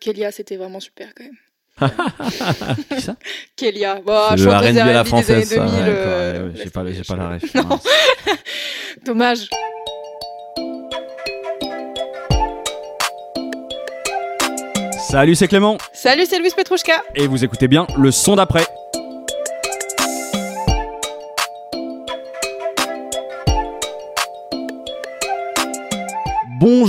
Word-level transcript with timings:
Kélia, 0.00 0.30
c'était 0.30 0.56
vraiment 0.56 0.80
super 0.80 1.08
quand 1.14 1.24
même. 1.24 1.36
Qui 2.90 3.00
ça? 3.02 3.16
Kélia, 3.56 3.96
bon, 4.04 4.20
C'est 4.30 4.36
le 4.44 4.50
chanteuse 4.50 4.70
R&B 4.70 4.78
à 4.78 4.92
la 4.92 5.04
française, 5.04 5.30
années 5.30 5.44
ça, 5.44 5.56
2000. 5.56 5.72
ouais, 5.74 5.84
euh, 5.88 6.32
Ouais, 6.32 6.44
ouais, 6.54 6.60
J'ai 6.64 6.70
pas, 6.70 6.84
j'ai 6.92 7.02
pas 7.02 7.16
la 7.16 7.28
mince. 7.28 7.42
Dommage. 9.04 9.48
Salut, 15.10 15.34
c'est 15.34 15.48
Clément 15.48 15.78
Salut, 15.92 16.24
c'est 16.28 16.38
Louis 16.38 16.50
Petrouchka. 16.56 17.02
et 17.14 17.26
vous 17.26 17.42
écoutez 17.44 17.66
bien 17.68 17.86
le 17.98 18.10
son 18.10 18.36
d'après. 18.36 18.66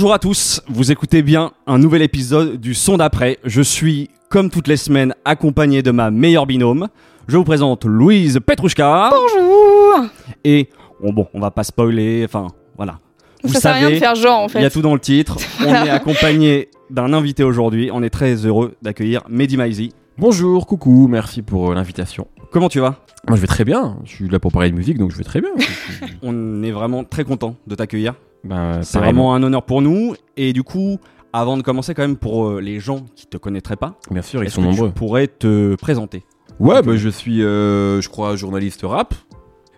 Bonjour 0.00 0.14
à 0.14 0.18
tous, 0.18 0.62
vous 0.66 0.90
écoutez 0.90 1.20
bien 1.20 1.52
un 1.66 1.76
nouvel 1.76 2.00
épisode 2.00 2.58
du 2.58 2.72
son 2.72 2.96
d'après. 2.96 3.36
Je 3.44 3.60
suis, 3.60 4.08
comme 4.30 4.48
toutes 4.48 4.66
les 4.66 4.78
semaines, 4.78 5.14
accompagné 5.26 5.82
de 5.82 5.90
ma 5.90 6.10
meilleure 6.10 6.46
binôme. 6.46 6.88
Je 7.28 7.36
vous 7.36 7.44
présente 7.44 7.84
Louise 7.84 8.40
Petrouchka. 8.40 9.10
Bonjour. 9.10 10.06
Et, 10.42 10.70
bon, 11.02 11.12
bon, 11.12 11.26
on 11.34 11.40
va 11.40 11.50
pas 11.50 11.64
spoiler, 11.64 12.22
enfin, 12.24 12.46
voilà. 12.78 12.98
Vous 13.44 13.52
ça 13.52 13.60
sert 13.60 13.72
à 13.72 13.74
rien 13.74 13.82
de 13.82 13.88
savez, 13.88 13.98
faire 14.00 14.14
genre 14.14 14.40
en 14.40 14.48
fait. 14.48 14.60
il 14.60 14.62
y 14.62 14.64
a 14.64 14.70
tout 14.70 14.80
dans 14.80 14.94
le 14.94 15.00
titre. 15.00 15.36
On 15.60 15.66
est 15.66 15.90
accompagné 15.90 16.70
d'un 16.88 17.12
invité 17.12 17.44
aujourd'hui. 17.44 17.90
On 17.92 18.02
est 18.02 18.08
très 18.08 18.46
heureux 18.46 18.76
d'accueillir 18.80 19.20
Mehdi 19.28 19.58
Maizi. 19.58 19.92
Bonjour, 20.16 20.66
coucou, 20.66 21.08
merci 21.10 21.42
pour 21.42 21.72
euh, 21.72 21.74
l'invitation. 21.74 22.26
Comment 22.50 22.70
tu 22.70 22.80
vas? 22.80 23.04
Moi 23.28 23.36
je 23.36 23.40
vais 23.42 23.46
très 23.46 23.64
bien, 23.64 23.98
je 24.04 24.10
suis 24.10 24.28
là 24.28 24.38
pour 24.38 24.50
parler 24.50 24.70
de 24.70 24.76
musique 24.76 24.98
donc 24.98 25.10
je 25.12 25.16
vais 25.16 25.24
très 25.24 25.40
bien. 25.40 25.50
On 26.22 26.62
est 26.62 26.72
vraiment 26.72 27.04
très 27.04 27.24
content 27.24 27.56
de 27.66 27.74
t'accueillir. 27.74 28.14
ben, 28.44 28.82
C'est 28.82 28.98
vraiment 28.98 29.34
un 29.34 29.42
honneur 29.42 29.62
pour 29.64 29.82
nous. 29.82 30.14
Et 30.36 30.52
du 30.52 30.62
coup, 30.62 30.98
avant 31.32 31.56
de 31.56 31.62
commencer, 31.62 31.94
quand 31.94 32.02
même, 32.02 32.16
pour 32.16 32.48
euh, 32.48 32.60
les 32.60 32.80
gens 32.80 33.04
qui 33.14 33.26
te 33.26 33.36
connaîtraient 33.36 33.76
pas, 33.76 33.94
Bien 34.10 34.22
sûr, 34.22 34.42
ils 34.42 34.50
sont 34.50 34.62
que 34.62 34.66
nombreux. 34.66 34.88
tu 34.88 34.94
pourrais 34.94 35.26
te 35.28 35.74
présenter 35.76 36.24
Ouais, 36.58 36.82
bah, 36.82 36.96
je 36.96 37.08
suis, 37.08 37.42
euh, 37.42 38.00
je 38.00 38.08
crois, 38.08 38.36
journaliste 38.36 38.80
rap. 38.84 39.14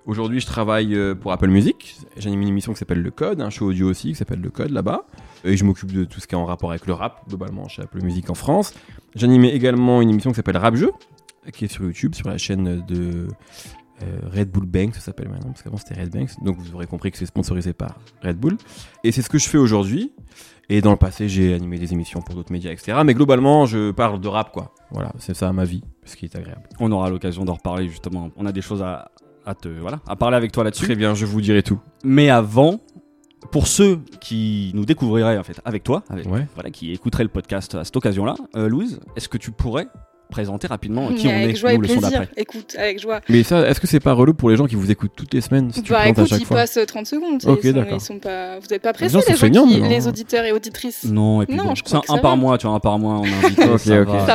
Aujourd'hui, 0.07 0.41
je 0.41 0.47
travaille 0.47 0.97
euh, 0.97 1.15
pour 1.15 1.31
Apple 1.31 1.49
Music. 1.49 1.97
J'anime 2.17 2.43
une 2.43 2.49
émission 2.49 2.73
qui 2.73 2.79
s'appelle 2.79 3.03
Le 3.03 3.11
Code, 3.13 3.41
un 3.41 3.51
show 3.51 3.67
audio 3.69 3.89
aussi 3.89 4.09
qui 4.09 4.15
s'appelle 4.17 4.41
Le 4.41 4.51
Code 4.51 4.71
là-bas. 4.71 5.05
Et 5.45 5.57
je 5.57 5.65
m'occupe 5.65 5.93
de 5.93 6.05
tout 6.05 6.19
ce 6.21 6.27
qui 6.27 6.35
est 6.35 6.39
en 6.39 6.45
rapport 6.47 6.71
avec 6.71 6.87
le 6.87 6.93
rap, 6.93 7.21
globalement, 7.29 7.69
chez 7.69 7.83
Apple 7.83 8.03
Music 8.03 8.29
en 8.31 8.35
France. 8.35 8.75
J'anime 9.15 9.45
également 9.45 10.01
une 10.03 10.11
émission 10.11 10.31
qui 10.31 10.37
s'appelle 10.37 10.57
Rap 10.57 10.75
Jeu, 10.75 10.91
qui 11.53 11.65
est 11.65 11.69
sur 11.69 11.85
YouTube, 11.85 12.15
sur 12.15 12.29
la 12.29 12.39
chaîne 12.39 12.85
de 12.87 13.27
euh, 14.03 14.19
Red 14.33 14.51
Bull 14.51 14.67
Bank, 14.67 14.95
ça 14.95 15.01
s'appelle 15.01 15.29
maintenant, 15.29 15.51
parce 15.51 15.63
qu'avant 15.63 15.77
c'était 15.77 16.01
Red 16.01 16.11
Banks. 16.11 16.31
Donc 16.45 16.57
vous 16.59 16.75
aurez 16.75 16.87
compris 16.87 17.11
que 17.11 17.19
c'est 17.19 17.27
sponsorisé 17.27 17.73
par 17.73 17.99
Red 18.23 18.37
Bull. 18.39 18.57
Et 19.05 19.13
c'est 19.13 19.23
ce 19.23 19.29
que 19.29 19.39
je 19.39 19.49
fais 19.49 19.59
aujourd'hui. 19.59 20.13
Et 20.69 20.81
dans 20.81 20.93
le 20.93 20.97
passé, 20.97 21.29
j'ai 21.29 21.53
animé 21.55 21.79
des 21.79 21.93
émissions 21.93 22.21
pour 22.23 22.35
d'autres 22.35 22.53
médias, 22.53 22.71
etc. 22.71 22.99
Mais 23.05 23.15
globalement, 23.15 23.67
je 23.67 23.91
parle 23.91 24.21
de 24.21 24.29
rap, 24.29 24.53
quoi. 24.53 24.73
Voilà, 24.91 25.13
c'est 25.19 25.35
ça 25.35 25.53
ma 25.53 25.65
vie, 25.65 25.83
ce 26.05 26.17
qui 26.17 26.25
est 26.25 26.37
agréable. 26.37 26.63
On 26.81 26.91
aura 26.93 27.11
l'occasion 27.11 27.45
d'en 27.45 27.55
reparler 27.55 27.89
justement. 27.89 28.31
On 28.37 28.47
a 28.47 28.53
des 28.53 28.63
choses 28.63 28.83
à, 28.83 29.11
à 29.45 29.55
te 29.55 29.69
voilà, 29.69 30.01
à 30.07 30.17
parler 30.17 30.37
avec 30.37 30.53
toi 30.53 30.65
là-dessus. 30.65 30.85
Très 30.85 30.95
bien, 30.97 31.15
je 31.15 31.27
vous 31.27 31.41
dirai 31.41 31.63
tout. 31.63 31.79
Mais 32.05 32.31
avant, 32.31 32.81
pour 33.51 33.67
ceux 33.67 34.01
qui 34.21 34.71
nous 34.75 34.85
découvriraient 34.87 35.37
en 35.37 35.43
fait 35.43 35.61
avec 35.65 35.83
toi, 35.83 36.05
avec, 36.09 36.27
Ouais. 36.27 36.47
voilà, 36.55 36.71
qui 36.71 36.93
écouteraient 36.93 37.25
le 37.25 37.29
podcast 37.29 37.75
à 37.75 37.85
cette 37.85 37.97
occasion-là, 37.97 38.37
euh, 38.57 38.69
Louise, 38.69 39.01
est-ce 39.17 39.29
que 39.29 39.39
tu 39.39 39.51
pourrais 39.51 39.89
présenter 40.33 40.67
rapidement 40.67 41.09
qui 41.13 41.29
on 41.29 41.31
avec 41.31 41.51
est, 41.51 41.55
joie 41.59 41.71
nous, 41.75 41.77
et 41.77 41.81
le 41.83 41.89
son 41.95 42.01
plaisir. 42.01 42.21
d'après 42.21 42.43
Écoute, 42.43 42.75
avec 42.77 43.01
joie. 43.01 43.21
Mais 43.29 43.45
ça, 43.45 43.69
est-ce 43.69 43.79
que 43.81 43.87
c'est 43.87 44.01
pas 44.01 44.13
relou 44.13 44.35
pour 44.35 44.51
les 44.51 44.57
gens 44.57 44.67
qui 44.67 44.75
vous 44.75 44.91
écoutent 44.91 45.13
toutes 45.15 45.33
les 45.33 45.41
semaines 45.41 45.71
si 45.73 45.83
tu 45.83 45.93
bah 45.93 46.01
à 46.01 46.09
écoute, 46.09 46.27
chaque 46.27 46.41
ils 46.41 46.47
fois 46.47 46.57
passent 46.57 46.79
30 46.87 47.07
secondes. 47.07 47.39
tu 47.39 47.47
sais, 47.47 47.51
Ok, 47.53 47.61
ils 47.63 47.71
sont- 47.71 47.77
d'accord. 47.79 47.99
ils 47.99 48.01
sont 48.01 48.19
pas... 48.19 48.59
Vous 48.59 48.67
n'êtes 48.71 48.83
pas 48.83 48.93
pressés, 48.93 49.13
gens 49.13 49.21
les, 49.27 49.33
gens 49.35 49.39
feignants, 49.39 49.67
qui- 49.69 49.81
les 49.81 50.09
auditeurs 50.09 50.45
et 50.45 50.51
auditrices 50.53 51.05
Non, 51.05 51.43
et 51.43 51.47
puis 51.47 51.55
Non, 51.57 51.65
bon, 51.65 51.75
je 51.77 51.83
c'est 51.85 51.85
crois 51.85 51.99
un, 51.99 52.01
que 52.01 52.07
ça 52.09 52.13
un 52.15 52.19
par 52.19 52.37
mois, 52.37 52.59
tu 52.59 52.67
vois, 52.67 52.75
un 52.77 52.81
par 52.81 52.99
mois, 52.99 53.15
on 53.21 53.25
invite. 53.25 53.59
Ok, 53.73 53.79
ça 53.81 54.01
ok, 54.03 54.09
va, 54.09 54.19
ça 54.21 54.27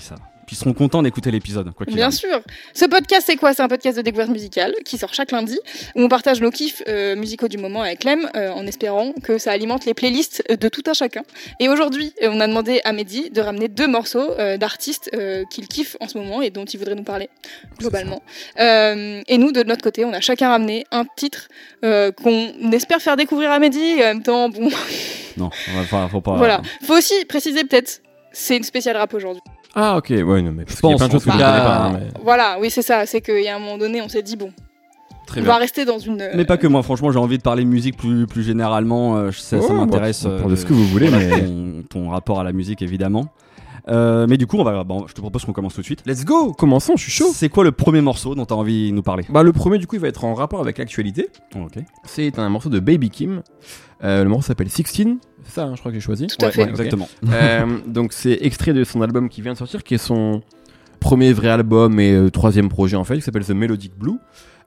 ça 0.00 0.14
va. 0.16 0.20
Ils 0.54 0.56
seront 0.56 0.72
contents 0.72 1.02
d'écouter 1.02 1.32
l'épisode, 1.32 1.72
Bien 1.88 2.12
sûr. 2.12 2.40
Ce 2.74 2.84
podcast, 2.84 3.24
c'est 3.26 3.34
quoi? 3.34 3.52
C'est 3.54 3.62
un 3.62 3.68
podcast 3.68 3.96
de 3.96 4.02
découverte 4.02 4.30
musicale 4.30 4.72
qui 4.84 4.98
sort 4.98 5.12
chaque 5.12 5.32
lundi, 5.32 5.58
où 5.96 6.02
on 6.02 6.08
partage 6.08 6.40
nos 6.40 6.52
kiffs 6.52 6.80
euh, 6.86 7.16
musicaux 7.16 7.48
du 7.48 7.58
moment 7.58 7.82
avec 7.82 7.98
Clem, 7.98 8.30
euh, 8.36 8.50
en 8.50 8.64
espérant 8.64 9.12
que 9.24 9.36
ça 9.38 9.50
alimente 9.50 9.84
les 9.84 9.94
playlists 9.94 10.44
de 10.48 10.68
tout 10.68 10.82
un 10.86 10.92
chacun. 10.94 11.22
Et 11.58 11.68
aujourd'hui, 11.68 12.12
euh, 12.22 12.28
on 12.30 12.38
a 12.38 12.46
demandé 12.46 12.80
à 12.84 12.92
Mehdi 12.92 13.30
de 13.30 13.40
ramener 13.40 13.66
deux 13.66 13.88
morceaux 13.88 14.30
euh, 14.38 14.56
d'artistes 14.56 15.10
euh, 15.14 15.42
qu'il 15.50 15.66
kiffe 15.66 15.96
en 15.98 16.06
ce 16.06 16.16
moment 16.18 16.40
et 16.40 16.50
dont 16.50 16.64
il 16.64 16.78
voudrait 16.78 16.94
nous 16.94 17.02
parler, 17.02 17.28
globalement. 17.80 18.22
Euh, 18.60 19.22
et 19.26 19.38
nous, 19.38 19.50
de 19.50 19.64
notre 19.64 19.82
côté, 19.82 20.04
on 20.04 20.12
a 20.12 20.20
chacun 20.20 20.50
ramené 20.50 20.84
un 20.92 21.04
titre 21.16 21.48
euh, 21.84 22.12
qu'on 22.12 22.70
espère 22.70 23.02
faire 23.02 23.16
découvrir 23.16 23.50
à 23.50 23.58
Mehdi. 23.58 23.80
Et 23.80 24.04
en 24.04 24.06
même 24.06 24.22
temps, 24.22 24.48
bon, 24.50 24.70
Non, 25.36 25.50
faut 26.10 26.20
pas. 26.20 26.36
voilà. 26.36 26.62
Faut 26.84 26.96
aussi 26.96 27.24
préciser 27.24 27.64
peut-être, 27.64 28.00
c'est 28.32 28.56
une 28.56 28.62
spéciale 28.62 28.96
rap 28.96 29.12
aujourd'hui. 29.14 29.42
Ah 29.76 29.96
ok, 29.96 30.10
ouais, 30.10 30.42
non, 30.42 30.52
mais 30.52 30.64
parce 30.64 30.76
Je 30.76 30.80
qu'il 30.80 30.90
y 30.90 30.92
a 30.92 30.96
pense, 30.96 30.98
plein 30.98 31.06
de 31.08 31.12
choses 31.12 31.24
que 31.24 31.30
je 31.32 31.36
connais 31.36 31.44
pas. 31.44 31.76
hein, 31.86 31.92
mais... 31.94 32.06
Voilà, 32.22 32.58
oui, 32.60 32.70
c'est 32.70 32.82
ça. 32.82 33.06
C'est 33.06 33.20
qu'il 33.20 33.42
y 33.42 33.48
a 33.48 33.56
un 33.56 33.58
moment 33.58 33.76
donné, 33.78 34.00
on 34.02 34.08
s'est 34.08 34.22
dit, 34.22 34.36
bon, 34.36 34.50
Très 35.26 35.40
on 35.40 35.44
bien. 35.44 35.52
va 35.52 35.58
rester 35.58 35.84
dans 35.84 35.98
une... 35.98 36.22
Mais 36.34 36.44
pas 36.44 36.56
que 36.58 36.66
moi, 36.66 36.82
franchement, 36.82 37.10
j'ai 37.10 37.18
envie 37.18 37.38
de 37.38 37.42
parler 37.42 37.64
musique 37.64 37.96
plus, 37.96 38.26
plus 38.26 38.42
généralement. 38.44 39.16
euh, 39.16 39.30
je 39.32 39.38
sais, 39.40 39.60
ça 39.60 39.72
m'intéresse. 39.72 40.24
bah, 40.24 40.30
euh, 40.30 40.48
de 40.48 40.54
ce 40.56 40.64
que 40.64 40.72
vous 40.72 40.86
voulez, 40.86 41.10
mais- 41.10 41.40
ton, 41.40 41.82
ton 41.90 42.10
rapport 42.10 42.38
à 42.40 42.44
la 42.44 42.52
musique, 42.52 42.82
évidemment. 42.82 43.26
Euh, 43.88 44.26
mais 44.28 44.36
du 44.38 44.46
coup, 44.46 44.56
on 44.56 44.64
va, 44.64 44.82
bon, 44.84 45.06
je 45.06 45.12
te 45.12 45.20
propose 45.20 45.44
qu'on 45.44 45.52
commence 45.52 45.74
tout 45.74 45.80
de 45.80 45.86
suite. 45.86 46.02
Let's 46.06 46.24
go, 46.24 46.52
commençons, 46.52 46.96
je 46.96 47.02
suis 47.02 47.12
chaud. 47.12 47.30
C'est 47.34 47.48
quoi 47.48 47.64
le 47.64 47.72
premier 47.72 48.00
morceau 48.00 48.34
dont 48.34 48.46
tu 48.46 48.54
as 48.54 48.56
envie 48.56 48.90
de 48.90 48.94
nous 48.94 49.02
parler? 49.02 49.24
Bah 49.28 49.42
le 49.42 49.52
premier 49.52 49.78
du 49.78 49.86
coup 49.86 49.96
il 49.96 50.00
va 50.00 50.08
être 50.08 50.24
en 50.24 50.34
rapport 50.34 50.60
avec 50.60 50.78
l'actualité. 50.78 51.28
Ok. 51.56 51.78
C'est 52.04 52.38
un 52.38 52.48
morceau 52.48 52.70
de 52.70 52.80
Baby 52.80 53.10
Kim. 53.10 53.42
Euh, 54.02 54.22
le 54.24 54.28
morceau 54.28 54.48
s'appelle 54.48 54.70
16. 54.70 54.86
C'est 55.44 55.52
ça, 55.52 55.64
hein, 55.64 55.72
je 55.74 55.80
crois 55.80 55.92
que 55.92 55.98
j'ai 55.98 56.04
choisi. 56.04 56.26
Tout 56.26 56.44
à 56.44 56.50
fait. 56.50 56.62
ok. 56.62 56.70
Exactement. 56.70 57.08
Euh, 57.28 57.78
donc 57.86 58.12
c'est 58.12 58.38
extrait 58.40 58.72
de 58.72 58.84
son 58.84 59.02
album 59.02 59.28
qui 59.28 59.42
vient 59.42 59.52
de 59.52 59.58
sortir, 59.58 59.82
qui 59.82 59.94
est 59.94 59.98
son 59.98 60.42
premier 61.00 61.34
vrai 61.34 61.48
album 61.50 62.00
et 62.00 62.12
euh, 62.12 62.30
troisième 62.30 62.70
projet 62.70 62.96
en 62.96 63.04
fait, 63.04 63.16
qui 63.16 63.22
s'appelle 63.22 63.44
The 63.44 63.50
Melodic 63.50 63.92
Blue. 63.98 64.18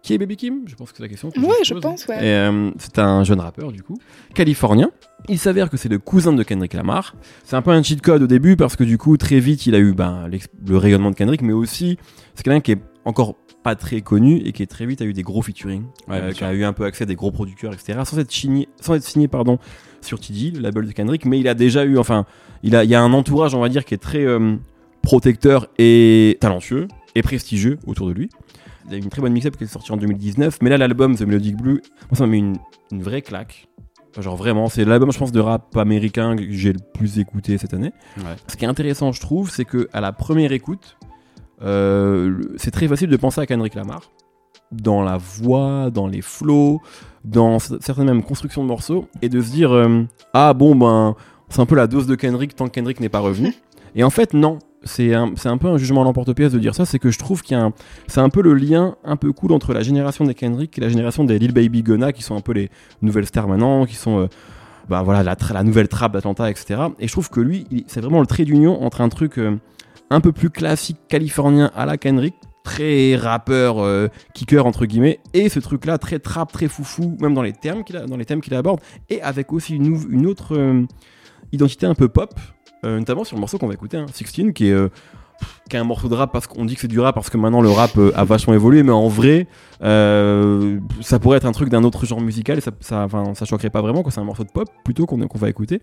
Qui 0.04 0.14
est 0.14 0.18
Baby 0.18 0.38
Kim? 0.38 0.62
Je 0.68 0.76
pense 0.76 0.92
que 0.92 0.98
c'est 0.98 1.04
la 1.04 1.10
question. 1.10 1.30
que 1.32 1.40
Ouais, 1.40 1.56
je 1.64 1.74
pose. 1.74 1.82
pense, 1.82 2.08
ouais. 2.08 2.18
Euh, 2.22 2.72
c'est 2.78 3.00
un 3.00 3.24
jeune 3.24 3.40
rappeur 3.40 3.72
du 3.72 3.84
coup, 3.84 3.98
californien. 4.34 4.92
Il 5.28 5.40
s'avère 5.40 5.70
que 5.70 5.78
c'est 5.78 5.90
le 5.90 6.00
cousin 6.00 6.34
de 6.34 6.44
Kendrick 6.44 6.74
Lamar. 6.74 7.16
C'est 7.44 7.56
un 7.56 7.62
peu 7.62 7.72
un 7.72 7.84
cheat 7.84 8.02
code 8.02 8.22
au 8.24 8.28
début 8.28 8.56
parce 8.56 8.76
que 8.76 8.84
du 8.84 8.98
coup 8.98 9.18
très 9.18 9.40
vite 9.40 9.66
il 9.66 9.76
a 9.76 9.80
eu 9.80 9.94
ben, 9.94 10.30
le 10.68 10.78
rayonnement 10.78 11.10
de 11.12 11.16
Kendrick, 11.16 11.42
mais 11.42 11.54
aussi 11.54 11.98
c'est 12.36 12.44
quelqu'un 12.44 12.62
qui 12.62 12.74
est 12.74 12.82
encore 13.04 13.36
pas 13.64 13.76
très 13.76 14.00
connu 14.02 14.38
et 14.46 14.54
qui 14.54 14.64
est 14.64 14.68
très 14.68 14.86
vite 14.86 15.02
a 15.02 15.06
eu 15.06 15.14
des 15.14 15.24
gros 15.24 15.42
featuring, 15.42 15.84
Ouais, 16.08 16.22
euh, 16.22 16.32
qui 16.32 16.44
a 16.44 16.54
eu 16.54 16.64
un 16.64 16.72
peu 16.74 16.86
accès 16.86 17.04
à 17.04 17.06
des 17.06 17.16
gros 17.16 17.32
producteurs, 17.32 17.74
etc. 17.74 18.00
Sans 18.06 18.18
être 18.20 18.32
signé, 18.32 18.70
sans 18.80 18.94
être 18.96 19.04
signé 19.04 19.28
pardon 19.28 19.58
sur 20.00 20.20
TD, 20.20 20.52
le 20.52 20.62
label 20.62 20.86
de 20.86 20.92
Kendrick, 20.94 21.26
mais 21.26 21.40
il 21.40 21.48
a 21.50 21.54
déjà 21.54 21.84
eu, 21.84 21.98
enfin, 21.98 22.26
il 22.64 22.76
a, 22.76 22.86
il 22.86 22.90
y 22.90 22.96
a 22.96 23.02
un 23.02 23.12
entourage, 23.12 23.56
on 23.56 23.60
va 23.60 23.68
dire, 23.68 23.84
qui 23.84 23.94
est 23.94 23.98
très 23.98 24.24
euh, 24.24 24.56
protecteur 25.02 25.68
et 25.78 26.38
talentueux 26.40 26.88
et 27.16 27.22
prestigieux 27.22 27.80
autour 27.88 28.08
de 28.08 28.14
lui. 28.14 28.30
Il 28.88 28.94
y 28.94 28.96
a 28.96 29.00
une 29.00 29.10
très 29.10 29.22
bonne 29.22 29.34
mix-up 29.34 29.58
qui 29.58 29.66
est 29.66 29.68
sortie 29.68 29.92
en 29.92 29.98
2019, 29.98 30.60
mais 30.62 30.70
là 30.70 30.78
l'album 30.78 31.16
The 31.16 31.22
Melodic 31.22 31.58
Blue, 31.58 31.82
moi 32.10 32.18
ça 32.18 32.26
m'a 32.26 32.32
mis 32.32 32.40
une, 32.40 32.58
une 32.92 33.04
vraie 33.04 33.22
claque. 33.22 33.68
Genre 34.18 34.36
vraiment, 34.36 34.68
c'est 34.68 34.86
l'album 34.86 35.12
je 35.12 35.20
pense 35.20 35.32
de 35.32 35.40
rap 35.40 35.76
américain 35.78 36.36
que 36.36 36.50
j'ai 36.50 36.74
le 36.74 36.80
plus 36.94 37.20
écouté 37.20 37.58
cette 37.58 37.74
année. 37.74 37.92
Ouais. 38.18 38.36
Ce 38.48 38.56
qui 38.56 38.66
est 38.66 38.68
intéressant 38.68 39.12
je 39.12 39.22
trouve, 39.22 39.52
c'est 39.52 39.66
que 39.66 39.90
à 39.94 40.02
la 40.02 40.12
première 40.12 40.52
écoute, 40.52 40.98
euh, 41.62 42.42
c'est 42.56 42.72
très 42.72 42.88
facile 42.88 43.10
de 43.10 43.18
penser 43.18 43.42
à 43.42 43.46
Kendrick 43.46 43.76
Lamar 43.76 44.12
dans 44.72 45.02
la 45.02 45.18
voix, 45.18 45.90
dans 45.92 46.08
les 46.08 46.22
flows, 46.22 46.82
dans 47.24 47.60
certaines 47.60 48.06
même 48.06 48.24
constructions 48.24 48.64
de 48.64 48.68
morceaux, 48.68 49.08
et 49.22 49.30
de 49.30 49.42
se 49.42 49.52
dire 49.52 49.72
euh, 49.72 50.04
ah 50.34 50.54
bon 50.54 50.76
ben 50.76 51.16
c'est 51.50 51.62
un 51.62 51.66
peu 51.66 51.76
la 51.76 51.88
dose 51.88 52.08
de 52.08 52.16
Kendrick 52.16 52.56
tant 52.56 52.66
que 52.66 52.72
Kendrick 52.72 53.00
n'est 53.00 53.10
pas 53.10 53.20
revenu. 53.20 53.54
et 53.96 54.04
en 54.04 54.10
fait 54.10 54.34
non, 54.34 54.60
c'est 54.88 55.14
un, 55.14 55.34
un 55.46 55.58
peu 55.58 55.68
un 55.68 55.78
jugement 55.78 56.02
à 56.02 56.04
l'emporte-pièce 56.04 56.52
de 56.52 56.60
dire 56.60 56.74
ça, 56.74 56.86
c'est 56.86 57.00
que 57.00 57.12
je 57.12 57.20
trouve 57.20 57.42
qu'il 57.42 57.58
y 57.58 57.60
a 57.60 57.64
un, 57.64 57.74
c'est 58.08 58.22
un 58.22 58.30
peu 58.30 58.42
le 58.42 58.54
lien 58.54 58.96
un 59.04 59.16
peu 59.16 59.32
cool 59.32 59.52
entre 59.52 59.74
la 59.74 59.82
génération 59.82 60.26
des 60.26 60.34
Kendrick 60.34 60.78
et 60.78 60.82
la 60.82 60.90
génération 60.90 61.24
des 61.24 61.38
Lil 61.38 61.54
Baby 61.54 61.84
Gunna 61.84 62.14
qui 62.14 62.24
sont 62.24 62.36
un 62.36 62.42
peu 62.42 62.54
les 62.54 62.70
nouvelles 63.02 63.26
stars 63.26 63.48
maintenant, 63.48 63.86
qui 63.86 63.96
sont 63.96 64.20
euh, 64.20 64.28
bah 64.90 65.04
voilà 65.04 65.24
la, 65.24 65.36
la 65.54 65.64
nouvelle 65.64 65.88
trap 65.88 66.14
d'Atlanta, 66.14 66.50
etc. 66.50 66.82
Et 67.00 67.08
je 67.08 67.12
trouve 67.12 67.30
que 67.30 67.42
lui, 67.42 67.68
c'est 67.88 68.02
vraiment 68.02 68.22
le 68.22 68.28
trait 68.28 68.46
d'union 68.46 68.82
entre 68.84 69.02
un 69.02 69.10
truc 69.10 69.38
euh, 69.38 69.58
un 70.10 70.22
peu 70.22 70.32
plus 70.32 70.50
classique 70.50 70.98
californien 71.08 71.72
à 71.76 71.86
la 71.86 71.98
Kendrick, 71.98 72.36
très 72.64 73.16
rappeur, 73.16 73.80
euh, 73.80 74.08
kicker 74.34 74.66
entre 74.66 74.86
guillemets, 74.86 75.20
et 75.34 75.50
ce 75.50 75.60
truc-là 75.60 75.98
très 75.98 76.20
trap, 76.20 76.52
très 76.52 76.68
foufou, 76.68 77.18
même 77.20 77.34
dans 77.34 77.42
les 77.42 77.54
qu'il 77.54 78.04
dans 78.08 78.18
les 78.18 78.26
thèmes 78.26 78.42
qu'il 78.42 78.56
aborde, 78.56 78.80
et 79.10 79.22
avec 79.22 79.54
aussi 79.54 79.76
une, 79.76 80.26
autre 80.26 80.86
identité 81.52 81.86
un 81.86 81.96
peu 81.96 82.08
pop, 82.08 82.34
notamment 82.84 83.24
sur 83.24 83.36
le 83.36 83.42
morceau 83.42 83.58
qu'on 83.58 83.68
va 83.68 83.74
écouter, 83.74 83.98
hein, 83.98 84.06
16, 84.12 84.54
qui 84.54 84.70
est 84.70 84.72
euh, 84.72 84.90
qui 85.70 85.76
est 85.76 85.80
un 85.80 85.84
morceau 85.84 86.08
de 86.08 86.16
rap 86.16 86.32
parce 86.32 86.48
qu'on 86.48 86.66
dit 86.66 86.76
que 86.76 86.82
c'est 86.82 86.88
du 86.88 87.00
rap 87.00 87.14
parce 87.14 87.30
que 87.30 87.38
maintenant 87.38 87.62
le 87.62 87.70
rap 87.70 87.92
euh, 87.98 88.12
a 88.16 88.24
vachement 88.24 88.54
évolué 88.54 88.84
mais 88.84 88.92
en 88.92 89.08
vrai 89.08 89.48
euh, 89.84 90.80
ça 91.02 91.20
pourrait 91.20 91.38
être 91.38 91.46
un 91.46 91.52
truc 91.52 91.70
d'un 91.70 91.84
autre 91.84 92.06
genre 92.06 92.22
musical 92.22 92.58
et 92.58 92.62
ça 92.62 92.72
ça, 92.82 93.46
choquerait 93.46 93.70
pas 93.70 93.82
vraiment 93.82 94.04
que 94.04 94.12
c'est 94.12 94.20
un 94.20 94.24
morceau 94.24 94.44
de 94.44 94.50
pop 94.50 94.70
plutôt 94.84 95.06
qu'on 95.06 95.28
qu'on 95.28 95.38
va 95.38 95.50
écouter 95.50 95.82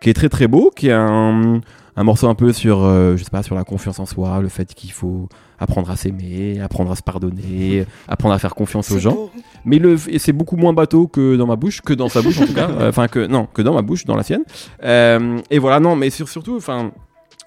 qui 0.00 0.10
est 0.10 0.14
très 0.14 0.28
très 0.28 0.46
beau 0.46 0.70
qui 0.74 0.88
est 0.88 0.92
un, 0.92 1.60
un 1.96 2.04
morceau 2.04 2.28
un 2.28 2.34
peu 2.34 2.52
sur 2.52 2.84
euh, 2.84 3.16
je 3.16 3.24
sais 3.24 3.30
pas 3.30 3.42
sur 3.42 3.54
la 3.54 3.64
confiance 3.64 3.98
en 3.98 4.06
soi 4.06 4.40
le 4.40 4.48
fait 4.48 4.74
qu'il 4.74 4.92
faut 4.92 5.28
apprendre 5.58 5.90
à 5.90 5.96
s'aimer 5.96 6.60
apprendre 6.60 6.90
à 6.90 6.96
se 6.96 7.02
pardonner 7.02 7.86
apprendre 8.08 8.34
à 8.34 8.38
faire 8.38 8.54
confiance 8.54 8.90
aux 8.90 8.98
gens 8.98 9.14
beau. 9.14 9.30
mais 9.64 9.78
le 9.78 9.96
et 10.08 10.18
c'est 10.18 10.32
beaucoup 10.32 10.56
moins 10.56 10.72
bateau 10.74 11.06
que 11.06 11.36
dans 11.36 11.46
ma 11.46 11.56
bouche 11.56 11.80
que 11.80 11.94
dans 11.94 12.08
sa 12.08 12.22
bouche 12.22 12.40
en 12.40 12.46
tout 12.46 12.54
cas 12.54 12.68
Euh, 12.70 12.88
enfin 12.90 13.08
que 13.08 13.26
non 13.26 13.46
que 13.52 13.62
dans 13.62 13.74
ma 13.74 13.82
bouche 13.82 14.04
dans 14.04 14.16
la 14.16 14.22
sienne 14.22 14.44
Euh, 14.84 15.38
et 15.50 15.58
voilà 15.58 15.80
non 15.80 15.96
mais 15.96 16.10
sur, 16.10 16.28
surtout 16.28 16.56
enfin 16.56 16.92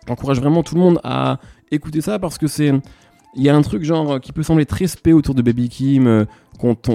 j'encourage 0.08 0.40
vraiment 0.40 0.64
tout 0.64 0.76
le 0.76 0.82
monde 0.82 1.00
à 1.04 1.40
écouter 1.72 2.02
ça 2.02 2.18
parce 2.18 2.38
que 2.38 2.48
c'est 2.48 2.74
il 3.36 3.44
y 3.44 3.50
a 3.50 3.56
un 3.56 3.62
truc 3.62 3.84
genre 3.84 4.20
qui 4.20 4.32
peut 4.32 4.44
sembler 4.44 4.66
très 4.66 4.88
spé 4.88 5.14
autour 5.14 5.36
de 5.36 5.44
Baby 5.44 5.70
Kim, 5.70 6.08
euh, 6.08 6.26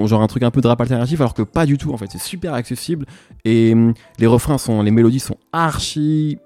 genre 0.04 0.20
un 0.20 0.26
truc 0.26 0.42
un 0.42 0.50
peu 0.50 0.60
de 0.60 0.66
rap 0.66 0.80
alternatif, 0.80 1.20
alors 1.20 1.32
que 1.34 1.42
pas 1.42 1.64
du 1.64 1.78
tout 1.78 1.92
en 1.92 1.96
fait. 1.96 2.06
C'est 2.10 2.20
super 2.20 2.54
accessible 2.54 3.06
et 3.44 3.72
hum, 3.72 3.94
les 4.18 4.26
refrains 4.26 4.58
sont, 4.58 4.82
les 4.82 4.90
mélodies 4.90 5.20
sont 5.20 5.36
archi, 5.52 6.38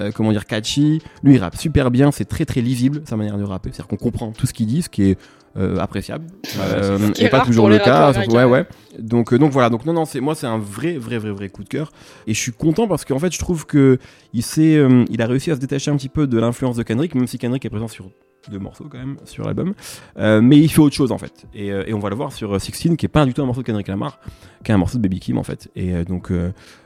euh, 0.00 0.10
comment 0.12 0.32
dire, 0.32 0.46
catchy. 0.46 1.00
Lui 1.22 1.34
il 1.34 1.38
rappe 1.38 1.56
super 1.56 1.90
bien, 1.90 2.10
c'est 2.10 2.24
très 2.24 2.44
très 2.44 2.60
lisible 2.60 3.02
sa 3.06 3.16
manière 3.16 3.38
de 3.38 3.44
rapper, 3.44 3.70
c'est-à-dire 3.72 3.88
qu'on 3.88 3.96
comprend 3.96 4.32
tout 4.32 4.46
ce 4.46 4.52
qu'il 4.52 4.66
dit, 4.66 4.82
ce 4.82 4.88
qui 4.88 5.10
est 5.10 5.18
euh, 5.56 5.76
appréciable 5.78 6.26
Euh, 6.58 6.98
Ce 6.98 7.12
qui 7.12 7.22
est 7.22 7.26
et 7.26 7.30
pas 7.30 7.40
toujours 7.42 7.68
le 7.68 7.78
cas. 7.78 8.12
surtout- 8.12 8.34
ouais 8.34 8.42
ouais. 8.44 8.66
Donc 8.98 9.32
donc 9.34 9.52
voilà, 9.52 9.70
donc 9.70 9.86
non 9.86 9.92
non 9.92 10.04
c'est 10.04 10.20
moi 10.20 10.34
c'est 10.34 10.46
un 10.48 10.58
vrai 10.58 10.96
vrai 10.98 11.16
vrai 11.18 11.30
vrai 11.30 11.48
coup 11.48 11.62
de 11.62 11.68
cœur 11.68 11.92
et 12.26 12.34
je 12.34 12.38
suis 12.40 12.50
content 12.52 12.88
parce 12.88 13.04
qu'en 13.04 13.18
fait 13.20 13.32
je 13.32 13.38
trouve 13.38 13.64
que 13.66 13.98
il 14.32 14.42
s'est 14.42 14.80
il 15.10 15.22
a 15.22 15.26
réussi 15.26 15.50
à 15.52 15.54
se 15.54 15.60
détacher 15.60 15.90
un 15.92 15.96
petit 15.96 16.08
peu 16.08 16.26
de 16.26 16.38
l'influence 16.38 16.76
de 16.76 16.82
Kendrick 16.82 17.14
même 17.14 17.26
si 17.28 17.38
Kendrick 17.38 17.64
est 17.64 17.70
présent 17.70 17.86
sur 17.88 18.10
deux 18.50 18.58
morceaux 18.58 18.86
quand 18.90 18.98
même 18.98 19.16
sur 19.24 19.44
l'album. 19.44 19.74
Euh, 20.18 20.40
mais 20.40 20.58
il 20.58 20.68
fait 20.68 20.80
autre 20.80 20.94
chose 20.94 21.12
en 21.12 21.18
fait. 21.18 21.46
Et, 21.54 21.72
euh, 21.72 21.84
on 21.92 21.98
va 21.98 22.10
le 22.10 22.16
voir 22.16 22.32
sur 22.32 22.54
euh, 22.54 22.58
16 22.58 22.96
qui 22.96 23.06
est 23.06 23.08
pas 23.08 23.24
du 23.26 23.34
tout 23.34 23.42
un 23.42 23.46
morceau 23.46 23.62
de 23.62 23.66
Kendrick 23.66 23.88
Lamar 23.88 24.18
qui 24.64 24.70
est 24.70 24.74
un 24.74 24.78
morceau 24.78 24.98
de 24.98 25.02
Baby 25.02 25.20
Kim 25.20 25.38
en 25.38 25.42
fait. 25.42 25.70
Et 25.76 25.92
donc 26.04 26.30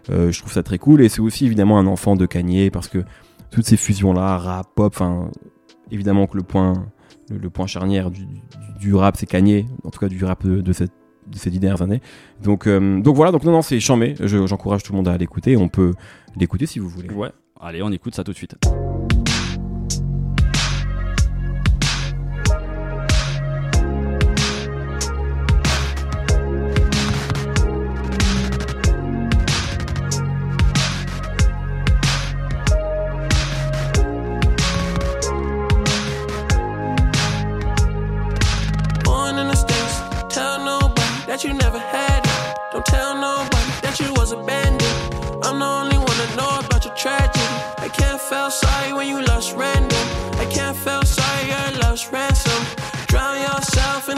je 0.08 0.38
trouve 0.40 0.52
ça 0.52 0.62
très 0.62 0.78
cool. 0.78 1.02
Et 1.02 1.08
c'est 1.08 1.20
aussi 1.20 1.46
évidemment 1.46 1.78
un 1.78 1.86
enfant 1.86 2.16
de 2.16 2.26
Kanye 2.26 2.70
parce 2.70 2.88
que 2.88 3.04
toutes 3.50 3.64
ces 3.64 3.76
fusions 3.76 4.12
là 4.12 4.36
rap 4.36 4.66
pop 4.74 4.92
enfin 4.94 5.30
évidemment 5.90 6.26
que 6.26 6.36
le 6.36 6.42
point 6.42 6.86
le, 7.30 7.50
point 7.50 7.66
charnière 7.66 8.10
du, 8.10 8.94
rap 8.94 9.16
c'est 9.16 9.26
Kanye 9.26 9.66
en 9.84 9.90
tout 9.90 10.00
cas 10.00 10.08
du 10.08 10.24
rap 10.24 10.44
de, 10.44 10.60
de 10.60 10.72
de 10.72 11.36
ces 11.36 11.50
dix 11.50 11.58
dernières 11.60 11.82
années. 11.82 12.00
Donc 12.42 12.68
donc 12.68 13.14
voilà 13.16 13.32
donc 13.32 13.44
non 13.44 13.52
non 13.52 13.62
c'est 13.62 13.78
chambé 13.80 14.14
Je- 14.20 14.46
j'encourage 14.46 14.82
tout 14.82 14.92
le 14.92 14.96
monde 14.96 15.08
à 15.08 15.16
l'écouter. 15.16 15.56
On 15.56 15.68
peut 15.68 15.92
l'écouter 16.36 16.66
si 16.66 16.78
vous 16.78 16.88
voulez. 16.88 17.10
Ouais. 17.10 17.30
Allez, 17.60 17.82
on 17.82 17.90
écoute 17.90 18.14
ça 18.14 18.22
tout 18.24 18.32
de 18.32 18.36
suite. 18.36 18.54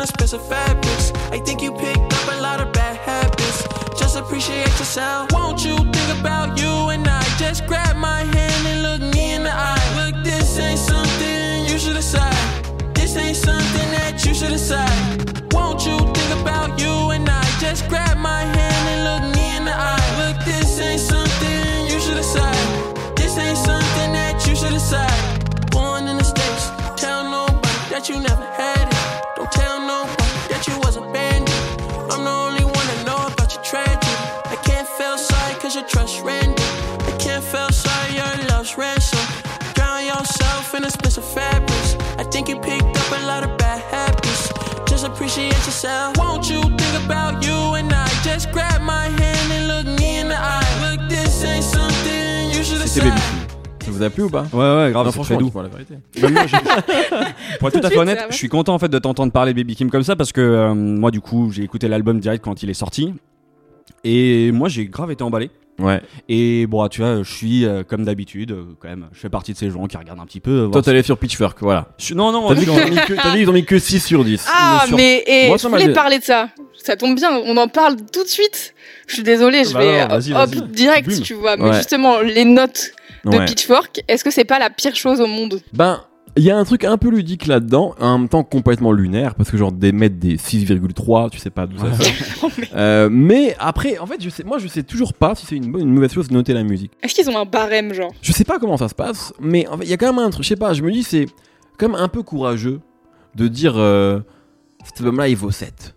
In 0.00 0.04
expensive 0.04 0.46
fabrics. 0.48 1.12
I 1.30 1.38
think 1.38 1.60
you 1.60 1.72
picked 1.72 2.12
up 2.14 2.26
a 2.32 2.40
lot 2.40 2.60
of 2.60 2.72
bad 2.72 2.96
habits. 2.96 3.58
Just 3.98 4.16
appreciate 4.16 4.72
yourself. 4.78 5.30
Won't 5.32 5.64
you 5.64 5.76
think 5.76 6.08
about 6.18 6.58
you 6.58 6.72
and 6.94 7.06
I? 7.06 7.22
Just 7.38 7.66
grab 7.66 7.96
my 7.96 8.20
hand 8.34 8.66
and 8.66 8.82
look 8.82 9.02
me 9.14 9.34
in 9.34 9.42
the 9.42 9.52
eye. 9.52 9.86
Look, 9.98 10.24
this 10.24 10.58
ain't 10.58 10.78
something 10.78 11.66
you 11.70 11.78
should 11.78 11.96
decide. 11.96 12.46
This 12.94 13.16
ain't 13.16 13.36
something 13.36 13.88
that 13.96 14.24
you 14.24 14.32
should 14.34 14.50
decide. 14.50 15.52
Won't 15.52 15.84
you 15.84 15.98
think 15.98 16.30
about 16.40 16.80
you 16.80 16.94
and 17.16 17.28
I? 17.28 17.44
Just 17.60 17.88
grab 17.88 18.16
my 18.16 18.42
hand 18.56 18.82
and 18.92 19.00
look 19.08 19.24
me 19.36 19.56
in 19.56 19.64
the 19.64 19.76
eye. 19.92 20.08
Look, 20.20 20.36
this 20.46 20.80
ain't 20.80 21.00
something 21.00 21.86
you 21.92 22.00
should 22.00 22.16
decide. 22.16 22.66
This 23.16 23.36
ain't 23.36 23.58
something 23.58 24.10
that 24.18 24.46
you 24.46 24.56
should 24.56 24.72
decide. 24.72 25.20
Born 25.70 26.08
in 26.08 26.16
the 26.16 26.24
States, 26.24 26.64
tell 26.96 27.22
nobody 27.24 27.90
that 27.92 28.08
you 28.08 28.18
never 28.18 28.46
had 28.56 28.59
Just 45.48 45.48
appreciate 45.48 45.66
yourself. 45.66 46.16
Won't 46.18 46.50
you 46.50 46.60
think 46.62 47.04
about 47.06 47.44
you 47.44 47.74
and 47.76 47.92
I? 47.92 48.06
Just 48.22 48.50
grab 48.52 48.80
my 48.82 49.06
hand 49.06 49.52
and 49.52 49.68
look 49.68 49.98
me 50.00 50.20
in 50.20 50.28
the 50.28 50.36
eye. 50.36 50.62
Look, 50.82 51.08
this 51.08 51.44
ain't 51.44 51.62
something 51.64 52.50
you 52.50 52.62
should 52.62 52.86
c'était 52.86 53.06
Baby 53.06 53.16
decide. 53.16 53.46
Kim 53.78 53.92
ça 53.94 53.98
vous 53.98 54.02
a 54.02 54.10
plu 54.10 54.24
ou 54.24 54.28
pas? 54.30 54.44
Ouais, 54.52 54.58
ouais, 54.58 54.90
grave, 54.92 55.06
non, 55.06 55.12
c'est 55.12 55.18
très 55.20 55.34
franchement, 55.34 55.38
doux. 55.38 55.62
la 55.62 55.68
vérité. 55.68 55.94
Même 56.22 56.32
moi, 56.34 56.46
j'ai- 56.46 57.56
Pour 57.58 57.68
être 57.68 57.80
tout 57.80 57.86
à 57.86 57.90
fait 57.90 57.96
honnête, 57.98 58.26
je 58.30 58.36
suis 58.36 58.48
content 58.48 58.74
en 58.74 58.78
fait 58.78 58.88
de 58.88 58.98
t'entendre 58.98 59.32
parler 59.32 59.52
de 59.54 59.58
Baby 59.58 59.74
Kim 59.76 59.90
comme 59.90 60.02
ça 60.02 60.16
parce 60.16 60.32
que 60.32 60.40
euh, 60.40 60.74
moi 60.74 61.10
du 61.10 61.20
coup 61.22 61.50
j'ai 61.50 61.62
écouté 61.62 61.88
l'album 61.88 62.20
direct 62.20 62.44
quand 62.44 62.62
il 62.62 62.68
est 62.70 62.74
sorti 62.74 63.14
et 64.04 64.52
moi 64.52 64.68
j'ai 64.68 64.86
grave 64.86 65.10
été 65.10 65.24
emballé. 65.24 65.50
Ouais. 65.80 66.00
Et 66.28 66.66
bon, 66.66 66.86
tu 66.88 67.00
vois, 67.00 67.22
je 67.22 67.32
suis 67.32 67.64
euh, 67.64 67.82
comme 67.82 68.04
d'habitude, 68.04 68.52
euh, 68.52 68.64
quand 68.80 68.88
même, 68.88 69.08
je 69.12 69.20
fais 69.20 69.28
partie 69.30 69.52
de 69.52 69.58
ces 69.58 69.70
gens 69.70 69.86
qui 69.86 69.96
regardent 69.96 70.20
un 70.20 70.26
petit 70.26 70.40
peu. 70.40 70.50
euh, 70.50 70.60
voir 70.62 70.72
Toi, 70.72 70.82
si- 70.82 70.86
t'allais 70.86 71.02
sur 71.02 71.18
Pitchfork, 71.18 71.58
voilà. 71.62 71.88
Je- 71.98 72.14
Non, 72.14 72.32
non, 72.32 72.48
T'as 72.48 72.56
suis 72.56 72.64
qu'ils 72.66 72.70
ont, 72.74 72.84
mis 72.88 72.96
que- 72.96 73.12
t'as 73.14 73.34
vu, 73.34 73.40
ils 73.42 73.48
ont 73.50 73.52
mis 73.52 73.64
que 73.64 73.78
6 73.78 74.00
sur 74.04 74.24
10. 74.24 74.46
Ah, 74.52 74.84
sur- 74.86 74.96
mais 74.96 75.22
et 75.26 75.48
Moi, 75.48 75.56
je 75.56 75.68
m'a 75.68 75.78
voulais 75.78 75.92
parler 75.92 76.18
de 76.18 76.24
ça. 76.24 76.48
Ça 76.82 76.96
tombe 76.96 77.14
bien, 77.16 77.30
on 77.44 77.56
en 77.56 77.68
parle 77.68 77.96
tout 78.12 78.22
de 78.24 78.28
suite. 78.28 78.74
Je 79.06 79.14
suis 79.14 79.22
désolée, 79.22 79.64
je 79.64 79.72
Bah 79.74 79.80
vais 79.80 80.00
non, 80.02 80.08
vas-y, 80.08 80.32
hop 80.32 80.48
vas-y. 80.54 80.68
direct, 80.68 81.08
Boum. 81.08 81.20
tu 81.20 81.34
vois. 81.34 81.56
Mais 81.56 81.64
Ouais. 81.70 81.76
justement, 81.76 82.20
les 82.20 82.44
notes 82.44 82.92
de 83.24 83.36
Ouais. 83.36 83.44
Pitchfork, 83.44 84.02
est-ce 84.08 84.24
que 84.24 84.30
c'est 84.30 84.44
pas 84.44 84.58
la 84.58 84.70
pire 84.70 84.94
chose 84.96 85.20
au 85.20 85.26
monde? 85.26 85.60
Ben, 85.74 86.00
il 86.36 86.42
y 86.44 86.50
a 86.50 86.56
un 86.56 86.64
truc 86.64 86.84
un 86.84 86.96
peu 86.96 87.10
ludique 87.10 87.46
là-dedans, 87.46 87.94
en 88.00 88.18
même 88.18 88.28
temps 88.28 88.44
complètement 88.44 88.92
lunaire, 88.92 89.34
parce 89.34 89.50
que 89.50 89.56
genre 89.56 89.72
des 89.72 89.92
mettre 89.92 90.16
des 90.16 90.36
6,3, 90.36 91.30
tu 91.30 91.38
sais 91.38 91.50
pas 91.50 91.66
d'où 91.66 91.76
ça 91.78 91.92
sort. 91.94 92.50
Euh, 92.74 93.08
mais 93.10 93.56
après, 93.58 93.98
en 93.98 94.06
fait, 94.06 94.22
je 94.22 94.28
sais, 94.28 94.44
moi 94.44 94.58
je 94.58 94.68
sais 94.68 94.82
toujours 94.84 95.12
pas 95.12 95.34
si 95.34 95.44
c'est 95.44 95.56
une 95.56 95.72
bonne 95.72 95.82
une 95.82 95.92
mauvaise 95.92 96.12
chose 96.12 96.28
de 96.28 96.34
noter 96.34 96.52
la 96.52 96.62
musique. 96.62 96.92
Est-ce 97.02 97.14
qu'ils 97.14 97.28
ont 97.28 97.36
un 97.36 97.44
barème, 97.44 97.92
genre? 97.92 98.12
Je 98.22 98.30
sais 98.32 98.44
pas 98.44 98.58
comment 98.60 98.76
ça 98.76 98.88
se 98.88 98.94
passe, 98.94 99.32
mais 99.40 99.66
en 99.66 99.76
fait, 99.78 99.84
il 99.84 99.90
y 99.90 99.92
a 99.92 99.96
quand 99.96 100.12
même 100.12 100.24
un 100.24 100.30
truc, 100.30 100.44
je 100.44 100.48
sais 100.50 100.56
pas, 100.56 100.72
je 100.72 100.82
me 100.82 100.92
dis 100.92 101.02
c'est 101.02 101.26
quand 101.78 101.88
même 101.88 102.00
un 102.00 102.06
peu 102.08 102.22
courageux 102.22 102.80
de 103.34 103.48
dire 103.48 103.74
euh, 103.76 104.20
cet 104.84 104.98
album-là 105.00 105.28
il 105.28 105.36
vaut 105.36 105.50
7. 105.50 105.96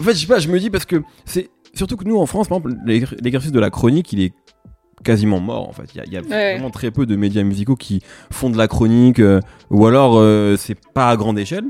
En 0.00 0.04
fait, 0.04 0.14
je 0.14 0.18
sais 0.18 0.26
pas, 0.26 0.38
je 0.40 0.48
me 0.48 0.58
dis 0.58 0.70
parce 0.70 0.84
que 0.86 1.02
c'est 1.24 1.50
surtout 1.74 1.96
que 1.96 2.04
nous 2.04 2.18
en 2.18 2.26
France, 2.26 2.48
par 2.48 2.58
exemple, 2.58 2.76
l'ex- 2.84 3.14
l'exercice 3.22 3.52
de 3.52 3.60
la 3.60 3.70
chronique, 3.70 4.12
il 4.12 4.22
est 4.22 4.32
quasiment 5.02 5.40
mort 5.40 5.68
en 5.68 5.72
fait. 5.72 5.84
Il 5.94 5.98
y 5.98 6.00
a, 6.00 6.04
il 6.06 6.12
y 6.12 6.16
a 6.16 6.20
Ouais. 6.22 6.52
vraiment 6.54 6.70
très 6.70 6.90
peu 6.90 7.06
de 7.06 7.16
médias 7.16 7.42
musicaux 7.42 7.76
qui 7.76 8.00
font 8.30 8.50
de 8.50 8.56
la 8.56 8.68
chronique 8.68 9.18
euh, 9.18 9.40
ou 9.70 9.86
alors 9.86 10.14
euh, 10.16 10.56
c'est 10.56 10.76
pas 10.94 11.08
à 11.08 11.16
grande 11.16 11.38
échelle. 11.38 11.64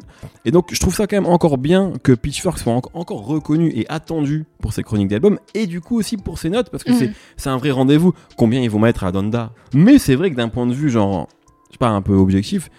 Et 0.45 0.51
donc 0.51 0.69
je 0.73 0.79
trouve 0.81 0.95
ça 0.95 1.07
quand 1.07 1.17
même 1.17 1.27
encore 1.27 1.59
bien 1.59 1.93
que 2.03 2.13
Pitchfork 2.13 2.59
soit 2.59 2.73
en- 2.73 2.83
encore 2.95 3.27
reconnu 3.27 3.73
et 3.75 3.87
attendu 3.89 4.45
pour 4.61 4.73
ses 4.73 4.83
chroniques 4.83 5.09
d'albums 5.09 5.39
et 5.55 5.67
du 5.67 5.81
coup 5.81 5.99
aussi 5.99 6.17
pour 6.17 6.39
ses 6.39 6.51
notes 6.51 6.71
parce 6.71 6.85
que 6.85 6.93
Mhm. 6.93 6.99
c'est 6.99 7.11
c'est 7.37 7.51
un 7.51 7.57
vrai 7.57 7.71
rendez-vous. 7.71 8.13
Combien 8.37 8.61
ils 8.61 8.71
vont 8.71 8.79
mettre 8.79 9.05
à 9.05 9.13
Donda? 9.13 9.53
Mais 9.75 9.99
c'est 9.99 10.15
vrai 10.15 10.31
que 10.31 10.37
d'un 10.37 10.49
point 10.49 10.67
de 10.67 10.73
vue 10.75 10.91
genre 10.91 11.29
je 11.69 11.73
sais 11.75 11.79
pas 11.79 11.89
un 11.89 12.03
peu 12.03 12.15
objectif 12.15 12.71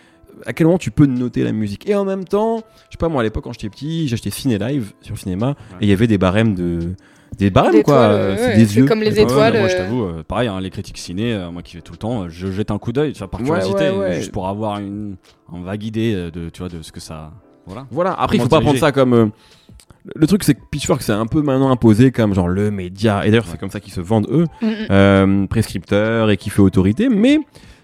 à 0.46 0.52
quel 0.52 0.66
moment 0.68 0.78
tu 0.80 0.92
peux 0.92 1.06
noter 1.06 1.44
la 1.44 1.52
musique? 1.54 1.88
Et 1.90 1.96
en 1.96 2.04
même 2.06 2.26
temps 2.26 2.58
je 2.90 2.94
sais 2.94 2.98
pas 3.00 3.08
moi 3.08 3.22
à 3.22 3.24
l'époque 3.24 3.44
quand 3.46 3.54
j'étais 3.54 3.70
petit 3.70 4.08
j'achetais 4.08 4.30
Ciné 4.30 4.58
Live 4.58 4.94
sur 5.02 5.16
le 5.16 5.20
cinéma 5.20 5.56
et 5.80 5.86
il 5.86 5.90
y 5.90 5.94
avait 5.94 6.08
des 6.08 6.18
barèmes 6.18 6.54
de 6.56 6.96
des 7.38 7.50
barèmes 7.50 7.84
quoi 7.84 7.96
euh, 7.96 8.32
ouais, 8.32 8.38
c'est 8.38 8.48
ouais, 8.48 8.56
des 8.56 8.78
yeux 8.78 8.86
comme 8.86 9.02
les 9.02 9.14
Ouais, 9.16 9.24
étoiles. 9.24 9.60
moi, 9.60 9.68
je 9.68 9.74
euh, 9.76 9.78
t'avoue, 9.78 10.04
euh, 10.04 10.24
pareil, 10.24 10.48
hein, 10.48 10.60
les 10.62 10.70
critiques 10.70 10.98
ciné, 10.98 11.34
euh, 11.34 11.52
moi 11.52 11.62
qui 11.62 11.76
vais 11.76 11.82
tout 11.82 11.94
le 11.94 11.98
temps, 11.98 12.30
je 12.30 12.52
jette 12.52 12.72
un 12.72 12.78
coup 12.78 12.92
d'œil, 12.92 13.14
tu 13.14 13.20
vois, 13.20 13.30
par 13.30 13.42
Ouais, 13.42 13.48
curiosité, 13.48 13.90
ouais, 13.90 13.98
ouais. 13.98 14.14
juste 14.16 14.32
pour 14.32 14.48
avoir 14.48 14.80
une, 14.80 15.16
une 15.54 15.64
vague 15.64 15.84
idée 15.84 16.14
de, 16.32 16.50
tu 16.50 16.60
vois, 16.60 16.70
de 16.70 16.82
ce 16.82 16.92
que 16.92 17.00
ça. 17.00 17.32
Voilà. 17.66 17.88
Voilà, 17.92 18.14
après 18.14 18.38
il 18.38 18.44
faut 18.44 18.50
pas 18.50 18.60
prendre 18.60 18.78
ça 18.80 18.92
comme 18.92 19.14
euh, 19.14 19.28
le 20.16 20.28
truc 20.28 20.44
c'est 20.44 20.54
que 20.54 20.60
Pitchfork 20.70 21.02
c'est 21.02 21.14
un 21.14 21.26
peu 21.26 21.42
maintenant 21.42 21.72
imposé 21.72 22.12
comme 22.12 22.34
genre 22.34 22.50
le 22.50 22.72
média 22.72 23.26
et 23.26 23.30
d'ailleurs 23.30 23.46
c'est 23.48 23.58
comme 23.58 23.70
ça 23.70 23.80
qu'ils 23.80 23.94
se 23.94 24.02
vendent 24.02 24.28
eux 24.30 24.48
mm, 24.62 24.68
mm. 24.68 24.88
euh, 24.92 25.48
prescripteur 25.48 26.30
et 26.30 26.36
qui 26.36 26.50
fait 26.50 26.62
autorité 26.62 27.08
mais 27.08 27.40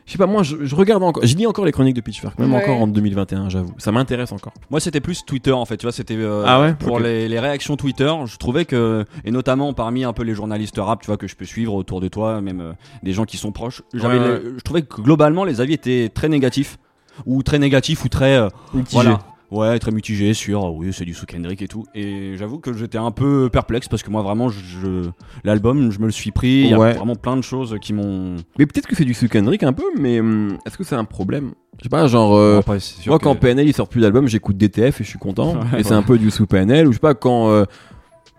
je 0.10 0.14
sais 0.14 0.18
pas 0.18 0.26
moi 0.26 0.42
je, 0.42 0.58
je 0.66 0.76
regarde 0.76 1.04
encore 1.04 1.24
je 1.24 1.36
lis 1.36 1.46
encore 1.46 1.66
les 1.66 1.72
chroniques 1.72 1.96
de 1.96 2.02
Pitchfork 2.02 2.40
même 2.40 2.52
Ouais. 2.52 2.64
encore 2.64 2.82
en 2.82 2.88
2021 2.88 3.48
j'avoue. 3.50 3.74
Ça 3.78 3.92
m'intéresse 3.92 4.32
encore. 4.32 4.54
Moi, 4.72 4.80
c'était 4.80 5.02
plus 5.02 5.24
Twitter 5.24 5.52
en 5.52 5.66
fait, 5.66 5.78
tu 5.78 5.86
vois, 5.86 5.92
c'était 5.92 6.16
euh, 6.18 6.44
Ah 6.48 6.60
ouais 6.62 6.74
pour 6.74 7.00
les, 7.00 7.30
les 7.30 7.40
réactions 7.40 7.76
Twitter. 7.78 8.12
Je 8.26 8.38
trouvais 8.38 8.66
que, 8.66 9.06
et 9.24 9.30
notamment 9.30 9.72
parmi 9.74 10.04
un 10.04 10.12
peu 10.14 10.24
les 10.24 10.34
journalistes 10.34 10.78
rap, 10.80 11.02
tu 11.02 11.08
vois, 11.08 11.18
que 11.18 11.28
je 11.28 11.36
peux 11.36 11.46
suivre 11.46 11.76
autour 11.76 12.02
de 12.02 12.08
toi, 12.08 12.42
même 12.42 12.60
euh, 12.60 12.72
des 13.04 13.14
gens 13.14 13.26
qui 13.26 13.38
sont 13.38 13.52
proches, 13.52 13.84
j'avais, 13.94 14.18
Ouais, 14.20 14.42
je 14.58 14.62
trouvais 14.64 14.82
que 14.82 15.00
globalement 15.02 15.44
les 15.46 15.62
avis 15.62 15.74
étaient 15.74 16.10
très 16.14 16.28
négatifs, 16.28 16.78
ou 17.28 17.44
très 17.44 17.60
négatifs, 17.60 18.04
ou 18.04 18.10
très, 18.10 18.36
euh, 18.38 18.50
voilà, 18.92 19.20
ouais, 19.52 19.80
très 19.80 19.92
mitigés 19.92 20.34
sur, 20.34 20.66
euh, 20.66 20.70
oui, 20.74 20.94
c'est 20.94 21.06
du 21.06 21.14
sous 21.14 21.26
Kendrick 21.26 21.62
et 21.62 21.68
tout. 21.68 21.86
Et 21.96 22.36
j'avoue 22.38 22.60
que 22.60 22.74
j'étais 22.74 22.98
un 22.98 23.12
peu 23.12 23.50
perplexe 23.52 23.88
parce 23.88 24.04
que 24.04 24.10
moi 24.10 24.22
vraiment, 24.22 24.50
je, 24.50 25.10
l'album, 25.44 25.92
je 25.92 26.00
me 26.00 26.06
le 26.06 26.12
suis 26.12 26.32
pris. 26.32 26.62
Il 26.62 26.68
y 26.68 26.74
a 26.74 26.78
vraiment 26.78 27.16
plein 27.16 27.38
de 27.38 27.42
choses 27.42 27.78
qui 27.82 27.94
m'ont. 27.94 28.36
mais 28.58 28.66
peut-être 28.66 28.88
que 28.88 28.96
c'est 28.96 29.06
du 29.06 29.14
sous 29.14 29.28
Kendrick 29.28 29.64
un 29.64 29.74
peu 29.74 29.84
mais 30.00 30.20
hum, 30.20 30.58
est-ce 30.66 30.78
que 30.78 30.84
c'est 30.84 30.96
un 30.96 31.06
problème? 31.06 31.52
Je 31.80 31.84
sais 31.84 31.90
pas 31.90 32.08
genre 32.08 32.36
euh, 32.36 32.60
Après, 32.60 32.78
moi 33.08 33.20
que- 33.20 33.24
quand 33.24 33.36
PNL 33.36 33.68
il 33.68 33.74
sort 33.74 33.88
plus 33.88 34.02
d'album 34.02 34.28
j'écoute 34.28 34.58
DTF 34.58 35.00
et 35.00 35.04
je 35.04 35.10
suis 35.10 35.20
content 35.20 35.54
Ouais, 35.54 35.62
et 35.80 35.84
c'est 35.84 35.94
un 35.94 36.02
peu 36.04 36.18
du 36.18 36.30
sous 36.30 36.46
PNL 36.46 36.88
ou 36.88 36.92
je 36.92 36.96
sais 36.96 37.00
pas 37.00 37.14
quand 37.14 37.50
euh, 37.50 37.64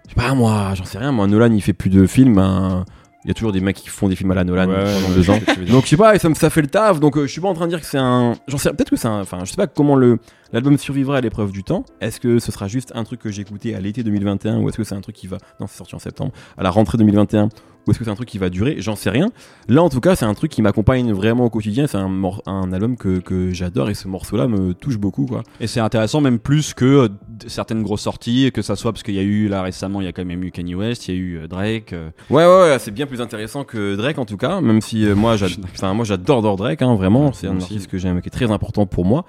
je 0.05 0.11
sais 0.11 0.15
pas 0.15 0.35
moi 0.35 0.73
j'en 0.75 0.85
sais 0.85 0.99
rien 0.99 1.11
moi 1.13 1.27
Nolan 1.27 1.51
il 1.53 1.63
fait 1.63 1.73
plus 1.73 1.89
de 1.91 2.07
films 2.07 2.35
ben 2.35 2.85
Il 3.25 3.29
y 3.29 3.31
a 3.31 3.35
toujours 3.35 3.53
des 3.53 3.61
mecs 3.61 3.77
qui 3.77 3.89
font 3.91 4.09
des 4.09 4.17
films 4.17 4.31
à 4.31 4.35
la 4.35 4.45
Nolan 4.45 4.67
Ouais, 4.69 4.95
pendant 5.03 5.15
deux 5.15 5.29
ans. 5.31 5.39
Donc 5.69 5.85
je 5.85 5.91
sais 5.91 5.97
pas, 5.99 6.15
et 6.15 6.19
ça, 6.19 6.29
me- 6.31 6.35
ça 6.35 6.49
fait 6.49 6.63
le 6.63 6.69
taf. 6.69 7.01
Donc 7.01 7.19
euh, 7.19 7.27
je 7.27 7.33
suis 7.33 7.41
pas 7.43 7.49
en 7.49 7.55
train 7.55 7.67
de 7.67 7.71
dire 7.71 7.81
que 7.81 7.87
c'est 7.87 7.99
un. 7.99 8.35
J'en 8.49 8.57
sais 8.57 8.71
peut-être 8.71 8.89
que 8.91 8.97
c'est 8.97 9.09
un. 9.09 9.21
Enfin, 9.21 9.41
je 9.45 9.51
sais 9.51 9.57
pas 9.57 9.67
comment 9.67 9.95
le 9.95 10.19
l'album 10.53 10.79
survivra 10.79 11.19
à 11.19 11.21
l'épreuve 11.21 11.53
du 11.53 11.63
temps. 11.63 11.85
Est-ce 12.01 12.19
que 12.19 12.39
ce 12.39 12.51
sera 12.51 12.67
juste 12.67 12.93
un 12.95 13.05
truc 13.05 13.21
que 13.21 13.31
j'ai 13.31 13.43
écouté 13.43 13.75
à 13.75 13.81
l'été 13.81 14.03
2021 14.03 14.59
ou 14.61 14.69
est-ce 14.71 14.77
que 14.79 14.85
c'est 14.85 14.95
un 14.95 15.01
truc 15.03 15.15
qui 15.17 15.27
va. 15.27 15.37
Non, 15.61 15.67
c'est 15.67 15.77
sorti 15.77 15.95
en 15.95 15.99
septembre. 15.99 16.33
À 16.57 16.63
la 16.63 16.71
rentrée 16.71 16.97
2021 16.99 17.51
ou 17.87 17.91
est-ce 17.91 17.99
que 17.99 18.05
c'est 18.05 18.11
un 18.11 18.15
truc 18.15 18.29
qui 18.29 18.39
va 18.39 18.51
durer? 18.51 18.77
J'en 18.79 18.95
sais 18.97 19.11
rien. 19.11 19.31
Là, 19.69 19.83
en 19.83 19.89
tout 19.89 20.01
cas, 20.01 20.15
c'est 20.17 20.25
un 20.27 20.35
truc 20.35 20.51
qui 20.51 20.63
m'accompagne 20.63 21.13
vraiment 21.13 21.45
au 21.47 21.51
quotidien. 21.51 21.87
C'est 21.87 21.97
un, 21.99 22.11
un 22.47 22.73
album 22.73 22.97
que, 22.97 23.19
que 23.21 23.53
j'adore 23.53 23.89
et 23.91 23.95
ce 23.95 24.07
morceau-là 24.09 24.49
me 24.49 24.75
touche 24.75 24.99
beaucoup, 24.99 25.27
quoi. 25.27 25.43
Et 25.61 25.67
c'est 25.67 25.81
intéressant 25.81 26.21
même 26.21 26.39
plus 26.39 26.75
que 26.75 26.85
euh, 26.85 27.09
certaines 27.47 27.83
grosses 27.83 28.03
sorties, 28.03 28.51
que 28.53 28.63
ça 28.63 28.77
soit 28.77 28.93
parce 28.93 29.03
qu'il 29.03 29.15
y 29.15 29.19
a 29.19 29.23
eu 29.23 29.49
là 29.49 29.63
récemment, 29.63 30.01
il 30.01 30.05
y 30.05 30.09
a 30.09 30.13
quand 30.13 30.25
même 30.25 30.45
eu 30.45 30.51
Kanye 30.51 30.75
West, 30.75 31.09
il 31.09 31.15
y 31.15 31.17
a 31.17 31.21
eu 31.21 31.39
euh, 31.39 31.49
Drake. 31.49 31.93
euh, 31.93 32.11
Ouais, 32.29 32.45
ouais, 32.45 32.71
ouais, 32.71 32.77
c'est 32.79 32.91
bien 32.91 33.07
plus 33.07 33.21
intéressant 33.21 33.65
que 33.65 33.97
Drake 33.97 34.19
en 34.19 34.25
tout 34.27 34.37
cas, 34.37 34.61
même 34.61 34.81
si 34.81 35.07
euh, 35.07 35.15
moi, 35.15 35.37
j'ad- 35.37 35.51
enfin, 35.75 35.95
moi 35.95 36.05
j'adore 36.05 36.39
j'adore 36.41 36.57
Drake, 36.57 36.83
hein, 36.83 36.95
vraiment, 36.95 37.33
c'est 37.33 37.47
un 37.49 37.57
artiste 37.61 37.89
que 37.91 37.99
j'aime, 37.99 38.21
qui 38.21 38.29
est 38.29 38.31
très 38.31 38.51
important 38.51 38.87
pour 38.87 39.05
moi. 39.05 39.25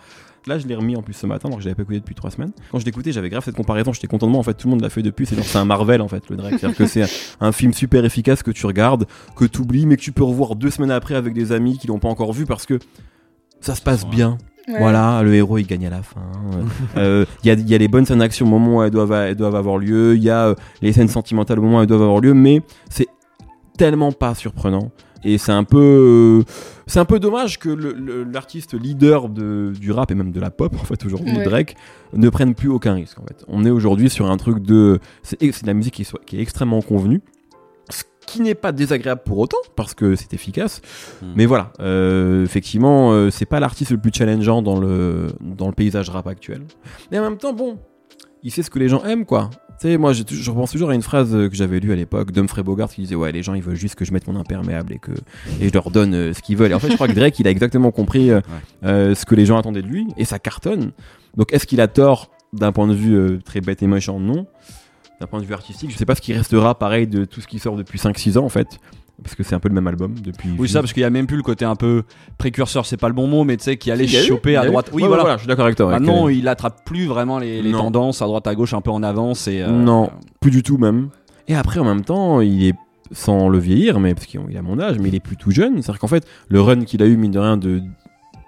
Là, 0.47 0.57
je 0.57 0.65
l'ai 0.65 0.75
remis 0.75 0.95
en 0.95 1.03
plus 1.03 1.13
ce 1.13 1.27
matin, 1.27 1.49
alors 1.49 1.57
que 1.57 1.63
je 1.63 1.69
l'avais 1.69 1.75
pas 1.75 1.83
écouté 1.83 1.99
depuis 1.99 2.15
trois 2.15 2.31
semaines. 2.31 2.51
Quand 2.71 2.79
je 2.79 2.85
l'écoutais, 2.85 3.11
j'avais 3.11 3.29
grave 3.29 3.43
cette 3.45 3.55
comparaison, 3.55 3.93
j'étais 3.93 4.07
content 4.07 4.25
de 4.25 4.31
moi. 4.31 4.39
En 4.39 4.43
fait, 4.43 4.55
tout 4.55 4.67
le 4.67 4.71
monde 4.71 4.81
l'a 4.81 4.89
fait 4.89 5.03
depuis. 5.03 5.27
C'est 5.27 5.35
genre, 5.35 5.45
c'est 5.45 5.57
un 5.59 5.65
Marvel 5.65 6.01
en 6.01 6.07
fait, 6.07 6.29
le 6.29 6.35
Drake. 6.35 6.55
C'est-à-dire 6.59 6.77
que 6.77 6.87
c'est 6.87 7.05
un, 7.39 7.51
film 7.51 7.73
super 7.73 8.03
efficace 8.05 8.41
que 8.41 8.51
tu 8.51 8.65
regardes, 8.65 9.05
que 9.35 9.45
tu 9.45 9.61
oublies, 9.61 9.85
mais 9.85 9.97
que 9.97 10.01
tu 10.01 10.11
peux 10.11 10.23
revoir 10.23 10.55
deux 10.55 10.71
semaines 10.71 10.91
après 10.91 11.15
avec 11.15 11.33
des 11.33 11.51
amis 11.51 11.77
qui 11.77 11.87
l'ont 11.87 11.99
pas 11.99 12.07
encore 12.07 12.33
vu 12.33 12.45
parce 12.45 12.65
que 12.65 12.79
ça 13.59 13.75
se 13.75 13.81
passe 13.81 14.05
bien. 14.07 14.37
Ouais. 14.67 14.79
Voilà, 14.79 15.21
le 15.23 15.33
héros 15.33 15.57
il 15.57 15.65
gagne 15.67 15.85
à 15.87 15.89
la 15.89 16.01
fin. 16.01 16.21
Euh, 16.97 17.25
Il 17.43 17.47
y, 17.47 17.51
a, 17.51 17.53
il 17.53 17.69
y 17.69 17.75
a 17.75 17.77
les 17.77 17.87
bonnes 17.87 18.05
scènes 18.05 18.19
d'action 18.19 18.45
au 18.45 18.49
moment 18.49 18.77
où 18.77 18.83
elles 18.83 18.91
doivent, 18.91 19.11
elles 19.11 19.35
doivent 19.35 19.55
avoir 19.55 19.77
lieu. 19.77 20.15
Il 20.15 20.23
y 20.23 20.29
a 20.29 20.47
euh, 20.47 20.55
les 20.81 20.91
scènes 20.93 21.07
sentimentales 21.07 21.59
au 21.59 21.61
moment 21.61 21.77
où 21.77 21.81
elles 21.81 21.87
doivent 21.87 22.01
avoir 22.01 22.19
lieu. 22.19 22.33
Mais 22.33 22.61
c'est 22.89 23.07
tellement 23.77 24.11
pas 24.11 24.35
surprenant. 24.35 24.91
Et 25.23 25.37
c'est 25.37 25.51
un 25.51 25.63
peu, 25.63 26.43
euh, 26.47 26.51
c'est 26.87 26.99
un 26.99 27.05
peu 27.05 27.19
dommage 27.19 27.59
que 27.59 27.69
le- 27.69 27.93
le- 27.93 28.23
l'artiste 28.23 28.73
leader 28.73 29.29
de, 29.29 29.71
du 29.79 29.91
rap 29.91 30.09
et 30.11 30.15
même 30.15 30.31
de 30.31 30.39
la 30.39 30.49
pop 30.49 30.73
en 30.79 30.83
fait 30.83 31.05
aujourd'hui, 31.05 31.31
Ouais. 31.37 31.43
Drake, 31.43 31.75
ne 32.13 32.29
prenne 32.29 32.55
plus 32.55 32.69
aucun 32.69 32.93
risque. 32.93 33.19
En 33.19 33.25
fait, 33.25 33.43
on 33.47 33.63
est 33.65 33.69
aujourd'hui 33.69 34.09
sur 34.09 34.29
un 34.29 34.37
truc 34.37 34.59
de, 34.63 34.99
c'est 35.23 35.39
de 35.41 35.67
la 35.67 35.73
musique 35.73 35.93
qui, 35.93 36.03
soit, 36.03 36.19
qui 36.25 36.37
est 36.37 36.41
extrêmement 36.41 36.81
convenue, 36.81 37.21
ce 37.89 38.03
qui 38.25 38.41
n'est 38.41 38.55
pas 38.55 38.71
désagréable 38.71 39.21
pour 39.25 39.37
autant 39.39 39.57
parce 39.75 39.93
que 39.93 40.15
c'est 40.15 40.33
efficace. 40.33 40.81
Hmm. 41.21 41.33
Mais 41.35 41.45
voilà, 41.45 41.71
euh, 41.81 42.43
effectivement, 42.43 43.11
euh, 43.11 43.29
c'est 43.29 43.45
pas 43.45 43.59
l'artiste 43.59 43.91
le 43.91 43.97
plus 43.97 44.11
challengeant 44.13 44.61
dans 44.61 44.79
le 44.79 45.27
dans 45.41 45.67
le 45.67 45.73
paysage 45.73 46.09
rap 46.09 46.27
actuel. 46.27 46.63
Et 47.11 47.19
en 47.19 47.23
même 47.23 47.37
temps, 47.37 47.53
bon, 47.53 47.77
il 48.43 48.51
sait 48.51 48.63
ce 48.63 48.69
que 48.71 48.79
les 48.79 48.87
gens 48.89 49.03
aiment, 49.03 49.25
quoi. 49.25 49.49
Tu 49.81 49.87
sais, 49.87 49.97
moi, 49.97 50.13
je 50.13 50.51
repense 50.51 50.69
toujours 50.69 50.91
à 50.91 50.93
une 50.93 51.01
phrase 51.01 51.33
euh, 51.33 51.49
que 51.49 51.55
j'avais 51.55 51.79
lue 51.79 51.91
à 51.91 51.95
l'époque 51.95 52.31
d'Humphrey 52.31 52.61
Bogart 52.61 52.87
qui 52.87 53.01
disait 53.01 53.15
Ouais, 53.15 53.31
les 53.31 53.41
gens, 53.41 53.55
ils 53.55 53.63
veulent 53.63 53.75
juste 53.75 53.95
que 53.95 54.05
je 54.05 54.13
mette 54.13 54.27
mon 54.27 54.39
imperméable 54.39 54.93
et 54.93 54.99
que 54.99 55.11
et 55.59 55.69
je 55.69 55.73
leur 55.73 55.89
donne 55.89 56.13
euh, 56.13 56.33
ce 56.35 56.41
qu'ils 56.43 56.55
veulent. 56.55 56.69
Et 56.69 56.75
en 56.75 56.79
fait, 56.79 56.91
je 56.91 56.93
crois 56.93 57.07
que 57.07 57.13
Drake, 57.13 57.39
il 57.39 57.47
a 57.47 57.49
exactement 57.49 57.89
compris 57.89 58.29
euh, 58.29 59.15
ce 59.15 59.25
que 59.25 59.33
les 59.33 59.47
gens 59.47 59.57
attendaient 59.57 59.81
de 59.81 59.87
lui 59.87 60.05
et 60.17 60.25
ça 60.25 60.37
cartonne. 60.37 60.91
Donc, 61.35 61.51
est-ce 61.51 61.65
qu'il 61.65 61.81
a 61.81 61.87
tort 61.87 62.29
d'un 62.53 62.71
point 62.71 62.85
de 62.85 62.93
vue 62.93 63.39
très 63.43 63.59
bête 63.59 63.81
et 63.81 63.87
méchant? 63.87 64.19
Non. 64.19 64.45
D'un 65.19 65.25
point 65.25 65.39
de 65.39 65.45
vue 65.45 65.53
artistique, 65.55 65.89
je 65.89 65.97
sais 65.97 66.05
pas 66.05 66.13
ce 66.13 66.21
qui 66.21 66.33
restera 66.33 66.77
pareil 66.77 67.07
de 67.07 67.25
tout 67.25 67.41
ce 67.41 67.47
qui 67.47 67.57
sort 67.57 67.75
depuis 67.75 67.97
5-6 67.97 68.37
ans, 68.37 68.45
en 68.45 68.49
fait. 68.49 68.79
Parce 69.23 69.35
que 69.35 69.43
c'est 69.43 69.53
un 69.53 69.59
peu 69.59 69.69
le 69.69 69.75
même 69.75 69.87
album 69.87 70.15
depuis. 70.23 70.49
Oui, 70.57 70.67
ça, 70.67 70.79
parce 70.79 70.93
qu'il 70.93 71.01
y 71.01 71.05
a 71.05 71.09
même 71.09 71.27
plus 71.27 71.37
le 71.37 71.43
côté 71.43 71.63
un 71.63 71.75
peu 71.75 72.03
précurseur, 72.37 72.85
c'est 72.85 72.97
pas 72.97 73.07
le 73.07 73.13
bon 73.13 73.27
mot, 73.27 73.43
mais 73.43 73.57
tu 73.57 73.63
sais, 73.63 73.77
qui 73.77 73.91
allait 73.91 74.05
eu, 74.05 74.07
choper 74.07 74.55
à 74.55 74.65
droite. 74.65 74.89
Oui, 74.93 75.03
Ouais, 75.03 75.07
voilà. 75.09 75.35
je 75.35 75.41
suis 75.41 75.47
d'accord 75.47 75.65
avec 75.65 75.77
toi. 75.77 75.91
Maintenant, 75.91 76.27
il 76.27 76.47
attrape 76.47 76.83
plus 76.85 77.05
vraiment 77.05 77.39
les, 77.39 77.71
tendances 77.71 78.21
à 78.21 78.25
droite 78.25 78.47
à 78.47 78.55
gauche, 78.55 78.73
un 78.73 78.81
peu 78.81 78.91
en 78.91 79.03
avance. 79.03 79.47
Et, 79.47 79.61
euh, 79.61 79.69
Non, 79.69 80.09
plus 80.39 80.51
du 80.51 80.63
tout 80.63 80.77
même. 80.77 81.09
Et 81.47 81.55
après, 81.55 81.79
en 81.79 81.85
même 81.85 82.03
temps, 82.03 82.41
il 82.41 82.67
est 82.67 82.75
sans 83.11 83.49
le 83.49 83.59
vieillir, 83.59 83.99
mais 83.99 84.13
parce 84.13 84.25
qu'il 84.25 84.39
il 84.49 84.57
a 84.57 84.61
mon 84.61 84.79
âge, 84.79 84.97
mais 84.99 85.09
il 85.09 85.15
est 85.15 85.19
plus 85.19 85.35
tout 85.35 85.51
jeune. 85.51 85.81
C'est-à-dire 85.81 85.99
qu'en 85.99 86.07
fait, 86.07 86.25
le 86.47 86.61
run 86.61 86.83
qu'il 86.85 87.03
a 87.03 87.05
eu, 87.05 87.17
mine 87.17 87.31
de 87.31 87.39
rien, 87.39 87.57
de 87.57 87.81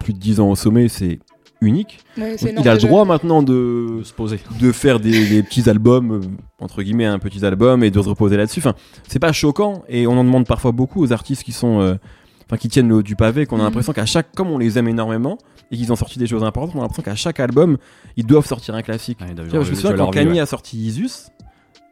plus 0.00 0.12
de 0.12 0.18
10 0.18 0.40
ans 0.40 0.50
au 0.50 0.56
sommet, 0.56 0.88
c'est 0.88 1.18
unique. 1.64 1.98
Ouais, 2.18 2.36
Donc, 2.36 2.64
il 2.64 2.68
a 2.68 2.74
le 2.74 2.80
droit 2.80 3.04
maintenant 3.04 3.42
de, 3.42 3.98
de 3.98 4.02
se 4.04 4.12
poser. 4.12 4.38
de 4.60 4.72
faire 4.72 5.00
des, 5.00 5.26
des 5.28 5.42
petits 5.42 5.68
albums, 5.68 6.12
euh, 6.12 6.20
entre 6.64 6.82
guillemets, 6.82 7.06
un 7.06 7.18
petit 7.18 7.44
album, 7.44 7.82
et 7.84 7.90
de 7.90 8.00
se 8.02 8.08
reposer 8.08 8.36
là-dessus. 8.36 8.60
Enfin, 8.60 8.74
c'est 9.08 9.18
pas 9.18 9.32
choquant, 9.32 9.82
et 9.88 10.06
on 10.06 10.12
en 10.18 10.24
demande 10.24 10.46
parfois 10.46 10.72
beaucoup 10.72 11.02
aux 11.02 11.12
artistes 11.12 11.42
qui 11.42 11.52
sont. 11.52 11.80
euh, 11.80 11.94
Enfin, 12.46 12.58
qui 12.58 12.68
tiennent 12.68 12.88
le 12.90 12.96
haut 12.96 13.02
du 13.02 13.16
pavé, 13.16 13.46
qu'on 13.46 13.56
a 13.56 13.60
Mhm. 13.60 13.64
l'impression 13.64 13.94
qu'à 13.94 14.04
chaque, 14.04 14.30
comme 14.34 14.50
on 14.50 14.58
les 14.58 14.76
aime 14.78 14.86
énormément, 14.86 15.38
et 15.70 15.78
qu'ils 15.78 15.90
ont 15.90 15.96
sorti 15.96 16.18
des 16.18 16.26
choses 16.26 16.44
importantes, 16.44 16.74
on 16.76 16.80
a 16.80 16.82
l'impression 16.82 17.02
qu'à 17.02 17.14
chaque 17.14 17.40
album, 17.40 17.78
ils 18.18 18.26
doivent 18.26 18.44
sortir 18.46 18.74
un 18.74 18.82
classique. 18.82 19.16
Vois, 19.20 19.62
je 19.64 19.70
me 19.70 19.74
souviens 19.74 19.96
quand 19.96 20.10
Kanye 20.10 20.40
a 20.40 20.44
sorti 20.46 20.76
Isus, 20.76 21.30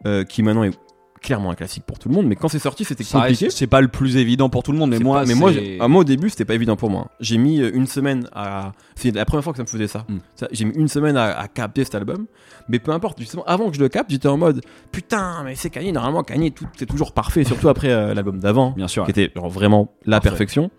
euh, 0.04 0.24
qui 0.24 0.42
maintenant 0.42 0.64
est 0.64 0.78
clairement 1.22 1.50
un 1.50 1.54
classique 1.54 1.84
pour 1.86 1.98
tout 1.98 2.08
le 2.08 2.14
monde, 2.14 2.26
mais 2.26 2.36
quand 2.36 2.48
c'est 2.48 2.58
sorti, 2.58 2.84
c'était 2.84 3.04
compliqué. 3.04 3.48
C'est 3.50 3.66
pas 3.66 3.80
le 3.80 3.88
plus 3.88 4.16
évident 4.16 4.48
pour 4.50 4.62
tout 4.62 4.72
le 4.72 4.78
monde, 4.78 4.90
mais 4.90 4.98
moi, 4.98 5.20
pas- 5.20 5.26
mais 5.26 5.34
moi, 5.34 5.50
ah, 5.80 5.88
moi, 5.88 6.00
au 6.02 6.04
début, 6.04 6.28
c'était 6.28 6.44
pas 6.44 6.54
évident 6.54 6.76
pour 6.76 6.90
moi. 6.90 7.08
J'ai 7.20 7.38
mis 7.38 7.60
euh, 7.60 7.70
une 7.72 7.86
semaine 7.86 8.28
à. 8.32 8.72
C'est 8.96 9.12
la 9.14 9.24
première 9.24 9.42
fois 9.44 9.52
que 9.52 9.56
ça 9.56 9.62
me 9.62 9.68
faisait 9.68 9.86
ça. 9.88 10.04
Mm. 10.08 10.16
Ça, 10.36 10.48
J'ai 10.52 10.64
mis 10.64 10.74
une 10.74 10.88
semaine 10.88 11.16
à, 11.16 11.38
à 11.38 11.48
capter 11.48 11.84
cet 11.84 11.94
album, 11.94 12.26
mais 12.68 12.78
peu 12.78 12.90
importe. 12.92 13.18
Justement, 13.20 13.44
avant 13.46 13.70
que 13.70 13.76
je 13.76 13.80
le 13.80 13.88
capte, 13.88 14.10
j'étais 14.10 14.28
en 14.28 14.36
mode 14.36 14.60
putain, 14.90 15.42
mais 15.44 15.54
c'est 15.54 15.70
Kanye. 15.70 15.92
Normalement, 15.92 16.22
Kanye, 16.22 16.52
c'est 16.76 16.86
toujours 16.86 17.12
parfait, 17.12 17.44
surtout 17.44 17.68
après 17.68 17.90
euh, 17.90 18.12
l'album 18.14 18.38
d'avant, 18.40 18.72
bien 18.72 18.88
sûr. 18.88 19.04
qui 19.04 19.10
était 19.12 19.30
genre, 19.34 19.48
vraiment 19.48 19.92
la 20.04 20.16
Parfait. 20.18 20.30
perfection. 20.30 20.70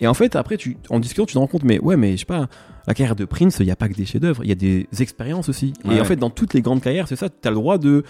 Et 0.00 0.08
en 0.08 0.14
fait, 0.14 0.34
après, 0.34 0.56
tu, 0.56 0.76
en 0.90 0.98
discutant, 0.98 1.24
tu 1.24 1.34
te 1.34 1.38
rends 1.38 1.46
compte, 1.46 1.62
mais 1.62 1.78
ouais, 1.78 1.96
mais 1.96 2.12
je 2.12 2.16
sais 2.18 2.24
pas, 2.24 2.48
la 2.88 2.94
carrière 2.94 3.14
de 3.14 3.24
Prince, 3.24 3.58
il 3.60 3.66
n'y 3.66 3.70
a 3.70 3.76
pas 3.76 3.88
que 3.88 3.94
des 3.94 4.04
chefs-d'œuvre, 4.04 4.42
il 4.42 4.48
y 4.48 4.52
a 4.52 4.56
des 4.56 4.88
expériences 4.98 5.48
aussi. 5.48 5.72
Ouais. 5.84 5.96
Et 5.96 6.00
en 6.00 6.04
fait, 6.04 6.16
dans 6.16 6.30
toutes 6.30 6.52
les 6.52 6.62
grandes 6.62 6.82
carrières, 6.82 7.06
c'est 7.06 7.14
ça, 7.16 7.28
tu 7.28 7.36
as 7.46 7.50
le 7.50 7.54
droit 7.56 7.78
de, 7.78 8.02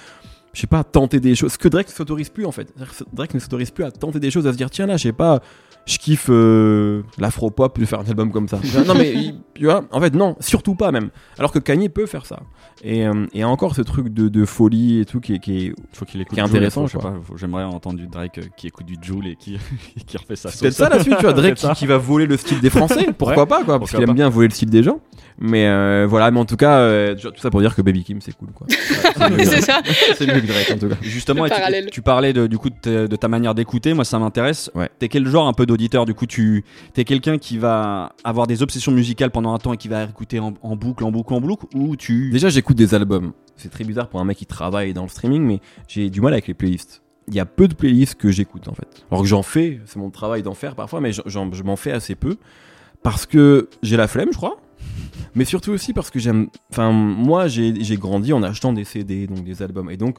je 0.54 0.60
sais 0.60 0.66
pas, 0.66 0.84
tenter 0.84 1.20
des 1.20 1.34
choses. 1.34 1.52
Ce 1.52 1.58
que 1.58 1.68
Drake 1.68 1.88
ne 1.88 1.92
s'autorise 1.92 2.30
plus, 2.30 2.46
en 2.46 2.52
fait. 2.52 2.72
Drake 3.12 3.34
ne 3.34 3.40
s'autorise 3.40 3.70
plus 3.70 3.84
à 3.84 3.90
tenter 3.90 4.20
des 4.20 4.30
choses, 4.30 4.46
à 4.46 4.52
se 4.52 4.56
dire, 4.56 4.70
tiens 4.70 4.86
là, 4.86 4.96
je 4.96 5.02
sais 5.02 5.12
pas, 5.12 5.42
je 5.86 5.98
kiffe 5.98 6.26
euh, 6.30 7.02
l'afro-pop, 7.18 7.78
vais 7.78 7.86
faire 7.86 8.00
un 8.00 8.04
album 8.08 8.30
comme 8.32 8.48
ça. 8.48 8.58
non, 8.86 8.94
mais 8.94 9.12
il- 9.12 9.34
tu 9.54 9.64
vois, 9.66 9.84
en 9.92 10.00
fait, 10.00 10.14
non, 10.14 10.34
surtout 10.40 10.74
pas 10.74 10.90
même. 10.90 11.10
Alors 11.38 11.52
que 11.52 11.58
Kanye 11.60 11.88
peut 11.88 12.06
faire 12.06 12.26
ça. 12.26 12.40
Et, 12.82 13.06
euh, 13.06 13.26
et 13.32 13.44
encore 13.44 13.74
ce 13.76 13.82
truc 13.82 14.08
de, 14.12 14.28
de 14.28 14.44
folie 14.44 14.98
et 15.00 15.04
tout 15.04 15.20
qui 15.20 15.34
est. 15.34 15.38
Qui 15.38 15.66
est 15.66 15.74
faut 15.92 16.04
qu'il 16.04 16.20
écoute 16.20 16.34
qui 16.34 16.40
est 16.40 16.46
Jul, 16.46 16.56
intéressant, 16.56 16.86
je 16.86 16.92
sais 16.92 16.98
pas, 16.98 17.14
J'aimerais 17.36 17.62
entendre 17.64 17.98
du 17.98 18.06
Drake 18.08 18.38
euh, 18.38 18.42
qui 18.56 18.66
écoute 18.66 18.86
du 18.86 18.96
Joule 19.00 19.28
et 19.28 19.36
qui, 19.36 19.58
qui 20.06 20.16
refait 20.16 20.34
sa 20.36 20.48
C'est 20.50 20.56
sauce. 20.56 20.60
peut-être 20.60 20.74
ça 20.74 20.88
la 20.88 21.00
suite, 21.00 21.16
tu 21.16 21.22
vois, 21.22 21.32
Drake 21.34 21.54
qui, 21.54 21.68
qui 21.74 21.86
va 21.86 21.98
voler 21.98 22.26
le 22.26 22.36
style 22.36 22.60
des 22.60 22.70
Français, 22.70 23.06
pourquoi 23.16 23.42
Ouais, 23.44 23.46
pas 23.48 23.62
quoi, 23.64 23.78
parce 23.78 23.90
qu'il 23.92 24.02
aime 24.02 24.12
bien 24.14 24.28
voler 24.28 24.48
le 24.48 24.54
style 24.54 24.70
des 24.70 24.82
gens. 24.82 25.00
Mais 25.38 25.66
euh, 25.66 26.06
voilà, 26.08 26.30
mais 26.30 26.38
en 26.40 26.44
tout 26.44 26.56
cas, 26.56 26.78
euh, 26.78 27.14
tout 27.16 27.30
ça 27.40 27.50
pour 27.50 27.60
dire 27.60 27.74
que 27.74 27.82
Baby 27.82 28.04
Kim 28.04 28.20
c'est 28.20 28.36
cool 28.36 28.48
quoi. 28.52 28.66
Oui, 28.70 29.44
c'est 29.46 29.60
ça. 29.62 29.80
c'est 30.16 30.26
mieux 30.26 30.40
que 30.40 30.46
Drake 30.46 30.70
en 30.72 30.78
tout 30.78 30.88
cas. 30.88 30.96
Justement, 31.02 31.44
tu- 31.90 32.02
parlais 32.02 32.32
de, 32.32 32.46
du 32.46 32.58
coup 32.58 32.70
de, 32.70 32.74
ta- 32.80 33.06
de 33.08 33.16
ta 33.16 33.28
manière 33.28 33.54
d'écouter. 33.54 33.94
Moi, 33.94 34.04
ça 34.04 34.18
m'intéresse. 34.18 34.70
Ouais. 34.74 34.88
T'es 34.98 35.08
quel 35.08 35.26
genre 35.26 35.46
un 35.48 35.52
peu 35.52 35.66
d'auditeur 35.76 36.04
Du 36.06 36.14
coup, 36.14 36.26
tu 36.26 36.64
t'es 36.92 37.04
quelqu'un 37.04 37.38
qui 37.38 37.58
va 37.58 38.12
avoir 38.24 38.46
des 38.46 38.62
obsessions 38.62 38.92
musicales 38.92 39.30
pendant 39.30 39.52
un 39.54 39.58
temps 39.58 39.72
et 39.72 39.76
qui 39.76 39.88
va 39.88 40.04
écouter 40.04 40.38
en, 40.40 40.54
en 40.62 40.76
boucle, 40.76 41.04
en 41.04 41.10
boucle, 41.10 41.34
en 41.34 41.40
boucle, 41.40 41.66
ou 41.74 41.96
tu 41.96 42.30
Déjà, 42.30 42.48
j'écoute 42.48 42.76
des 42.76 42.94
albums. 42.94 43.32
C'est 43.56 43.70
très 43.70 43.84
bizarre 43.84 44.08
pour 44.08 44.20
un 44.20 44.24
mec 44.24 44.38
qui 44.38 44.46
travaille 44.46 44.94
dans 44.94 45.02
le 45.02 45.08
streaming, 45.08 45.42
mais 45.42 45.60
j'ai 45.88 46.10
du 46.10 46.20
mal 46.20 46.32
avec 46.32 46.46
les 46.46 46.54
playlists. 46.54 47.02
Il 47.28 47.34
y 47.34 47.40
a 47.40 47.46
peu 47.46 47.68
de 47.68 47.74
playlists 47.74 48.16
que 48.16 48.30
j'écoute 48.30 48.68
en 48.68 48.74
fait. 48.74 49.04
Alors 49.10 49.22
que 49.22 49.28
j'en 49.28 49.42
fais, 49.42 49.80
c'est 49.86 49.98
mon 49.98 50.10
travail 50.10 50.42
d'en 50.42 50.54
faire 50.54 50.74
parfois, 50.74 51.00
mais 51.00 51.12
je 51.12 51.62
m'en 51.62 51.76
fais 51.76 51.92
assez 51.92 52.14
peu 52.14 52.36
parce 53.02 53.26
que 53.26 53.68
j'ai 53.82 53.96
la 53.96 54.08
flemme, 54.08 54.28
je 54.32 54.36
crois. 54.36 54.60
Mais 55.34 55.44
surtout 55.44 55.70
aussi 55.72 55.92
parce 55.92 56.10
que 56.10 56.18
j'aime. 56.18 56.48
Enfin, 56.70 56.92
moi, 56.92 57.48
j'ai 57.48 57.96
grandi 57.96 58.32
en 58.32 58.42
achetant 58.42 58.72
des 58.72 58.84
CD, 58.84 59.26
donc 59.26 59.44
des 59.44 59.62
albums, 59.62 59.90
et 59.90 59.96
donc. 59.96 60.18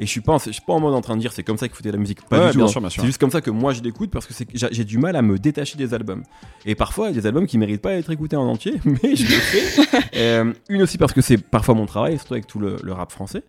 Et 0.00 0.06
je 0.06 0.10
suis 0.10 0.20
pas, 0.20 0.32
en- 0.32 0.38
je 0.38 0.50
suis 0.50 0.60
pas 0.62 0.72
en 0.72 0.80
mode 0.80 0.94
en 0.94 1.00
train 1.00 1.14
de 1.16 1.20
dire 1.20 1.32
c'est 1.32 1.44
comme 1.44 1.56
ça 1.56 1.68
qu'il 1.68 1.76
faut 1.76 1.84
la 1.88 1.96
musique. 1.98 2.22
Pas 2.28 2.38
Ouais, 2.46 2.50
du 2.52 2.58
tout. 2.58 2.64
hein. 2.64 2.88
C'est 2.90 3.04
juste 3.06 3.18
comme 3.18 3.30
ça 3.30 3.40
que 3.40 3.50
moi 3.50 3.72
je 3.72 3.80
l'écoute 3.82 4.10
parce 4.10 4.26
que 4.26 4.34
j'ai 4.52 4.84
du 4.84 4.98
mal 4.98 5.14
à 5.14 5.22
me 5.22 5.38
détacher 5.38 5.76
des 5.78 5.94
albums. 5.94 6.22
Et 6.66 6.74
parfois, 6.74 7.10
il 7.10 7.14
y 7.14 7.18
a 7.18 7.20
des 7.20 7.26
albums 7.28 7.46
qui 7.46 7.58
méritent 7.58 7.80
pas 7.82 7.90
d'être 7.94 8.10
écoutés 8.10 8.34
en 8.36 8.46
entier, 8.48 8.80
mais 8.84 9.14
je 9.14 9.22
le 9.22 9.28
fais. 9.40 9.82
Euh, 10.16 10.52
une 10.68 10.82
aussi 10.82 10.98
parce 10.98 11.12
que 11.12 11.20
c'est 11.20 11.38
parfois 11.38 11.74
mon 11.74 11.86
travail, 11.86 12.16
surtout 12.18 12.34
avec 12.34 12.46
tout 12.46 12.58
le, 12.58 12.76
le 12.82 12.92
rap 12.92 13.10
français. 13.12 13.42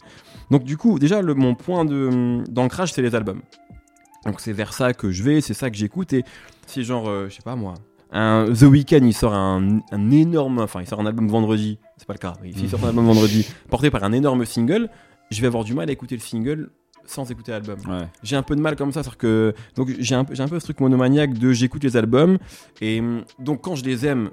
Donc 0.52 0.64
du 0.64 0.78
coup, 0.78 1.00
déjà, 1.00 1.22
le, 1.22 1.34
mon 1.34 1.56
point 1.56 1.86
d'ancrage, 1.86 2.94
c'est 2.94 3.02
les 3.02 3.16
albums. 3.16 3.42
Donc 4.26 4.40
c'est 4.40 4.54
vers 4.54 4.74
ça 4.74 4.94
que 4.94 5.12
je 5.12 5.24
vais, 5.24 5.42
c'est 5.42 5.54
ça 5.54 5.70
que 5.70 5.78
j'écoute. 5.78 6.14
Et 6.14 6.24
c'est 6.68 6.84
genre, 6.84 7.08
euh, 7.08 7.28
je 7.30 7.36
sais 7.36 7.42
pas 7.44 7.56
moi, 7.56 7.76
un, 8.12 8.46
The 8.54 8.64
Weeknd, 8.64 9.02
il 9.04 9.14
sort 9.14 9.34
un, 9.34 9.80
un 9.92 10.12
énorme, 10.12 10.60
enfin 10.60 10.82
il 10.82 10.88
sort 10.88 11.00
un 11.00 11.06
album 11.06 11.28
vendredi, 11.28 11.78
c'est 11.98 12.08
pas 12.08 12.14
le 12.14 12.20
cas, 12.20 12.34
mais 12.42 12.52
s'il 12.52 12.70
sort 12.70 12.84
un 12.84 12.90
album 12.90 13.06
vendredi, 13.06 13.48
porté 13.70 13.90
par 13.92 14.04
un 14.04 14.12
énorme 14.12 14.46
single, 14.46 14.90
je 15.32 15.42
vais 15.42 15.48
avoir 15.48 15.64
du 15.64 15.74
mal 15.74 15.90
à 15.90 15.92
écouter 15.92 16.16
le 16.16 16.22
single 16.22 16.70
sans 17.06 17.30
écouter 17.30 17.52
l'album 17.52 17.78
Ouais. 17.88 18.08
j'ai 18.24 18.36
un 18.36 18.42
peu 18.44 18.56
de 18.56 18.62
mal 18.62 18.76
comme 18.76 18.92
ça, 18.92 19.04
c'est-à-dire 19.04 19.18
que 19.20 19.54
donc 19.76 19.92
j'ai 20.00 20.16
un, 20.16 20.24
peu- 20.24 20.34
j'ai 20.34 20.42
un 20.42 20.48
peu 20.48 20.60
ce 20.60 20.66
truc 20.66 20.80
monomaniaque 20.80 21.34
de 21.38 21.52
j'écoute 21.52 21.84
les 21.84 21.98
albums 21.98 22.38
et 22.82 23.02
donc 23.40 23.62
quand 23.62 23.76
je 23.76 23.84
les 23.86 24.06
aime, 24.08 24.32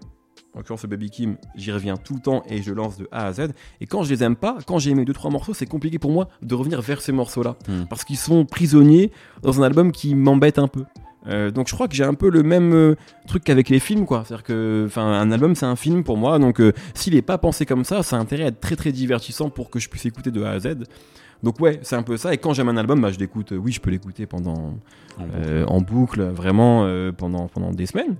en 0.55 0.59
l'occurrence 0.59 0.85
Baby 0.87 1.11
Kim, 1.11 1.37
j'y 1.55 1.71
reviens 1.73 1.97
tout 1.99 2.15
le 2.15 2.21
temps 2.21 2.43
et 2.49 2.63
je 2.63 2.73
lance 2.73 2.97
de 2.99 3.09
A 3.13 3.27
à 3.27 3.33
Z. 3.33 3.49
Et 3.81 3.87
quand 3.87 4.03
je 4.03 4.11
les 4.13 4.23
aime 4.23 4.37
pas, 4.37 4.59
quand 4.67 4.79
j'ai 4.79 4.91
aimé 4.91 5.05
deux 5.07 5.13
trois 5.15 5.31
morceaux, 5.31 5.55
c'est 5.55 5.67
compliqué 5.67 5.99
pour 5.99 6.13
moi 6.13 6.29
de 6.43 6.55
revenir 6.55 6.81
vers 6.83 7.01
ces 7.03 7.13
morceaux-là 7.13 7.57
Hmm. 7.69 7.85
parce 7.89 8.05
qu'ils 8.05 8.17
sont 8.19 8.45
prisonniers 8.47 9.13
dans 9.43 9.61
un 9.61 9.65
album 9.65 9.93
qui 9.93 10.15
m'embête 10.15 10.59
un 10.59 10.69
peu. 10.69 10.85
Euh, 11.29 11.51
donc 11.53 11.69
je 11.69 11.75
crois 11.75 11.87
que 11.87 11.95
j'ai 11.95 12.03
un 12.05 12.15
peu 12.15 12.31
le 12.31 12.43
même 12.43 12.73
euh, 12.75 12.97
truc 13.29 13.45
qu'avec 13.45 13.69
les 13.69 13.79
films 13.79 14.07
quoi, 14.07 14.25
c'est-à-dire 14.27 14.43
que 14.45 14.85
enfin 14.87 15.05
un 15.05 15.31
album 15.31 15.55
c'est 15.55 15.67
un 15.67 15.77
film 15.77 16.03
pour 16.03 16.17
moi 16.17 16.41
donc 16.41 16.61
euh, 16.61 16.73
s'il 16.95 17.15
est 17.15 17.23
pas 17.23 17.39
pensé 17.39 17.65
comme 17.65 17.85
ça, 17.85 18.03
ça 18.03 18.17
a 18.17 18.19
intérêt 18.19 18.43
à 18.45 18.47
être 18.49 18.61
très 18.61 18.75
très 18.75 18.91
divertissant 18.91 19.49
pour 19.49 19.71
que 19.71 19.79
je 19.79 19.89
puisse 19.89 20.05
écouter 20.05 20.31
de 20.33 20.43
A 20.43 20.51
à 20.51 20.59
Z. 20.59 20.79
Donc 21.45 21.59
ouais, 21.61 21.81
c'est 21.83 21.97
un 21.97 22.03
peu 22.05 22.17
ça. 22.17 22.33
Et 22.33 22.39
quand 22.39 22.55
j'aime 22.55 22.69
un 22.69 22.77
album, 22.77 23.01
bah, 23.01 23.11
je 23.11 23.19
l'écoute. 23.19 23.51
euh, 23.53 23.57
oui, 23.57 23.73
je 23.73 23.81
peux 23.81 23.91
l'écouter 23.91 24.27
pendant 24.27 24.75
euh, 25.21 25.65
en 25.67 25.81
boucle, 25.81 26.23
vraiment 26.23 26.85
euh, 26.87 27.11
pendant 27.13 27.49
pendant 27.49 27.73
des 27.73 27.87
semaines. 27.87 28.15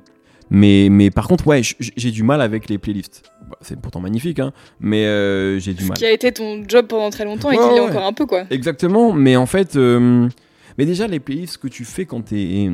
Mais 0.51 0.89
mais 0.91 1.11
par 1.11 1.29
contre, 1.29 1.47
ouais, 1.47 1.63
j'ai 1.79 2.11
du 2.11 2.25
mal 2.25 2.41
avec 2.41 2.69
les 2.69 2.79
playlists. 2.79 3.23
Bah, 3.49 3.57
c'est 3.61 3.81
pourtant 3.81 4.01
magnifique, 4.01 4.39
hein. 4.41 4.53
Mais 4.81 5.07
euh, 5.07 5.59
j'ai 5.61 5.73
du 5.73 5.85
Ce 5.85 5.89
mal. 5.89 5.97
qui 5.99 6.05
a 6.05 6.11
été 6.13 6.33
ton 6.33 6.63
job 6.69 6.87
pendant 6.89 7.11
très 7.11 7.25
longtemps 7.25 7.51
et 7.53 7.57
Ouais, 7.59 7.63
qui 7.69 7.75
l'est 7.75 7.81
ouais. 7.81 7.91
encore 7.91 8.07
un 8.07 8.13
peu, 8.13 8.27
quoi. 8.27 8.43
Exactement. 8.51 9.13
Mais 9.13 9.37
en 9.37 9.47
fait, 9.47 9.77
euh, 9.77 10.29
mais 10.77 10.85
déjà 10.85 11.07
les 11.07 11.21
playlists 11.21 11.59
que 11.59 11.69
tu 11.69 11.85
fais 11.85 12.07
quand 12.07 12.23
t'es 12.23 12.71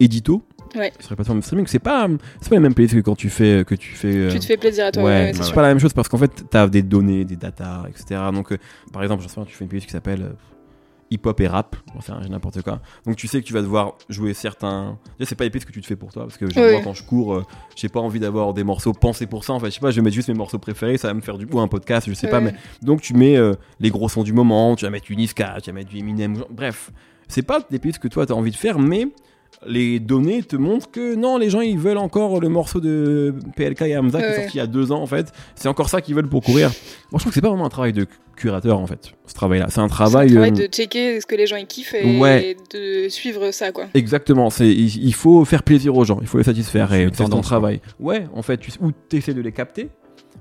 édito. 0.00 0.42
Ouais. 0.74 0.92
Sur 1.00 1.10
les 1.10 1.16
plateformes 1.16 1.38
de 1.40 1.44
streaming, 1.44 1.66
c'est 1.66 1.78
pas, 1.78 2.06
c'est 2.42 2.50
pas 2.50 2.56
les 2.56 2.60
mêmes 2.60 2.74
playlists 2.74 2.94
que 2.96 3.00
quand 3.00 3.14
tu 3.16 3.30
fais, 3.30 3.64
que 3.66 3.74
tu 3.74 3.94
fais. 3.94 4.14
euh, 4.14 4.30
Tu 4.30 4.38
te 4.38 4.44
fais 4.44 4.56
plaisir 4.58 4.86
à 4.86 4.92
toi. 4.92 5.02
ouais, 5.04 5.32
c'est 5.34 5.54
pas 5.54 5.62
la 5.62 5.68
même 5.68 5.78
chose 5.80 5.94
parce 5.94 6.08
qu'en 6.08 6.18
fait, 6.18 6.44
tu 6.50 6.56
as 6.56 6.66
des 6.68 6.82
données, 6.82 7.24
des 7.24 7.36
datas, 7.36 7.84
etc. 7.88 8.20
Donc, 8.34 8.52
euh, 8.52 8.58
par 8.92 9.02
exemple, 9.02 9.22
j'en 9.22 9.28
sais 9.28 9.34
pas, 9.36 9.44
tu 9.46 9.54
fais 9.54 9.64
une 9.64 9.68
playlist 9.68 9.86
qui 9.86 9.92
s'appelle 9.92 10.22
euh, 10.22 10.32
hip-hop 11.10 11.40
et 11.40 11.46
rap, 11.46 11.74
enfin, 11.96 12.20
n'importe 12.28 12.60
quoi. 12.60 12.82
Donc, 13.06 13.16
tu 13.16 13.28
sais 13.28 13.40
que 13.40 13.46
tu 13.46 13.54
vas 13.54 13.62
devoir 13.62 13.94
jouer 14.10 14.34
certains. 14.34 14.98
C'est 15.20 15.34
pas 15.36 15.44
les 15.44 15.50
playlists 15.50 15.66
que 15.68 15.72
tu 15.72 15.80
te 15.80 15.86
fais 15.86 15.96
pour 15.96 16.12
toi 16.12 16.24
parce 16.24 16.36
que 16.36 16.44
Oui. 16.44 16.52
moi, 16.72 16.82
quand 16.84 16.92
je 16.92 17.02
cours, 17.02 17.32
euh, 17.34 17.44
j'ai 17.74 17.88
pas 17.88 18.00
envie 18.00 18.20
d'avoir 18.20 18.52
des 18.52 18.62
morceaux 18.62 18.92
pensés 18.92 19.26
pour 19.26 19.44
ça. 19.44 19.54
En 19.54 19.60
fait, 19.60 19.68
je 19.70 19.70
sais 19.76 19.80
pas, 19.80 19.90
je 19.90 19.96
vais 19.96 20.02
mettre 20.02 20.16
juste 20.16 20.28
mes 20.28 20.34
morceaux 20.34 20.58
préférés, 20.58 20.98
ça 20.98 21.08
va 21.08 21.14
me 21.14 21.22
faire 21.22 21.38
du 21.38 21.46
coup 21.46 21.60
un 21.60 21.68
podcast, 21.68 22.06
je 22.10 22.12
sais 22.12 22.28
pas, 22.28 22.40
mais 22.40 22.52
donc 22.82 23.00
tu 23.00 23.14
mets 23.14 23.38
euh, 23.38 23.54
les 23.80 23.88
gros 23.88 24.10
sons 24.10 24.22
du 24.22 24.34
moment, 24.34 24.76
tu 24.76 24.84
vas 24.84 24.90
mettre 24.90 25.06
du 25.06 25.16
Niska, 25.16 25.56
tu 25.62 25.70
vas 25.70 25.74
mettre 25.74 25.88
du 25.88 25.96
Eminem, 25.96 26.44
bref. 26.50 26.90
C'est 27.26 27.40
pas 27.42 27.60
des 27.70 27.78
playlists 27.78 28.02
que 28.02 28.08
toi 28.08 28.26
tu 28.26 28.32
as 28.32 28.36
envie 28.36 28.50
de 28.50 28.56
faire, 28.56 28.78
mais 28.78 29.06
les 29.66 29.98
données 30.00 30.42
te 30.42 30.56
montrent 30.56 30.90
que 30.90 31.14
non, 31.14 31.36
les 31.38 31.50
gens 31.50 31.60
ils 31.60 31.78
veulent 31.78 31.98
encore 31.98 32.40
le 32.40 32.48
morceau 32.48 32.80
de 32.80 33.34
PLK 33.56 33.82
et 33.82 33.96
Hamza 33.96 34.18
qui 34.20 34.24
est 34.26 34.34
sorti 34.36 34.50
il 34.54 34.58
y 34.58 34.60
a 34.60 34.66
deux 34.66 34.92
ans 34.92 35.02
en 35.02 35.06
fait. 35.06 35.32
C'est 35.56 35.68
encore 35.68 35.88
ça 35.88 36.00
qu'ils 36.00 36.14
veulent 36.14 36.28
pour 36.28 36.42
courir. 36.42 36.68
Moi 37.10 37.18
je 37.18 37.18
trouve 37.18 37.30
que 37.30 37.34
c'est 37.34 37.40
pas 37.40 37.48
vraiment 37.48 37.66
un 37.66 37.70
travail 37.70 37.92
de 37.92 38.06
curateur 38.36 38.78
en 38.78 38.86
fait, 38.86 39.12
ce 39.26 39.34
travail-là. 39.34 39.66
C'est 39.68 39.80
un 39.80 39.88
C'est 39.88 39.92
un 39.92 40.06
travail. 40.06 40.30
travail 40.30 40.50
euh, 40.52 40.66
de 40.68 40.72
checker 40.72 41.20
ce 41.20 41.26
que 41.26 41.34
les 41.34 41.46
gens 41.48 41.56
ils 41.56 41.66
kiffent 41.66 41.94
et 41.94 42.18
Ouais. 42.20 42.56
de 42.72 43.08
suivre 43.08 43.50
ça, 43.50 43.72
quoi. 43.72 43.86
Exactement, 43.94 44.48
c'est 44.50 44.68
il, 44.68 45.04
il 45.04 45.14
faut 45.14 45.44
faire 45.44 45.64
plaisir 45.64 45.96
aux 45.96 46.04
gens, 46.04 46.18
il 46.20 46.28
faut 46.28 46.38
les 46.38 46.44
satisfaire 46.44 46.92
et 46.94 47.08
c'est 47.12 47.28
ton 47.28 47.40
travail. 47.40 47.80
Ouais, 47.98 48.26
en 48.34 48.42
fait, 48.42 48.58
tu, 48.58 48.70
ou 48.80 48.92
t'essaies 48.92 49.34
de 49.34 49.40
les 49.40 49.50
capter, 49.52 49.88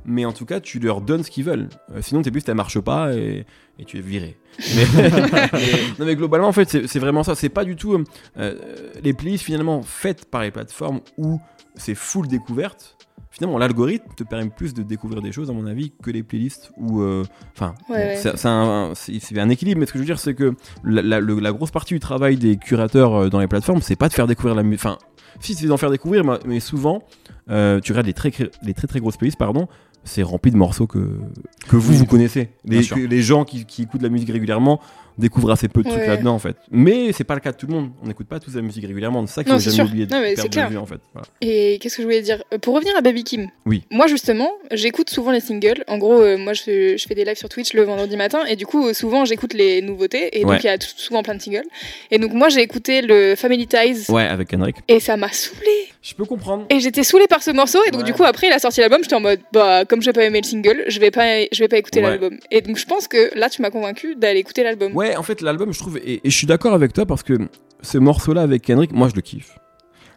mais 0.07 0.25
en 0.25 0.31
tout 0.33 0.45
cas, 0.45 0.59
tu 0.59 0.79
leur 0.79 1.01
donnes 1.01 1.23
ce 1.23 1.29
qu'ils 1.29 1.43
veulent. 1.43 1.69
Euh, 1.93 1.99
sinon, 2.01 2.21
tes 2.23 2.31
plus, 2.31 2.41
ça 2.41 2.53
marche 2.55 2.79
pas 2.79 3.13
et, 3.13 3.45
et 3.77 3.85
tu 3.85 3.97
es 3.97 4.01
viré. 4.01 4.37
Mais, 4.75 4.85
mais- 5.53 5.59
non, 5.99 6.05
mais 6.05 6.15
globalement, 6.15 6.47
en 6.47 6.51
fait, 6.53 6.67
c'est 6.69 6.87
c'est 6.87 6.99
vraiment 6.99 7.23
ça. 7.23 7.35
C'est 7.35 7.49
pas 7.49 7.65
du 7.65 7.75
tout 7.75 7.93
euh, 7.93 8.03
euh, 8.37 8.55
les 9.03 9.13
playlists 9.13 9.43
finalement 9.43 9.83
faites 9.83 10.25
par 10.25 10.41
les 10.41 10.49
plateformes 10.51 11.01
où 11.17 11.39
c'est 11.75 11.93
full 11.95 12.27
découverte. 12.27 12.95
Finalement, 13.29 13.59
l'algorithme 13.59 14.11
te 14.15 14.23
permet 14.23 14.49
plus 14.49 14.73
de 14.73 14.81
découvrir 14.81 15.21
des 15.21 15.31
choses, 15.31 15.51
à 15.51 15.53
mon 15.53 15.67
avis, 15.67 15.91
que 16.01 16.09
les 16.09 16.23
playlists 16.23 16.71
où. 16.77 17.01
euh, 17.01 17.23
Enfin, 17.55 17.75
ouais. 17.89 18.15
c'est 18.15 18.45
un, 18.47 18.93
c'est- 18.95 19.19
c'est 19.19 19.37
un 19.39 19.49
équilibre, 19.49 19.79
mais 19.79 19.85
ce 19.85 19.91
que 19.93 19.99
je 19.99 20.03
veux 20.03 20.07
dire, 20.07 20.17
c'est 20.17 20.33
que 20.33 20.55
la, 20.83 21.01
la- 21.03 21.19
le- 21.19 21.39
la 21.39 21.51
grosse 21.51 21.69
partie 21.69 21.93
du 21.93 21.99
travail 21.99 22.37
des 22.37 22.57
curateurs 22.57 23.29
dans 23.29 23.39
les 23.39 23.47
plateformes, 23.47 23.81
c'est 23.81 23.95
pas 23.95 24.07
de 24.07 24.13
faire 24.13 24.25
découvrir 24.25 24.55
la 24.55 24.63
musique. 24.63 24.79
Enfin, 24.83 24.97
si 25.39 25.53
c'est 25.53 25.67
d'en 25.67 25.77
faire 25.77 25.91
découvrir, 25.91 26.23
mais, 26.23 26.39
mais 26.45 26.59
souvent, 26.59 27.03
euh, 27.51 27.79
tu 27.79 27.91
regardes 27.91 28.07
les 28.07 28.13
très, 28.13 28.31
les 28.63 28.73
très 28.73 28.87
très 28.87 28.99
grosses 28.99 29.17
playlists, 29.17 29.37
pardon, 29.37 29.67
c'est 30.07 30.23
rempli 30.23 30.51
de 30.51 30.57
morceaux 30.57 30.87
que, 30.87 31.19
que 31.67 31.75
vous, 31.75 31.93
vous 31.93 32.05
connaissez. 32.05 32.49
que 32.67 32.99
les 32.99 33.21
gens 33.21 33.45
qui, 33.45 33.65
qui 33.65 33.83
écoutent 33.83 34.01
la 34.01 34.09
musique 34.09 34.31
régulièrement 34.31 34.79
découvrent 35.17 35.51
assez 35.51 35.67
peu 35.67 35.81
de 35.83 35.89
trucs 35.89 36.00
Ouais. 36.01 36.07
là-dedans, 36.07 36.36
en 36.36 36.39
fait. 36.39 36.55
Mais 36.71 37.12
c'est 37.13 37.24
pas 37.24 37.33
le 37.36 37.39
cas 37.39 37.51
de 37.51 37.57
tout 37.57 37.67
le 37.67 37.74
monde. 37.74 37.91
On 38.03 38.07
n'écoute 38.07 38.27
pas 38.27 38.39
tous 38.39 38.55
la 38.55 38.62
musique 38.62 38.86
régulièrement. 38.86 39.25
C'est 39.27 39.33
ça 39.36 39.43
qu'il 39.43 39.53
faut 39.53 39.59
jamais 39.59 39.75
sûr. 39.75 39.86
oublier 39.86 40.05
de 40.05 40.13
Non, 40.13 40.21
perdre 40.21 40.67
de 40.67 40.71
vue, 40.74 40.77
en 40.77 40.86
fait. 40.86 41.00
Voilà. 41.13 41.27
Et 41.41 41.79
qu'est-ce 41.79 41.95
que 41.97 42.01
je 42.03 42.07
voulais 42.07 42.21
dire? 42.21 42.43
Euh, 42.53 42.57
Pour 42.57 42.75
revenir 42.75 42.95
à 42.97 43.01
Baby 43.01 43.24
Kim, 43.24 43.50
Oui. 43.65 43.83
moi 43.91 44.07
justement, 44.07 44.50
j'écoute 44.71 45.09
souvent 45.09 45.31
les 45.31 45.39
singles. 45.39 45.83
En 45.88 45.97
gros, 45.97 46.21
euh, 46.21 46.38
moi 46.38 46.53
je 46.53 46.62
fais, 46.63 46.97
je 46.97 47.07
fais 47.07 47.15
des 47.15 47.25
lives 47.25 47.38
sur 47.38 47.50
Twitch 47.50 47.74
le 47.74 47.83
vendredi 47.83 48.15
matin 48.17 48.45
et 48.45 48.55
du 48.55 48.65
coup, 48.65 48.88
euh, 48.88 48.93
souvent 48.93 49.25
j'écoute 49.25 49.53
les 49.53 49.81
nouveautés 49.81 50.39
et 50.39 50.45
Ouais. 50.45 50.55
donc 50.55 50.63
il 50.63 50.67
y 50.67 50.69
a 50.69 50.77
souvent 50.79 51.24
plein 51.24 51.36
de 51.36 51.41
singles. 51.41 51.63
Et 52.12 52.19
donc 52.19 52.33
moi 52.33 52.50
j'ai 52.50 52.62
écouté 52.62 53.01
le 53.01 53.36
Family 53.36 53.67
Ties 53.67 54.09
Ouais, 54.12 54.24
avec 54.27 54.53
Henrik. 54.53 54.75
et 54.88 55.00
ça 55.00 55.17
m'a 55.17 55.31
saoulé. 55.31 55.88
Je 56.01 56.13
peux 56.15 56.25
comprendre. 56.25 56.65
Et 56.69 56.79
j'étais 56.79 57.03
saoulée 57.03 57.27
par 57.27 57.43
ce 57.43 57.51
morceau 57.51 57.79
et 57.86 57.91
donc 57.91 58.01
Ouais. 58.01 58.07
du 58.07 58.13
coup 58.13 58.24
après 58.24 58.47
il 58.47 58.53
a 58.53 58.59
sorti 58.59 58.79
l'album, 58.79 59.00
j'étais 59.01 59.15
en 59.15 59.19
mode 59.19 59.39
bah 59.51 59.83
comme 59.86 60.01
j'ai 60.01 60.13
pas 60.13 60.24
aimé 60.24 60.39
le 60.41 60.47
single, 60.47 60.83
je 60.88 61.00
vais 61.00 61.12
pas, 61.12 61.43
je 61.51 61.59
vais 61.59 61.67
pas 61.67 61.77
écouter 61.77 62.01
l'album. 62.01 62.37
Et 62.51 62.61
donc 62.61 62.77
je 62.77 62.85
pense 62.85 63.07
que 63.07 63.31
là 63.37 63.50
tu 63.50 63.61
m'as 63.61 63.70
convaincu 63.72 64.15
d'aller 64.15 64.39
écouter 64.39 64.63
l'album. 64.63 64.96
Ouais, 64.96 65.06
en 65.15 65.24
fait, 65.24 65.41
l'album, 65.41 65.74
je 65.74 65.79
trouve, 65.79 65.98
et, 65.98 66.22
et 66.25 66.29
je 66.29 66.35
suis 66.35 66.48
d'accord 66.48 66.74
avec 66.74 66.93
toi 66.93 67.05
parce 67.05 67.24
que 67.24 67.33
ce 67.81 67.98
morceau-là 67.98 68.41
avec 68.41 68.63
Kendrick, 68.63 68.91
moi, 68.91 69.07
je 69.09 69.15
le 69.15 69.22
kiffe. 69.22 69.57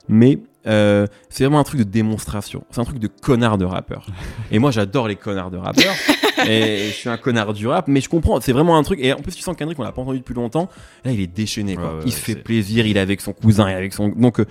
Mais 0.09 0.39
euh, 0.67 1.07
c'est 1.29 1.45
vraiment 1.45 1.61
un 1.61 1.65
truc 1.65 1.79
de 1.79 1.85
démonstration. 1.85 2.65
C'est 2.71 2.81
un 2.81 2.85
truc 2.85 2.99
de 2.99 3.07
connard 3.07 3.59
de 3.59 3.65
rappeur. 3.65 4.07
Et 4.51 4.59
moi, 4.59 4.71
j'adore 4.71 5.07
les 5.07 5.17
connards 5.17 5.51
de 5.51 5.57
rappeurs. 5.59 5.95
et 6.49 6.87
je 6.89 6.93
suis 6.95 7.09
un 7.09 7.17
connard 7.17 7.53
du 7.53 7.67
rap, 7.67 7.87
mais 7.87 8.01
je 8.01 8.09
comprends. 8.09 8.41
C'est 8.41 8.53
vraiment 8.53 8.77
un 8.77 8.83
truc. 8.83 8.99
Et 9.01 9.13
en 9.13 9.21
plus, 9.21 9.35
tu 9.35 9.43
sens 9.43 9.55
Kendrick, 9.57 9.79
on 9.79 9.83
l'a 9.83 9.93
pas 9.93 10.03
entendu 10.03 10.19
depuis 10.19 10.35
longtemps. 10.35 10.69
Là, 11.05 11.13
il 11.13 11.21
est 11.21 11.27
déchaîné. 11.27 11.77
Quoi. 11.77 11.85
Ouais, 11.85 11.95
ouais, 11.99 12.03
il 12.07 12.13
se 12.13 12.19
fait 12.19 12.35
plaisir. 12.35 12.87
Il 12.87 12.97
est 12.97 13.01
avec 13.01 13.21
son 13.21 13.33
cousin. 13.33 13.69
Est 13.69 13.75
avec 13.75 13.93
son. 13.93 14.09
Donc. 14.09 14.41
euh, 14.41 14.47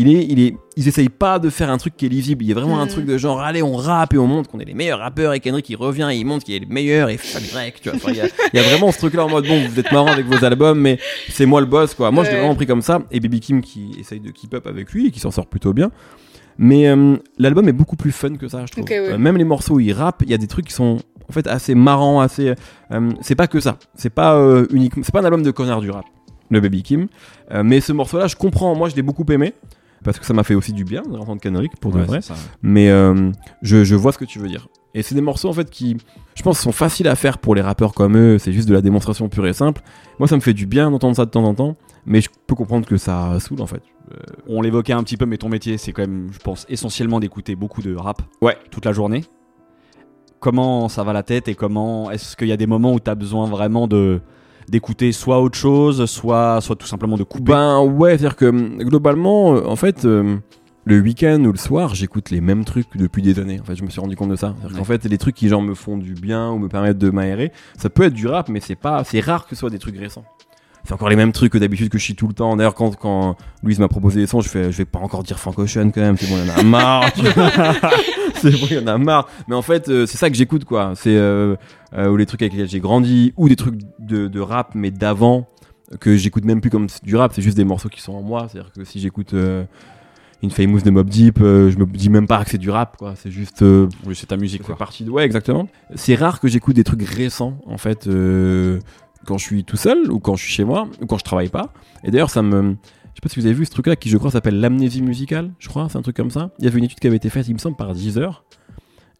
il 0.00 0.14
est, 0.14 0.24
il 0.28 0.40
est, 0.40 0.56
ils 0.76 0.86
essayent 0.88 1.08
pas 1.08 1.38
de 1.38 1.50
faire 1.50 1.70
un 1.70 1.76
truc 1.78 1.96
qui 1.96 2.06
est 2.06 2.08
lisible. 2.08 2.44
Il 2.44 2.48
y 2.48 2.52
a 2.52 2.54
vraiment 2.54 2.78
un 2.80 2.84
Mhm. 2.84 2.90
truc 2.90 3.04
de 3.06 3.18
genre, 3.18 3.40
allez, 3.40 3.62
on 3.62 3.74
rappe 3.76 4.14
et 4.14 4.18
on 4.18 4.26
montre 4.26 4.48
qu'on 4.50 4.60
est 4.60 4.64
les 4.64 4.74
meilleurs 4.74 5.00
rappeurs. 5.00 5.32
Et 5.34 5.40
Kendrick, 5.40 5.68
il 5.68 5.76
revient, 5.76 6.08
et 6.12 6.16
il 6.16 6.24
montre 6.24 6.44
qu'il 6.44 6.54
est 6.54 6.60
le 6.60 6.66
meilleur 6.72 7.08
et 7.10 7.16
fuck 7.18 7.42
Drake, 7.52 7.80
tu 7.82 7.90
vois. 7.90 8.10
Il 8.12 8.16
y 8.16 8.20
a- 8.20 8.26
il 8.52 8.60
y, 8.60 8.60
a 8.60 8.62
vraiment 8.62 8.92
ce 8.92 8.98
truc-là 8.98 9.24
en 9.24 9.28
mode, 9.28 9.46
bon, 9.46 9.66
vous 9.68 9.78
êtes 9.80 9.90
marrant 9.92 10.06
avec 10.08 10.26
vos 10.26 10.44
albums, 10.44 10.80
mais 10.80 10.98
c'est 11.28 11.46
moi 11.46 11.60
le 11.60 11.66
boss, 11.66 11.94
quoi. 11.94 12.10
Moi, 12.10 12.24
je 12.24 12.28
l'ai 12.30 12.34
Ouais. 12.36 12.40
vraiment 12.40 12.54
pris 12.54 12.66
comme 12.66 12.82
ça. 12.82 13.00
Et 13.10 13.20
Baby 13.20 13.40
Kim 13.40 13.60
qui 13.60 13.90
essaye 14.00 14.20
de 14.20 14.30
keep 14.30 14.54
up 14.54 14.66
avec 14.66 14.92
lui 14.92 15.08
et 15.08 15.10
qui 15.10 15.20
s'en 15.20 15.30
sort 15.30 15.46
plutôt 15.46 15.72
bien. 15.72 15.90
Mais 16.58 16.88
euh, 16.88 17.16
l'album 17.38 17.68
est 17.68 17.72
beaucoup 17.72 17.96
plus 17.96 18.12
fun 18.12 18.36
que 18.36 18.48
ça, 18.48 18.64
je 18.66 18.72
trouve. 18.72 18.84
Ouais. 18.84 18.98
Euh, 18.98 19.18
même 19.18 19.36
les 19.36 19.44
morceaux 19.44 19.74
où 19.74 19.80
il 19.80 19.92
rappe, 19.92 20.22
il 20.24 20.30
y 20.30 20.34
a 20.34 20.38
des 20.38 20.48
trucs 20.48 20.66
qui 20.66 20.72
sont 20.72 20.98
en 21.28 21.32
fait 21.32 21.46
assez 21.46 21.74
marrants, 21.74 22.20
assez. 22.20 22.54
euh, 22.92 23.10
c'est 23.20 23.34
pas 23.36 23.46
que 23.46 23.60
ça. 23.60 23.78
C'est 23.94 24.10
pas 24.10 24.36
uniquement. 24.72 25.02
C'est 25.04 25.12
pas 25.12 25.20
un 25.20 25.24
album 25.24 25.42
de 25.42 25.50
connard 25.50 25.80
du 25.80 25.90
rap, 25.90 26.04
le 26.50 26.60
Baby 26.60 26.82
Kim. 26.82 27.06
Euh, 27.52 27.62
mais 27.62 27.80
ce 27.80 27.92
morceau-là, 27.92 28.26
je 28.28 28.34
comprends. 28.36 28.74
Moi, 28.74 28.88
je 28.88 28.96
l'ai 28.96 29.02
beaucoup 29.02 29.24
aimé 29.30 29.54
parce 30.04 30.18
que 30.18 30.24
ça 30.26 30.32
m'a 30.34 30.42
fait 30.44 30.54
aussi 30.54 30.72
du 30.72 30.84
bien 30.84 31.02
d'entendre 31.02 31.40
Kendrick 31.40 31.76
pour 31.80 31.92
de 31.92 32.00
vrai. 32.00 32.20
Mais 32.62 32.90
euh, 32.90 33.30
je, 33.62 33.84
je 33.84 33.94
vois 33.94 34.12
ce 34.12 34.18
que 34.18 34.24
tu 34.24 34.38
veux 34.38 34.48
dire. 34.48 34.68
Et 34.94 35.02
c'est 35.02 35.14
des 35.14 35.20
morceaux 35.20 35.48
en 35.48 35.52
fait 35.52 35.68
qui, 35.70 35.96
je 36.34 36.42
pense, 36.42 36.58
sont 36.58 36.72
faciles 36.72 37.08
à 37.08 37.14
faire 37.14 37.38
pour 37.38 37.54
les 37.54 37.60
rappeurs 37.60 37.92
comme 37.94 38.16
eux. 38.16 38.38
C'est 38.38 38.52
juste 38.52 38.68
de 38.68 38.74
la 38.74 38.80
démonstration 38.80 39.28
pure 39.28 39.46
et 39.46 39.52
simple. 39.52 39.82
Moi, 40.18 40.26
ça 40.28 40.34
me 40.36 40.40
fait 40.40 40.54
du 40.54 40.66
bien 40.66 40.90
d'entendre 40.90 41.14
ça 41.16 41.24
de 41.26 41.30
temps 41.30 41.44
en 41.44 41.54
temps. 41.54 41.76
Mais 42.06 42.20
je 42.22 42.28
peux 42.46 42.54
comprendre 42.54 42.86
que 42.86 42.96
ça 42.96 43.38
saoule 43.40 43.60
en 43.60 43.66
fait. 43.66 43.82
On 44.48 44.62
l'évoquait 44.62 44.94
un 44.94 45.02
petit 45.02 45.18
peu, 45.18 45.26
mais 45.26 45.36
ton 45.36 45.50
métier, 45.50 45.76
c'est 45.76 45.92
quand 45.92 46.00
même, 46.02 46.28
je 46.32 46.38
pense, 46.38 46.64
essentiellement 46.70 47.20
d'écouter 47.20 47.54
beaucoup 47.54 47.82
de 47.82 47.94
rap 47.94 48.22
Ouais. 48.40 48.56
toute 48.70 48.86
la 48.86 48.92
journée. 48.92 49.24
Comment 50.40 50.88
ça 50.88 51.02
va 51.02 51.12
la 51.12 51.22
tête 51.24 51.48
et 51.48 51.54
comment 51.56 52.10
est-ce 52.12 52.36
qu'il 52.36 52.46
y 52.48 52.52
a 52.52 52.56
des 52.56 52.68
moments 52.68 52.92
où 52.94 53.00
tu 53.00 53.10
as 53.10 53.16
besoin 53.16 53.46
vraiment 53.48 53.88
de 53.88 54.20
d'écouter 54.70 55.12
soit 55.12 55.40
autre 55.40 55.56
chose, 55.56 56.04
soit 56.06 56.60
soit 56.60 56.76
tout 56.76 56.86
simplement 56.86 57.16
de 57.16 57.24
couper 57.24 57.52
Ben 57.52 57.80
ouais, 57.80 58.10
c'est-à-dire 58.10 58.36
que 58.36 58.46
hum, 58.46 58.78
globalement, 58.78 59.54
euh, 59.54 59.66
en 59.66 59.76
fait, 59.76 60.04
euh, 60.04 60.36
le 60.84 61.00
week-end 61.00 61.42
ou 61.44 61.52
le 61.52 61.58
soir, 61.58 61.94
j'écoute 61.94 62.30
les 62.30 62.40
mêmes 62.40 62.64
trucs 62.64 62.96
depuis 62.96 63.22
des 63.22 63.38
années. 63.38 63.60
En 63.60 63.64
fait, 63.64 63.76
je 63.76 63.84
me 63.84 63.90
suis 63.90 64.00
rendu 64.00 64.16
compte 64.16 64.30
de 64.30 64.36
ça. 64.36 64.54
Qu'en 64.76 64.84
fait, 64.84 65.04
les 65.04 65.18
trucs 65.18 65.34
qui 65.34 65.48
genre 65.48 65.62
me 65.62 65.74
font 65.74 65.98
du 65.98 66.14
bien 66.14 66.50
ou 66.50 66.58
me 66.58 66.68
permettent 66.68 66.98
de 66.98 67.10
m'aérer, 67.10 67.52
ça 67.76 67.90
peut 67.90 68.04
être 68.04 68.14
du 68.14 68.26
rap, 68.26 68.48
mais 68.48 68.60
c'est 68.60 68.76
pas, 68.76 69.04
c'est 69.04 69.20
rare 69.20 69.44
que 69.44 69.50
ce 69.50 69.56
soit 69.56 69.70
des 69.70 69.78
trucs 69.78 69.98
récents. 69.98 70.24
C'est 70.88 70.94
encore 70.94 71.10
les 71.10 71.16
mêmes 71.16 71.32
trucs 71.32 71.52
que 71.52 71.58
d'habitude 71.58 71.90
que 71.90 71.98
je 71.98 72.02
chie 72.02 72.14
tout 72.14 72.26
le 72.28 72.32
temps. 72.32 72.56
D'ailleurs, 72.56 72.74
quand, 72.74 72.96
quand 72.96 73.36
Louise 73.62 73.78
m'a 73.78 73.88
proposé 73.88 74.20
des 74.20 74.26
sons, 74.26 74.40
je 74.40 74.48
fais, 74.48 74.72
je 74.72 74.78
vais 74.78 74.86
pas 74.86 75.00
encore 75.00 75.22
dire 75.22 75.38
Frank 75.38 75.58
Ocean 75.58 75.90
quand 75.90 76.00
même. 76.00 76.16
C'est 76.16 76.26
bon, 76.30 76.38
il 76.42 76.48
y 76.48 76.50
en 76.50 76.58
a 76.58 76.62
marre. 76.62 77.04
c'est 78.36 78.52
bon, 78.52 78.66
il 78.70 78.76
y 78.76 78.78
en 78.78 78.86
a 78.86 78.96
marre. 78.96 79.28
Mais 79.48 79.54
en 79.54 79.60
fait, 79.60 79.90
euh, 79.90 80.06
c'est 80.06 80.16
ça 80.16 80.30
que 80.30 80.36
j'écoute, 80.36 80.64
quoi. 80.64 80.94
C'est 80.96 81.14
euh, 81.14 81.56
euh, 81.92 82.08
ou 82.08 82.16
les 82.16 82.24
trucs 82.24 82.40
avec 82.40 82.54
lesquels 82.54 82.70
j'ai 82.70 82.80
grandi, 82.80 83.34
ou 83.36 83.50
des 83.50 83.56
trucs 83.56 83.74
de, 83.98 84.28
de 84.28 84.40
rap, 84.40 84.70
mais 84.74 84.90
d'avant 84.90 85.46
que 86.00 86.16
j'écoute 86.16 86.46
même 86.46 86.62
plus 86.62 86.70
comme 86.70 86.86
du 87.02 87.16
rap. 87.16 87.32
C'est 87.34 87.42
juste 87.42 87.58
des 87.58 87.64
morceaux 87.64 87.90
qui 87.90 88.00
sont 88.00 88.14
en 88.14 88.22
moi. 88.22 88.48
C'est-à-dire 88.50 88.72
que 88.72 88.82
si 88.84 88.98
j'écoute 88.98 89.34
euh, 89.34 89.64
Infamous 90.44 90.80
de 90.82 90.90
Mob 90.90 91.08
Deep, 91.08 91.40
euh, 91.40 91.70
je 91.70 91.78
me 91.78 91.84
dis 91.84 92.10
même 92.10 92.26
pas 92.28 92.44
que 92.44 92.50
c'est 92.50 92.58
du 92.58 92.70
rap, 92.70 92.96
quoi. 92.96 93.14
C'est 93.16 93.30
juste 93.30 93.62
euh, 93.62 93.88
Oui, 94.06 94.14
c'est 94.14 94.26
ta 94.26 94.36
musique 94.36 94.62
fait 94.62 94.68
quoi. 94.68 94.76
partie 94.76 95.04
de 95.04 95.10
ouais 95.10 95.24
exactement 95.24 95.68
c'est 95.96 96.14
rare 96.14 96.38
que 96.40 96.48
j'écoute 96.48 96.76
des 96.76 96.84
trucs 96.84 97.02
récents 97.02 97.58
en 97.66 97.78
fait 97.78 98.06
euh, 98.06 98.78
quand 99.28 99.38
je 99.38 99.44
suis 99.44 99.62
tout 99.64 99.76
seul 99.76 100.10
ou 100.10 100.18
quand 100.18 100.34
je 100.36 100.42
suis 100.44 100.52
chez 100.52 100.64
moi 100.64 100.88
ou 101.00 101.06
quand 101.06 101.18
je 101.18 101.24
travaille 101.24 101.48
pas 101.50 101.72
et 102.04 102.10
d'ailleurs 102.10 102.30
ça 102.30 102.42
me 102.42 102.62
je 102.72 103.14
sais 103.14 103.20
pas 103.22 103.28
si 103.28 103.38
vous 103.40 103.46
avez 103.46 103.54
vu 103.54 103.64
ce 103.66 103.70
truc 103.70 103.86
là 103.86 103.94
qui 103.96 104.08
je 104.08 104.16
crois 104.16 104.30
s'appelle 104.30 104.58
l'amnésie 104.58 105.02
musicale 105.02 105.50
je 105.58 105.68
crois 105.68 105.88
c'est 105.90 105.98
un 105.98 106.02
truc 106.02 106.16
comme 106.16 106.30
ça 106.30 106.50
il 106.58 106.64
y 106.64 106.68
avait 106.68 106.78
une 106.78 106.84
étude 106.84 106.98
qui 107.00 107.06
avait 107.06 107.16
été 107.16 107.28
faite 107.30 107.46
il 107.48 107.54
me 107.54 107.58
semble 107.58 107.76
par 107.76 107.92
Deezer 107.94 108.44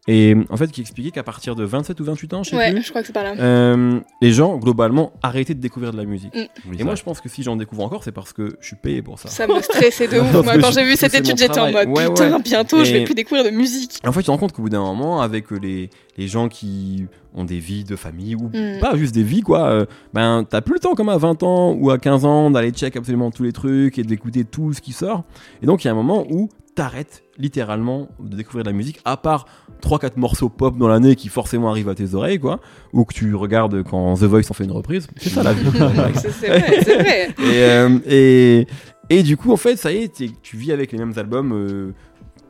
et 0.07 0.33
en 0.49 0.57
fait 0.57 0.71
qui 0.71 0.79
expliquait 0.81 1.11
qu'à 1.11 1.23
partir 1.23 1.55
de 1.55 1.63
27 1.65 1.99
ou 1.99 2.03
28 2.05 2.33
ans 2.33 2.43
je 2.43 2.51
sais 2.51 2.55
Ouais, 2.55 2.71
plus 2.71 2.81
je 2.83 2.89
crois 2.89 3.01
que 3.01 3.07
c'est 3.07 3.13
par 3.13 3.23
là. 3.25 3.33
euh, 3.37 3.99
les 4.21 4.31
gens 4.31 4.57
globalement 4.57 5.11
arrêtaient 5.21 5.53
de 5.53 5.59
découvrir 5.59 5.91
de 5.91 5.97
la 5.97 6.05
musique 6.05 6.31
Oui, 6.33 6.77
et 6.79 6.83
moi 6.83 6.95
je 6.95 7.03
pense 7.03 7.19
que 7.21 7.27
si 7.29 7.43
j'en 7.43 7.57
découvre 7.57 7.83
encore 7.83 8.03
c'est 8.03 8.13
parce 8.13 8.31
que 8.33 8.55
je 8.61 8.65
suis 8.67 8.75
payé 8.77 9.01
pour 9.01 9.19
ça 9.19 9.27
Ça 9.29 9.45
me 9.45 9.61
stressait 9.61 10.07
de 10.07 10.17
ouf. 10.21 10.43
Moi, 10.45 10.57
quand 10.57 10.71
j'ai 10.71 10.85
vu 10.85 10.95
cette 10.95 11.13
étude, 11.13 11.37
j'étais 11.37 11.59
en 11.59 11.71
mode 11.71 11.89
Ouais, 11.89 12.07
putain, 12.07 12.31
ouais. 12.33 12.41
bientôt, 12.41 12.83
je 12.85 12.93
vais 12.93 13.01
Et- 13.01 13.05
plus 13.05 13.13
découvrir 13.13 13.43
de 13.43 13.49
musique. 13.55 13.99
Et 14.03 14.07
en 14.07 14.11
fait, 14.13 14.21
tu 14.21 14.25
te 14.27 14.31
rends 14.31 14.37
compte 14.37 14.53
qu'au 14.53 14.61
bout 14.63 14.69
d'un 14.69 14.79
moment, 14.79 15.21
avec 15.21 15.51
les, 15.51 15.89
les 16.17 16.27
gens 16.27 16.47
qui 16.47 17.05
ont 17.33 17.43
des 17.43 17.59
vies 17.59 17.83
de 17.83 17.95
famille, 17.95 18.35
ou 18.35 18.49
Mm. 18.53 18.79
pas 18.79 18.95
juste 18.95 19.13
des 19.13 19.23
vies, 19.23 19.41
quoi, 19.41 19.69
euh, 19.69 19.85
ben, 20.13 20.45
t'as 20.49 20.61
plus 20.61 20.73
le 20.75 20.79
temps, 20.79 20.95
comme 20.95 21.09
à 21.09 21.17
20 21.17 21.43
ans 21.43 21.73
ou 21.73 21.91
à 21.91 21.97
15 21.97 22.25
ans, 22.25 22.49
d'aller 22.51 22.71
check 22.71 22.95
absolument 22.95 23.31
tous 23.31 23.43
les 23.43 23.51
trucs 23.51 23.97
et 23.99 24.03
d'écouter 24.03 24.43
tout 24.45 24.73
ce 24.73 24.81
qui 24.81 24.91
sort. 24.93 25.23
Et 25.61 25.65
donc, 25.65 25.83
il 25.83 25.87
y 25.87 25.89
a 25.89 25.93
un 25.93 25.95
moment 25.95 26.25
où 26.29 26.49
t'arrêtes 26.75 27.23
littéralement 27.37 28.07
de 28.19 28.37
découvrir 28.37 28.63
de 28.63 28.69
la 28.69 28.75
musique, 28.75 28.99
à 29.03 29.17
part 29.17 29.45
3-4 29.81 30.17
morceaux 30.17 30.49
pop 30.49 30.77
dans 30.77 30.87
l'année 30.87 31.15
qui 31.15 31.27
forcément 31.27 31.69
arrivent 31.69 31.89
à 31.89 31.95
tes 31.95 32.13
oreilles, 32.15 32.39
quoi, 32.39 32.59
ou 32.93 33.03
que 33.05 33.13
tu 33.13 33.35
regardes 33.35 33.83
quand 33.83 34.15
The 34.15 34.23
Voice 34.23 34.43
en 34.49 34.53
fait 34.53 34.63
une 34.63 34.71
reprise. 34.71 35.07
C'est 35.17 35.29
ça 35.29 35.43
la 35.43 35.53
vie. 35.53 35.65
C'est 36.15 36.47
vrai, 36.47 36.81
c'est 36.83 36.95
vrai. 36.95 37.27
et, 37.39 37.63
euh, 37.63 37.99
et, 38.07 38.67
et 39.09 39.23
du 39.23 39.35
coup, 39.37 39.51
en 39.51 39.57
fait, 39.57 39.75
ça 39.75 39.91
y 39.91 39.97
est, 40.03 40.13
tu 40.41 40.57
vis 40.57 40.71
avec 40.71 40.91
les 40.91 40.97
mêmes 40.99 41.13
albums 41.17 41.51
euh, 41.53 41.93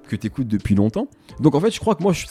que 0.09 0.15
t'écoutes 0.17 0.47
depuis 0.47 0.75
longtemps. 0.75 1.07
Donc 1.39 1.55
en 1.55 1.59
fait, 1.61 1.71
je 1.71 1.79
crois 1.79 1.95
que 1.95 2.03
moi, 2.03 2.11
je- 2.13 2.25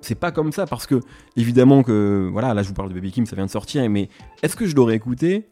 c'est 0.00 0.14
pas 0.14 0.32
comme 0.32 0.52
ça 0.52 0.66
parce 0.66 0.86
que, 0.86 1.00
évidemment, 1.36 1.82
que 1.82 2.28
voilà, 2.32 2.54
là, 2.54 2.62
je 2.62 2.68
vous 2.68 2.74
parle 2.74 2.88
de 2.88 2.94
Baby 2.94 3.10
Kim, 3.12 3.26
ça 3.26 3.36
vient 3.36 3.44
de 3.46 3.50
sortir, 3.50 3.88
mais 3.90 4.08
est-ce 4.42 4.56
que 4.56 4.66
je 4.66 4.74
l'aurais 4.74 4.94
écouté 4.96 5.48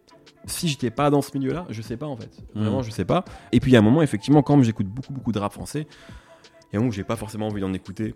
si 0.47 0.69
j'étais 0.69 0.91
pas 0.91 1.11
dans 1.11 1.21
ce 1.23 1.37
milieu-là? 1.37 1.67
Je 1.69 1.83
sais 1.83 1.97
pas 1.97 2.07
en 2.07 2.17
fait. 2.17 2.31
Vraiment, 2.55 2.79
Mhm. 2.79 2.85
je 2.85 2.91
sais 2.91 3.05
pas. 3.05 3.25
Et 3.53 3.61
puis 3.61 3.71
il 3.71 3.75
y 3.75 3.77
a 3.77 3.81
un 3.81 3.83
moment, 3.83 4.03
effectivement, 4.03 4.43
quand 4.43 4.63
j'écoute 4.63 4.87
beaucoup, 4.87 5.13
beaucoup 5.13 5.33
de 5.33 5.39
rap 5.39 5.53
français, 5.53 5.87
il 6.71 6.75
y 6.75 6.77
a 6.77 6.79
un 6.79 6.81
moment 6.81 6.89
où 6.89 6.93
j'ai 6.93 7.05
pas 7.05 7.17
forcément 7.17 7.49
envie 7.49 7.61
d'en 7.61 7.73
écouter 7.75 8.15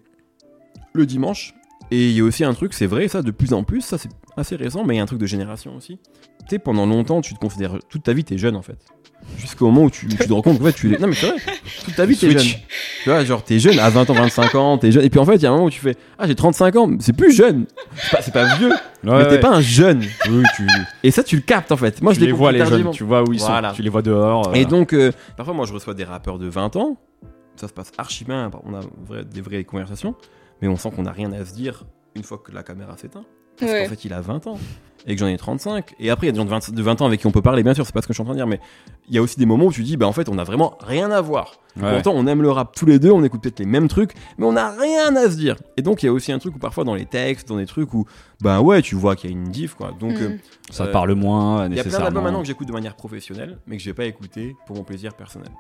le 0.93 1.05
dimanche. 1.07 1.55
Et 1.93 2.09
il 2.11 2.17
y 2.17 2.21
a 2.21 2.25
aussi 2.25 2.43
un 2.45 2.53
truc, 2.53 2.75
c'est 2.75 2.87
vrai, 2.87 3.07
ça 3.09 3.23
de 3.23 3.31
plus 3.31 3.53
en 3.53 3.63
plus, 3.63 3.81
ça 3.81 3.97
c'est 3.97 4.09
assez 4.37 4.57
récent, 4.57 4.85
mais 4.85 4.95
il 4.95 4.97
y 4.97 5.01
a 5.01 5.05
un 5.05 5.07
truc 5.07 5.21
de 5.21 5.27
génération 5.27 5.77
aussi. 5.77 5.99
Tu 6.41 6.51
sais, 6.51 6.59
pendant 6.59 6.85
longtemps, 6.87 7.21
tu 7.21 7.33
te 7.35 7.39
considères, 7.39 7.79
toute 7.89 8.03
ta 8.03 8.13
vie, 8.13 8.25
t'es 8.25 8.39
jeune 8.39 8.57
en 8.57 8.63
fait. 8.63 8.79
Jusqu'au 9.39 9.67
moment 9.67 9.83
où 9.85 9.91
tu, 9.91 10.07
tu 10.07 10.17
te 10.17 10.33
rends 10.33 10.43
compte 10.43 10.59
qu'en 10.59 10.65
fait, 10.67 10.73
tu 10.73 10.93
es. 10.95 10.99
Non, 10.99 11.09
mais 11.09 11.15
c'est 11.15 11.27
vrai, 11.29 11.37
toute 11.85 11.95
ta 11.97 12.07
vie, 12.07 12.17
t'es 12.17 12.31
jeune. 12.31 12.43
Tu 13.03 13.09
vois, 13.11 13.25
genre, 13.25 13.43
t'es 13.43 13.59
jeune 13.59 13.79
à 13.79 13.89
20 13.91 14.11
ans, 14.11 14.15
25 14.15 14.55
ans, 14.57 14.79
t'es 14.79 14.93
jeune. 14.93 15.05
Et 15.05 15.11
puis 15.11 15.19
en 15.19 15.25
fait, 15.25 15.37
il 15.37 15.43
y 15.43 15.47
a 15.47 15.51
un 15.51 15.53
moment 15.55 15.65
où 15.67 15.71
tu 15.71 15.81
fais 15.81 15.97
Ah, 16.19 16.27
j'ai 16.27 16.35
35 16.35 16.77
ans, 16.77 16.91
c'est 17.01 17.13
plus 17.13 17.33
jeune. 17.33 17.67
C'est 18.21 18.33
pas, 18.33 18.57
vieux, 18.57 18.71
mais 19.03 19.27
t'es 19.29 19.41
pas 19.41 19.55
un 19.57 19.61
jeune. 19.61 20.03
Oui, 20.29 20.43
tu, 20.57 20.67
Et 21.03 21.11
ça, 21.11 21.23
tu 21.25 21.37
le 21.37 21.43
captes 21.43 21.73
en 21.73 21.77
fait. 21.77 22.03
Moi, 22.03 22.13
je 22.15 22.21
les 22.21 22.31
vois 22.33 22.53
les 22.53 22.65
jeunes, 22.67 22.91
tu 22.91 23.05
vois 23.05 23.23
où 23.23 23.33
ils 23.33 23.41
Voilà. 23.41 23.71
sont, 23.71 23.77
tu 23.77 23.83
les 23.83 23.89
vois 23.89 24.03
dehors. 24.03 24.49
euh, 24.49 24.53
Et 24.55 24.65
donc, 24.65 24.93
euh, 24.93 25.11
parfois, 25.37 25.55
moi, 25.55 25.67
je 25.67 25.73
reçois 25.73 25.95
des 25.95 26.05
rappeurs 26.05 26.39
de 26.39 26.47
20 26.49 26.77
ans. 26.77 26.97
Ça 27.57 27.69
se 27.69 27.73
passe 27.73 27.91
archi 27.97 28.25
bien. 28.25 28.51
On 28.65 28.75
a 28.75 28.81
vrai- 29.09 29.25
des 29.25 29.41
vraies 29.41 29.65
conversations. 29.65 30.15
Mais 30.63 30.69
on 30.69 30.77
sent 30.77 30.91
qu'on 30.95 31.03
n'a 31.03 31.13
rien 31.13 31.33
à 31.33 31.45
se 31.45 31.55
dire 31.55 31.85
une 32.15 32.23
fois 32.23 32.39
que 32.39 32.53
la 32.53 32.63
caméra 32.63 32.97
s'éteint. 32.97 33.25
Parce 33.59 33.73
Ouais. 33.73 33.85
qu'en 33.85 33.91
fait, 33.91 34.05
il 34.05 34.13
a 34.13 34.21
20 34.21 34.47
ans. 34.49 34.59
Et 35.09 35.15
que 35.15 35.21
j'en 35.21 35.29
ai 35.29 35.37
35. 35.37 35.95
Et 36.01 36.11
après, 36.11 36.27
il 36.27 36.29
y 36.29 36.31
a 36.31 36.33
des 36.33 36.39
gens 36.39 36.45
de 36.45 36.51
20, 36.51 36.73
de 36.75 36.83
20 36.83 37.01
ans 37.01 37.07
avec 37.07 37.21
qui 37.21 37.27
on 37.27 37.31
peut 37.31 37.41
parler, 37.43 37.63
bien 37.63 37.75
sûr, 37.75 37.87
c'est 37.87 37.93
pas 37.95 38.03
ce 38.03 38.07
que 38.09 38.13
je 38.13 38.17
suis 38.17 38.23
en 38.23 38.25
train 38.25 38.35
de 38.35 38.39
dire. 38.39 38.47
Mais 38.47 38.59
il 39.09 39.15
y 39.15 39.19
a 39.19 39.23
aussi 39.23 39.39
des 39.39 39.47
moments 39.47 39.67
où 39.67 39.73
tu 39.73 39.83
dis, 39.83 39.97
bah 39.97 40.07
en 40.07 40.13
fait, 40.13 40.29
on 40.29 40.37
a 40.37 40.45
vraiment 40.45 40.77
rien 40.81 41.11
à 41.13 41.21
voir. 41.21 41.53
ouais. 41.81 41.91
Pourtant, 41.93 42.13
on 42.17 42.27
aime 42.27 42.43
le 42.43 42.51
rap 42.51 42.75
tous 42.75 42.87
les 42.87 42.99
deux, 42.99 43.11
on 43.13 43.23
écoute 43.23 43.41
peut-être 43.43 43.61
les 43.61 43.67
mêmes 43.67 43.87
trucs, 43.89 44.13
mais 44.37 44.45
on 44.47 44.53
n'a 44.53 44.71
rien 44.73 45.15
à 45.15 45.31
se 45.31 45.37
dire. 45.37 45.57
Et 45.77 45.83
donc, 45.83 46.03
il 46.03 46.07
y 46.07 46.09
a 46.09 46.13
aussi 46.13 46.33
un 46.33 46.39
truc 46.39 46.57
où 46.57 46.59
parfois 46.59 46.83
dans 46.85 46.95
les 46.95 47.07
textes, 47.07 47.49
dans 47.49 47.57
des 47.57 47.67
trucs 47.67 47.95
où, 47.95 48.05
bah 48.41 48.61
ouais, 48.61 48.83
tu 48.83 48.95
vois 48.97 49.15
qu'il 49.15 49.31
y 49.31 49.33
a 49.33 49.37
une 49.37 49.45
diff, 49.49 49.75
quoi. 49.75 49.93
Donc, 49.99 50.15
Mm. 50.15 50.23
euh, 50.25 50.37
ça 50.71 50.87
parle 50.89 51.13
moins 51.15 51.67
il 51.69 51.77
y 51.77 51.81
a 51.81 51.83
plein 51.85 51.93
d'albums 51.93 51.93
nécessairement. 51.93 52.23
maintenant 52.23 52.41
que 52.41 52.47
j'écoute 52.49 52.67
de 52.69 52.73
manière 52.73 52.97
professionnelle, 52.97 53.59
mais 53.69 53.77
que 53.77 53.83
je 53.83 53.89
vais 53.89 53.95
pas 53.95 54.07
écouter 54.07 54.57
pour 54.67 54.77
mon 54.77 54.83
plaisir 54.83 55.15
personnel. 55.15 55.51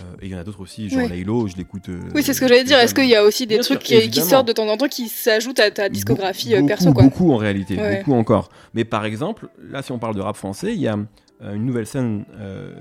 Euh, 0.00 0.04
et 0.22 0.26
il 0.26 0.32
y 0.32 0.34
en 0.34 0.38
a 0.38 0.44
d'autres 0.44 0.60
aussi, 0.60 0.88
genre 0.88 1.02
Ouais. 1.02 1.08
Laylo, 1.08 1.48
je 1.48 1.56
l'écoute. 1.56 1.88
euh, 1.88 2.00
Oui, 2.14 2.22
c'est 2.22 2.32
ce 2.32 2.40
que 2.40 2.46
j'allais 2.48 2.64
dire. 2.64 2.78
Est-ce 2.78 2.94
qu'il 2.94 3.08
y 3.08 3.16
a 3.16 3.24
aussi 3.24 3.46
des 3.46 3.56
Bien 3.56 3.62
trucs 3.64 3.82
sûr, 3.82 4.00
qui, 4.02 4.20
sortent 4.20 4.46
de 4.48 4.52
temps 4.52 4.68
en 4.68 4.76
temps 4.76 4.86
qui 4.88 5.08
s'ajoutent 5.08 5.58
à 5.60 5.70
ta 5.70 5.88
discographie 5.88 6.54
euh, 6.54 6.58
beaucoup, 6.58 6.68
perso, 6.68 6.92
quoi 6.92 7.02
Beaucoup 7.02 7.32
en 7.32 7.36
réalité, 7.36 7.76
Ouais. 7.76 7.98
beaucoup 7.98 8.14
encore. 8.14 8.48
Mais 8.74 8.84
par 8.84 9.04
exemple, 9.04 9.48
là, 9.60 9.82
si 9.82 9.90
on 9.92 9.98
parle 9.98 10.14
de 10.14 10.20
rap 10.20 10.36
français, 10.36 10.72
il 10.74 10.80
y 10.80 10.86
a 10.88 10.96
euh, 11.42 11.54
une 11.54 11.64
nouvelle 11.66 11.86
scène, 11.86 12.24
euh, 12.38 12.72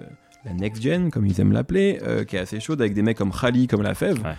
la 0.46 0.54
next 0.54 0.82
gen, 0.84 1.10
comme 1.12 1.26
ils 1.26 1.40
aiment 1.42 1.54
l'appeler, 1.54 2.00
euh, 2.04 2.24
qui 2.24 2.36
est 2.36 2.40
assez 2.40 2.60
chaude 2.60 2.82
avec 2.82 2.94
des 2.94 3.02
mecs 3.02 3.18
comme 3.18 3.32
Khali, 3.32 3.68
comme 3.68 3.82
La 3.82 3.94
Fève. 3.96 4.18
Ouais. 4.24 4.36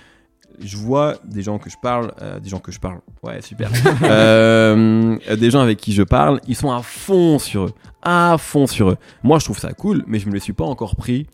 Je 0.60 0.76
vois 0.76 1.16
des 1.24 1.42
gens 1.42 1.58
que 1.58 1.70
je 1.70 1.76
parle, 1.80 2.12
euh, 2.22 2.40
des 2.40 2.48
gens 2.48 2.58
que 2.58 2.72
je 2.72 2.80
parle, 2.80 2.98
ouais 3.22 3.40
super, 3.42 3.70
Euh, 4.02 5.16
des 5.36 5.50
gens 5.50 5.60
avec 5.60 5.78
qui 5.78 5.92
je 5.92 6.02
parle, 6.02 6.40
ils 6.48 6.56
sont 6.56 6.72
à 6.72 6.82
fond 6.82 7.38
sur 7.38 7.64
eux, 7.66 7.72
à 8.02 8.36
fond 8.38 8.66
sur 8.66 8.90
eux. 8.90 8.96
Moi 9.22 9.38
je 9.38 9.44
trouve 9.44 9.58
ça 9.58 9.72
cool, 9.72 10.04
mais 10.06 10.18
je 10.18 10.26
me 10.28 10.32
le 10.32 10.40
suis 10.40 10.52
pas 10.52 10.64
encore 10.64 10.96
pris 10.96 11.26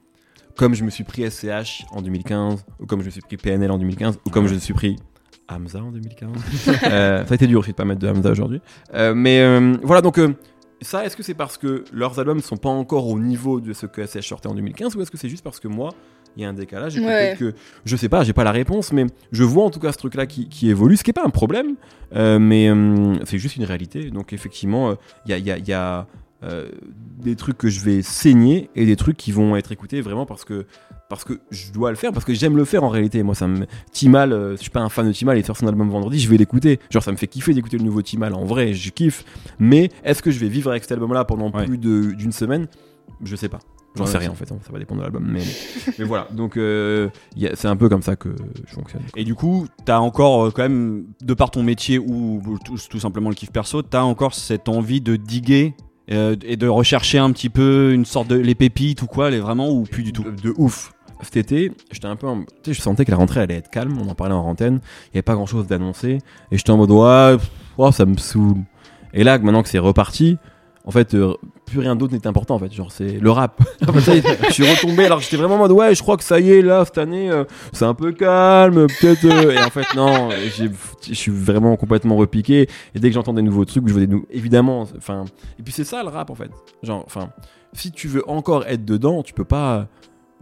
comme 0.56 0.74
je 0.74 0.84
me 0.84 0.90
suis 0.90 1.04
pris 1.04 1.28
SCH 1.30 1.84
en 1.92 2.02
2015, 2.02 2.64
ou 2.80 2.86
comme 2.86 3.00
je 3.00 3.06
me 3.06 3.10
suis 3.10 3.20
pris 3.20 3.36
PNL 3.36 3.70
en 3.70 3.78
2015, 3.78 4.18
ou 4.26 4.30
comme 4.30 4.46
je 4.46 4.54
me 4.54 4.58
suis 4.60 4.74
pris 4.74 4.96
Hamza 5.48 5.82
en 5.82 5.90
2015. 5.92 6.30
Euh, 6.90 7.24
ça 7.24 7.32
a 7.32 7.34
été 7.34 7.46
dur 7.46 7.60
aussi 7.60 7.70
de 7.70 7.76
pas 7.76 7.84
mettre 7.84 8.00
de 8.00 8.08
Hamza 8.08 8.30
aujourd'hui. 8.30 8.60
Euh, 8.94 9.14
mais 9.14 9.40
euh, 9.40 9.76
voilà, 9.82 10.00
donc 10.02 10.18
euh, 10.18 10.34
ça, 10.80 11.04
est-ce 11.04 11.16
que 11.16 11.22
c'est 11.22 11.34
parce 11.34 11.56
que 11.58 11.84
leurs 11.92 12.18
albums 12.18 12.40
sont 12.40 12.56
pas 12.56 12.68
encore 12.68 13.08
au 13.08 13.18
niveau 13.18 13.60
de 13.60 13.72
ce 13.72 13.86
que 13.86 14.04
SCH 14.06 14.28
sortait 14.28 14.48
en 14.48 14.54
2015, 14.54 14.96
ou 14.96 15.02
est-ce 15.02 15.10
que 15.10 15.16
c'est 15.18 15.28
juste 15.28 15.44
parce 15.44 15.60
que 15.60 15.68
moi, 15.68 15.90
il 16.36 16.42
y 16.42 16.46
a 16.46 16.48
un 16.48 16.52
décalage 16.54 16.96
et 16.96 17.00
Ouais. 17.00 17.36
peut-être 17.36 17.38
que 17.38 17.58
je 17.84 17.96
sais 17.96 18.08
pas, 18.08 18.24
j'ai 18.24 18.32
pas 18.32 18.42
la 18.44 18.50
réponse, 18.52 18.92
mais 18.92 19.06
je 19.32 19.44
vois 19.44 19.64
en 19.64 19.70
tout 19.70 19.78
cas 19.80 19.92
ce 19.92 19.98
truc-là 19.98 20.26
qui, 20.26 20.48
qui 20.48 20.68
évolue, 20.68 20.96
ce 20.96 21.04
qui 21.04 21.10
est 21.10 21.14
pas 21.14 21.24
un 21.24 21.30
problème, 21.30 21.76
euh, 22.16 22.38
mais 22.40 22.68
euh, 22.68 23.14
c'est 23.24 23.38
juste 23.38 23.56
une 23.56 23.64
réalité. 23.64 24.10
Donc 24.10 24.32
effectivement, 24.32 24.90
euh, 24.90 24.94
il 25.26 25.30
y 25.30 25.34
a, 25.34 25.38
il 25.38 25.46
y 25.46 25.50
a- 25.52 25.58
il 25.58 25.68
y 25.68 25.72
a, 25.72 26.06
euh, 26.42 26.68
des 27.22 27.36
trucs 27.36 27.56
que 27.56 27.68
je 27.68 27.80
vais 27.80 28.02
saigner 28.02 28.68
et 28.74 28.84
des 28.84 28.96
trucs 28.96 29.16
qui 29.16 29.32
vont 29.32 29.56
être 29.56 29.72
écoutés 29.72 30.00
vraiment 30.02 30.26
parce 30.26 30.44
que 30.44 30.66
parce 31.08 31.24
que 31.24 31.40
je 31.50 31.70
dois 31.72 31.90
le 31.90 31.96
faire 31.96 32.12
parce 32.12 32.24
que 32.24 32.34
j'aime 32.34 32.56
le 32.56 32.64
faire 32.64 32.84
en 32.84 32.88
réalité. 32.88 33.22
Moi 33.22 33.34
ça 33.34 33.46
me 33.46 33.66
Timal 33.92 34.32
euh, 34.32 34.56
je 34.56 34.60
suis 34.62 34.70
pas 34.70 34.80
un 34.80 34.88
fan 34.88 35.06
de 35.06 35.12
Timal 35.12 35.38
et 35.38 35.40
de 35.40 35.46
faire 35.46 35.56
son 35.56 35.66
album 35.66 35.88
vendredi 35.88 36.18
je 36.18 36.28
vais 36.28 36.36
l'écouter. 36.36 36.80
Genre 36.90 37.02
ça 37.02 37.12
me 37.12 37.16
fait 37.16 37.28
kiffer 37.28 37.54
d'écouter 37.54 37.78
le 37.78 37.84
nouveau 37.84 38.02
Timal 38.02 38.34
en 38.34 38.44
vrai 38.44 38.74
je 38.74 38.90
kiffe. 38.90 39.24
Mais 39.58 39.90
est-ce 40.04 40.22
que 40.22 40.30
je 40.30 40.38
vais 40.38 40.48
vivre 40.48 40.70
avec 40.70 40.82
cet 40.82 40.92
album 40.92 41.12
là 41.14 41.24
pendant 41.24 41.50
Ouais. 41.50 41.64
plus 41.66 41.78
d'une 41.78 42.32
semaine? 42.32 42.66
Je 43.22 43.36
sais 43.36 43.48
pas. 43.48 43.60
J'en 43.96 44.06
sais 44.06 44.18
rien 44.18 44.30
en 44.32 44.34
fait 44.34 44.50
hein, 44.50 44.58
ça 44.66 44.72
va 44.72 44.80
dépendre 44.80 45.00
de 45.02 45.04
l'album 45.04 45.24
mais 45.24 45.42
mais 45.98 46.04
voilà. 46.04 46.26
Donc 46.32 46.56
euh, 46.56 47.08
c'est 47.54 47.68
un 47.68 47.76
peu 47.76 47.88
comme 47.88 48.02
ça 48.02 48.16
que 48.16 48.34
je 48.66 48.74
fonctionne. 48.74 49.02
Et 49.16 49.22
du 49.24 49.36
coup, 49.36 49.66
t'as 49.84 49.98
encore 50.00 50.46
euh, 50.46 50.50
quand 50.50 50.62
même, 50.64 51.04
de 51.22 51.32
par 51.32 51.52
ton 51.52 51.62
métier 51.62 51.98
ou 52.00 52.42
tout, 52.64 52.76
tout 52.90 52.98
simplement 52.98 53.28
le 53.28 53.36
kiff 53.36 53.52
perso, 53.52 53.82
t'as 53.82 54.02
encore 54.02 54.34
cette 54.34 54.68
envie 54.68 55.00
de 55.00 55.14
diguer 55.14 55.74
euh, 56.10 56.36
et 56.44 56.56
de 56.56 56.66
rechercher 56.68 57.18
un 57.18 57.30
petit 57.32 57.48
peu 57.48 57.92
une 57.92 58.04
sorte 58.04 58.28
de 58.28 58.36
les 58.36 58.54
pépites 58.54 59.02
ou 59.02 59.06
quoi, 59.06 59.30
les 59.30 59.40
vraiment 59.40 59.70
ou 59.70 59.82
plus 59.84 60.02
du 60.02 60.12
tout. 60.12 60.24
de, 60.24 60.52
ouf. 60.56 60.92
Cet 61.22 61.36
été, 61.38 61.72
j'étais 61.90 62.06
un 62.06 62.16
peu 62.16 62.26
en- 62.28 62.44
je 62.66 62.72
sentais 62.74 63.04
que 63.06 63.10
la 63.10 63.16
rentrée 63.16 63.40
allait 63.40 63.54
être 63.54 63.70
calme, 63.70 63.96
on 63.98 64.08
en 64.10 64.14
parlait 64.14 64.34
en 64.34 64.44
antenne, 64.46 64.80
il 65.06 65.14
n'y 65.14 65.18
avait 65.18 65.22
pas 65.22 65.34
grand 65.34 65.46
chose 65.46 65.66
d'annoncé, 65.66 66.18
et 66.50 66.58
j'étais 66.58 66.70
en 66.70 66.76
mode, 66.76 66.90
ouais, 66.90 67.36
oh, 67.78 67.90
ça 67.92 68.04
me 68.04 68.16
saoule. 68.18 68.58
Et 69.14 69.24
là, 69.24 69.38
maintenant 69.38 69.62
que 69.62 69.68
c'est 69.70 69.78
reparti, 69.78 70.36
en 70.86 70.90
fait, 70.90 71.14
euh, 71.14 71.34
plus 71.66 71.78
rien 71.80 71.96
d'autre 71.96 72.12
n'est 72.12 72.26
important, 72.26 72.56
en 72.56 72.58
fait, 72.58 72.72
genre, 72.72 72.92
c'est 72.92 73.18
le 73.18 73.30
rap. 73.30 73.62
Je 74.48 74.52
suis 74.52 74.68
retombé, 74.70 75.06
alors 75.06 75.20
j'étais 75.20 75.36
vraiment 75.36 75.54
en 75.54 75.58
mode, 75.58 75.72
ouais, 75.72 75.94
je 75.94 76.02
crois 76.02 76.16
que 76.16 76.24
ça 76.24 76.38
y 76.40 76.50
est, 76.50 76.62
là, 76.62 76.84
cette 76.84 76.98
année, 76.98 77.30
euh, 77.30 77.44
c'est 77.72 77.84
un 77.86 77.94
peu 77.94 78.12
calme, 78.12 78.86
peut-être. 79.00 79.24
euh, 79.24 79.52
et 79.52 79.62
en 79.62 79.70
fait, 79.70 79.86
non, 79.96 80.28
je 80.30 81.14
suis 81.14 81.32
vraiment 81.32 81.76
complètement 81.76 82.16
repiqué, 82.16 82.68
et 82.94 82.98
dès 83.00 83.08
que 83.08 83.14
j'entends 83.14 83.32
des 83.32 83.42
nouveaux 83.42 83.64
trucs, 83.64 83.86
je 83.88 83.92
vois 83.92 84.02
des 84.02 84.06
nou- 84.12 84.26
évidemment, 84.30 84.86
enfin, 84.96 85.24
et 85.58 85.62
puis 85.62 85.72
c'est 85.72 85.84
ça 85.84 86.02
le 86.02 86.08
rap, 86.10 86.28
en 86.30 86.34
fait. 86.34 86.50
Genre, 86.82 87.02
enfin, 87.06 87.30
si 87.72 87.90
tu 87.90 88.06
veux 88.08 88.28
encore 88.28 88.64
être 88.66 88.84
dedans, 88.84 89.22
tu 89.22 89.32
peux 89.32 89.44
pas 89.44 89.88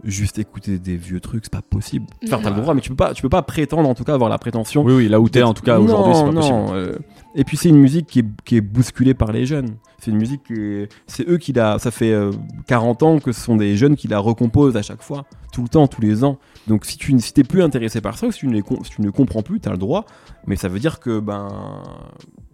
juste 0.03 0.37
écouter 0.39 0.79
des 0.79 0.95
vieux 0.97 1.19
trucs, 1.19 1.45
c'est 1.45 1.51
pas 1.53 1.61
possible. 1.61 2.05
Enfin, 2.25 2.39
t'as 2.43 2.49
le 2.49 2.61
droit, 2.61 2.73
mais 2.73 2.81
tu 2.81 2.89
peux 2.89 2.95
pas, 2.95 3.13
tu 3.13 3.21
peux 3.21 3.29
pas 3.29 3.41
prétendre 3.41 3.87
en 3.87 3.95
tout 3.95 4.03
cas 4.03 4.13
avoir 4.13 4.29
la 4.29 4.37
prétention. 4.37 4.83
Oui, 4.83 4.93
oui, 4.93 5.07
là 5.07 5.19
où 5.19 5.29
t'es 5.29 5.43
en 5.43 5.53
tout 5.53 5.63
cas 5.63 5.79
aujourd'hui, 5.79 6.13
c'est 6.15 6.21
pas 6.23 6.31
Non, 6.31 6.33
possible. 6.35 6.55
non, 6.55 6.73
euh, 6.75 6.95
et 7.35 7.43
puis 7.43 7.57
c'est 7.57 7.69
une 7.69 7.77
musique 7.79 8.07
qui 8.07 8.19
est, 8.19 8.25
qui 8.45 8.57
est 8.57 8.61
bousculée 8.61 9.13
par 9.13 9.31
les 9.31 9.45
jeunes. 9.45 9.75
C'est 9.99 10.11
une 10.11 10.17
musique 10.17 10.43
qui 10.43 10.53
est- 10.53 10.89
c'est 11.07 11.27
eux 11.29 11.37
qui 11.37 11.53
la, 11.53 11.79
ça 11.79 11.89
fait 11.91 12.11
euh, 12.11 12.31
40 12.67 13.03
ans 13.03 13.19
que 13.19 13.31
ce 13.31 13.39
sont 13.41 13.55
des 13.55 13.77
jeunes 13.77 13.95
qui 13.95 14.07
la 14.09 14.19
recomposent 14.19 14.75
à 14.75 14.81
chaque 14.81 15.01
fois, 15.01 15.25
tout 15.53 15.61
le 15.61 15.69
temps, 15.69 15.87
tous 15.87 16.01
les 16.01 16.23
ans. 16.25 16.37
Donc 16.67 16.85
si 16.85 16.97
tu 16.97 17.17
si 17.19 17.33
t'es 17.33 17.43
plus 17.43 17.63
intéressé 17.63 18.01
par 18.01 18.17
ça, 18.17 18.27
ou 18.27 18.31
si 18.31 18.39
tu 18.39 18.47
ne 18.47 18.53
les 18.53 18.63
si 18.83 18.89
tu 18.91 19.01
ne 19.01 19.09
comprends 19.09 19.41
plus, 19.41 19.59
t'as 19.61 19.71
le 19.71 19.77
droit. 19.77 20.05
Mais 20.47 20.55
ça 20.57 20.67
veut 20.67 20.79
dire 20.79 20.99
que 20.99 21.19
ben 21.21 21.47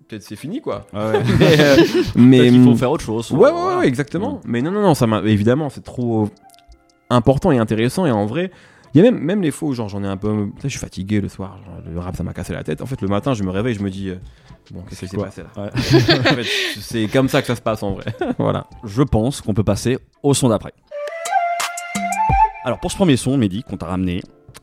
peut-être 0.08 0.24
c'est 0.24 0.36
fini 0.36 0.62
quoi. 0.62 0.86
Ouais. 0.94 1.20
mais 1.40 1.60
euh, 1.60 1.76
mais 2.16 2.50
qu'il 2.50 2.64
faut 2.64 2.76
faire 2.76 2.92
autre 2.92 3.04
chose. 3.06 3.32
Ouais, 3.32 3.50
ouais, 3.52 3.76
ouais, 3.80 3.88
exactement. 3.88 4.42
Mais 4.46 4.62
non, 4.62 4.72
non, 4.72 4.82
non, 4.82 4.94
ça 4.94 5.08
m'a. 5.08 5.22
Évidemment, 5.24 5.70
c'est 5.70 5.84
trop 5.84 6.30
important 7.10 7.52
et 7.52 7.58
intéressant. 7.58 8.06
Et 8.06 8.12
en 8.12 8.26
vrai, 8.26 8.52
il 8.94 9.04
y 9.04 9.08
a 9.08 9.12
même, 9.12 9.20
même 9.22 9.42
les 9.42 9.52
faux, 9.52 9.74
genre 9.74 9.90
j'en 9.90 10.04
ai 10.04 10.08
un 10.08 10.18
peu. 10.18 10.48
Je 10.64 10.68
suis 10.70 10.80
fatigué 10.80 11.22
le 11.22 11.30
soir. 11.30 11.60
genre, 11.66 11.82
le 11.92 12.00
rap, 12.00 12.16
ça 12.16 12.24
m'a 12.24 12.34
cassé 12.34 12.54
la 12.54 12.64
tête. 12.64 12.82
En 12.82 12.86
fait, 12.86 13.02
le 13.02 13.08
matin, 13.08 13.34
je 13.34 13.44
me 13.44 13.52
réveille, 13.52 13.76
je 13.76 13.84
me 13.84 13.90
dis. 13.90 14.10
euh, 14.10 14.16
Bon, 14.72 14.84
qu'est-ce 14.88 15.00
qui 15.02 15.08
s'est 15.08 15.18
passé 15.18 15.42
là? 15.42 15.48
Ouais. 15.64 15.70
En 15.74 16.36
fait, 16.36 16.44
C'est 16.80 17.08
comme 17.08 17.28
ça 17.28 17.42
que 17.42 17.48
ça 17.48 17.56
se 17.56 17.62
passe 17.62 17.82
en 17.82 17.94
vrai. 17.94 18.06
voilà. 18.38 18.68
Je 18.84 19.02
pense 19.02 19.42
qu'on 19.42 19.54
peut 19.56 19.64
passer 19.64 19.98
au 20.22 20.34
son 20.36 20.50
d'après. 20.50 20.74
Alors 22.64 22.80
pour 22.80 22.92
ce 22.92 22.96
premier 22.98 23.18
son, 23.18 23.38
Mehdi, 23.38 23.64
qu'on 23.64 23.78
t'a 23.78 23.88
ramené, 23.88 24.22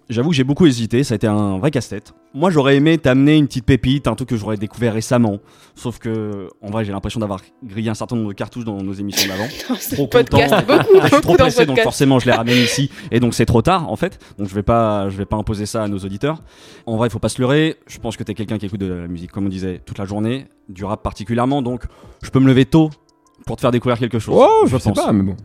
j'avoue 0.08 0.30
que 0.30 0.36
j'ai 0.36 0.44
beaucoup 0.44 0.66
hésité, 0.66 1.04
ça 1.04 1.14
a 1.14 1.16
été 1.16 1.26
un 1.26 1.58
vrai 1.58 1.70
casse-tête. 1.70 2.14
Moi 2.34 2.50
j'aurais 2.50 2.76
aimé 2.76 2.98
t'amener 2.98 3.36
une 3.36 3.46
petite 3.46 3.64
pépite, 3.64 4.06
un 4.08 4.14
truc 4.14 4.28
que 4.28 4.36
j'aurais 4.36 4.56
découvert 4.56 4.92
récemment. 4.92 5.38
Sauf 5.74 5.98
que, 5.98 6.48
en 6.62 6.70
vrai, 6.70 6.84
j'ai 6.84 6.92
l'impression 6.92 7.20
d'avoir 7.20 7.40
grillé 7.64 7.90
un 7.90 7.94
certain 7.94 8.16
nombre 8.16 8.28
de 8.28 8.34
cartouches 8.34 8.64
dans 8.64 8.82
nos 8.82 8.92
émissions 8.92 9.28
d'avant. 9.28 9.48
C'est 9.78 9.96
Trop 9.96 10.06
podcast, 10.06 10.54
content. 10.54 10.76
beaucoup, 10.78 11.00
Je 11.02 11.06
suis 11.08 11.20
trop 11.20 11.34
pressé, 11.34 11.66
donc 11.66 11.80
forcément 11.80 12.18
je 12.18 12.26
les 12.26 12.32
ramène 12.32 12.58
ici, 12.58 12.90
et 13.10 13.20
donc 13.20 13.34
c'est 13.34 13.46
trop 13.46 13.62
tard 13.62 13.90
en 13.90 13.96
fait. 13.96 14.18
Donc 14.38 14.48
je 14.48 14.54
vais 14.54 14.62
pas, 14.62 15.08
je 15.08 15.16
vais 15.16 15.26
pas 15.26 15.36
imposer 15.36 15.66
ça 15.66 15.82
à 15.82 15.88
nos 15.88 15.98
auditeurs. 15.98 16.42
En 16.86 16.96
vrai, 16.96 17.08
il 17.08 17.10
faut 17.10 17.18
pas 17.18 17.28
se 17.28 17.40
leurrer. 17.40 17.76
Je 17.86 17.98
pense 17.98 18.16
que 18.16 18.22
t'es 18.22 18.34
quelqu'un 18.34 18.58
qui 18.58 18.66
écoute 18.66 18.80
de 18.80 18.92
la 18.92 19.08
musique, 19.08 19.32
comme 19.32 19.46
on 19.46 19.50
disait, 19.50 19.80
toute 19.84 19.98
la 19.98 20.04
journée, 20.04 20.46
du 20.68 20.84
rap 20.84 21.02
particulièrement. 21.02 21.62
Donc 21.62 21.84
je 22.22 22.30
peux 22.30 22.40
me 22.40 22.46
lever 22.46 22.64
tôt 22.64 22.90
pour 23.46 23.56
te 23.56 23.60
faire 23.62 23.70
découvrir 23.70 23.98
quelque 23.98 24.18
chose. 24.18 24.34
Oh, 24.38 24.66
je, 24.66 24.76
sais 24.76 24.90
pense. 24.90 25.04
pas, 25.04 25.12
mais 25.12 25.22
bon. 25.22 25.36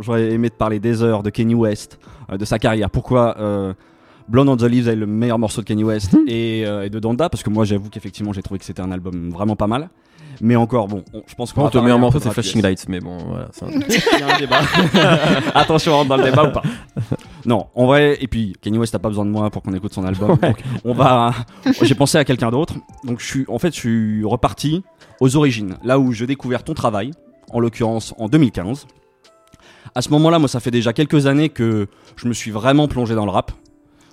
J'aurais 0.00 0.30
aimé 0.32 0.50
te 0.50 0.56
parler 0.56 0.78
des 0.80 1.02
heures 1.02 1.22
de 1.22 1.30
Kanye 1.30 1.54
West, 1.54 1.98
euh, 2.30 2.36
de 2.36 2.44
sa 2.44 2.58
carrière. 2.58 2.90
Pourquoi 2.90 3.36
euh, 3.38 3.72
Blonde 4.28 4.48
on 4.48 4.56
the 4.56 4.62
Leaves 4.62 4.88
est 4.88 4.96
le 4.96 5.06
meilleur 5.06 5.38
morceau 5.38 5.60
de 5.62 5.66
Kanye 5.66 5.84
West 5.84 6.16
et, 6.26 6.64
euh, 6.66 6.84
et 6.84 6.90
de 6.90 6.98
Donda? 6.98 7.28
Parce 7.28 7.42
que 7.42 7.50
moi, 7.50 7.64
j'avoue 7.64 7.90
qu'effectivement, 7.90 8.32
j'ai 8.32 8.42
trouvé 8.42 8.58
que 8.58 8.64
c'était 8.64 8.82
un 8.82 8.90
album 8.92 9.30
vraiment 9.30 9.56
pas 9.56 9.66
mal. 9.66 9.88
Mais 10.40 10.56
encore, 10.56 10.88
bon, 10.88 11.04
on- 11.12 11.22
je 11.26 11.34
pense 11.34 11.52
qu'on 11.52 11.60
va 11.60 11.66
ton 11.68 11.72
parler 11.72 11.84
meilleur 11.84 11.98
un 11.98 12.00
morceau, 12.00 12.18
peu 12.18 12.24
de 12.24 12.28
c'est 12.34 12.42
Flashing. 12.42 12.62
Lights, 12.62 12.86
mais 12.88 13.00
bon, 13.00 13.18
voilà. 13.18 13.48
c'est 13.52 13.64
un- 13.66 13.68
Il 13.70 14.18
y 14.20 14.22
a 14.22 14.34
un 14.34 14.38
débat. 14.38 14.60
Attention, 15.54 15.92
on 15.92 15.96
rentre 15.98 16.08
dans 16.08 16.16
le 16.16 16.24
débat 16.24 16.48
ou 16.48 16.52
pas? 16.52 16.62
Non, 17.44 17.66
en 17.74 17.86
vrai, 17.86 18.16
et 18.20 18.26
puis 18.28 18.54
Kanye 18.62 18.78
West 18.78 18.92
n'a 18.94 18.98
pas 18.98 19.08
besoin 19.08 19.26
de 19.26 19.30
moi 19.30 19.50
pour 19.50 19.62
qu'on 19.62 19.74
écoute 19.74 19.92
son 19.92 20.04
album. 20.04 20.36
Donc 20.40 20.62
on 20.84 20.94
va. 20.94 21.32
J'ai 21.82 21.94
pensé 21.94 22.16
à 22.18 22.24
quelqu'un 22.24 22.50
d'autre. 22.50 22.74
Donc 23.04 23.20
je 23.20 23.26
suis, 23.26 23.44
en 23.48 23.58
fait, 23.58 23.74
je 23.74 23.78
suis 23.80 24.24
reparti 24.24 24.82
aux 25.20 25.36
origines, 25.36 25.74
là 25.84 25.98
où 25.98 26.12
j'ai 26.12 26.26
découvert 26.26 26.64
ton 26.64 26.72
travail, 26.74 27.10
en 27.52 27.60
l'occurrence 27.60 28.14
en 28.18 28.28
2015. 28.28 28.86
À 29.94 30.00
ce 30.00 30.08
moment-là, 30.10 30.38
moi, 30.38 30.48
ça 30.48 30.58
fait 30.60 30.70
déjà 30.70 30.94
quelques 30.94 31.26
années 31.26 31.50
que 31.50 31.86
je 32.16 32.26
me 32.26 32.32
suis 32.32 32.50
vraiment 32.50 32.88
plongé 32.88 33.14
dans 33.14 33.26
le 33.26 33.30
rap. 33.30 33.52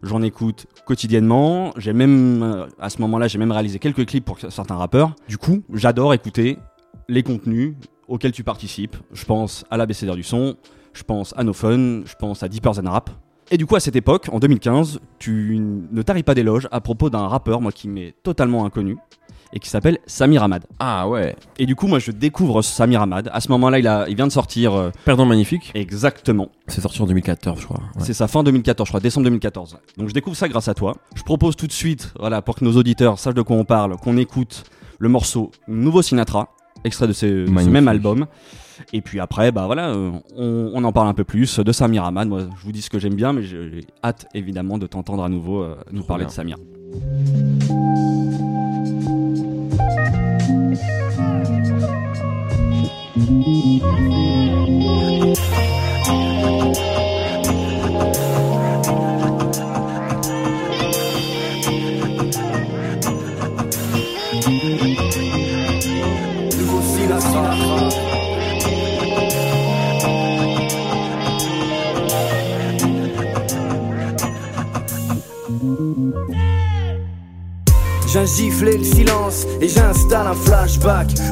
J'en 0.03 0.21
écoute 0.21 0.65
quotidiennement. 0.85 1.71
J'ai 1.77 1.93
même, 1.93 2.43
euh, 2.43 2.67
à 2.79 2.89
ce 2.89 2.99
moment-là, 3.01 3.27
j'ai 3.29 3.37
même 3.37 3.51
réalisé 3.51 3.79
quelques 3.79 4.05
clips 4.05 4.25
pour 4.25 4.39
certains 4.39 4.75
rappeurs. 4.75 5.15
Du 5.29 5.37
coup, 5.37 5.63
j'adore 5.73 6.13
écouter 6.13 6.57
les 7.07 7.23
contenus 7.23 7.75
auxquels 8.09 8.33
tu 8.33 8.43
participes. 8.43 8.97
Je 9.13 9.23
pense 9.23 9.63
à 9.69 9.77
l'ABCDR 9.77 10.15
du 10.15 10.23
son, 10.23 10.57
je 10.91 11.03
pense 11.03 11.33
à 11.37 11.43
No 11.45 11.53
Fun, 11.53 12.01
je 12.05 12.15
pense 12.19 12.43
à 12.43 12.49
Deeper 12.49 12.73
Than 12.73 12.89
Rap. 12.89 13.09
Et 13.51 13.57
du 13.57 13.65
coup, 13.65 13.75
à 13.75 13.79
cette 13.79 13.95
époque, 13.95 14.27
en 14.31 14.39
2015, 14.39 14.99
tu 15.17 15.59
ne 15.59 16.01
taris 16.01 16.23
pas 16.23 16.35
d'éloges 16.35 16.67
à 16.71 16.81
propos 16.81 17.09
d'un 17.09 17.27
rappeur, 17.27 17.61
moi, 17.61 17.71
qui 17.71 17.87
m'est 17.87 18.13
totalement 18.21 18.65
inconnu, 18.65 18.97
et 19.53 19.59
qui 19.59 19.69
s'appelle 19.69 19.97
Samir 20.05 20.43
Ahmad. 20.43 20.63
Ah 20.79 21.07
ouais. 21.09 21.35
Et 21.57 21.65
du 21.65 21.75
coup, 21.75 21.87
moi, 21.87 21.99
je 21.99 22.11
découvre 22.11 22.61
Samir 22.61 23.01
Ahmad. 23.01 23.29
À 23.33 23.41
ce 23.41 23.49
moment-là, 23.49 23.79
il, 23.79 23.87
a, 23.87 24.07
il 24.07 24.15
vient 24.15 24.27
de 24.27 24.31
sortir 24.31 24.73
euh, 24.73 24.91
Perdant 25.05 25.25
magnifique. 25.25 25.71
exactement. 25.73 26.49
C'est 26.67 26.81
sorti 26.81 27.01
en 27.01 27.05
2014, 27.07 27.59
je 27.59 27.65
crois. 27.65 27.79
Ouais. 27.79 28.03
C'est 28.03 28.13
sa 28.13 28.27
fin 28.27 28.43
2014, 28.43 28.87
je 28.87 28.91
crois, 28.91 28.99
décembre 28.99 29.23
2014. 29.25 29.77
Donc 29.97 30.07
je 30.09 30.13
découvre 30.13 30.35
ça 30.35 30.47
grâce 30.47 30.67
à 30.67 30.73
toi. 30.73 30.95
Je 31.15 31.23
propose 31.23 31.55
tout 31.55 31.67
de 31.67 31.71
suite, 31.71 32.13
voilà, 32.19 32.41
pour 32.41 32.55
que 32.55 32.63
nos 32.65 32.73
auditeurs 32.77 33.17
sachent 33.17 33.33
de 33.33 33.41
quoi 33.41 33.55
on 33.55 33.65
parle, 33.65 33.97
qu'on 33.97 34.17
écoute 34.17 34.63
le 34.99 35.09
morceau 35.09 35.51
Nouveau 35.67 36.01
Sinatra, 36.01 36.49
extrait 36.83 37.07
de, 37.07 37.13
ces- 37.13 37.31
de 37.31 37.45
ce 37.47 37.51
Magnifique. 37.51 37.73
même 37.73 37.87
album. 37.87 38.27
Et 38.93 39.01
puis 39.01 39.19
après, 39.19 39.51
bah 39.51 39.65
voilà, 39.65 39.89
euh, 39.89 40.11
on, 40.37 40.71
on 40.73 40.83
en 40.85 40.91
parle 40.93 41.07
un 41.09 41.13
peu 41.13 41.23
plus 41.25 41.59
de 41.59 41.71
Samir 41.73 42.05
Ahmad. 42.05 42.29
Moi, 42.29 42.41
je 42.57 42.63
vous 42.65 42.71
dis 42.71 42.81
ce 42.81 42.89
que 42.89 42.97
j'aime 42.99 43.15
bien, 43.15 43.33
mais 43.33 43.41
j'ai 43.43 43.81
hâte 44.03 44.27
évidemment 44.33 44.77
de 44.77 44.87
t'entendre 44.87 45.23
à 45.23 45.27
nouveau 45.29 45.63
euh, 45.63 45.75
nous 45.91 46.03
parler 46.03 46.23
bien. 46.25 46.29
de 46.29 46.33
Samir. 46.33 46.57
Nouveau 53.19 54.18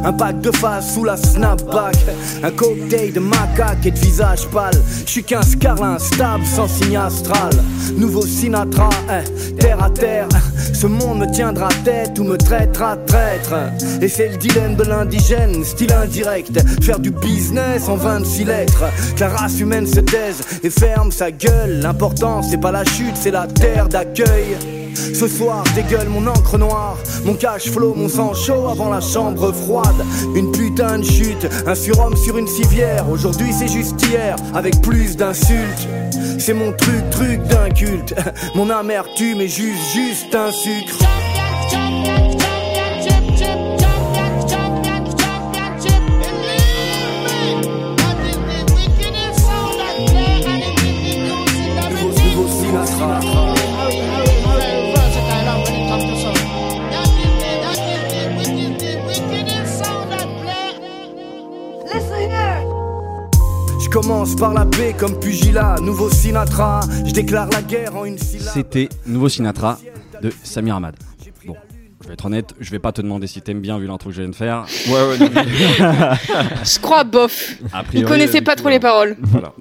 Un 0.03 0.13
pack 0.13 0.41
de 0.41 0.51
face 0.51 0.93
sous 0.93 1.03
la 1.03 1.17
snapback. 1.17 1.95
Un 2.43 2.51
cocktail 2.51 3.12
de 3.13 3.19
macaque 3.19 3.86
et 3.86 3.91
de 3.91 3.99
visage 3.99 4.47
pâle. 4.47 4.73
Je 5.06 5.12
suis 5.12 5.23
qu'un 5.23 5.41
scarlin 5.41 5.95
instable 5.95 6.45
sans 6.45 6.67
signe 6.67 6.97
astral. 6.97 7.51
Nouveau 7.97 8.25
Sinatra, 8.25 8.89
eh, 9.10 9.53
terre 9.56 9.84
à 9.84 9.89
terre. 9.89 10.27
Ce 10.73 10.88
monde 10.88 11.19
me 11.19 11.32
tiendra 11.32 11.69
tête 11.84 12.19
ou 12.19 12.23
me 12.23 12.38
traitera 12.38 12.95
traître. 12.95 13.56
Et 14.01 14.08
c'est 14.08 14.30
le 14.30 14.38
dilemme 14.38 14.75
de 14.75 14.84
l'indigène, 14.84 15.63
style 15.63 15.93
indirect. 15.93 16.60
Faire 16.84 16.99
du 16.99 17.12
business 17.12 17.88
en 17.88 17.95
26 17.95 18.45
lettres. 18.45 18.84
Que 19.15 19.21
la 19.21 19.30
race 19.30 19.60
humaine 19.60 19.88
se 19.88 19.99
taise 19.99 20.41
et 20.63 20.69
ferme 20.69 21.12
sa 21.12 21.32
gueule. 21.32 21.80
L'important 21.82 22.41
c'est 22.41 22.60
pas 22.60 22.71
la 22.71 22.84
chute, 22.84 23.15
c'est 23.15 23.32
la 23.32 23.47
terre 23.47 23.88
d'accueil. 23.88 24.77
Ce 25.14 25.28
soir, 25.28 25.64
dégueule 25.76 26.10
mon 26.10 26.26
encre 26.28 26.58
noire, 26.58 26.98
mon 27.24 27.36
cash 27.36 27.70
flow, 27.70 27.94
mon 27.94 28.10
sang 28.10 28.34
chaud 28.34 28.68
avant 28.68 28.90
la 28.90 29.00
chambre 29.00 29.52
froide. 29.52 30.06
Une 30.36 30.52
putain 30.52 31.00
de 31.00 31.04
chute, 31.04 31.48
un 31.66 31.76
surhomme 31.76 32.16
sur 32.16 32.38
une 32.38 32.48
civière. 32.48 33.08
Aujourd'hui, 33.10 33.54
c'est 33.54 33.68
juste 33.68 34.02
hier, 34.08 34.36
avec 34.56 34.82
plus 34.82 35.16
d'insultes. 35.16 35.88
C'est 36.40 36.54
mon 36.54 36.72
truc, 36.72 37.10
truc 37.12 37.44
d'un 37.44 37.70
culte. 37.70 38.16
Mon 38.56 38.70
amertume 38.70 39.42
est 39.42 39.48
juste, 39.48 39.94
juste 39.94 40.34
un 40.34 40.52
sucre. 40.52 40.98
C'était 68.54 68.88
Nouveau 69.06 69.28
Sinatra 69.28 69.78
de 70.22 70.32
Samir 70.43 70.78
Ahmad. 70.78 70.96
Je 72.08 72.12
vais 72.12 72.13
être 72.13 72.26
honnête, 72.26 72.54
je 72.58 72.72
vais 72.72 72.80
pas 72.80 72.93
te 72.93 73.02
demander 73.02 73.28
si 73.28 73.41
t'aimes 73.41 73.60
bien 73.60 73.78
vu 73.78 73.86
l'intro 73.86 74.08
que 74.10 74.15
je 74.15 74.22
viens 74.22 74.30
de 74.30 74.34
faire. 74.36 74.65
Ouais, 74.88 74.93
ouais, 74.93 75.20
non, 75.20 75.28
Je 76.63 76.80
crois 76.80 77.04
bof. 77.04 77.58
A 77.74 77.82
Il 77.82 77.86
priori, 77.86 78.06
connaissait 78.10 78.38
du 78.38 78.46
pas 78.46 78.54
coup, 78.54 78.62
trop 78.62 78.70
les 78.70 78.80
paroles. 78.80 79.17
Voilà. 79.20 79.52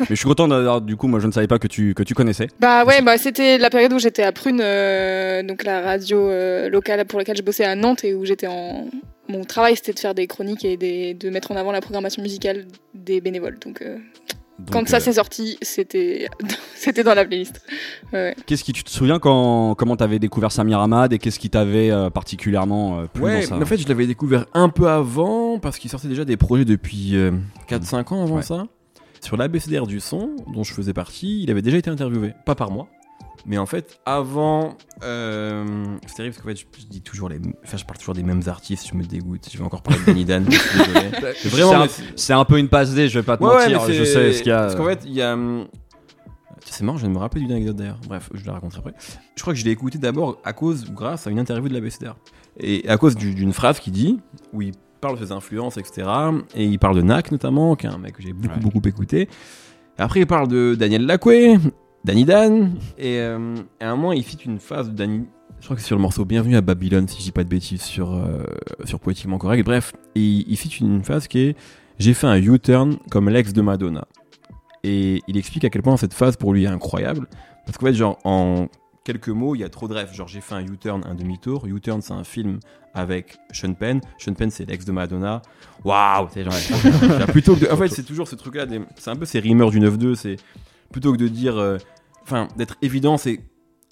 Mais 0.00 0.06
je 0.10 0.14
suis 0.16 0.24
content 0.24 0.48
d'avoir, 0.48 0.80
du 0.80 0.96
coup, 0.96 1.06
moi 1.06 1.20
je 1.20 1.28
ne 1.28 1.30
savais 1.30 1.46
pas 1.46 1.60
que 1.60 1.68
tu, 1.68 1.94
que 1.94 2.02
tu 2.02 2.14
connaissais. 2.14 2.48
Bah 2.58 2.84
ouais, 2.84 3.00
bah 3.00 3.16
c'était 3.16 3.58
la 3.58 3.70
période 3.70 3.92
où 3.92 4.00
j'étais 4.00 4.24
à 4.24 4.32
Prune, 4.32 4.60
euh, 4.60 5.44
donc 5.44 5.62
la 5.62 5.82
radio 5.82 6.18
euh, 6.28 6.68
locale 6.68 7.04
pour 7.04 7.20
laquelle 7.20 7.36
je 7.36 7.42
bossais 7.42 7.64
à 7.64 7.76
Nantes 7.76 8.02
et 8.02 8.12
où 8.12 8.24
j'étais 8.24 8.48
en. 8.48 8.88
Mon 9.28 9.44
travail 9.44 9.76
c'était 9.76 9.92
de 9.92 10.00
faire 10.00 10.14
des 10.16 10.26
chroniques 10.26 10.64
et 10.64 10.76
des... 10.76 11.14
de 11.14 11.30
mettre 11.30 11.52
en 11.52 11.56
avant 11.56 11.70
la 11.70 11.80
programmation 11.80 12.22
musicale 12.22 12.64
des 12.92 13.20
bénévoles. 13.20 13.60
Donc, 13.64 13.82
euh, 13.82 13.98
Donc, 14.58 14.70
quand 14.72 14.88
ça 14.88 14.98
euh, 14.98 15.00
s'est 15.00 15.12
sorti, 15.14 15.58
c'était 15.62 16.28
c'était 16.76 17.02
dans 17.02 17.14
la 17.14 17.24
playlist. 17.24 17.60
Ouais. 18.12 18.36
Qu'est-ce 18.46 18.62
qui 18.62 18.72
tu 18.72 18.84
te 18.84 18.90
souviens 18.90 19.18
quand 19.18 19.74
comment 19.74 19.96
t'avais 19.96 20.18
découvert 20.20 20.52
Samir 20.52 20.78
Ahmad 20.78 21.12
et 21.12 21.18
qu'est-ce 21.18 21.38
qui 21.40 21.50
t'avait 21.50 21.90
euh, 21.90 22.08
particulièrement 22.10 23.00
euh, 23.00 23.06
plu 23.06 23.22
Ouais, 23.24 23.40
dans 23.42 23.48
ça 23.48 23.56
en 23.56 23.64
fait, 23.66 23.78
je 23.78 23.88
l'avais 23.88 24.06
découvert 24.06 24.46
un 24.54 24.68
peu 24.68 24.88
avant 24.88 25.58
parce 25.58 25.78
qu'il 25.78 25.90
sortait 25.90 26.08
déjà 26.08 26.24
des 26.24 26.36
projets 26.36 26.64
depuis 26.64 27.16
euh, 27.16 27.32
4-5 27.68 28.14
ans 28.14 28.22
avant 28.22 28.36
Ouais. 28.36 28.42
ça. 28.42 28.66
Sur 29.20 29.36
l'ABCDR 29.36 29.86
du 29.86 30.00
son, 30.00 30.36
dont 30.52 30.62
je 30.64 30.72
faisais 30.72 30.92
partie, 30.92 31.42
il 31.42 31.50
avait 31.50 31.62
déjà 31.62 31.78
été 31.78 31.90
interviewé. 31.90 32.32
Pas 32.44 32.54
par 32.54 32.70
moi. 32.70 32.88
Mais 33.46 33.58
en 33.58 33.66
fait, 33.66 33.98
avant. 34.06 34.76
Euh, 35.02 35.96
c'est 36.06 36.14
terrible 36.14 36.34
parce 36.34 36.42
qu'en 36.42 36.48
fait, 36.50 36.56
je, 36.56 36.80
je 36.82 36.86
dis 36.86 37.02
toujours 37.02 37.28
les. 37.28 37.38
Enfin, 37.64 37.76
je 37.76 37.84
parle 37.84 37.98
toujours 37.98 38.14
des 38.14 38.22
mêmes 38.22 38.40
artistes, 38.46 38.88
je 38.90 38.96
me 38.96 39.02
dégoûte. 39.04 39.48
Je 39.52 39.58
vais 39.58 39.64
encore 39.64 39.82
parler 39.82 40.00
de 40.00 40.06
Danny 40.06 40.24
Dan, 40.24 40.46
je 40.50 40.56
suis 40.58 40.78
désolé. 40.78 41.10
Mais 41.22 41.32
C'est 41.36 41.48
Vraiment, 41.50 41.82
un, 41.82 41.86
c'est- 42.16 42.32
un 42.32 42.44
peu 42.44 42.58
une 42.58 42.68
passe 42.68 42.94
D, 42.94 43.08
je 43.08 43.18
vais 43.18 43.24
pas 43.24 43.36
te 43.36 43.44
Ouais, 43.44 43.54
mentir, 43.70 43.80
je 43.92 44.04
sais 44.04 44.32
ce 44.32 44.38
qu'il 44.38 44.48
y 44.48 44.52
a. 44.52 44.60
Parce 44.62 44.76
qu'en 44.76 44.86
fait, 44.86 45.00
il 45.04 45.12
y 45.12 45.20
a. 45.22 45.34
hum, 45.34 45.66
C'est 46.64 46.82
marrant, 46.84 46.96
je 46.96 47.02
viens 47.02 47.10
de 47.10 47.14
me 47.14 47.20
rappeler 47.20 47.42
d'une 47.42 47.52
anecdote 47.52 47.76
d'ailleurs. 47.76 48.00
Bref, 48.08 48.30
je 48.32 48.46
la 48.46 48.52
raconterai 48.54 48.78
après. 48.80 48.94
Je 49.36 49.42
crois 49.42 49.52
que 49.52 49.58
je 49.60 49.64
l'ai 49.66 49.72
écouté 49.72 49.98
d'abord 49.98 50.38
à 50.44 50.52
cause 50.54 50.90
grâce 50.92 51.26
à 51.26 51.30
une 51.30 51.38
interview 51.38 51.68
de 51.68 51.74
la 51.74 51.80
BCDR. 51.80 52.16
Et 52.58 52.88
à 52.88 52.96
cause 52.96 53.14
du- 53.14 53.34
d'une 53.34 53.52
phrase 53.52 53.78
qu'il 53.80 53.92
dit, 53.92 54.20
où 54.54 54.62
il 54.62 54.72
parle 55.02 55.18
de 55.20 55.26
ses 55.26 55.32
influences, 55.32 55.76
etc. 55.76 56.08
Et 56.54 56.64
il 56.64 56.78
parle 56.78 56.96
de 56.96 57.02
Nak 57.02 57.30
notamment, 57.30 57.76
qui 57.76 57.84
est 57.86 57.90
un 57.90 57.98
mec 57.98 58.14
que 58.16 58.22
j'ai 58.22 58.32
beaucoup, 58.32 58.54
Ouais. 58.54 58.60
beaucoup 58.72 58.88
écouté. 58.88 59.28
Après, 59.98 60.20
il 60.20 60.26
parle 60.26 60.48
de 60.48 60.74
Daniel 60.74 61.04
Lacoué, 61.04 61.56
Danny 62.04 62.24
Dan. 62.24 62.74
Et 62.98 63.18
euh, 63.18 63.54
à 63.80 63.90
un 63.90 63.96
moment, 63.96 64.12
il 64.12 64.22
cite 64.24 64.44
une 64.44 64.58
phase 64.58 64.90
de 64.90 64.94
Danny. 64.94 65.24
Je 65.60 65.64
crois 65.66 65.76
que 65.76 65.80
c'est 65.82 65.88
sur 65.88 65.96
le 65.96 66.02
morceau 66.02 66.24
Bienvenue 66.24 66.56
à 66.56 66.60
Babylone, 66.60 67.08
si 67.08 67.18
je 67.18 67.22
dis 67.24 67.32
pas 67.32 67.44
de 67.44 67.48
bêtises, 67.48 67.80
sur, 67.82 68.12
euh, 68.12 68.44
sur 68.84 69.00
Poétiquement 69.00 69.38
Correct. 69.38 69.64
Bref, 69.64 69.94
il, 70.14 70.44
il 70.48 70.56
cite 70.56 70.80
une 70.80 71.02
phase 71.02 71.26
qui 71.26 71.38
est 71.40 71.56
J'ai 71.98 72.12
fait 72.12 72.26
un 72.26 72.36
U-turn 72.36 72.96
comme 73.10 73.30
l'ex 73.30 73.52
de 73.54 73.62
Madonna. 73.62 74.04
Et 74.82 75.22
il 75.28 75.38
explique 75.38 75.64
à 75.64 75.70
quel 75.70 75.80
point 75.82 75.96
cette 75.96 76.12
phase 76.12 76.36
pour 76.36 76.52
lui 76.52 76.64
est 76.64 76.68
incroyable. 76.68 77.26
Parce 77.64 77.78
qu'en 77.78 77.86
fait, 77.86 77.94
genre, 77.94 78.18
en 78.24 78.66
quelques 79.04 79.30
mots, 79.30 79.54
il 79.54 79.60
y 79.60 79.64
a 79.64 79.70
trop 79.70 79.88
de 79.88 79.94
rêves. 79.94 80.12
Genre, 80.12 80.28
j'ai 80.28 80.42
fait 80.42 80.54
un 80.54 80.60
U-turn, 80.60 81.02
un 81.06 81.14
demi-tour. 81.14 81.66
U-turn, 81.66 82.02
c'est 82.02 82.12
un 82.12 82.24
film 82.24 82.60
avec 82.92 83.38
Sean 83.52 83.72
Penn. 83.72 84.02
Sean 84.18 84.34
Penn, 84.34 84.50
c'est 84.50 84.68
l'ex 84.68 84.84
de 84.84 84.92
Madonna. 84.92 85.40
Waouh! 85.84 86.28
c'est 86.34 86.44
genre, 86.44 86.52
genre, 87.18 87.26
plutôt 87.28 87.54
que 87.56 87.60
de- 87.64 87.70
En 87.70 87.78
fait, 87.78 87.88
c'est 87.88 88.02
toujours 88.02 88.28
ce 88.28 88.34
truc-là. 88.36 88.66
des- 88.66 88.82
C'est 88.96 89.10
un 89.10 89.16
peu 89.16 89.24
ces 89.24 89.40
rimeurs 89.40 89.70
du 89.70 89.80
9-2. 89.80 90.14
C'est 90.14 90.36
plutôt 90.94 91.12
que 91.12 91.18
de 91.18 91.26
dire. 91.28 91.58
euh, 91.58 91.78
Enfin, 92.22 92.48
d'être 92.56 92.76
évident, 92.80 93.18
c'est 93.18 93.40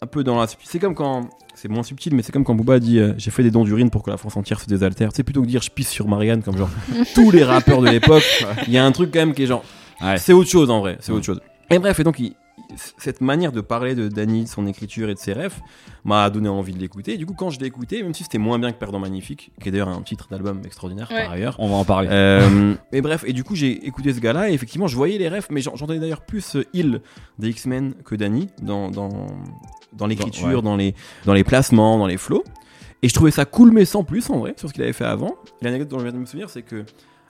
un 0.01 0.07
peu 0.07 0.23
dans 0.25 0.41
la. 0.41 0.47
C'est 0.65 0.79
comme 0.79 0.95
quand. 0.95 1.29
C'est 1.55 1.69
moins 1.69 1.83
subtil, 1.83 2.15
mais 2.15 2.23
c'est 2.23 2.33
comme 2.33 2.45
quand 2.45 2.55
Booba 2.55 2.79
dit 2.79 2.99
euh, 2.99 3.12
J'ai 3.19 3.31
fait 3.31 3.43
des 3.43 3.51
dons 3.51 3.65
d'urine 3.65 3.91
pour 3.91 4.03
que 4.03 4.11
la 4.11 4.17
France 4.17 4.37
entière 4.38 4.59
se 4.59 4.67
désaltère. 4.67 5.11
C'est 5.12 5.23
plutôt 5.23 5.41
que 5.43 5.47
de 5.47 5.51
dire 5.51 5.61
Je 5.61 5.71
pisse 5.71 5.91
sur 5.91 6.09
Marianne, 6.09 6.43
comme 6.43 6.57
genre 6.57 6.71
tous 7.15 7.31
les 7.31 7.45
rappeurs 7.45 7.83
de 7.83 7.88
l'époque. 7.88 8.25
Il 8.67 8.73
y 8.73 8.79
a 8.79 8.87
un 8.87 8.93
truc 8.93 9.11
quand 9.12 9.19
même 9.19 9.35
qui 9.35 9.43
est 9.43 9.47
genre. 9.47 9.62
Ouais. 10.01 10.17
C'est 10.17 10.33
autre 10.33 10.49
chose 10.49 10.71
en 10.71 10.81
vrai, 10.81 10.97
c'est 11.01 11.12
autre 11.12 11.27
chose. 11.27 11.41
Et 11.69 11.79
bref, 11.79 12.01
et 12.01 12.05
donc 12.05 12.19
il, 12.21 12.33
cette 12.77 13.21
manière 13.21 13.53
de 13.53 13.61
parler 13.61 13.95
de 13.95 14.09
Danny, 14.09 14.45
de 14.45 14.49
son 14.49 14.67
écriture 14.67 15.09
et 15.11 15.15
de 15.15 15.19
ses 15.19 15.33
rêves 15.33 15.55
m'a 16.05 16.29
donné 16.31 16.49
envie 16.49 16.73
de 16.73 16.79
l'écouter. 16.79 17.17
Du 17.17 17.27
coup, 17.27 17.35
quand 17.35 17.51
je 17.51 17.61
l'ai 17.61 17.67
écouté, 17.67 18.03
même 18.03 18.15
si 18.15 18.23
c'était 18.25 18.39
moins 18.39 18.59
bien 18.59 18.73
que 18.73 18.79
Perdant 18.79 18.99
Magnifique, 18.99 19.53
qui 19.61 19.69
est 19.69 19.73
d'ailleurs 19.73 19.89
un 19.89 20.03
titre 20.03 20.29
d'album 20.31 20.61
extraordinaire 20.65 21.09
Ouais. 21.11 21.23
par 21.25 21.33
ailleurs. 21.33 21.57
On 21.59 21.69
va 21.69 21.75
en 21.77 21.85
parler. 21.85 22.09
Euh, 22.11 22.75
mais 22.93 23.01
bref, 23.01 23.25
et 23.27 23.33
du 23.33 23.45
coup, 23.45 23.55
j'ai 23.55 23.87
écouté 23.87 24.13
ce 24.13 24.21
gars-là, 24.21 24.51
et 24.51 24.53
effectivement, 24.55 24.87
je 24.87 24.97
voyais 24.97 25.19
les 25.19 25.29
refs, 25.29 25.49
mais 25.51 25.61
j'en- 25.61 25.77
j'entendais 25.77 26.01
d'ailleurs 26.01 26.23
plus 26.23 26.57
euh, 26.57 26.65
Hill 26.73 27.01
des 27.39 27.51
X-Men 27.51 27.95
que 28.05 28.15
Danny 28.15 28.49
dans, 28.63 28.91
dans, 28.91 29.27
dans 29.93 30.07
l'écriture, 30.07 30.49
ouais. 30.57 30.63
dans, 30.63 30.77
les, 30.77 30.95
dans 31.25 31.35
les 31.35 31.45
placements, 31.45 31.99
dans 31.99 32.07
les 32.07 32.17
flows. 32.17 32.45
Et 33.03 33.09
je 33.09 33.15
trouvais 33.15 33.31
ça 33.33 33.45
cool, 33.45 33.73
mais 33.73 33.85
sans 33.85 34.05
plus 34.05 34.31
en 34.31 34.39
vrai, 34.39 34.55
sur 34.57 34.69
ce 34.69 34.75
qu'il 34.75 34.83
avait 34.83 34.93
fait 34.93 35.05
avant. 35.05 35.35
Et 35.61 35.65
L'anecdote 35.65 35.89
dont 35.89 35.99
je 35.99 36.05
viens 36.05 36.13
de 36.13 36.19
me 36.19 36.25
souvenir, 36.25 36.49
c'est 36.51 36.63
que 36.63 36.85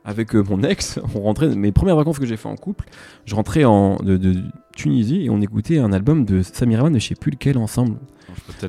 avec 0.04 0.34
euh, 0.34 0.42
mon 0.42 0.62
ex, 0.64 0.98
on 1.14 1.20
rentrait, 1.20 1.48
mes 1.54 1.72
premières 1.72 1.96
vacances 1.96 2.18
que 2.18 2.26
j'ai 2.26 2.36
fait 2.36 2.48
en 2.48 2.56
couple, 2.56 2.86
je 3.24 3.34
rentrais 3.34 3.64
en, 3.64 3.96
de, 3.96 4.16
de 4.16 4.42
Tunisie 4.76 5.24
et 5.24 5.30
on 5.30 5.40
écoutait 5.40 5.78
un 5.78 5.92
album 5.92 6.24
de 6.24 6.42
Samir 6.42 6.78
Rahman, 6.78 6.94
de 6.94 6.98
je 6.98 7.08
sais 7.08 7.14
plus 7.14 7.30
lequel 7.30 7.58
ensemble. 7.58 7.96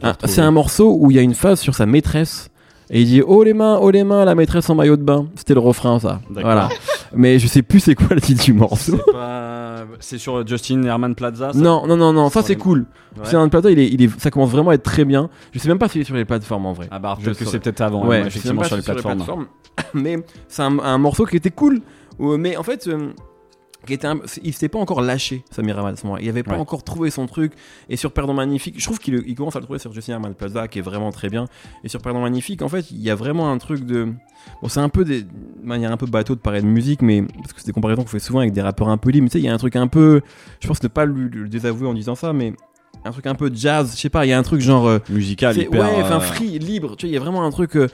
Ah, 0.01 0.15
C'est 0.25 0.41
un 0.41 0.51
morceau 0.51 0.95
où 0.99 1.11
il 1.11 1.15
y 1.15 1.19
a 1.19 1.23
une 1.23 1.33
phase 1.35 1.59
sur 1.59 1.73
sa 1.75 1.85
maîtresse. 1.85 2.49
Et 2.89 3.01
il 3.01 3.07
dit 3.07 3.21
Oh 3.25 3.43
les 3.43 3.53
mains, 3.53 3.79
oh 3.81 3.89
les 3.91 4.03
mains, 4.03 4.25
la 4.25 4.35
maîtresse 4.35 4.69
en 4.69 4.75
maillot 4.75 4.97
de 4.97 5.03
bain. 5.03 5.27
C'était 5.35 5.53
le 5.53 5.61
refrain, 5.61 5.99
ça. 5.99 6.21
Voilà. 6.29 6.69
Mais 7.15 7.39
je 7.39 7.47
sais 7.47 7.61
plus 7.61 7.79
c'est 7.79 7.95
quoi 7.95 8.07
le 8.11 8.21
titre 8.21 8.43
du 8.43 8.53
morceau. 8.53 8.97
C'est 9.05 9.11
pas- 9.13 9.85
C'est 9.99 10.17
sur 10.17 10.45
Justin 10.45 10.83
Herman 10.83 11.15
Plaza 11.15 11.53
ça? 11.53 11.57
Non, 11.59 11.87
non, 11.87 11.95
non, 11.95 12.11
non, 12.11 12.27
ça 12.29 12.41
Sur 12.41 12.47
c'est 12.47 12.53
les- 12.53 12.59
cool. 12.59 12.79
Ouais. 13.15 13.23
C'est 13.23 13.35
un 13.37 13.47
plateau, 13.47 13.69
il 13.69 13.79
est, 13.79 13.87
il 13.87 14.01
est, 14.03 14.19
ça 14.19 14.29
commence 14.31 14.49
vraiment 14.51 14.71
à 14.71 14.73
être 14.75 14.83
très 14.83 15.05
bien. 15.05 15.29
Je 15.53 15.59
sais 15.59 15.69
même 15.69 15.79
pas 15.79 15.87
s'il 15.87 16.01
est 16.01 16.05
sur 16.05 16.15
les 16.15 16.25
plateformes 16.25 16.65
en 16.65 16.73
vrai. 16.73 16.87
Ah 16.91 16.99
bah 16.99 17.17
Je 17.21 17.31
que 17.31 17.45
c'est 17.45 17.59
peut-être 17.59 17.81
avant, 17.81 18.05
ouais, 18.05 18.21
effectivement 18.27 18.63
sur 18.63 18.75
les 18.75 18.81
si 18.81 18.87
c'est 18.93 19.01
plateformes. 19.01 19.45
Mais 19.93 20.17
c'est 20.49 20.61
un, 20.63 20.77
un 20.79 20.97
morceau 20.97 21.25
qui 21.25 21.37
était 21.37 21.51
cool. 21.51 21.79
euh, 22.19 22.37
Mais 22.37 22.57
en 22.57 22.63
fait, 22.63 22.87
euh, 22.87 23.11
qui 23.85 23.93
était 23.93 24.07
un- 24.07 24.19
il 24.43 24.53
s'était 24.53 24.69
pas 24.69 24.79
encore 24.79 25.01
lâché, 25.01 25.43
Samir 25.51 25.75
Rahman 25.75 25.93
à 25.93 25.97
ce 25.97 26.05
moment 26.05 26.17
Il 26.17 26.27
avait 26.29 26.43
pas 26.43 26.53
Ouais. 26.53 26.57
encore 26.59 26.83
trouvé 26.83 27.09
son 27.09 27.25
truc. 27.25 27.53
Et 27.89 27.97
sur 27.97 28.11
Perdant 28.11 28.33
Magnifique, 28.33 28.75
je 28.79 28.83
trouve 28.85 28.99
qu'il 28.99 29.21
il 29.25 29.35
commence 29.35 29.55
à 29.55 29.59
le 29.59 29.65
trouver 29.65 29.79
sur 29.79 29.91
Justin 29.93 30.13
Herman 30.13 30.33
Plaza, 30.33 30.67
qui 30.67 30.79
est 30.79 30.83
vraiment 30.83 31.11
très 31.11 31.29
bien. 31.29 31.45
Et 31.83 31.89
sur 31.89 32.01
Perdant 32.01 32.21
Magnifique, 32.21 32.61
en 32.61 32.69
fait, 32.69 32.89
il 32.91 33.01
y 33.01 33.09
a 33.09 33.15
vraiment 33.15 33.51
un 33.51 33.57
truc 33.57 33.85
de. 33.85 34.13
Bon, 34.61 34.67
c'est 34.69 34.79
un 34.79 34.89
peu 34.89 35.03
des. 35.05 35.23
de 35.23 35.27
manière 35.63 35.91
un 35.91 35.97
peu 35.97 36.05
bateau 36.05 36.35
de 36.35 36.39
parler 36.39 36.61
de 36.61 36.67
musique, 36.67 37.01
mais. 37.01 37.21
Parce 37.23 37.53
que 37.53 37.59
c'est 37.59 37.67
des 37.67 37.73
comparaisons 37.73 38.03
qu'on 38.03 38.07
fait 38.09 38.19
souvent 38.19 38.39
avec 38.39 38.53
des 38.53 38.61
rappeurs 38.61 38.89
un 38.89 38.97
peu 38.97 39.09
libres. 39.09 39.23
Mais 39.25 39.29
tu 39.29 39.33
sais, 39.33 39.39
il 39.39 39.45
y 39.45 39.49
a 39.49 39.53
un 39.53 39.57
truc 39.57 39.75
un 39.75 39.87
peu. 39.87 40.21
Je 40.61 40.67
pense 40.67 40.81
ne 40.83 40.87
pas 40.87 41.05
le, 41.05 41.27
le 41.27 41.47
désavouer 41.49 41.87
en 41.87 41.93
disant 41.93 42.15
ça, 42.15 42.33
mais. 42.33 42.53
Un 43.05 43.11
truc 43.11 43.25
un 43.27 43.35
peu 43.35 43.51
jazz, 43.53 43.91
je 43.95 43.99
sais 43.99 44.09
pas, 44.09 44.25
il 44.25 44.29
y 44.29 44.33
a 44.33 44.37
un 44.39 44.43
truc 44.43 44.61
genre. 44.61 44.87
euh, 44.87 44.99
Musical, 45.09 45.57
hyper. 45.57 45.81
ouais, 45.81 46.01
enfin 46.03 46.17
euh, 46.17 46.19
free, 46.21 46.57
libre. 46.57 46.95
Tu 46.95 47.05
vois, 47.05 47.09
il 47.11 47.13
y 47.13 47.17
a 47.17 47.19
vraiment 47.19 47.43
un 47.43 47.49
truc. 47.51 47.75
euh, 47.75 47.89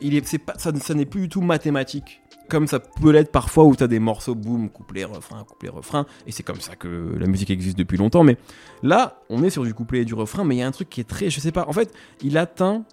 il 0.00 0.14
est, 0.14 0.26
c'est 0.26 0.38
pas, 0.38 0.54
ça, 0.56 0.72
ça 0.74 0.94
n'est 0.94 1.04
plus 1.04 1.22
du 1.22 1.28
tout 1.28 1.42
mathématique. 1.42 2.22
Comme 2.48 2.66
ça 2.66 2.78
peut 2.78 3.10
l'être 3.10 3.32
parfois 3.32 3.64
où 3.64 3.74
t'as 3.74 3.86
des 3.86 3.98
morceaux 3.98 4.34
boum, 4.34 4.68
couplet, 4.68 5.04
refrain, 5.04 5.44
couplet, 5.44 5.70
refrain. 5.70 6.06
Et 6.26 6.32
c'est 6.32 6.42
comme 6.42 6.60
ça 6.60 6.76
que 6.76 7.14
la 7.18 7.26
musique 7.26 7.50
existe 7.50 7.78
depuis 7.78 7.96
longtemps. 7.96 8.22
Mais 8.22 8.36
là, 8.82 9.20
on 9.30 9.42
est 9.42 9.50
sur 9.50 9.64
du 9.64 9.72
couplet 9.72 10.00
et 10.00 10.04
du 10.04 10.14
refrain. 10.14 10.44
Mais 10.44 10.56
il 10.56 10.58
y 10.58 10.62
a 10.62 10.66
un 10.66 10.72
truc 10.72 10.90
qui 10.90 11.00
est 11.00 11.08
très, 11.08 11.30
je 11.30 11.40
sais 11.40 11.52
pas. 11.52 11.66
En 11.68 11.72
fait, 11.72 11.92
il 12.22 12.36
atteint 12.36 12.84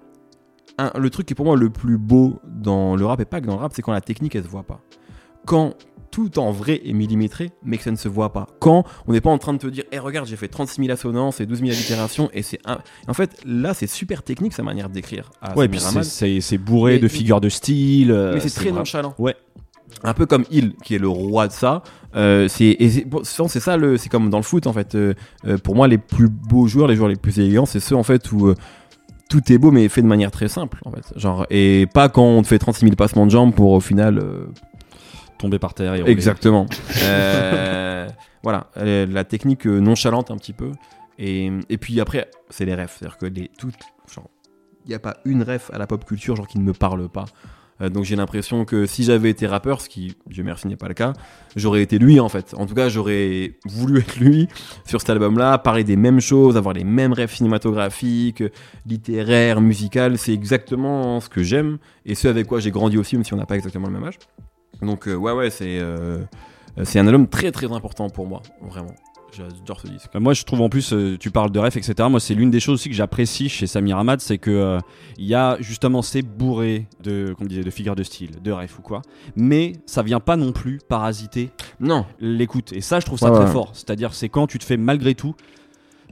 le 0.96 1.10
truc 1.10 1.28
qui 1.28 1.34
est 1.34 1.36
pour 1.36 1.46
moi 1.46 1.56
le 1.56 1.70
plus 1.70 1.98
beau 1.98 2.40
dans 2.46 2.96
le 2.96 3.06
rap 3.06 3.20
et 3.20 3.26
pas 3.26 3.42
que 3.42 3.46
dans 3.46 3.56
le 3.56 3.62
rap, 3.62 3.74
c'est 3.76 3.82
quand 3.82 3.92
la 3.92 4.02
technique 4.02 4.36
elle 4.36 4.44
se 4.44 4.50
voit 4.50 4.64
pas. 4.64 4.80
Quand 5.46 5.76
tout 6.12 6.38
en 6.40 6.52
vrai 6.52 6.82
est 6.86 6.94
millimétré, 6.94 7.52
mais 7.64 7.78
que 7.78 7.84
ça 7.84 7.92
ne 7.92 7.96
se 7.96 8.08
voit 8.10 8.34
pas. 8.34 8.48
Quand 8.60 8.84
on 9.08 9.14
n'est 9.14 9.22
pas 9.22 9.30
en 9.30 9.38
train 9.38 9.54
de 9.54 9.58
te 9.60 9.68
dire, 9.68 9.84
hé 9.92 9.98
regarde, 10.00 10.28
j'ai 10.28 10.36
fait 10.36 10.48
36 10.50 10.82
000 10.82 10.92
assonances 10.92 11.40
et 11.40 11.46
12 11.46 11.60
000 11.60 11.72
allitérations, 11.72 12.30
et 12.34 12.42
c'est 12.42 12.60
un... 12.66 12.80
En 13.08 13.14
fait, 13.14 13.40
là, 13.46 13.74
c'est 13.74 13.88
super 13.88 14.22
technique 14.22 14.54
sa 14.54 14.64
manière 14.64 14.90
d'écrire. 14.90 15.32
à 15.42 15.50
Ouais, 15.58 15.68
Samir 15.68 15.70
puis 15.70 15.80
c'est- 15.80 16.58
bourré 16.58 16.94
Mais- 16.94 17.00
de 17.00 17.08
figures 17.08 17.40
de 17.42 17.50
style. 17.50 18.12
euh, 18.12 18.34
mais 18.34 18.40
c'est 18.42 18.50
très 18.50 18.72
nonchalant. 18.72 19.16
Ouais. 19.18 19.36
Un 20.04 20.14
peu 20.14 20.26
comme 20.26 20.46
Hill, 20.52 20.74
qui 20.84 20.96
est 20.96 21.00
le 21.00 21.10
roi 21.10 21.48
de 21.48 21.52
ça. 21.54 21.84
Euh, 22.16 22.48
c'est 22.48 22.76
et 22.80 23.06
bon, 23.06 23.24
ça 23.24 23.78
le, 23.78 23.98
c'est 23.98 24.10
comme 24.10 24.30
dans 24.30 24.38
le 24.38 24.44
foot 24.44 24.66
en 24.68 24.74
fait. 24.74 24.96
Euh, 24.96 25.14
euh, 25.46 25.58
pour 25.58 25.76
moi, 25.76 25.88
les 25.88 25.98
plus 25.98 26.30
beaux 26.30 26.66
joueurs, 26.68 26.88
les 26.88 26.96
joueurs 26.96 27.10
les 27.10 27.16
plus 27.18 27.40
élégants, 27.40 27.66
c'est 27.66 27.80
ceux 27.82 27.96
en 27.96 28.04
fait 28.04 28.32
où 28.32 28.48
euh, 28.48 28.56
tout 29.30 29.42
est 29.52 29.58
beau 29.58 29.70
mais 29.72 29.88
fait 29.90 30.02
de 30.02 30.08
manière 30.08 30.32
très 30.32 30.48
simple 30.48 30.80
en 30.86 30.92
fait. 30.92 31.04
Genre 31.18 31.46
et 31.50 31.88
pas 31.94 32.08
quand 32.10 32.24
on 32.24 32.42
te 32.42 32.48
fait 32.48 32.58
36 32.60 32.86
000 32.86 32.96
passements 32.96 33.26
de 33.26 33.32
jambes 33.32 33.54
pour 33.54 33.72
au 33.72 33.80
final. 33.82 34.18
Tomber 35.42 35.58
par 35.58 35.74
terre 35.74 35.96
et. 35.96 36.04
Exactement. 36.06 36.68
Euh, 37.04 38.08
voilà, 38.44 38.70
la 38.76 39.24
technique 39.24 39.66
euh, 39.66 39.80
nonchalante 39.80 40.30
un 40.30 40.38
petit 40.38 40.54
peu. 40.54 40.72
Et, 41.18 41.52
et 41.70 41.78
puis 41.78 42.00
après, 42.00 42.30
c'est 42.52 42.66
les 42.66 42.76
refs. 42.76 42.98
C'est-à-dire 43.00 43.18
que 43.18 43.26
les, 43.26 43.50
toutes, 43.58 43.80
genre, 44.14 44.30
il 44.86 44.90
n'y 44.90 44.94
a 44.94 45.00
pas 45.00 45.18
une 45.26 45.42
ref 45.42 45.72
à 45.74 45.80
la 45.80 45.88
pop 45.88 46.06
culture 46.06 46.36
genre 46.36 46.48
qui 46.48 46.60
ne 46.60 46.64
me 46.64 46.74
parle 46.74 47.10
pas. 47.10 47.26
Euh, 47.82 47.90
donc 47.90 48.04
j'ai 48.04 48.16
l'impression 48.16 48.66
que 48.66 48.86
si 48.86 49.04
j'avais 49.04 49.30
été 49.30 49.48
rappeur, 49.48 49.82
ce 49.82 49.90
qui, 49.90 50.16
Dieu 50.28 50.44
merci, 50.44 50.68
n'est 50.68 50.76
pas 50.76 50.88
le 50.88 50.94
cas, 50.94 51.14
j'aurais 51.56 51.82
été 51.82 51.98
lui 51.98 52.20
en 52.20 52.30
fait. 52.30 52.54
En 52.56 52.66
tout 52.66 52.76
cas, 52.76 52.90
j'aurais 52.90 53.58
voulu 53.66 54.00
être 54.00 54.18
lui 54.18 54.48
sur 54.86 55.02
cet 55.02 55.10
album-là, 55.10 55.58
parler 55.58 55.84
des 55.84 55.96
mêmes 55.96 56.20
choses, 56.20 56.58
avoir 56.58 56.74
les 56.74 56.84
mêmes 56.84 57.14
rêves 57.14 57.34
cinématographiques, 57.34 58.44
littéraires, 58.86 59.62
musicales. 59.62 60.18
C'est 60.18 60.34
exactement 60.34 61.20
ce 61.20 61.30
que 61.30 61.44
j'aime 61.44 61.78
et 62.06 62.16
ce 62.16 62.28
avec 62.28 62.48
quoi 62.48 62.60
j'ai 62.60 62.72
grandi 62.72 62.98
aussi, 62.98 63.16
même 63.16 63.26
si 63.26 63.34
on 63.34 63.38
n'a 63.38 63.46
pas 63.46 63.56
exactement 63.56 63.88
le 63.88 63.94
même 63.94 64.04
âge. 64.04 64.20
Donc 64.82 65.08
euh, 65.08 65.16
ouais, 65.16 65.32
ouais, 65.32 65.50
c'est 65.50 65.80
euh, 65.80 66.24
c'est 66.84 67.00
un 67.00 67.08
album 67.08 67.28
très 67.28 67.52
très 67.52 67.72
important 67.72 68.10
pour 68.10 68.28
moi, 68.28 68.42
vraiment. 68.62 68.94
J'adore 69.34 69.80
ce 69.80 69.88
disque. 69.88 70.14
Moi, 70.16 70.34
je 70.34 70.44
trouve 70.44 70.60
en 70.60 70.68
plus, 70.68 70.92
euh, 70.92 71.18
tu 71.18 71.32
parles 71.32 71.52
de 71.52 71.60
ref, 71.60 71.78
etc. 71.78 71.94
Moi, 72.10 72.20
c'est 72.20 72.34
l'une 72.34 72.52
des 72.52 72.60
choses 72.60 72.74
aussi 72.76 72.90
que 72.90 72.96
j'apprécie 72.96 73.48
chez 73.48 73.66
Samir 73.66 73.98
Hamad, 73.98 74.20
c'est 74.20 74.38
que 74.38 74.52
euh, 74.52 74.78
il 75.18 75.26
y 75.26 75.34
a 75.36 75.56
justement 75.62 76.02
ces 76.02 76.22
bourrés 76.22 76.86
de, 77.02 77.34
comme 77.38 77.48
disait, 77.48 77.64
de 77.64 77.70
figures 77.70 77.96
de 77.96 78.04
style, 78.04 78.42
de 78.44 78.52
ref 78.52 78.78
ou 78.80 78.82
quoi, 78.82 79.02
mais 79.38 79.72
ça 79.86 80.04
vient 80.04 80.20
pas 80.20 80.36
non 80.36 80.52
plus 80.52 80.80
parasiter 80.86 81.52
Non, 81.80 82.06
l'écoute. 82.20 82.74
Et 82.74 82.82
ça, 82.82 83.00
je 83.00 83.06
trouve 83.06 83.20
ça 83.20 83.32
Ouais, 83.32 83.38
très 83.38 83.46
ouais. 83.46 83.52
fort. 83.54 83.70
C'est-à-dire, 83.72 84.14
c'est 84.14 84.28
quand 84.28 84.48
tu 84.48 84.60
te 84.60 84.66
fais 84.66 84.76
malgré 84.76 85.16
tout. 85.16 85.34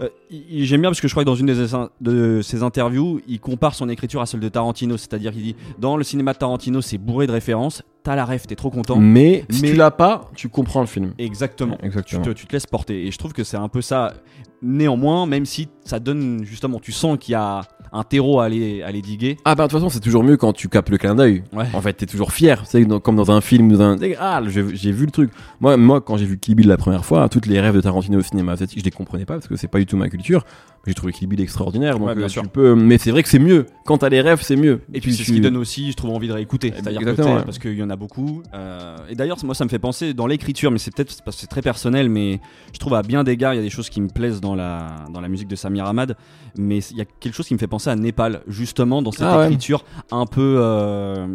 Euh, 0.01 0.07
J'aime 0.31 0.81
bien 0.81 0.89
parce 0.89 1.01
que 1.01 1.07
je 1.07 1.13
crois 1.13 1.23
que 1.23 1.29
dans 1.29 1.35
une 1.35 1.47
des- 1.47 1.65
de 2.01 2.41
ses 2.41 2.63
interviews, 2.63 3.19
il 3.27 3.39
compare 3.39 3.75
son 3.75 3.89
écriture 3.89 4.21
à 4.21 4.25
celle 4.25 4.39
de 4.39 4.47
Tarantino. 4.49 4.95
C'est-à-dire, 4.97 5.31
il 5.35 5.43
dit 5.43 5.55
dans 5.77 5.97
le 5.97 6.03
cinéma 6.03 6.33
de 6.33 6.37
Tarantino, 6.37 6.81
c'est 6.81 6.97
bourré 6.97 7.27
de 7.27 7.31
références. 7.31 7.83
T'as 8.03 8.15
la 8.15 8.23
ref, 8.25 8.47
t'es 8.47 8.55
trop 8.55 8.69
content. 8.69 8.95
mais 8.97 9.43
si 9.49 9.61
Mais- 9.63 9.71
tu 9.71 9.75
l'as 9.75 9.91
pas, 9.91 10.29
tu 10.35 10.47
comprends 10.49 10.79
le 10.81 10.87
film. 10.87 11.13
Exactement. 11.17 11.75
Tu 11.79 11.85
Exactement. 11.85 12.21
te, 12.23 12.29
tu 12.29 12.45
te 12.47 12.53
laisses 12.53 12.65
porter. 12.65 13.07
Et 13.07 13.11
je 13.11 13.17
trouve 13.17 13.33
que 13.33 13.43
c'est 13.43 13.57
un 13.57 13.67
peu 13.67 13.81
ça. 13.81 14.13
Néanmoins, 14.61 15.25
même 15.25 15.45
si 15.45 15.67
ça 15.85 15.99
donne 15.99 16.43
justement, 16.43 16.79
tu 16.79 16.91
sens 16.91 17.17
qu'il 17.19 17.31
y 17.33 17.35
a 17.35 17.61
un 17.91 18.03
terreau 18.03 18.39
à 18.39 18.45
aller, 18.45 18.81
à 18.81 18.87
aller 18.87 19.01
diguer. 19.01 19.37
Ah 19.45 19.55
bah 19.55 19.65
de 19.65 19.69
toute 19.69 19.79
façon 19.79 19.89
c'est 19.89 19.99
toujours 19.99 20.23
mieux 20.23 20.37
quand 20.37 20.53
tu 20.53 20.69
captes 20.69 20.89
le 20.89 20.97
clin 20.97 21.15
d'œil. 21.15 21.43
Ouais. 21.53 21.65
En 21.73 21.81
fait 21.81 21.93
t'es 21.93 22.05
toujours 22.05 22.31
fier, 22.31 22.63
c'est 22.65 22.85
comme 23.01 23.15
dans 23.15 23.31
un 23.31 23.41
film, 23.41 23.71
dans 23.71 23.81
un... 23.81 23.97
ah 24.19 24.41
j'ai 24.47 24.75
j'ai 24.75 24.91
vu 24.91 25.05
le 25.05 25.11
truc. 25.11 25.31
Moi, 25.59 25.77
moi 25.77 26.01
quand 26.01 26.17
j'ai 26.17 26.25
vu 26.25 26.37
Kill 26.37 26.55
Bill 26.55 26.67
la 26.67 26.77
première 26.77 27.05
fois, 27.05 27.27
toutes 27.29 27.45
les 27.45 27.59
rêves 27.59 27.75
de 27.75 27.81
Tarantino 27.81 28.19
au 28.19 28.23
cinéma 28.23 28.53
asiatique, 28.53 28.79
je 28.79 28.85
les 28.85 28.91
comprenais 28.91 29.25
pas 29.25 29.35
parce 29.35 29.47
que 29.47 29.55
c'est 29.55 29.67
pas 29.67 29.79
du 29.79 29.85
tout 29.85 29.97
ma 29.97 30.09
culture. 30.09 30.45
J'ai 30.87 30.93
trouvé 30.93 31.11
Kill 31.13 31.27
Bill 31.27 31.41
extraordinaire, 31.41 31.99
donc 31.99 32.07
Ouais, 32.07 32.15
bien 32.15 32.25
euh, 32.25 32.29
sûr. 32.29 32.41
tu 32.43 32.47
peux. 32.49 32.73
Mais 32.73 32.97
c'est 32.97 33.11
vrai 33.11 33.21
que 33.21 33.29
c'est 33.29 33.37
mieux. 33.37 33.65
Quand 33.85 33.97
t'as 33.99 34.09
les 34.09 34.21
rêves, 34.21 34.39
c'est 34.41 34.55
mieux. 34.55 34.81
Et 34.93 35.01
puis 35.01 35.11
Tu- 35.11 35.17
c'est 35.17 35.23
ce 35.25 35.31
qui 35.33 35.41
donne 35.41 35.57
aussi, 35.57 35.91
je 35.91 35.95
trouve, 35.97 36.11
envie 36.11 36.27
de 36.29 36.33
réécouter. 36.33 36.71
C'est-à-dire 36.75 37.01
que 37.01 37.09
t'es- 37.11 37.21
ouais. 37.23 37.43
parce 37.43 37.59
qu'il 37.59 37.73
y 37.77 37.83
en 37.83 37.89
a 37.89 37.95
beaucoup. 37.95 38.41
euh, 38.53 38.95
et 39.09 39.15
d'ailleurs, 39.15 39.37
moi, 39.43 39.53
ça 39.53 39.65
me 39.65 39.69
fait 39.69 39.77
penser 39.77 40.13
dans 40.13 40.25
l'écriture, 40.25 40.71
mais 40.71 40.77
c'est 40.79 40.93
peut-être 40.95 41.21
parce 41.23 41.35
que 41.35 41.41
c'est 41.41 41.47
très 41.47 41.61
personnel, 41.61 42.09
mais 42.09 42.39
je 42.73 42.79
trouve 42.79 42.93
à 42.95 43.01
bien 43.03 43.23
d'égards, 43.23 43.53
il 43.53 43.57
y 43.57 43.59
a 43.59 43.63
des 43.63 43.69
choses 43.69 43.89
qui 43.89 43.99
me 44.01 44.07
plaisent 44.07 44.41
dans 44.41 44.55
la, 44.55 44.87
dans 45.13 45.21
la 45.21 45.27
musique 45.27 45.47
de 45.49 45.55
Samir 45.55 45.85
Hamad. 45.85 46.15
Mais 46.57 46.79
il 46.79 46.97
y 46.97 47.01
a 47.01 47.05
quelque 47.05 47.33
chose 47.35 47.47
qui 47.47 47.53
me 47.53 47.59
fait 47.59 47.67
penser 47.67 47.89
à 47.89 47.95
Népal, 47.95 48.41
justement, 48.47 49.01
dans 49.01 49.11
cette 49.11 49.23
Ah 49.23 49.39
ouais. 49.39 49.45
écriture 49.47 49.83
un 50.11 50.25
peu. 50.25 50.55
euh, 50.59 51.27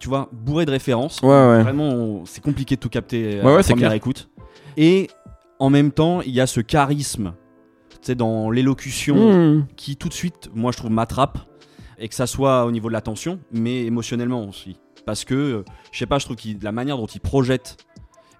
tu 0.00 0.08
vois, 0.08 0.28
bourré 0.32 0.64
de 0.64 0.70
références. 0.72 1.20
Vraiment, 1.22 2.22
c'est 2.24 2.42
compliqué 2.42 2.74
de 2.76 2.80
tout 2.80 2.88
capter 2.88 3.38
à 3.40 3.44
Ouais, 3.44 3.50
ouais, 3.52 3.56
la 3.58 3.62
première 3.62 3.76
clair. 3.76 3.92
écoute. 3.92 4.28
Et 4.76 5.08
en 5.60 5.70
même 5.70 5.92
temps, 5.92 6.22
il 6.22 6.32
y 6.32 6.40
a 6.40 6.46
ce 6.48 6.60
charisme, 6.60 7.34
sais, 8.06 8.14
dans 8.14 8.50
l'élocution 8.50 9.12
Mmh. 9.12 9.66
qui 9.76 9.96
tout 9.96 10.08
de 10.08 10.14
suite, 10.14 10.50
moi 10.54 10.72
je 10.72 10.78
trouve, 10.78 10.90
m'attrape. 10.90 11.38
Et 11.98 12.08
que 12.08 12.14
ça 12.14 12.26
soit 12.26 12.64
au 12.64 12.72
niveau 12.72 12.88
de 12.88 12.94
l'attention, 12.94 13.38
mais 13.52 13.84
émotionnellement 13.84 14.48
aussi. 14.48 14.76
Parce 15.06 15.24
que, 15.24 15.34
euh, 15.34 15.64
je 15.92 15.98
sais 15.98 16.06
pas, 16.06 16.18
je 16.18 16.24
trouve 16.24 16.36
que 16.36 16.48
la 16.60 16.72
manière 16.72 16.96
dont 16.96 17.06
il 17.06 17.20
projette 17.20 17.76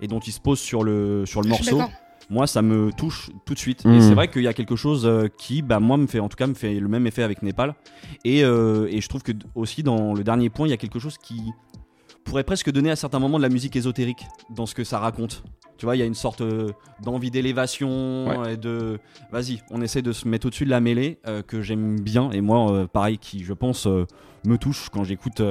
et 0.00 0.08
dont 0.08 0.18
il 0.18 0.32
se 0.32 0.40
pose 0.40 0.58
sur 0.58 0.82
le, 0.82 1.24
sur 1.26 1.44
morceau, 1.44 1.80
moi 2.28 2.48
ça 2.48 2.60
me 2.60 2.90
touche 2.92 3.30
tout 3.44 3.54
de 3.54 3.58
suite. 3.58 3.84
Mm. 3.84 3.92
Et 3.92 4.00
c'est 4.00 4.14
vrai 4.14 4.28
qu'il 4.28 4.42
y 4.42 4.48
a 4.48 4.52
quelque 4.52 4.74
chose 4.74 5.06
euh, 5.06 5.28
qui, 5.38 5.62
bah, 5.62 5.78
moi, 5.78 5.96
me 5.96 6.08
fait, 6.08 6.18
en 6.18 6.28
tout 6.28 6.36
cas, 6.36 6.48
me 6.48 6.54
fait 6.54 6.80
le 6.80 6.88
même 6.88 7.06
effet 7.06 7.22
avec 7.22 7.42
Népal. 7.42 7.74
Et, 8.24 8.44
euh, 8.44 8.88
et 8.90 9.00
je 9.00 9.08
trouve 9.08 9.22
que 9.22 9.32
aussi 9.54 9.84
dans 9.84 10.14
le 10.14 10.24
dernier 10.24 10.50
point, 10.50 10.66
il 10.66 10.70
y 10.70 10.74
a 10.74 10.78
quelque 10.78 10.98
chose 10.98 11.18
qui 11.18 11.42
pourrait 12.24 12.44
presque 12.44 12.70
donner 12.70 12.90
à 12.90 12.96
certains 12.96 13.18
moments 13.18 13.38
de 13.38 13.42
la 13.42 13.48
musique 13.48 13.76
ésotérique 13.76 14.26
dans 14.50 14.66
ce 14.66 14.74
que 14.74 14.84
ça 14.84 14.98
raconte. 14.98 15.42
Tu 15.78 15.86
vois, 15.86 15.96
il 15.96 15.98
y 15.98 16.02
a 16.02 16.06
une 16.06 16.14
sorte 16.14 16.42
euh, 16.42 16.68
d'envie 17.02 17.30
d'élévation 17.30 18.44
et 18.44 18.56
de 18.56 19.00
vas-y, 19.32 19.62
on 19.70 19.80
essaie 19.82 20.02
de 20.02 20.12
se 20.12 20.28
mettre 20.28 20.46
au-dessus 20.46 20.64
de 20.64 20.70
la 20.70 20.80
mêlée 20.80 21.18
euh, 21.26 21.42
que 21.42 21.60
j'aime 21.60 21.98
bien 22.00 22.30
et 22.30 22.40
moi 22.40 22.70
euh, 22.72 22.86
pareil 22.86 23.18
qui 23.18 23.42
je 23.42 23.52
pense 23.52 23.86
euh, 23.88 24.06
me 24.44 24.58
touche 24.58 24.88
quand 24.90 25.02
j'écoute 25.02 25.42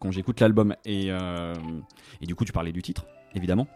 quand 0.00 0.10
j'écoute 0.10 0.40
l'album 0.40 0.74
et 0.84 1.08
et 1.08 2.26
du 2.26 2.34
coup 2.34 2.44
tu 2.44 2.52
parlais 2.52 2.72
du 2.72 2.82
titre 2.82 3.06
évidemment. 3.34 3.66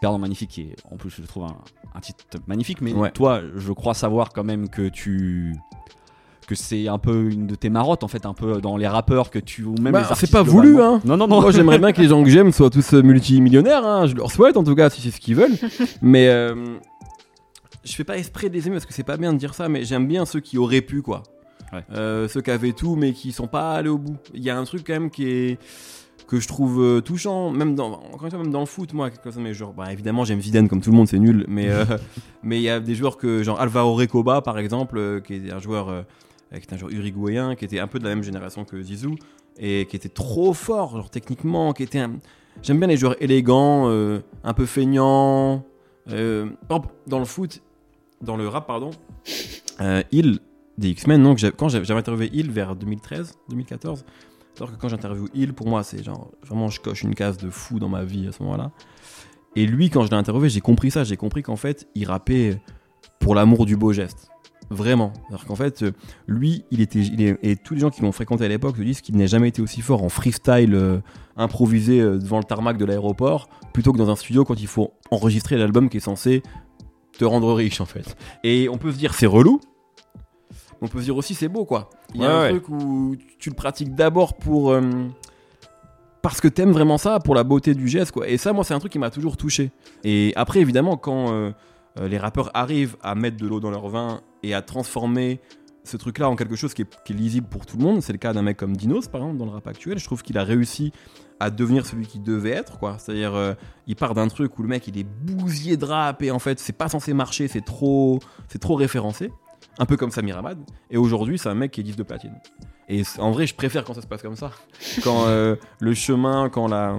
Perdant 0.00 0.18
magnifique 0.18 0.50
qui 0.50 0.62
est 0.62 0.76
en 0.90 0.96
plus 0.96 1.10
je 1.10 1.22
trouve 1.22 1.44
un, 1.44 1.56
un 1.94 2.00
titre 2.00 2.24
magnifique 2.46 2.80
mais 2.80 2.92
Ouais. 2.92 3.10
toi 3.12 3.40
je 3.54 3.72
crois 3.72 3.94
savoir 3.94 4.30
quand 4.30 4.44
même 4.44 4.68
que 4.68 4.88
tu 4.88 5.54
que 6.46 6.54
c'est 6.54 6.88
un 6.88 6.98
peu 6.98 7.30
une 7.30 7.46
de 7.46 7.54
tes 7.54 7.70
marottes 7.70 8.04
en 8.04 8.08
fait 8.08 8.26
un 8.26 8.34
peu 8.34 8.60
dans 8.60 8.76
les 8.76 8.86
rappeurs 8.86 9.30
que 9.30 9.38
tu 9.38 9.64
ou 9.64 9.74
même 9.80 9.92
Bah, 9.92 10.08
c'est 10.14 10.30
pas 10.30 10.42
voulu, 10.42 10.80
hein. 10.80 11.00
Non 11.04 11.16
non 11.16 11.26
non. 11.26 11.40
Moi 11.40 11.50
j'aimerais 11.52 11.78
bien 11.78 11.92
que 11.92 12.00
les 12.00 12.08
gens 12.08 12.22
que 12.22 12.30
j'aime 12.30 12.52
soient 12.52 12.70
tous 12.70 12.94
euh, 12.94 13.02
multimillionnaires. 13.02 13.84
hein. 13.86 14.06
Je 14.06 14.14
leur 14.14 14.30
souhaite 14.30 14.56
en 14.56 14.64
tout 14.64 14.74
cas 14.74 14.90
si 14.90 15.00
c'est 15.00 15.10
ce 15.10 15.20
qu'ils 15.20 15.36
veulent. 15.36 15.56
Mais 16.02 16.28
euh, 16.28 16.54
je 17.84 17.92
fais 17.94 18.04
pas 18.04 18.16
esprit 18.18 18.48
de 18.48 18.54
les 18.54 18.66
aimer 18.66 18.76
parce 18.76 18.86
que 18.86 18.94
c'est 18.94 19.02
pas 19.04 19.16
bien 19.16 19.32
de 19.32 19.38
dire 19.38 19.54
ça, 19.54 19.68
mais 19.68 19.84
j'aime 19.84 20.06
bien 20.06 20.24
ceux 20.26 20.40
qui 20.40 20.58
auraient 20.58 20.80
pu, 20.82 21.02
quoi. 21.02 21.22
Ouais. 21.72 21.80
Euh, 21.94 22.28
ceux 22.28 22.40
qui 22.40 22.50
avaient 22.50 22.72
tout, 22.72 22.94
mais 22.96 23.12
qui 23.12 23.32
sont 23.32 23.46
pas 23.48 23.72
allés 23.72 23.88
au 23.88 23.98
bout. 23.98 24.16
Il 24.32 24.42
y 24.42 24.50
a 24.50 24.56
un 24.58 24.64
truc 24.64 24.84
quand 24.86 24.92
même 24.92 25.10
qui 25.10 25.26
est 25.28 25.58
que 26.26 26.40
je 26.40 26.48
trouve 26.48 26.80
euh, 26.82 27.00
touchant, 27.02 27.50
même 27.50 27.74
dans, 27.74 27.92
encore 27.92 28.24
une 28.24 28.30
fois, 28.30 28.38
même 28.38 28.50
dans 28.50 28.60
le 28.60 28.66
foot, 28.66 28.94
moi, 28.94 29.10
quelque 29.10 29.24
chose, 29.24 29.38
mais 29.42 29.52
genre, 29.52 29.74
bah, 29.74 29.92
évidemment, 29.92 30.24
j'aime 30.24 30.40
Zidane 30.40 30.68
comme 30.68 30.80
tout 30.80 30.90
le 30.90 30.96
monde, 30.96 31.06
c'est 31.06 31.18
nul, 31.18 31.44
mais 31.48 31.68
euh, 31.68 31.84
mais 32.42 32.58
il 32.58 32.62
y 32.62 32.70
a 32.70 32.80
des 32.80 32.94
joueurs 32.94 33.18
que, 33.18 33.42
genre 33.42 33.60
Alvaro 33.60 33.94
Recoba, 33.94 34.40
par 34.40 34.58
exemple, 34.58 34.96
euh, 34.96 35.20
qui 35.20 35.34
est 35.34 35.52
un 35.52 35.58
joueur, 35.58 36.04
qui 36.50 36.56
est 36.56 36.72
un 36.72 36.76
joueur 36.76 36.92
uruguayen, 36.92 37.54
qui 37.54 37.64
était 37.64 37.78
un 37.78 37.86
peu 37.86 37.98
de 37.98 38.04
la 38.04 38.10
même 38.10 38.22
génération 38.22 38.64
que 38.64 38.80
Zizou, 38.80 39.16
et 39.58 39.86
qui 39.86 39.96
était 39.96 40.08
trop 40.08 40.52
fort, 40.52 40.96
genre 40.96 41.10
techniquement, 41.10 41.72
qui 41.72 41.82
était. 41.82 42.04
J'aime 42.62 42.78
bien 42.78 42.88
les 42.88 42.96
joueurs 42.96 43.20
élégants, 43.20 43.88
euh, 43.88 44.20
un 44.44 44.54
peu 44.54 44.66
feignants. 44.66 45.64
Euh, 46.10 46.50
dans 47.06 47.18
le 47.18 47.24
foot, 47.24 47.62
dans 48.20 48.36
le 48.36 48.46
rap, 48.46 48.66
pardon, 48.66 48.90
euh, 49.80 50.02
Hill, 50.12 50.38
des 50.76 50.90
X-Men, 50.90 51.22
donc 51.22 51.40
quand 51.56 51.68
j'avais 51.68 51.90
interviewé 51.92 52.30
Hill 52.32 52.50
vers 52.50 52.76
2013, 52.76 53.38
2014, 53.48 54.04
alors 54.58 54.72
que 54.72 54.76
quand 54.76 54.88
j'interviewe 54.88 55.28
Hill, 55.34 55.52
pour 55.52 55.66
moi, 55.66 55.82
c'est 55.82 56.02
genre 56.02 56.30
vraiment, 56.42 56.68
je 56.68 56.80
coche 56.80 57.02
une 57.02 57.14
case 57.14 57.38
de 57.38 57.50
fou 57.50 57.78
dans 57.78 57.88
ma 57.88 58.04
vie 58.04 58.26
à 58.28 58.32
ce 58.32 58.42
moment-là. 58.42 58.70
Et 59.56 59.66
lui, 59.66 59.90
quand 59.90 60.04
je 60.04 60.10
l'ai 60.10 60.16
interviewé, 60.16 60.48
j'ai 60.48 60.60
compris 60.60 60.90
ça. 60.90 61.04
J'ai 61.04 61.16
compris 61.16 61.42
qu'en 61.42 61.56
fait, 61.56 61.88
il 61.94 62.06
rappait 62.06 62.60
pour 63.20 63.34
l'amour 63.34 63.66
du 63.66 63.76
beau 63.76 63.92
geste. 63.92 64.28
Vraiment. 64.70 65.12
Alors 65.28 65.44
qu'en 65.44 65.54
fait, 65.56 65.82
euh, 65.82 65.92
lui, 66.26 66.64
il 66.70 66.80
était, 66.80 67.00
il 67.00 67.20
est- 67.22 67.38
et 67.42 67.54
tous 67.56 67.74
les 67.74 67.80
gens 67.80 67.90
qui 67.90 68.00
l'ont 68.02 68.12
fréquenté 68.12 68.44
à 68.44 68.48
l'époque 68.48 68.76
se 68.76 68.82
disent 68.82 69.00
qu'il 69.02 69.16
n'a 69.16 69.26
jamais 69.26 69.48
été 69.48 69.60
aussi 69.62 69.82
fort 69.82 70.02
en 70.02 70.08
freestyle 70.08 70.74
euh, 70.74 70.98
improvisé 71.36 72.00
euh, 72.00 72.18
devant 72.18 72.38
le 72.38 72.44
tarmac 72.44 72.76
de 72.78 72.84
l'aéroport, 72.84 73.48
plutôt 73.72 73.92
que 73.92 73.98
dans 73.98 74.10
un 74.10 74.16
studio 74.16 74.44
quand 74.44 74.58
il 74.60 74.66
faut 74.66 74.92
enregistrer 75.10 75.56
l'album 75.56 75.88
qui 75.88 75.98
est 75.98 76.00
censé 76.00 76.42
te 77.18 77.24
rendre 77.24 77.52
riche, 77.54 77.80
en 77.80 77.84
fait. 77.84 78.16
Et 78.42 78.68
on 78.68 78.78
peut 78.78 78.90
se 78.90 78.96
dire 78.96 79.14
c'est 79.14 79.26
relou. 79.26 79.60
mais 80.14 80.20
On 80.82 80.88
peut 80.88 81.00
se 81.00 81.04
dire 81.04 81.16
aussi 81.16 81.34
c'est 81.34 81.48
beau, 81.48 81.64
quoi. 81.64 81.90
Il 82.14 82.22
y 82.22 82.24
a 82.24 82.28
Ouais, 82.28 82.34
un 82.34 82.40
ouais. 82.42 82.50
truc 82.60 82.68
où 82.70 83.16
tu 83.38 83.50
le 83.50 83.54
pratiques 83.54 83.94
d'abord 83.94 84.34
pour 84.34 84.70
euh, 84.72 84.80
parce 86.22 86.40
que 86.40 86.48
t'aimes 86.48 86.72
vraiment 86.72 86.96
ça, 86.96 87.18
pour 87.20 87.34
la 87.34 87.44
beauté 87.44 87.74
du 87.74 87.86
geste, 87.86 88.12
quoi. 88.12 88.26
Et 88.28 88.38
ça, 88.38 88.52
moi, 88.54 88.64
c'est 88.64 88.72
un 88.74 88.78
truc 88.78 88.90
qui 88.92 88.98
m'a 88.98 89.10
toujours 89.10 89.36
touché. 89.36 89.70
Et 90.04 90.32
après, 90.36 90.60
évidemment, 90.60 90.96
quand 90.96 91.32
euh, 91.32 91.52
les 92.00 92.16
rappeurs 92.18 92.50
arrivent 92.54 92.96
à 93.02 93.14
mettre 93.14 93.36
de 93.36 93.46
l'eau 93.46 93.60
dans 93.60 93.70
leur 93.70 93.88
vin 93.88 94.20
et 94.44 94.54
à 94.54 94.62
transformer 94.62 95.40
ce 95.84 95.96
truc-là 95.96 96.28
en 96.28 96.36
quelque 96.36 96.56
chose 96.56 96.74
qui 96.74 96.82
est, 96.82 97.10
lisible 97.10 97.46
pour 97.48 97.66
tout 97.66 97.76
le 97.76 97.82
monde, 97.82 98.02
c'est 98.02 98.12
le 98.12 98.18
cas 98.18 98.32
d'un 98.32 98.42
mec 98.42 98.56
comme 98.56 98.76
Dinos, 98.76 99.08
par 99.08 99.20
exemple, 99.20 99.38
dans 99.38 99.44
le 99.44 99.50
rap 99.50 99.66
actuel. 99.66 99.98
Je 99.98 100.04
trouve 100.04 100.22
qu'il 100.22 100.38
a 100.38 100.44
réussi 100.44 100.92
à 101.40 101.50
devenir 101.50 101.84
celui 101.84 102.06
qu'il 102.06 102.22
devait 102.22 102.50
être, 102.50 102.78
quoi. 102.78 102.96
C'est-à-dire, 102.98 103.34
euh, 103.34 103.54
il 103.86 103.96
part 103.96 104.14
d'un 104.14 104.28
truc 104.28 104.58
où 104.58 104.62
le 104.62 104.68
mec, 104.68 104.86
il 104.88 104.98
est 104.98 105.04
bousillé 105.04 105.76
de 105.76 105.84
rap 105.84 106.22
et 106.22 106.30
en 106.30 106.38
fait, 106.38 106.58
c'est 106.58 106.72
pas 106.72 106.88
censé 106.88 107.12
marcher, 107.12 107.48
c'est 107.48 107.64
trop, 107.64 108.20
c'est 108.48 108.60
trop 108.60 108.76
référencé. 108.76 109.30
Un 109.78 109.86
peu 109.86 109.96
comme 109.96 110.10
Samir 110.10 110.38
Hamad. 110.38 110.58
Et 110.90 110.96
aujourd'hui, 110.96 111.38
c'est 111.38 111.48
un 111.48 111.54
mec 111.54 111.72
qui 111.72 111.80
est 111.80 111.84
10 111.84 111.96
de 111.96 112.02
platine. 112.02 112.34
Et 112.88 113.02
en 113.18 113.32
vrai, 113.32 113.46
je 113.46 113.54
préfère 113.54 113.84
quand 113.84 113.94
ça 113.94 114.02
se 114.02 114.06
passe 114.06 114.22
comme 114.22 114.36
ça. 114.36 114.52
Quand 115.02 115.26
euh, 115.26 115.56
le 115.80 115.94
chemin, 115.94 116.48
quand 116.48 116.68
la, 116.68 116.96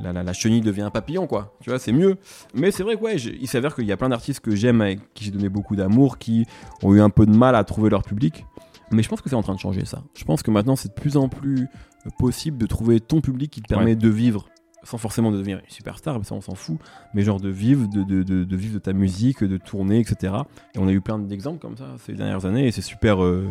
la, 0.00 0.12
la- 0.12 0.22
la 0.22 0.32
chenille 0.32 0.60
devient 0.60 0.82
un 0.82 0.90
papillon, 0.90 1.26
quoi. 1.26 1.56
Tu 1.60 1.70
vois, 1.70 1.78
c'est 1.78 1.92
mieux. 1.92 2.16
Mais 2.54 2.70
c'est 2.70 2.82
vrai 2.82 2.96
que, 2.96 3.00
ouais, 3.02 3.18
j'ai- 3.18 3.36
il 3.40 3.48
s'avère 3.48 3.74
qu'il 3.74 3.86
y 3.86 3.92
a 3.92 3.96
plein 3.96 4.08
d'artistes 4.08 4.40
que 4.40 4.54
j'aime, 4.54 4.80
avec 4.80 5.00
qui 5.14 5.24
j'ai 5.24 5.30
donné 5.30 5.48
beaucoup 5.48 5.76
d'amour, 5.76 6.18
qui 6.18 6.46
ont 6.82 6.94
eu 6.94 7.00
un 7.00 7.10
peu 7.10 7.26
de 7.26 7.34
mal 7.36 7.54
à 7.54 7.64
trouver 7.64 7.90
leur 7.90 8.02
public. 8.02 8.46
Mais 8.90 9.02
je 9.02 9.08
pense 9.08 9.20
que 9.22 9.28
c'est 9.30 9.36
en 9.36 9.42
train 9.42 9.54
de 9.54 9.58
changer 9.60 9.84
ça. 9.84 10.02
Je 10.16 10.24
pense 10.24 10.42
que 10.42 10.50
maintenant, 10.50 10.76
c'est 10.76 10.88
de 10.88 10.94
plus 10.94 11.16
en 11.16 11.28
plus 11.28 11.66
euh, 12.06 12.10
possible 12.18 12.58
de 12.58 12.66
trouver 12.66 13.00
ton 13.00 13.20
public 13.20 13.50
qui 13.50 13.62
te 13.62 13.68
permet 13.68 13.94
de 13.96 14.08
vivre 14.08 14.46
sans 14.84 14.98
forcément 14.98 15.30
devenir 15.30 15.58
une 15.58 15.70
superstar, 15.70 16.18
mais 16.18 16.24
ça 16.24 16.34
on 16.34 16.40
s'en 16.40 16.56
fout, 16.56 16.76
mais 17.14 17.22
genre 17.22 17.38
de 17.40 17.48
vivre, 17.48 17.86
de, 17.88 18.02
de, 18.02 18.24
de, 18.24 18.42
de 18.42 18.56
vivre 18.56 18.74
de 18.74 18.78
ta 18.80 18.92
musique, 18.92 19.44
de 19.44 19.56
tourner, 19.56 20.00
etc. 20.00 20.34
Et 20.74 20.78
on 20.80 20.88
a 20.88 20.92
eu 20.92 21.00
plein 21.00 21.20
d'exemples 21.20 21.60
comme 21.60 21.76
ça 21.76 21.86
ces 22.04 22.14
dernières 22.14 22.44
années, 22.46 22.66
et 22.66 22.72
c'est 22.72 22.82
super, 22.82 23.22
euh, 23.22 23.46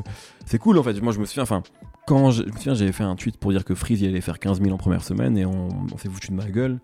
c'est 0.46 0.58
cool 0.58 0.78
en 0.78 0.84
fait. 0.84 1.00
Moi 1.02 1.14
je 1.14 1.20
me 1.20 1.26
souviens, 1.26 1.44
enfin, 1.44 1.64
quand 2.08 2.32
je, 2.32 2.44
je 2.44 2.48
me 2.48 2.54
souviens, 2.54 2.74
j'avais 2.74 2.92
fait 2.92 3.04
un 3.04 3.16
tweet 3.16 3.38
pour 3.38 3.52
dire 3.52 3.64
que 3.64 3.76
Freeze 3.76 4.02
il 4.02 4.08
allait 4.10 4.22
faire 4.22 4.40
15 4.40 4.62
000 4.62 4.74
en 4.74 4.78
première 4.78 5.04
semaine, 5.04 5.38
et 5.38 5.46
on, 5.46 5.70
on 5.94 5.98
s'est 5.98 6.10
foutu 6.10 6.30
de 6.30 6.36
ma 6.36 6.46
gueule, 6.46 6.80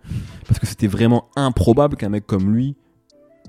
parce 0.47 0.59
que 0.59 0.65
c'était 0.65 0.87
vraiment 0.87 1.29
improbable 1.35 1.95
qu'un 1.97 2.09
mec 2.09 2.25
comme 2.25 2.53
lui 2.53 2.75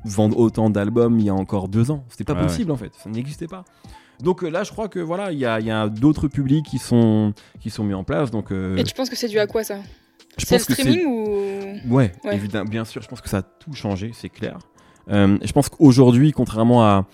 vende 0.05 0.33
autant 0.37 0.71
d'albums 0.71 1.19
il 1.19 1.27
y 1.27 1.29
a 1.29 1.35
encore 1.35 1.69
deux 1.69 1.91
ans. 1.91 2.05
C'était 2.09 2.25
pas 2.25 2.35
Ouais, 2.35 2.43
possible 2.43 2.71
en 2.71 2.77
fait, 2.77 2.93
ça 2.95 3.11
n'existait 3.11 3.49
pas. 3.49 3.65
Donc 4.21 4.43
euh, 4.43 4.49
là, 4.49 4.65
je 4.65 4.73
crois 4.73 4.89
que 4.89 4.99
voilà, 4.99 5.31
il 5.33 5.39
y 5.39 5.45
a, 5.47 5.89
d'autres 5.89 6.27
publics 6.29 6.67
qui 6.67 6.79
sont 6.79 7.33
qui 7.61 7.71
sont 7.71 7.85
mis 7.85 7.95
en 7.95 8.03
place. 8.05 8.31
Donc 8.31 8.51
euh, 8.51 8.77
Et 8.77 8.85
tu 8.85 8.95
penses 8.95 9.11
que 9.11 9.17
c'est 9.17 9.29
dû 9.29 9.39
à 9.39 9.47
quoi 9.47 9.63
ça? 9.63 9.79
Je 10.37 10.47
C'est 10.47 10.55
le 10.55 10.59
pense 10.59 10.67
que 10.67 10.75
c'est 10.75 10.83
streaming 10.83 11.07
ou 11.07 11.95
Ouais, 11.95 12.13
Ouais. 12.25 12.35
évidemment, 12.35 12.69
bien 12.69 12.85
sûr, 12.85 13.03
je 13.03 13.09
pense 13.09 13.21
que 13.21 13.29
ça 13.29 13.39
a 13.39 13.43
tout 13.43 13.73
changé, 13.75 14.11
c'est 14.15 14.29
clair. 14.29 14.59
Euh, 15.11 15.39
je 15.43 15.53
pense 15.53 15.69
qu'aujourd'hui, 15.69 16.33
contrairement 16.33 16.85
à 16.85 17.07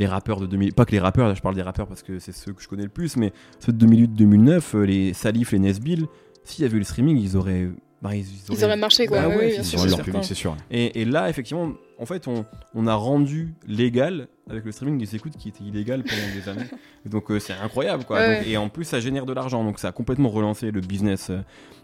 les 0.00 0.06
rappeurs 0.06 0.40
de 0.40 0.46
2000, 0.46 0.72
pas 0.74 0.84
que 0.84 0.90
les 0.92 0.98
rappeurs, 0.98 1.28
là 1.28 1.34
je 1.34 1.40
parle 1.42 1.54
des 1.54 1.62
rappeurs 1.62 1.86
parce 1.86 2.02
que 2.02 2.18
c'est 2.18 2.32
ceux 2.32 2.52
que 2.52 2.60
je 2.62 2.66
connais 2.68 2.82
le 2.82 2.88
plus, 2.88 3.16
mais 3.16 3.32
ceux 3.60 3.72
de 3.72 3.86
2008-2009, 3.86 4.62
euh, 4.74 4.84
les 4.86 5.12
Salif, 5.12 5.52
les 5.52 5.58
Nesbill, 5.60 6.06
s'il 6.42 6.62
y 6.62 6.66
avait 6.66 6.76
eu 6.76 6.80
le 6.80 6.84
streaming, 6.84 7.16
ils 7.18 7.36
auraient. 7.36 7.68
bah, 8.02 8.14
ils, 8.16 8.24
ils 8.50 8.64
auraient 8.64 8.76
marché 8.76 9.06
quoi 9.06 9.20
Bah 9.20 9.28
Oui, 9.28 9.34
ouais, 9.36 9.40
oui, 9.44 9.50
c'est 9.50 9.54
bien 9.56 9.62
sûr, 9.62 9.78
sûr. 9.78 9.78
Ils 9.78 9.80
ont 9.80 9.82
c'est 9.82 9.88
leur 9.90 9.96
certain. 9.98 10.10
public, 10.12 10.24
c'est 10.24 10.34
sûr. 10.34 10.56
Et, 10.70 11.00
et 11.02 11.04
là, 11.04 11.28
effectivement, 11.28 11.72
en 11.98 12.06
fait, 12.06 12.26
on, 12.28 12.46
on 12.74 12.86
a 12.86 12.94
rendu 12.94 13.54
légal 13.68 14.28
avec 14.48 14.64
le 14.64 14.72
streaming 14.72 14.98
des 14.98 15.14
écoutes 15.14 15.36
qui 15.36 15.50
étaient 15.50 15.62
illégales 15.64 16.02
pendant 16.02 16.22
des 16.34 16.48
années. 16.48 16.70
Donc, 17.04 17.30
euh, 17.30 17.38
c'est 17.38 17.52
incroyable, 17.52 18.04
quoi. 18.04 18.16
Ouais. 18.18 18.38
Donc, 18.38 18.46
et 18.48 18.56
en 18.56 18.68
plus, 18.70 18.84
ça 18.84 19.00
génère 19.00 19.26
de 19.26 19.32
l'argent. 19.34 19.62
Donc, 19.64 19.78
ça 19.78 19.88
a 19.88 19.92
complètement 19.92 20.30
relancé 20.30 20.70
le 20.70 20.80
business 20.80 21.28
euh, 21.28 21.40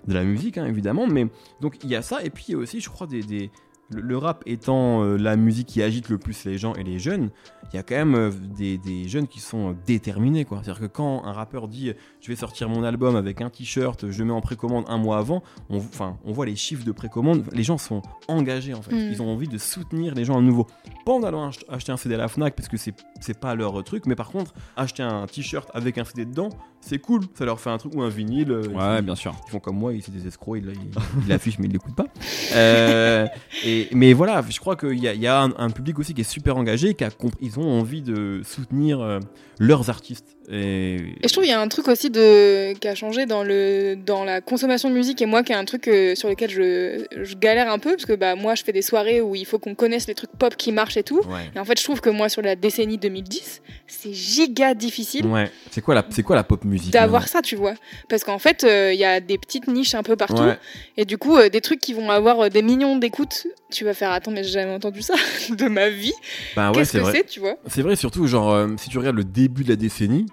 de 0.09 0.15
la 0.15 0.25
musique, 0.25 0.57
hein, 0.57 0.65
évidemment. 0.67 1.07
Mais 1.07 1.27
donc, 1.61 1.77
il 1.85 1.91
y 1.91 1.95
a 1.95 2.01
ça. 2.03 2.25
Et 2.25 2.31
puis, 2.31 2.47
il 2.49 2.53
y 2.53 2.55
a 2.55 2.59
aussi, 2.59 2.81
je 2.81 2.89
crois, 2.89 3.07
des. 3.07 3.23
des- 3.23 3.51
le, 3.91 4.19
rap 4.19 4.43
étant 4.47 5.03
euh, 5.03 5.17
la 5.17 5.37
musique 5.37 5.69
qui 5.69 5.83
agite 5.83 6.09
le 6.09 6.19
plus 6.19 6.45
les 6.45 6.59
gens 6.59 6.75
et 6.75 6.83
les 6.83 6.99
jeunes, 6.99 7.31
il 7.73 7.77
y 7.77 7.79
a 7.79 7.83
quand 7.83 7.95
même 7.95 8.15
euh, 8.15 8.31
des, 8.31 8.79
des 8.79 9.09
jeunes 9.09 9.29
qui 9.29 9.41
sont 9.41 9.71
euh, 9.71 9.75
déterminés. 9.87 10.47
C'est-à-dire 10.49 10.81
que 10.81 10.87
quand 10.87 11.25
un 11.25 11.33
rappeur 11.33 11.69
dit 11.69 11.93
je 12.27 12.33
vais 12.33 12.37
sortir 12.37 12.69
mon 12.69 12.83
album 12.83 13.15
avec 13.15 13.41
un 13.41 13.51
t-shirt, 13.51 14.11
je 14.11 14.19
le 14.19 14.25
mets 14.25 14.33
en 14.33 14.41
précommande 14.41 14.85
un 14.89 14.99
mois 14.99 15.19
avant, 15.19 15.45
on, 15.71 15.77
enfin, 15.77 16.17
on 16.25 16.33
voit 16.33 16.45
les 16.45 16.57
chiffres 16.57 16.85
de 16.85 16.91
précommande, 16.91 17.45
les 17.53 17.63
gens 17.63 17.79
sont 17.79 18.03
engagés 18.27 18.75
en 18.75 18.83
fait. 18.83 18.95
Mm. 18.97 19.13
Ils 19.13 19.23
ont 19.23 19.31
envie 19.33 19.47
de 19.47 19.59
soutenir 19.59 20.13
les 20.17 20.25
gens 20.25 20.37
à 20.37 20.41
nouveau. 20.41 20.67
Pas 21.05 21.13
en 21.13 21.23
allant 21.23 21.47
ach- 21.47 21.65
acheter 21.69 21.93
un 21.93 21.97
CD 21.97 22.17
à 22.17 22.19
la 22.19 22.27
Fnac 22.27 22.57
parce 22.57 22.69
que 22.69 22.77
c'est 22.77 23.39
pas 23.39 23.55
leur 23.55 23.85
truc, 23.85 24.07
mais 24.07 24.17
par 24.17 24.31
contre, 24.31 24.55
acheter 24.77 25.05
un 25.05 25.27
t-shirt 25.27 25.71
avec 25.73 25.99
un 25.99 26.05
CD 26.05 26.25
dedans, 26.25 26.49
c'est 26.81 26.99
cool. 26.99 27.21
Ça 27.35 27.45
leur 27.45 27.61
fait 27.61 27.71
un 27.71 27.79
truc 27.79 27.95
ou 27.95 28.03
un 28.03 28.09
vinyle. 28.09 28.51
euh, 28.51 28.67
Ouais, 28.71 28.99
ils- 28.99 29.03
bien 29.05 29.15
sûr. 29.15 29.33
ils 29.47 29.51
font 29.53 29.61
comme 29.61 29.77
moi, 29.79 29.93
ils 29.93 30.03
c'est 30.03 30.11
des 30.13 30.27
escrocs, 30.27 30.59
ils 30.59 30.89
l'affichent 31.29 31.61
mais 31.61 31.67
ils 31.67 31.73
l'écoutent 31.73 31.95
pas. 31.95 32.07
Euh, 32.55 33.27
et, 33.65 33.89
mais 33.93 34.13
voilà, 34.13 34.43
je 34.49 34.59
crois 34.59 34.75
qu'il 34.77 34.99
y 34.99 35.07
a, 35.07 35.15
il 35.15 35.21
y 35.21 35.27
a 35.27 35.43
un, 35.43 35.53
un 35.59 35.71
public 35.71 35.99
aussi 36.01 36.13
qui 36.15 36.23
est 36.23 36.25
super 36.25 36.57
engagé, 36.57 36.95
qui 36.95 37.05
a 37.05 37.11
ils 37.41 37.59
ont 37.61 37.79
envie 37.81 38.03
de 38.03 38.41
soutenir 38.45 39.01
euh, 39.01 39.21
leurs 39.59 39.91
artistes. 39.91 40.36
Et, 40.51 40.95
Et 40.97 41.03
je 41.25 41.29
trouve 41.33 41.43
qu'il 41.43 41.51
y 41.51 41.55
a 41.55 41.61
un 41.61 41.67
truc 41.69 41.89
aussi 41.89 42.09
de 42.11 42.73
qui 42.75 42.87
a 42.87 42.95
changé 42.95 43.27
dans 43.27 43.43
le 43.43 43.97
dans 43.97 44.23
la 44.25 44.41
consommation 44.41 44.89
de 44.89 44.95
musique 44.95 45.21
et 45.21 45.27
moi 45.27 45.43
qui 45.43 45.53
est 45.53 45.57
un 45.57 45.65
truc 45.65 45.89
euh, 45.89 46.15
sur 46.15 46.29
lequel 46.29 46.51
je, 46.51 47.05
je 47.21 47.35
galère 47.35 47.71
un 47.73 47.79
peu 47.81 47.91
parce 47.93 48.07
que 48.07 48.13
bah 48.13 48.37
moi 48.37 48.55
je 48.55 48.63
fais 48.63 48.73
des 48.73 48.83
soirées 48.83 49.21
où 49.21 49.35
il 49.35 49.45
faut 49.45 49.59
qu'on 49.59 49.75
connaisse 49.75 50.07
les 50.07 50.15
trucs 50.15 50.31
pop 50.39 50.55
qui 50.57 50.71
marchent 50.71 50.97
et 50.97 51.03
tout. 51.03 51.19
ouais. 51.21 51.51
Et 51.55 51.59
en 51.59 51.65
fait 51.65 51.79
je 51.79 51.85
trouve 51.85 52.01
que 52.01 52.11
moi 52.11 52.29
sur 52.29 52.43
la 52.43 52.55
décennie 52.55 52.97
2010 52.99 53.63
c'est 53.89 54.13
giga 54.13 54.75
difficile 54.75 55.27
Ouais. 55.27 55.51
C'est 55.73 55.81
quoi 55.81 55.95
la, 55.97 56.05
quoi 56.25 56.37
la 56.37 56.45
pop 56.45 56.65
musique 56.65 56.93
d'avoir 56.93 57.27
ça 57.27 57.43
tu 57.43 57.57
vois? 57.57 57.75
Parce 58.09 58.23
qu'en 58.23 58.39
fait 58.39 58.63
euh, 58.63 58.93
il 58.93 59.01
y 59.01 59.05
a 59.05 59.19
des 59.21 59.39
petites 59.39 59.67
niches 59.67 59.95
un 59.97 60.03
peu 60.05 60.15
partout 60.17 60.43
Ouais. 60.43 60.59
et 60.97 61.05
du 61.05 61.19
coup 61.19 61.37
euh, 61.37 61.49
des 61.49 61.61
trucs 61.61 61.81
qui 61.81 61.93
vont 61.93 62.11
avoir 62.11 62.51
des 62.51 62.63
millions 62.63 62.97
d'écoutes 62.97 63.47
tu 63.73 63.85
vas 63.85 63.95
faire 63.95 64.13
attends 64.13 64.31
mais 64.31 64.45
j'ai 64.45 64.51
jamais 64.53 64.73
entendu 64.75 65.03
ça 65.03 65.15
de 65.51 65.67
ma 65.69 65.89
vie 65.89 66.13
Bah 66.55 66.71
ouais, 66.71 66.77
qu'est-ce 66.79 66.93
c'est 66.93 66.99
que 66.99 67.03
vrai. 67.03 67.13
c'est 67.17 67.25
tu 67.27 67.41
vois? 67.41 67.57
C'est 67.67 67.83
vrai, 67.83 67.97
surtout, 67.97 68.27
genre, 68.29 68.67
si 68.79 68.89
tu 68.91 68.99
regardes 68.99 69.17
le 69.17 69.25
début 69.25 69.65
de 69.65 69.71
la 69.71 69.77
décennie, 69.77 70.27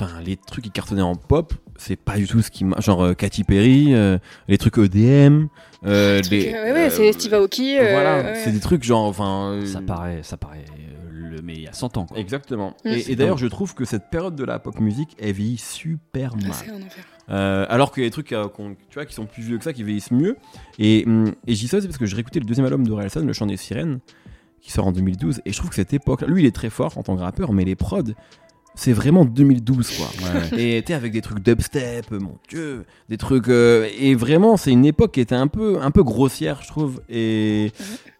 enfin, 0.00 0.20
les 0.24 0.36
trucs 0.36 0.64
qui 0.64 0.70
cartonnaient 0.70 1.02
en 1.02 1.14
pop, 1.14 1.54
c'est 1.76 1.96
pas 1.96 2.16
du 2.16 2.26
tout 2.26 2.42
ce 2.42 2.50
qui 2.50 2.64
m'a. 2.64 2.80
Genre, 2.80 3.02
euh, 3.02 3.14
Katy 3.14 3.44
Perry, 3.44 3.94
euh, 3.94 4.18
les 4.48 4.58
trucs 4.58 4.78
EDM, 4.78 5.46
euh, 5.84 6.20
les. 6.30 6.48
euh, 6.54 6.64
ouais 6.64 6.72
ouais 6.72 6.86
euh, 6.86 6.90
c'est 6.90 7.12
Steve 7.12 7.34
Aoki 7.34 7.78
euh, 7.78 7.90
Voilà, 7.92 8.16
ouais. 8.22 8.34
c'est 8.44 8.52
des 8.52 8.60
trucs 8.60 8.82
genre, 8.84 9.04
enfin. 9.04 9.52
euh, 9.52 9.66
Ça 9.66 9.80
paraît, 9.80 10.20
ça 10.22 10.36
paraît 10.36 10.64
euh, 10.70 11.30
le 11.36 11.42
mais 11.42 11.54
il 11.54 11.62
y 11.62 11.68
a 11.68 11.72
100 11.72 11.96
ans. 11.98 12.06
quoi. 12.06 12.18
Exactement. 12.18 12.74
Mm. 12.84 12.88
Et- 12.88 13.00
C'est 13.00 13.12
Et, 13.12 13.16
d'ailleurs, 13.16 13.38
je 13.38 13.46
trouve 13.46 13.74
que 13.74 13.84
cette 13.84 14.10
période 14.10 14.34
de 14.36 14.44
la 14.44 14.58
pop 14.58 14.78
musique, 14.80 15.16
elle 15.20 15.32
vieillit 15.32 15.58
super 15.58 16.32
Ah, 16.34 16.42
mal. 16.42 16.52
c'est 16.54 16.70
un 16.70 16.76
enfer 16.76 17.04
Euh, 17.28 17.66
alors 17.68 17.90
qu'il 17.92 18.02
y 18.04 18.06
a 18.06 18.08
des 18.08 18.12
trucs 18.12 18.32
euh, 18.32 18.46
tu 18.88 18.94
vois, 18.94 19.04
qui 19.04 19.12
sont 19.14 19.26
plus 19.26 19.42
vieux 19.42 19.58
que 19.58 19.64
ça, 19.64 19.72
qui 19.72 19.82
vieillissent 19.82 20.12
mieux. 20.12 20.36
Et, 20.78 21.02
hum, 21.06 21.34
et 21.46 21.54
je 21.54 21.60
dis 21.60 21.68
ça 21.68 21.78
aussi 21.78 21.86
parce 21.88 21.98
que 21.98 22.06
j'ai 22.06 22.14
réécouté 22.16 22.38
le 22.40 22.46
deuxième 22.46 22.64
album 22.66 22.86
de 22.86 22.92
Relson, 22.92 23.20
Le 23.26 23.32
Chant 23.32 23.46
des 23.46 23.56
Sirènes, 23.56 23.98
qui 24.62 24.70
sort 24.72 24.86
en 24.86 24.92
2012. 24.92 25.40
Et 25.44 25.52
je 25.52 25.56
trouve 25.58 25.70
que 25.70 25.76
cette 25.76 25.92
époque 25.92 26.22
lui, 26.22 26.42
il 26.42 26.46
est 26.46 26.54
très 26.54 26.70
fort 26.70 26.96
en 26.96 27.02
tant 27.02 27.16
que 27.16 27.22
rappeur, 27.22 27.52
mais 27.52 27.64
les 27.64 27.74
prods, 27.76 28.02
c'est 28.78 28.92
vraiment 28.92 29.24
2012 29.24 29.90
quoi. 29.96 30.06
Ouais. 30.54 30.62
Et 30.78 30.82
t'es 30.82 30.94
avec 30.94 31.10
des 31.12 31.22
trucs 31.22 31.40
dubstep, 31.42 32.12
euh, 32.12 32.20
mon 32.20 32.36
dieu, 32.48 32.84
des 33.08 33.16
trucs 33.16 33.48
euh, 33.48 33.88
et 33.98 34.14
vraiment 34.14 34.56
c'est 34.56 34.70
une 34.70 34.84
époque 34.84 35.12
qui 35.12 35.20
était 35.20 35.34
un 35.34 35.48
peu 35.48 35.78
un 35.80 35.90
peu 35.90 36.02
grossière 36.04 36.60
je 36.62 36.68
trouve 36.68 37.00
et 37.08 37.72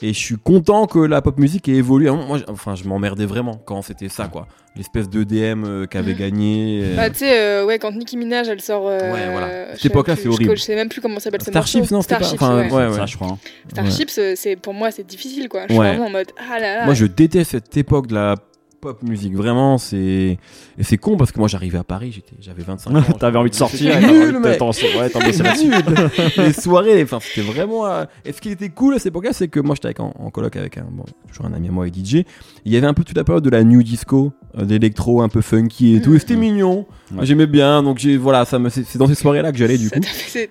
et 0.02 0.08
je 0.12 0.18
suis 0.18 0.36
content 0.36 0.86
que 0.86 0.98
la 0.98 1.22
pop 1.22 1.38
musique 1.38 1.68
ait 1.68 1.74
évolué. 1.74 2.10
Moi, 2.10 2.38
enfin, 2.48 2.74
je 2.74 2.84
m'emmerdais 2.84 3.26
vraiment 3.26 3.60
quand 3.64 3.82
c'était 3.82 4.08
ça 4.08 4.28
quoi, 4.28 4.46
l'espèce 4.76 5.08
d'EDM 5.08 5.64
euh, 5.64 5.86
qu'avait 5.86 6.12
Mhm. 6.12 6.18
gagné. 6.18 6.80
euh, 6.84 6.96
Bah, 6.96 7.10
tu 7.10 7.18
sais, 7.18 7.38
euh, 7.40 7.64
ouais, 7.66 7.78
quand 7.78 7.92
Nicki 7.92 8.16
Minaj 8.16 8.48
elle 8.48 8.60
sort. 8.60 8.86
euh, 8.88 8.98
Ouais, 9.12 9.30
voilà. 9.30 9.66
Cette 9.72 9.80
sais 9.82 9.88
époque-là, 9.88 10.14
plus- 10.14 10.22
c'est 10.24 10.28
horrible. 10.28 10.56
Je 10.56 10.62
sais 10.62 10.74
même 10.74 10.88
plus 10.88 11.00
comment 11.00 11.18
s'appelle 11.20 11.40
ce 11.42 11.50
Starships, 11.50 11.90
non, 11.90 12.02
c'était 12.02 12.16
pas- 12.16 12.24
Starships, 12.24 12.42
enfin, 12.42 12.56
ouais. 12.58 12.70
ouais, 12.70 12.86
ouais. 12.88 12.96
Ça, 12.96 13.06
je 13.06 13.16
crois. 13.16 13.28
hein. 13.28 13.38
Starships, 13.70 14.10
c'est 14.36 14.56
pour 14.56 14.74
moi 14.74 14.90
c'est 14.90 15.06
difficile 15.06 15.48
quoi. 15.48 15.62
Je 15.68 15.72
suis 15.72 15.80
Ouais. 15.80 15.88
vraiment 15.90 16.06
en 16.06 16.10
mode 16.10 16.30
ah 16.50 16.58
là 16.58 16.76
là. 16.78 16.84
Moi, 16.86 16.94
je 16.94 17.06
déteste 17.06 17.50
cette 17.52 17.76
époque 17.76 18.06
de 18.08 18.14
la 18.14 18.34
pop 18.80 19.02
musique. 19.02 19.34
Vraiment, 19.34 19.78
c'est 19.78 20.38
et 20.78 20.82
c'est 20.82 20.96
con 20.98 21.16
parce 21.16 21.32
que 21.32 21.38
moi, 21.38 21.48
j'arrivais 21.48 21.78
à 21.78 21.84
Paris, 21.84 22.12
j'étais, 22.12 22.34
j'avais 22.40 22.62
25 22.62 22.90
ans. 22.94 23.02
T'avais 23.18 23.38
envie 23.38 23.50
de 23.50 23.54
sortir, 23.54 23.98
nul, 24.00 24.38
mec. 24.38 24.58
les 26.36 26.52
soirées, 26.52 27.02
enfin, 27.02 27.18
c'était 27.20 27.40
vraiment. 27.46 27.86
euh, 27.86 28.04
Et 28.24 28.32
ce 28.32 28.40
qui 28.40 28.50
était 28.50 28.68
cool 28.68 28.94
à 28.94 28.98
cette 28.98 29.06
époque-là, 29.08 29.32
c'est 29.32 29.48
que 29.48 29.60
moi, 29.60 29.74
j'étais 29.74 29.86
avec- 29.86 30.00
en, 30.00 30.12
en 30.18 30.30
coloc 30.30 30.56
avec 30.56 30.78
un, 30.78 30.86
bon, 30.90 31.04
toujours 31.28 31.46
un 31.46 31.52
ami 31.54 31.68
à 31.68 31.72
moi 31.72 31.86
et 31.88 31.90
DJ. 31.92 32.24
Il 32.64 32.72
y 32.72 32.76
avait 32.76 32.86
un 32.86 32.94
peu 32.94 33.04
toute 33.04 33.16
la 33.16 33.24
période 33.24 33.44
de 33.44 33.50
la 33.50 33.64
new 33.64 33.82
disco, 33.82 34.32
euh, 34.58 34.64
d'électro 34.64 35.22
un 35.22 35.28
peu 35.28 35.40
funky 35.40 35.96
et 35.96 36.02
tout. 36.02 36.14
Et 36.14 36.18
c'était 36.18 36.34
Mhm. 36.34 36.40
mignon. 36.40 36.86
Ouais. 37.14 37.24
J'aimais 37.24 37.46
bien. 37.46 37.82
Donc 37.82 37.98
j'ai, 37.98 38.16
voilà, 38.16 38.44
ça 38.44 38.58
me, 38.58 38.68
c'est 38.68 38.98
dans 38.98 39.06
ces 39.06 39.14
soirées-là 39.14 39.52
que 39.52 39.58
j'allais 39.58 39.78
du 39.78 39.90
coup. 39.90 40.00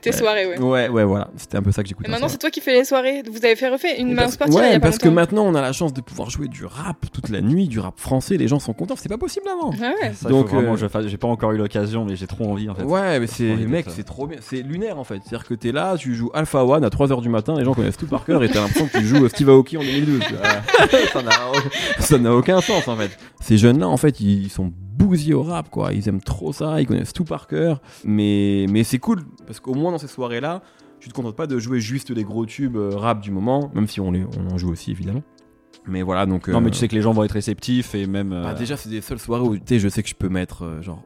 tes 0.02 0.12
soirées, 0.12 0.46
ouais. 0.48 0.60
Ouais, 0.60 0.90
ouais, 0.90 1.04
voilà. 1.04 1.30
C'était 1.38 1.58
un 1.58 1.62
peu 1.62 1.72
ça 1.72 1.82
que 1.84 1.88
Et 1.88 1.90
j'écoutais. 1.90 2.10
maintenant, 2.10 2.28
en 2.28 2.30
c'est 2.30 2.38
toi 2.38 2.50
qui 2.50 2.62
fais 2.62 2.74
les 2.74 2.86
soirées. 2.86 3.24
Vous 3.30 3.44
avez 3.46 3.56
fait 3.56 3.70
refait 3.70 4.00
une 4.00 4.16
là, 4.16 4.28
il 4.30 4.52
y 4.52 4.56
ouais, 4.56 4.80
parce 4.80 4.98
que 4.98 5.10
maintenant 5.10 5.46
on 5.46 5.56
a 5.56 5.62
la 5.62 5.72
chance 5.74 5.94
de 5.94 6.02
pouvoir 6.02 6.30
jouer 6.30 6.48
du 6.48 6.66
rap 6.66 7.06
toute 7.12 7.30
la 7.30 7.42
nuit, 7.42 7.68
du 7.68 7.80
rap 7.80 8.00
français, 8.00 8.15
les 8.30 8.48
gens 8.48 8.60
sont 8.60 8.74
contents, 8.74 8.96
c'est 8.98 9.10
pas 9.10 9.18
possible 9.18 9.46
avant. 9.48 9.72
Ah 9.82 9.92
ouais. 10.02 10.14
Ça, 10.14 10.30
Donc, 10.30 10.48
vraiment 10.50 10.74
euh, 10.74 10.78
je 10.78 11.08
j'ai 11.08 11.18
pas 11.18 11.28
encore 11.28 11.52
eu 11.52 11.58
l'occasion, 11.58 12.06
mais 12.06 12.16
j'ai 12.16 12.28
trop 12.28 12.50
envie 12.50 12.70
en 12.70 12.76
fait. 12.76 12.84
Ouais, 12.84 13.20
mais 13.20 13.28
c'est 13.28 13.56
mec, 13.56 13.86
d'être- 13.86 13.92
c'est 13.96 14.04
trop 14.04 14.28
bien, 14.28 14.38
c'est 14.42 14.62
lunaire 14.62 14.98
en 15.00 15.04
fait. 15.04 15.20
C'est-à-dire 15.26 15.48
que 15.48 15.54
t'es 15.54 15.72
là, 15.72 15.96
tu 15.98 16.16
joues 16.16 16.30
Alpha 16.34 16.64
One 16.66 16.84
à 16.84 16.90
3h 16.90 17.22
du 17.22 17.30
matin, 17.30 17.56
les 17.58 17.64
gens 17.66 17.74
connaissent 17.74 17.98
tout 17.98 18.08
par 18.08 18.26
cœur 18.26 18.44
et 18.44 18.50
t'as 18.50 18.62
l'impression 18.62 18.88
que 18.88 18.98
tu 18.98 19.06
joues 19.06 19.28
Steve 19.30 19.50
Aoki 19.50 19.78
en 19.78 19.82
2012. 19.82 20.20
tu 20.28 20.34
vois. 20.34 21.00
ça 21.14 21.22
n'a- 21.22 21.32
ça 22.00 22.18
n'a 22.18 22.36
aucun 22.36 22.62
sens 22.62 22.88
en 22.88 22.96
fait. 22.96 23.18
Ces 23.42 23.58
jeunes-là 23.58 23.88
en 23.88 23.98
fait, 23.98 24.20
ils 24.20 24.50
sont 24.50 24.72
bousillés 24.98 25.34
au 25.34 25.44
rap 25.44 25.70
quoi, 25.70 25.94
ils 25.94 26.08
aiment 26.08 26.22
trop 26.22 26.54
ça, 26.54 26.80
ils 26.82 26.88
connaissent 26.88 27.14
tout 27.14 27.26
par 27.26 27.48
cœur. 27.48 27.82
Mais 28.04 28.66
mais 28.70 28.84
c'est 28.84 29.00
cool 29.00 29.22
parce 29.46 29.60
qu'au 29.60 29.74
moins 29.74 29.92
dans 29.92 29.98
ces 29.98 30.08
soirées-là, 30.08 30.62
tu 31.00 31.10
te 31.10 31.14
contentes 31.14 31.36
pas 31.36 31.46
de 31.48 31.60
jouer 31.60 31.80
juste 31.80 32.10
les 32.10 32.24
gros 32.24 32.46
tubes 32.46 32.78
euh, 32.78 32.96
rap 32.96 33.20
du 33.22 33.30
moment, 33.30 33.70
même 33.76 33.88
si 33.88 34.00
on 34.00 34.12
les 34.12 34.24
on 34.40 34.54
en 34.54 34.58
joue 34.58 34.72
aussi 34.72 34.92
évidemment. 34.92 35.22
Mais 35.88 36.02
voilà 36.02 36.26
donc. 36.26 36.48
Non, 36.48 36.58
euh, 36.58 36.62
mais 36.62 36.72
tu 36.72 36.78
sais 36.78 36.88
que 36.88 36.96
les 36.96 37.02
gens 37.02 37.14
vont 37.14 37.24
être 37.24 37.32
réceptifs 37.34 37.94
et 37.96 38.08
même. 38.08 38.34
euh, 38.34 38.44
Bah, 38.44 38.54
déjà, 38.54 38.76
c'est 38.78 38.90
des 38.90 39.02
seules 39.02 39.20
soirées 39.20 39.44
où 39.44 39.56
tu 39.58 39.62
sais, 39.68 39.80
je 39.80 39.88
sais 39.88 40.02
que 40.04 40.10
je 40.10 40.16
peux 40.16 40.30
mettre 40.30 40.64
euh, 40.66 40.82
genre 40.82 41.04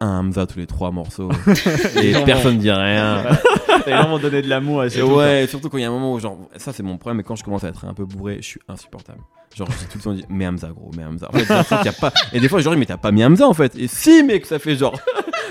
un 0.00 0.20
Hamza 0.20 0.46
tous 0.46 0.58
les 0.58 0.66
trois 0.66 0.90
morceaux 0.90 1.30
et 2.02 2.14
personne 2.24 2.58
dit 2.58 2.70
rien. 2.70 3.22
les 3.86 3.92
gens 3.92 4.08
vont 4.08 4.18
donner 4.18 4.40
de 4.42 4.48
l'amour 4.48 4.84
et 4.84 4.88
Et 4.98 5.02
ouais, 5.02 5.46
surtout 5.46 5.68
quand 5.68 5.76
il 5.78 5.82
y 5.82 5.84
a 5.84 5.88
un 5.88 5.92
moment 5.92 6.14
où 6.14 6.18
genre 6.18 6.38
ça 6.56 6.72
c'est 6.72 6.82
mon 6.82 6.96
problème, 6.96 7.18
mais 7.18 7.22
quand 7.22 7.36
je 7.36 7.44
commence 7.44 7.64
à 7.64 7.68
être 7.68 7.84
un 7.84 7.92
peu 7.94 8.04
bourré, 8.06 8.38
je 8.40 8.46
suis 8.46 8.60
insupportable. 8.68 9.20
Genre 9.54 9.68
je 9.70 9.78
dis 9.78 9.84
tout 9.86 9.98
le 9.98 10.02
temps 10.04 10.12
dit 10.14 10.24
mais 10.30 10.46
Hamza 10.46 10.68
gros, 10.68 10.90
mais 10.96 11.04
Hamza. 11.04 11.28
En 11.28 11.36
fait, 11.38 11.44
j'ai 11.44 11.84
y 11.84 11.88
a 11.88 11.92
pas. 11.92 12.12
Et 12.32 12.40
des 12.40 12.48
fois 12.48 12.60
dis 12.62 12.68
mais 12.76 12.86
t'as 12.86 12.96
pas 12.96 13.10
mis 13.12 13.24
Hamza 13.24 13.46
en 13.46 13.52
fait. 13.54 13.74
Et 13.76 13.88
si 13.88 14.22
mec, 14.22 14.46
ça 14.46 14.58
fait 14.58 14.76
genre 14.76 14.98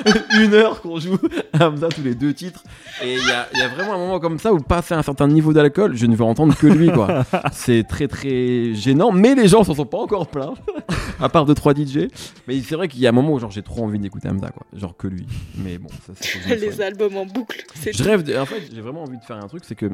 une 0.40 0.54
heure 0.54 0.82
qu'on 0.82 1.00
joue 1.00 1.18
Hamza 1.60 1.88
tous 1.90 2.02
les 2.04 2.16
deux 2.16 2.34
titres. 2.34 2.64
Et 3.04 3.14
il 3.16 3.28
y 3.28 3.32
a, 3.32 3.48
il 3.54 3.60
y 3.60 3.62
a 3.62 3.68
vraiment 3.68 3.94
un 3.94 3.98
moment 3.98 4.20
comme 4.20 4.40
ça 4.40 4.54
où 4.54 4.60
passer 4.60 4.94
un 4.94 5.02
certain 5.04 5.28
niveau 5.28 5.54
d'alcool, 5.54 5.96
je 5.96 6.06
ne 6.06 6.16
veux 6.16 6.24
entendre 6.24 6.56
que 6.56 6.68
lui 6.68 6.92
quoi. 6.92 7.26
C'est 7.52 7.88
très 7.88 8.08
très 8.08 8.74
gênant, 8.74 9.12
mais 9.12 9.36
les 9.36 9.48
gens 9.48 9.64
s'en 9.64 9.74
sont 9.76 9.86
pas 9.86 9.98
encore 10.00 10.28
plaints. 10.28 10.54
à 11.20 11.30
part 11.30 11.46
deux 11.46 11.54
trois 11.56 11.74
DJ. 11.74 12.08
Mais 12.48 12.60
c'est 12.62 12.76
vrai 12.76 12.88
qu'il 12.88 13.02
y 13.02 13.06
a 13.08 13.10
un 13.10 13.14
moment 13.14 13.34
où 13.34 13.40
genre 13.40 13.52
j'ai 13.52 13.62
trop 13.64 13.84
envie 13.84 14.00
d'écouter 14.00 14.30
Hamza 14.30 14.50
quoi, 14.50 14.66
genre 14.74 14.96
que 14.96 15.08
lui. 15.08 15.26
Mais 15.58 15.78
bon, 15.78 15.90
ça 16.06 16.14
c'est. 16.20 16.56
Les 16.56 16.82
albums 16.82 17.16
en 17.18 17.26
boucle. 17.26 17.64
C'est 17.76 17.96
Je 17.96 18.04
rêve, 18.04 18.24
de- 18.24 18.36
en 18.38 18.46
fait, 18.46 18.70
j'ai 18.74 18.82
vraiment 18.82 19.04
envie 19.04 19.18
de 19.18 19.24
faire 19.24 19.38
un 19.38 19.48
truc, 19.48 19.64
c'est 19.66 19.76
que 19.76 19.90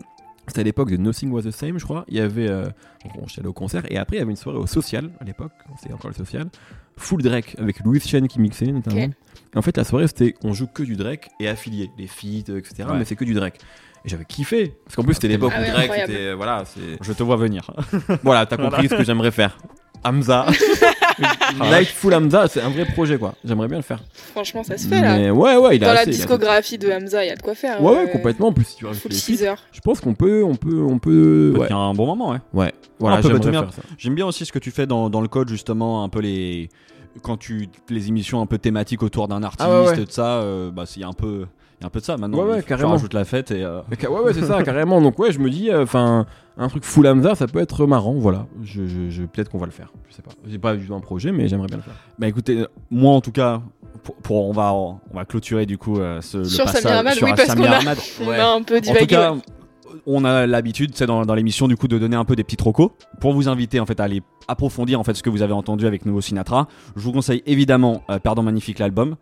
c'était 0.47 0.59
à 0.61 0.63
l'époque 0.63 0.91
de 0.91 0.97
Nothing 0.97 1.31
Was 1.31 1.41
the 1.43 1.51
Same, 1.51 1.79
je 1.79 1.83
crois. 1.85 2.05
Il 2.07 2.17
y 2.17 2.19
avait, 2.19 2.47
euh, 2.47 2.65
bon, 3.15 3.23
j'étais 3.27 3.39
allé 3.41 3.49
au 3.49 3.53
concert, 3.53 3.83
et 3.91 3.97
après 3.97 4.17
il 4.17 4.19
y 4.19 4.21
avait 4.21 4.29
une 4.31 4.37
soirée 4.37 4.59
au 4.59 4.67
social, 4.67 5.09
à 5.19 5.23
l'époque, 5.23 5.51
c'était 5.81 5.93
encore 5.93 6.11
le 6.11 6.15
social, 6.15 6.45
full 6.97 7.23
Drake, 7.23 7.55
avec 7.59 7.79
Louis 7.83 7.99
Chen 7.99 8.27
qui 8.27 8.39
mixait 8.39 8.67
notamment. 8.67 8.95
Et 9.55 9.57
en 9.57 9.61
fait, 9.61 9.77
la 9.77 9.83
soirée 9.85 10.07
c'était, 10.07 10.35
on 10.43 10.53
joue 10.53 10.67
que 10.67 10.83
du 10.83 10.95
Drake 10.95 11.29
et 11.39 11.47
affilié, 11.47 11.89
les 11.97 12.07
feats, 12.07 12.49
euh, 12.51 12.57
etc. 12.59 12.73
Ouais. 12.89 12.97
Mais 12.99 13.05
c'est 13.05 13.15
que 13.15 13.23
du 13.25 13.33
Drake. 13.33 13.57
Et 14.03 14.09
j'avais 14.09 14.25
kiffé, 14.25 14.73
parce 14.85 14.95
qu'en 14.95 15.03
plus 15.03 15.13
c'était 15.15 15.29
l'époque 15.29 15.51
Ah 15.55 15.59
où 15.59 15.63
ouais, 15.63 15.69
Drake 15.71 15.83
incroyable. 15.83 16.11
c'était, 16.13 16.25
euh, 16.25 16.35
voilà, 16.35 16.63
c'est, 16.65 16.81
Je 17.01 17.13
te 17.13 17.23
vois 17.23 17.37
venir. 17.37 17.71
voilà, 18.23 18.45
t'as 18.45 18.57
compris 18.57 18.87
ce 18.89 18.95
que 18.95 19.03
j'aimerais 19.03 19.31
faire. 19.31 19.57
Hamza, 20.03 20.45
Night 21.59 21.87
Full 21.87 22.13
Hamza, 22.13 22.47
c'est 22.47 22.61
un 22.61 22.69
vrai 22.69 22.85
projet 22.85 23.17
quoi. 23.17 23.33
J'aimerais 23.43 23.67
bien 23.67 23.77
le 23.77 23.83
faire. 23.83 23.99
Franchement, 24.13 24.63
ça 24.63 24.77
se 24.77 24.87
fait 24.87 25.01
là. 25.01 25.17
Mais 25.17 25.29
ouais, 25.31 25.55
ouais, 25.57 25.77
il 25.77 25.83
a 25.83 25.87
Dans 25.87 25.93
la 25.93 25.99
assez- 26.01 26.11
il 26.11 26.13
a 26.13 26.17
discographie 26.17 26.77
de 26.77 26.91
Hamza, 26.91 27.23
il 27.25 27.27
y 27.29 27.31
a 27.31 27.35
de 27.35 27.41
quoi 27.41 27.55
faire. 27.55 27.81
Ouais, 27.81 27.91
ouais, 27.93 28.03
euh, 28.03 28.11
complètement. 28.11 28.47
En 28.49 28.53
plus, 28.53 28.65
si 28.65 28.75
tu 28.75 28.85
rajoutes 28.85 29.01
Full 29.01 29.11
les 29.11 29.17
6 29.17 29.37
feats, 29.37 29.45
heures. 29.45 29.63
je 29.71 29.79
pense 29.79 30.01
qu'on 30.01 30.13
peut, 30.13 30.43
on 30.43 30.55
peut, 30.55 30.79
on 30.87 30.99
peut. 30.99 31.55
Ouais, 31.57 31.71
un 31.71 31.93
bon 31.93 32.05
moment, 32.05 32.31
ouais. 32.31 32.37
ouais. 32.53 32.73
Voilà, 32.99 33.17
on 33.17 33.21
peut 33.21 33.27
j'aimerais 33.29 33.41
tout 33.43 33.49
bien. 33.49 33.63
faire 33.63 33.73
ça. 33.73 33.81
J'aime 33.97 34.13
bien 34.13 34.27
aussi 34.27 34.45
ce 34.45 34.51
que 34.51 34.59
tu 34.59 34.69
fais 34.69 34.85
dans, 34.85 35.09
dans 35.09 35.21
le 35.21 35.27
code, 35.27 35.49
justement, 35.49 36.03
un 36.03 36.09
peu 36.09 36.19
les. 36.19 36.69
Quand 37.23 37.37
tu. 37.37 37.69
Les 37.89 38.07
émissions 38.09 38.41
un 38.41 38.45
peu 38.45 38.57
thématiques 38.57 39.03
autour 39.03 39.27
d'un 39.27 39.41
artiste, 39.43 39.67
Ah 39.71 39.81
ouais, 39.83 39.87
ouais. 39.89 40.05
de 40.05 40.11
ça, 40.11 40.39
euh, 40.41 40.71
bah, 40.71 40.83
il 40.95 41.01
y 41.01 41.05
a 41.05 41.07
un 41.07 41.13
peu. 41.13 41.45
Il 41.79 41.81
y 41.81 41.83
a 41.83 41.87
un 41.87 41.89
peu 41.89 41.99
de 41.99 42.05
ça 42.05 42.15
maintenant. 42.17 42.37
Ouais, 42.39 42.55
ouais, 42.55 42.63
carrément. 42.63 42.89
Tu 42.89 42.93
rajoutes 42.95 43.13
la 43.13 43.25
fête 43.25 43.51
et. 43.51 43.63
euh, 43.63 43.81
Ouais, 43.89 44.07
ouais, 44.07 44.33
c'est 44.33 44.45
ça, 44.45 44.63
carrément. 44.63 45.01
Donc, 45.01 45.19
ouais, 45.19 45.31
je 45.31 45.39
me 45.39 45.49
dis, 45.49 45.73
enfin, 45.73 46.25
un 46.57 46.67
truc 46.69 46.83
full 46.85 47.05
Hamza, 47.07 47.35
ça 47.35 47.47
peut 47.47 47.59
être 47.59 47.85
marrant. 47.85 48.13
Voilà, 48.13 48.45
je, 48.63 48.85
je, 48.87 49.09
je- 49.09 49.23
peut-être 49.23 49.49
qu'on 49.49 49.57
va 49.57 49.65
le 49.65 49.71
faire. 49.73 49.91
Je 50.09 50.15
sais 50.15 50.21
pas. 50.21 50.31
J'ai 50.47 50.57
pas 50.57 50.75
du 50.75 50.85
tout 50.87 50.95
un 50.95 51.01
projet, 51.01 51.31
mais 51.33 51.47
j'aimerais 51.49 51.67
bien 51.67 51.77
le 51.77 51.83
faire. 51.83 51.93
Bah 52.17 52.27
écoutez, 52.27 52.61
euh, 52.61 52.67
moi 52.91 53.13
en 53.13 53.19
tout 53.21 53.33
cas, 53.33 53.61
pour, 54.03 54.15
pour- 54.15 54.47
on, 54.49 54.53
va, 54.53 54.73
on 54.73 54.99
va 55.13 55.25
clôturer 55.25 55.65
du 55.65 55.77
coup 55.77 55.99
euh, 55.99 56.21
ce, 56.21 56.37
le 56.37 56.43
Sur 56.45 56.63
passage 56.65 56.83
Samir 56.83 56.99
Hamad, 56.99 57.13
sur 57.15 57.27
oui, 57.27 57.33
parce 57.35 57.47
Samir 57.49 57.65
qu'on 57.67 57.73
a- 57.87 58.29
Ouais. 58.29 58.39
un 58.39 58.61
peu 58.61 58.75
En 58.75 58.79
tout 58.79 58.83
divagué. 58.85 59.07
cas. 59.07 59.35
On 60.05 60.25
a 60.25 60.45
l'habitude, 60.47 60.91
c'est 60.95 61.05
dans, 61.05 61.25
dans 61.25 61.35
l'émission 61.35 61.67
du 61.67 61.75
coup 61.77 61.87
de 61.87 61.97
donner 61.97 62.15
un 62.15 62.25
peu 62.25 62.35
des 62.35 62.43
petits 62.43 62.55
trocos 62.57 62.91
pour 63.19 63.33
vous 63.33 63.47
inviter 63.49 63.79
en 63.79 63.85
fait 63.85 63.99
à 63.99 64.03
aller 64.03 64.21
approfondir 64.47 64.99
en 64.99 65.03
fait 65.03 65.13
ce 65.15 65.23
que 65.23 65.29
vous 65.29 65.41
avez 65.41 65.53
entendu 65.53 65.87
avec 65.87 66.05
nous 66.05 66.15
au 66.15 66.21
Sinatra. 66.21 66.67
Je 66.95 67.01
vous 67.01 67.11
conseille 67.11 67.41
évidemment 67.45 68.03
euh, 68.09 68.19
Perdant 68.19 68.43
magnifique 68.43 68.79
l'album. 68.79 69.15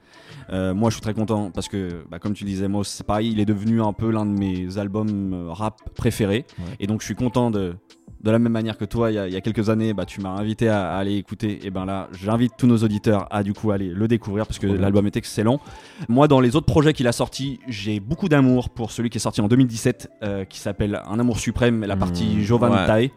Euh, 0.52 0.74
moi 0.74 0.90
je 0.90 0.96
suis 0.96 1.02
très 1.02 1.14
content 1.14 1.52
parce 1.52 1.70
que 1.70 2.04
bah, 2.12 2.20
comme 2.20 2.34
tu 2.34 2.44
disais 2.44 2.68
moi 2.68 2.84
c'est 2.84 3.06
pareil, 3.06 3.32
il 3.32 3.40
est 3.40 3.46
devenu 3.46 3.82
un 3.82 3.94
peu 3.94 4.12
l'un 4.12 4.26
de 4.26 4.38
mes 4.38 4.78
albums 4.78 5.34
euh, 5.34 5.52
rap 5.52 5.78
préférés 5.96 6.46
Ouais. 6.60 6.76
et 6.80 6.88
donc 6.88 7.00
je 7.02 7.06
suis 7.06 7.16
content 7.16 7.50
de 7.52 7.76
de 8.24 8.32
la 8.32 8.40
même 8.40 8.52
manière 8.54 8.78
que 8.78 8.86
toi, 8.86 9.12
il 9.12 9.16
y 9.16 9.18
a, 9.18 9.28
il 9.28 9.34
y 9.34 9.36
a 9.36 9.42
quelques 9.42 9.70
années, 9.70 9.94
bah, 9.94 10.06
tu 10.06 10.22
m'as 10.22 10.30
invité 10.30 10.70
à, 10.70 10.92
à 10.94 10.98
aller 10.98 11.16
écouter. 11.18 11.60
Et 11.64 11.70
ben 11.70 11.84
là, 11.86 12.08
j'invite 12.14 12.54
tous 12.58 12.68
nos 12.68 12.78
auditeurs 12.78 13.28
à 13.32 13.44
du 13.44 13.54
coup 13.54 13.72
aller 13.72 13.90
le 13.90 14.08
découvrir 14.08 14.48
parce 14.48 14.60
que 14.60 14.68
bien. 14.68 14.78
l'album 14.78 15.06
est 15.06 15.18
excellent. 15.18 15.60
Moi, 16.08 16.28
dans 16.30 16.40
les 16.40 16.56
autres 16.56 16.66
projets 16.66 16.94
qu'il 16.94 17.08
a 17.08 17.12
sortis, 17.12 17.60
j'ai 17.68 18.00
beaucoup 18.00 18.30
d'amour 18.30 18.70
pour 18.70 18.92
celui 18.92 19.10
qui 19.10 19.18
est 19.18 19.22
sorti 19.22 19.42
en 19.42 19.48
2017, 19.50 20.10
euh, 20.24 20.46
qui 20.46 20.60
s'appelle 20.60 21.02
Un 21.10 21.20
amour 21.20 21.38
suprême, 21.40 21.84
la 21.86 21.98
partie 21.98 22.36
Mmh, 22.38 22.40
Jovan 22.42 22.72
ouais. 22.72 22.86
Tae, 22.88 23.14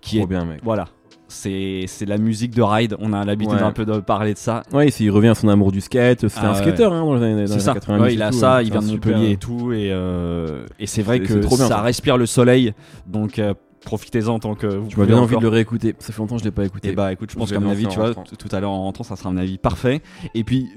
qui 0.00 0.16
Trop 0.16 0.24
est 0.24 0.28
bien, 0.28 0.44
mec. 0.44 0.60
voilà. 0.64 0.86
C'est 1.28 1.84
c'est 1.86 2.06
la 2.06 2.18
musique 2.18 2.52
de 2.56 2.62
Ride. 2.62 2.96
On 2.98 3.12
a 3.12 3.24
l'habitude 3.24 3.54
Ouais. 3.54 3.62
un 3.62 3.70
peu 3.70 3.84
de 3.84 4.00
parler 4.00 4.32
de 4.34 4.38
ça. 4.38 4.64
Ouais, 4.72 4.88
il 4.88 5.10
revient 5.12 5.28
à 5.28 5.34
son 5.36 5.46
amour 5.46 5.70
du 5.70 5.80
skate. 5.80 6.26
C'était 6.26 6.40
Ah 6.44 6.48
un 6.50 6.54
ouais. 6.54 6.58
skater, 6.58 6.84
hein, 6.92 7.04
dans 7.04 7.14
les 7.14 7.46
C'est 7.46 7.60
ça. 7.60 7.74
90. 7.74 8.02
Ouais, 8.02 8.14
il 8.14 8.22
a 8.22 8.30
tout, 8.32 8.38
ça, 8.38 8.56
hein. 8.56 8.62
il 8.62 8.66
C'est 8.66 8.72
vient 8.72 8.80
de 8.82 8.86
Montpellier 8.92 9.30
et 9.30 9.36
tout. 9.36 9.72
Et, 9.72 9.90
euh, 9.92 10.66
et 10.80 10.86
c'est 10.88 11.02
vrai 11.02 11.18
C'est- 11.18 11.26
que 11.26 11.34
c'est 11.34 11.40
trop 11.42 11.54
bien, 11.56 11.66
ça 11.68 11.76
ça. 11.76 11.82
respire 11.82 12.16
le 12.16 12.26
soleil. 12.26 12.72
Donc 13.06 13.38
euh, 13.38 13.54
profitez-en 13.84 14.38
tant 14.38 14.54
que 14.54 14.66
vous 14.66 14.88
Tu 14.88 14.98
m'as 14.98 15.06
bien 15.06 15.18
envie 15.18 15.36
de 15.36 15.40
le 15.40 15.48
réécouter. 15.48 15.94
Ça 15.98 16.12
fait 16.12 16.18
longtemps 16.18 16.36
que 16.36 16.40
je 16.40 16.44
l'ai 16.44 16.50
pas 16.50 16.64
écouté. 16.64 16.90
Et 16.90 16.92
bah 16.92 17.12
écoute, 17.12 17.30
je 17.30 17.36
pense 17.36 17.50
qu'à 17.50 17.60
mon 17.60 17.70
avis, 17.70 17.86
tu 17.86 17.98
vois, 17.98 18.14
tout 18.14 18.48
à 18.50 18.60
l'heure 18.60 18.70
en 18.70 18.82
rentrant, 18.82 19.04
ça 19.04 19.16
sera 19.16 19.30
un 19.30 19.36
avis 19.36 19.58
parfait. 19.58 20.02
Et 20.34 20.44
puis, 20.44 20.68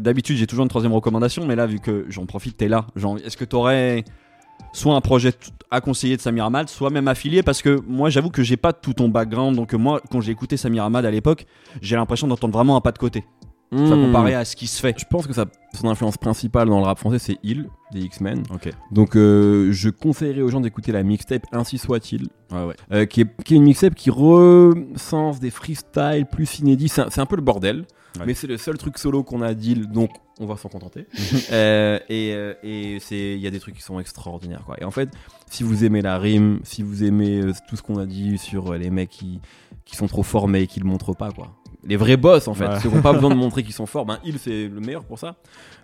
d'habitude, 0.00 0.36
j'ai 0.36 0.46
toujours 0.46 0.64
une 0.64 0.68
troisième 0.68 0.92
recommandation, 0.92 1.46
mais 1.46 1.56
là, 1.56 1.66
vu 1.66 1.80
que 1.80 2.06
j'en 2.08 2.26
profite, 2.26 2.56
t'es 2.56 2.68
là. 2.68 2.86
Est-ce 3.24 3.36
que 3.36 3.44
t'aurais 3.44 4.04
soit 4.72 4.94
un 4.94 5.00
projet 5.00 5.32
à 5.70 5.80
conseiller 5.80 6.16
de 6.16 6.20
Samir 6.20 6.44
Hamad, 6.44 6.68
soit 6.68 6.90
même 6.90 7.08
affilié? 7.08 7.42
Parce 7.42 7.62
que 7.62 7.80
moi, 7.86 8.10
j'avoue 8.10 8.30
que 8.30 8.42
j'ai 8.42 8.56
pas 8.56 8.72
tout 8.72 8.92
ton 8.92 9.08
background, 9.08 9.56
donc 9.56 9.72
moi, 9.74 10.00
quand 10.10 10.20
j'ai 10.20 10.32
écouté 10.32 10.56
Samir 10.56 10.84
Hamad 10.84 11.06
à 11.06 11.10
l'époque, 11.10 11.46
j'ai 11.80 11.96
l'impression 11.96 12.26
d'entendre 12.26 12.52
vraiment 12.52 12.76
un 12.76 12.80
pas 12.80 12.92
de 12.92 12.98
côté. 12.98 13.24
Ça 13.70 13.76
Mmh. 13.96 14.06
comparé 14.06 14.34
à 14.34 14.44
ce 14.46 14.56
qui 14.56 14.66
se 14.66 14.80
fait. 14.80 14.98
Je 14.98 15.04
pense 15.04 15.26
que 15.26 15.34
ça, 15.34 15.44
son 15.74 15.88
influence 15.88 16.16
principale 16.16 16.68
dans 16.68 16.78
le 16.78 16.84
rap 16.86 16.98
français, 16.98 17.18
c'est 17.18 17.36
Hill, 17.42 17.68
des 17.92 18.00
X-Men. 18.00 18.42
Donc, 18.90 19.14
euh, 19.14 19.70
je 19.72 19.90
conseillerais 19.90 20.40
aux 20.40 20.48
gens 20.48 20.60
d'écouter 20.62 20.90
la 20.90 21.02
mixtape 21.02 21.42
Ainsi 21.52 21.76
soit-il. 21.76 22.28
Ouais, 22.50 22.64
ouais. 22.64 22.74
euh, 22.92 23.04
qui, 23.04 23.20
est, 23.22 23.42
qui 23.44 23.52
est 23.54 23.56
une 23.58 23.64
mixtape 23.64 23.94
qui 23.94 24.08
recense 24.08 25.38
des 25.40 25.50
freestyles 25.50 26.26
plus 26.30 26.58
inédits. 26.60 26.88
C'est 26.88 27.18
un, 27.18 27.26
peu 27.26 27.36
le 27.36 27.42
bordel, 27.42 27.84
Ouais. 28.18 28.24
mais 28.26 28.32
c'est 28.34 28.46
le 28.46 28.56
seul 28.56 28.78
truc 28.78 28.96
solo 28.96 29.22
qu'on 29.22 29.42
a 29.42 29.52
deal, 29.52 29.86
donc 29.86 30.10
on 30.40 30.46
va 30.46 30.56
s'en 30.56 30.70
contenter. 30.70 31.06
Euh, 31.52 31.98
et 32.08 32.30
et 32.62 32.98
c'est 33.00 33.34
il 33.34 33.38
y 33.40 33.46
a 33.46 33.50
des 33.50 33.60
trucs 33.60 33.74
qui 33.76 33.82
sont 33.82 34.00
extraordinaires 34.00 34.62
quoi. 34.64 34.76
Et 34.80 34.84
en 34.84 34.90
fait, 34.90 35.10
si 35.50 35.62
vous 35.62 35.84
aimez 35.84 36.00
la 36.02 36.18
rime, 36.18 36.60
si 36.64 36.82
vous 36.82 37.04
aimez 37.04 37.42
tout 37.68 37.76
ce 37.76 37.82
qu'on 37.82 37.98
a 37.98 38.06
dit 38.06 38.38
sur 38.38 38.72
les 38.74 38.90
mecs 38.90 39.10
qui 39.10 39.40
qui 39.84 39.94
sont 39.96 40.06
trop 40.06 40.22
forts 40.22 40.48
mais 40.48 40.66
qui 40.66 40.80
le 40.80 40.86
montrent 40.86 41.14
pas 41.14 41.30
quoi. 41.32 41.52
Les 41.88 41.96
vrais 41.96 42.16
boss 42.16 42.46
en 42.48 42.54
fait, 42.54 42.66
Ouais. 42.66 42.80
ceux 42.80 42.88
qui 42.90 42.94
n'ont 42.94 43.02
pas 43.02 43.12
besoin 43.12 43.30
de 43.30 43.34
montrer 43.46 43.62
qu'ils 43.62 43.72
sont 43.72 43.86
forts, 43.86 44.04
ben 44.06 44.18
il 44.24 44.38
c'est 44.38 44.68
le 44.68 44.80
meilleur 44.80 45.04
pour 45.04 45.18
ça. 45.18 45.36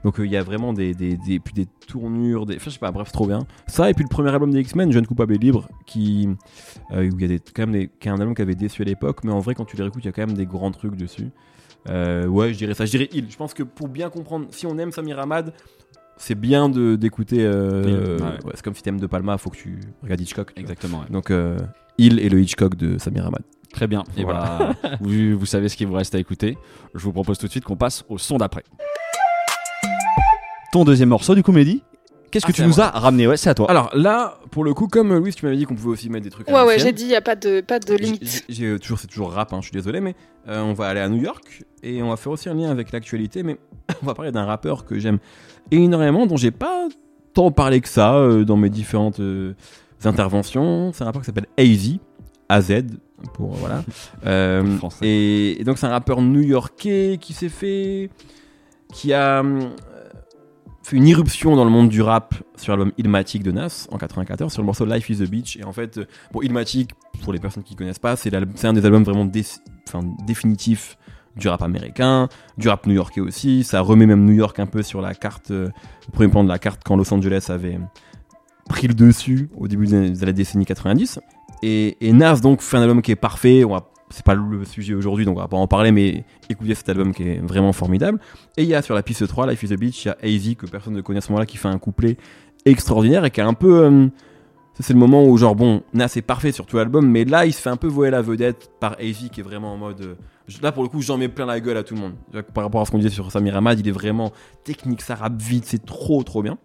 Donc 0.04 0.20
euh, 0.20 0.26
il 0.26 0.30
y 0.32 0.36
a 0.36 0.42
vraiment 0.42 0.72
des, 0.72 0.94
des, 0.94 1.16
des, 1.16 1.38
puis 1.40 1.54
des 1.54 1.66
tournures, 1.88 2.44
des, 2.46 2.56
enfin, 2.56 2.64
je 2.66 2.70
sais 2.74 2.78
pas, 2.78 2.90
bref, 2.92 3.10
trop 3.10 3.26
bien. 3.26 3.40
Ça 3.66 3.88
et 3.90 3.94
puis 3.94 4.04
le 4.04 4.08
premier 4.10 4.30
album 4.30 4.50
des 4.50 4.60
X-Men, 4.60 4.92
Jeune 4.92 5.06
coupable 5.06 5.34
et 5.34 5.38
libre, 5.38 5.66
qui 5.86 6.28
euh, 6.92 7.10
où 7.10 7.18
y 7.18 7.24
a 7.24 7.28
des, 7.28 7.38
quand 7.40 7.62
même 7.66 7.72
des, 7.72 7.90
qui 7.98 8.08
est 8.08 8.10
un 8.10 8.18
album 8.20 8.34
qui 8.34 8.42
avait 8.42 8.54
déçu 8.54 8.82
à 8.82 8.84
l'époque, 8.84 9.24
mais 9.24 9.32
en 9.32 9.38
vrai 9.40 9.54
quand 9.54 9.64
tu 9.64 9.76
les 9.76 9.82
réécoutes, 9.82 10.04
il 10.04 10.08
y 10.08 10.10
a 10.10 10.12
quand 10.12 10.26
même 10.26 10.36
des 10.36 10.46
grands 10.46 10.70
trucs 10.70 10.96
dessus. 10.96 11.30
Euh, 11.88 12.26
ouais, 12.26 12.52
je 12.52 12.58
dirais 12.58 12.74
ça. 12.74 12.84
Je 12.86 12.90
dirais 12.92 13.08
il. 13.12 13.30
Je 13.30 13.36
pense 13.36 13.52
que 13.54 13.62
pour 13.62 13.88
bien 13.88 14.08
comprendre, 14.10 14.46
si 14.50 14.66
on 14.66 14.78
aime 14.78 14.90
Samir 14.92 15.18
Hamad, 15.18 15.52
c'est 16.16 16.34
bien 16.34 16.68
de 16.68 16.96
d'écouter. 16.96 17.38
euh, 17.40 17.82
Il, 17.86 17.94
ouais. 18.24 18.30
ouais, 18.44 18.52
c'est 18.54 18.62
comme 18.64 18.74
si 18.74 18.82
t'aimes 18.82 19.00
De 19.00 19.06
Palma, 19.06 19.36
faut 19.36 19.50
que 19.50 19.56
tu 19.56 19.80
regardes 20.02 20.20
Hitchcock. 20.20 20.52
Exactement. 20.56 21.00
ouais. 21.00 21.06
Donc, 21.10 21.30
euh, 21.30 21.58
il 21.98 22.20
et 22.20 22.28
le 22.28 22.40
Hitchcock 22.40 22.74
de 22.76 22.96
Samir 22.98 23.26
Hamad. 23.26 23.42
Très 23.74 23.86
bien. 23.86 24.04
Et 24.16 24.24
Voilà. 24.24 24.74
bah, 24.82 24.90
vous, 25.00 25.38
vous 25.38 25.46
savez 25.46 25.68
ce 25.68 25.76
qu'il 25.76 25.86
vous 25.88 25.94
reste 25.94 26.14
à 26.14 26.18
écouter. 26.18 26.56
Je 26.94 27.00
vous 27.02 27.12
propose 27.12 27.38
tout 27.38 27.46
de 27.46 27.50
suite 27.50 27.64
qu'on 27.64 27.76
passe 27.76 28.04
au 28.08 28.18
son 28.18 28.36
d'après. 28.38 28.62
Ton 30.72 30.84
deuxième 30.84 31.08
morceau, 31.10 31.34
du 31.34 31.42
coup, 31.42 31.52
Mehdi 31.52 31.82
Qu'est-ce 32.30 32.46
que 32.46 32.50
Ah, 32.50 32.54
tu 32.54 32.62
c'est 32.62 32.64
à 32.64 32.66
nous 32.68 32.80
as 32.80 32.90
ramené? 32.90 33.28
Ouais, 33.28 33.36
c'est 33.36 33.48
à 33.50 33.54
toi. 33.54 33.70
Alors 33.70 33.90
là, 33.94 34.38
pour 34.50 34.64
le 34.64 34.74
coup, 34.74 34.88
comme 34.88 35.12
euh, 35.12 35.20
Louis, 35.20 35.32
tu 35.32 35.44
m'avais 35.46 35.56
dit 35.56 35.66
qu'on 35.66 35.76
pouvait 35.76 35.90
aussi 35.90 36.10
mettre 36.10 36.24
des 36.24 36.30
trucs. 36.30 36.48
à 36.48 36.52
Ouais, 36.52 36.66
ouais, 36.66 36.78
j'ai 36.80 36.90
dit, 36.90 37.04
il 37.04 37.08
n'y 37.08 37.14
a 37.14 37.20
pas 37.20 37.36
de, 37.36 37.60
pas 37.60 37.78
de 37.78 37.94
limite. 37.94 38.44
J'ai- 38.48 38.54
J'ai 38.72 38.78
toujours, 38.80 38.98
c'est 38.98 39.06
toujours 39.06 39.30
rap, 39.32 39.52
hein, 39.52 39.58
je 39.60 39.66
suis 39.66 39.72
désolé, 39.72 40.00
mais 40.00 40.16
euh, 40.48 40.60
on 40.62 40.72
va 40.72 40.88
aller 40.88 40.98
à 40.98 41.08
New 41.08 41.22
York 41.22 41.62
et 41.84 42.02
on 42.02 42.08
va 42.10 42.16
faire 42.16 42.32
aussi 42.32 42.48
un 42.48 42.54
lien 42.54 42.72
avec 42.72 42.90
l'actualité, 42.90 43.44
mais 43.44 43.56
on 44.02 44.06
va 44.06 44.14
parler 44.14 44.32
d'un 44.32 44.46
rappeur 44.46 44.84
que 44.84 44.98
j'aime 44.98 45.18
énormément, 45.70 46.26
dont 46.26 46.36
j'ai 46.36 46.50
pas 46.50 46.88
tant 47.34 47.52
parlé 47.52 47.80
que 47.80 47.88
ça 47.88 48.14
euh, 48.16 48.44
dans 48.44 48.56
mes 48.56 48.68
différentes 48.70 49.20
euh, 49.20 49.54
interventions. 50.04 50.90
C'est 50.92 51.02
un 51.02 51.06
rappeur 51.06 51.22
qui 51.22 51.26
s'appelle 51.26 51.46
AZ, 51.56 51.98
AZ, 52.48 52.82
pour 53.32 53.54
euh, 53.54 53.56
voilà. 53.58 53.84
Euh, 54.26 54.78
et, 55.02 55.60
et 55.60 55.64
donc 55.64 55.78
c'est 55.78 55.86
un 55.86 55.90
rappeur 55.90 56.20
new-yorkais 56.22 57.18
qui 57.20 57.32
s'est 57.32 57.48
fait, 57.48 58.10
qui 58.92 59.12
a 59.12 59.42
euh, 59.44 59.60
fait 60.82 60.96
une 60.96 61.06
irruption 61.06 61.56
dans 61.56 61.64
le 61.64 61.70
monde 61.70 61.88
du 61.88 62.00
rap 62.02 62.34
sur 62.56 62.72
l'album 62.76 62.92
Illmatic 62.98 63.42
de 63.42 63.52
Nas 63.52 63.86
en 63.90 63.98
94 63.98 64.52
sur 64.52 64.62
le 64.62 64.66
morceau 64.66 64.84
Life 64.86 65.08
is 65.10 65.22
a 65.22 65.26
Beach 65.26 65.56
et 65.56 65.64
en 65.64 65.72
fait 65.72 66.00
Bon, 66.32 66.40
Illmatic, 66.42 66.90
pour 67.22 67.32
les 67.32 67.38
personnes 67.38 67.62
qui 67.62 67.74
connaissent 67.74 67.98
pas, 67.98 68.16
c'est 68.16 68.34
un 68.34 68.72
des 68.72 68.84
albums 68.86 69.04
vraiment 69.04 69.24
dé- 69.24 69.44
définitifs 70.26 70.96
du 71.36 71.48
rap 71.48 71.62
américain, 71.62 72.28
du 72.58 72.68
rap 72.68 72.86
new-yorkais 72.86 73.20
aussi. 73.20 73.64
Ça 73.64 73.80
remet 73.80 74.06
même 74.06 74.24
New 74.24 74.34
York 74.34 74.58
un 74.60 74.66
peu 74.66 74.82
sur 74.82 75.00
la 75.00 75.14
carte, 75.14 75.50
euh, 75.50 75.68
au 76.08 76.12
premier 76.12 76.30
plan 76.30 76.44
de 76.44 76.48
la 76.48 76.58
carte 76.58 76.82
quand 76.84 76.96
Los 76.96 77.12
Angeles 77.12 77.46
avait 77.48 77.78
pris 78.68 78.86
le 78.86 78.94
dessus 78.94 79.50
au 79.56 79.66
début 79.68 79.86
de 79.86 80.24
la 80.24 80.32
décennie 80.32 80.64
90. 80.64 81.18
Et, 81.66 81.96
et 82.06 82.12
Nas 82.12 82.40
donc 82.40 82.60
fait 82.60 82.76
un 82.76 82.82
album 82.82 83.00
qui 83.00 83.10
est 83.10 83.16
parfait. 83.16 83.64
On 83.64 83.70
va, 83.70 83.88
c'est 84.10 84.24
pas 84.24 84.34
le 84.34 84.64
sujet 84.66 84.92
aujourd'hui, 84.94 85.24
donc 85.24 85.38
on 85.38 85.40
va 85.40 85.48
pas 85.48 85.56
en 85.56 85.66
parler, 85.66 85.92
mais 85.92 86.24
écoutez 86.50 86.74
cet 86.74 86.88
album 86.90 87.14
qui 87.14 87.22
est 87.22 87.38
vraiment 87.38 87.72
formidable. 87.72 88.20
Et 88.58 88.62
il 88.64 88.68
y 88.68 88.74
a 88.74 88.82
sur 88.82 88.94
la 88.94 89.02
piste 89.02 89.26
3, 89.26 89.46
Life 89.50 89.62
is 89.62 89.72
a 89.72 89.76
Beach, 89.76 90.04
il 90.04 90.08
y 90.08 90.10
a 90.10 90.16
AZ 90.22 90.54
que 90.56 90.66
personne 90.66 90.92
ne 90.92 91.00
connaît 91.00 91.18
à 91.18 91.20
ce 91.22 91.30
moment-là 91.30 91.46
qui 91.46 91.56
fait 91.56 91.68
un 91.68 91.78
couplet 91.78 92.18
extraordinaire 92.66 93.24
et 93.24 93.30
qui 93.30 93.40
a 93.40 93.46
un 93.46 93.54
peu 93.54 93.84
euh, 93.84 94.08
c'est 94.78 94.92
le 94.92 94.98
moment 94.98 95.24
où, 95.24 95.36
genre, 95.38 95.54
bon, 95.54 95.82
Nas 95.92 96.12
est 96.16 96.22
parfait 96.22 96.50
sur 96.52 96.66
tout 96.66 96.76
l'album, 96.76 97.08
mais 97.08 97.24
là, 97.24 97.46
il 97.46 97.52
se 97.52 97.62
fait 97.62 97.70
un 97.70 97.76
peu 97.76 97.86
voler 97.86 98.10
la 98.10 98.22
vedette 98.22 98.70
par 98.80 98.92
AZ 99.00 99.28
qui 99.32 99.40
est 99.40 99.42
vraiment 99.42 99.72
en 99.72 99.76
mode. 99.76 100.00
euh, 100.02 100.14
Là, 100.62 100.72
pour 100.72 100.82
le 100.82 100.88
coup, 100.90 101.00
j'en 101.00 101.16
mets 101.16 101.28
plein 101.28 101.46
la 101.46 101.60
gueule 101.60 101.76
à 101.76 101.82
tout 101.84 101.94
le 101.94 102.00
monde. 102.00 102.14
Par 102.52 102.64
rapport 102.64 102.80
à 102.82 102.84
ce 102.84 102.90
qu'on 102.90 102.98
disait 102.98 103.08
sur 103.10 103.30
Samir 103.32 103.56
Hamad, 103.56 103.78
il 103.78 103.88
est 103.88 103.92
vraiment 103.92 104.32
technique, 104.64 105.00
ça 105.00 105.14
rappe 105.14 105.40
vite, 105.40 105.64
c'est 105.64 105.86
trop, 105.86 106.22
trop 106.24 106.42
bien. 106.42 106.58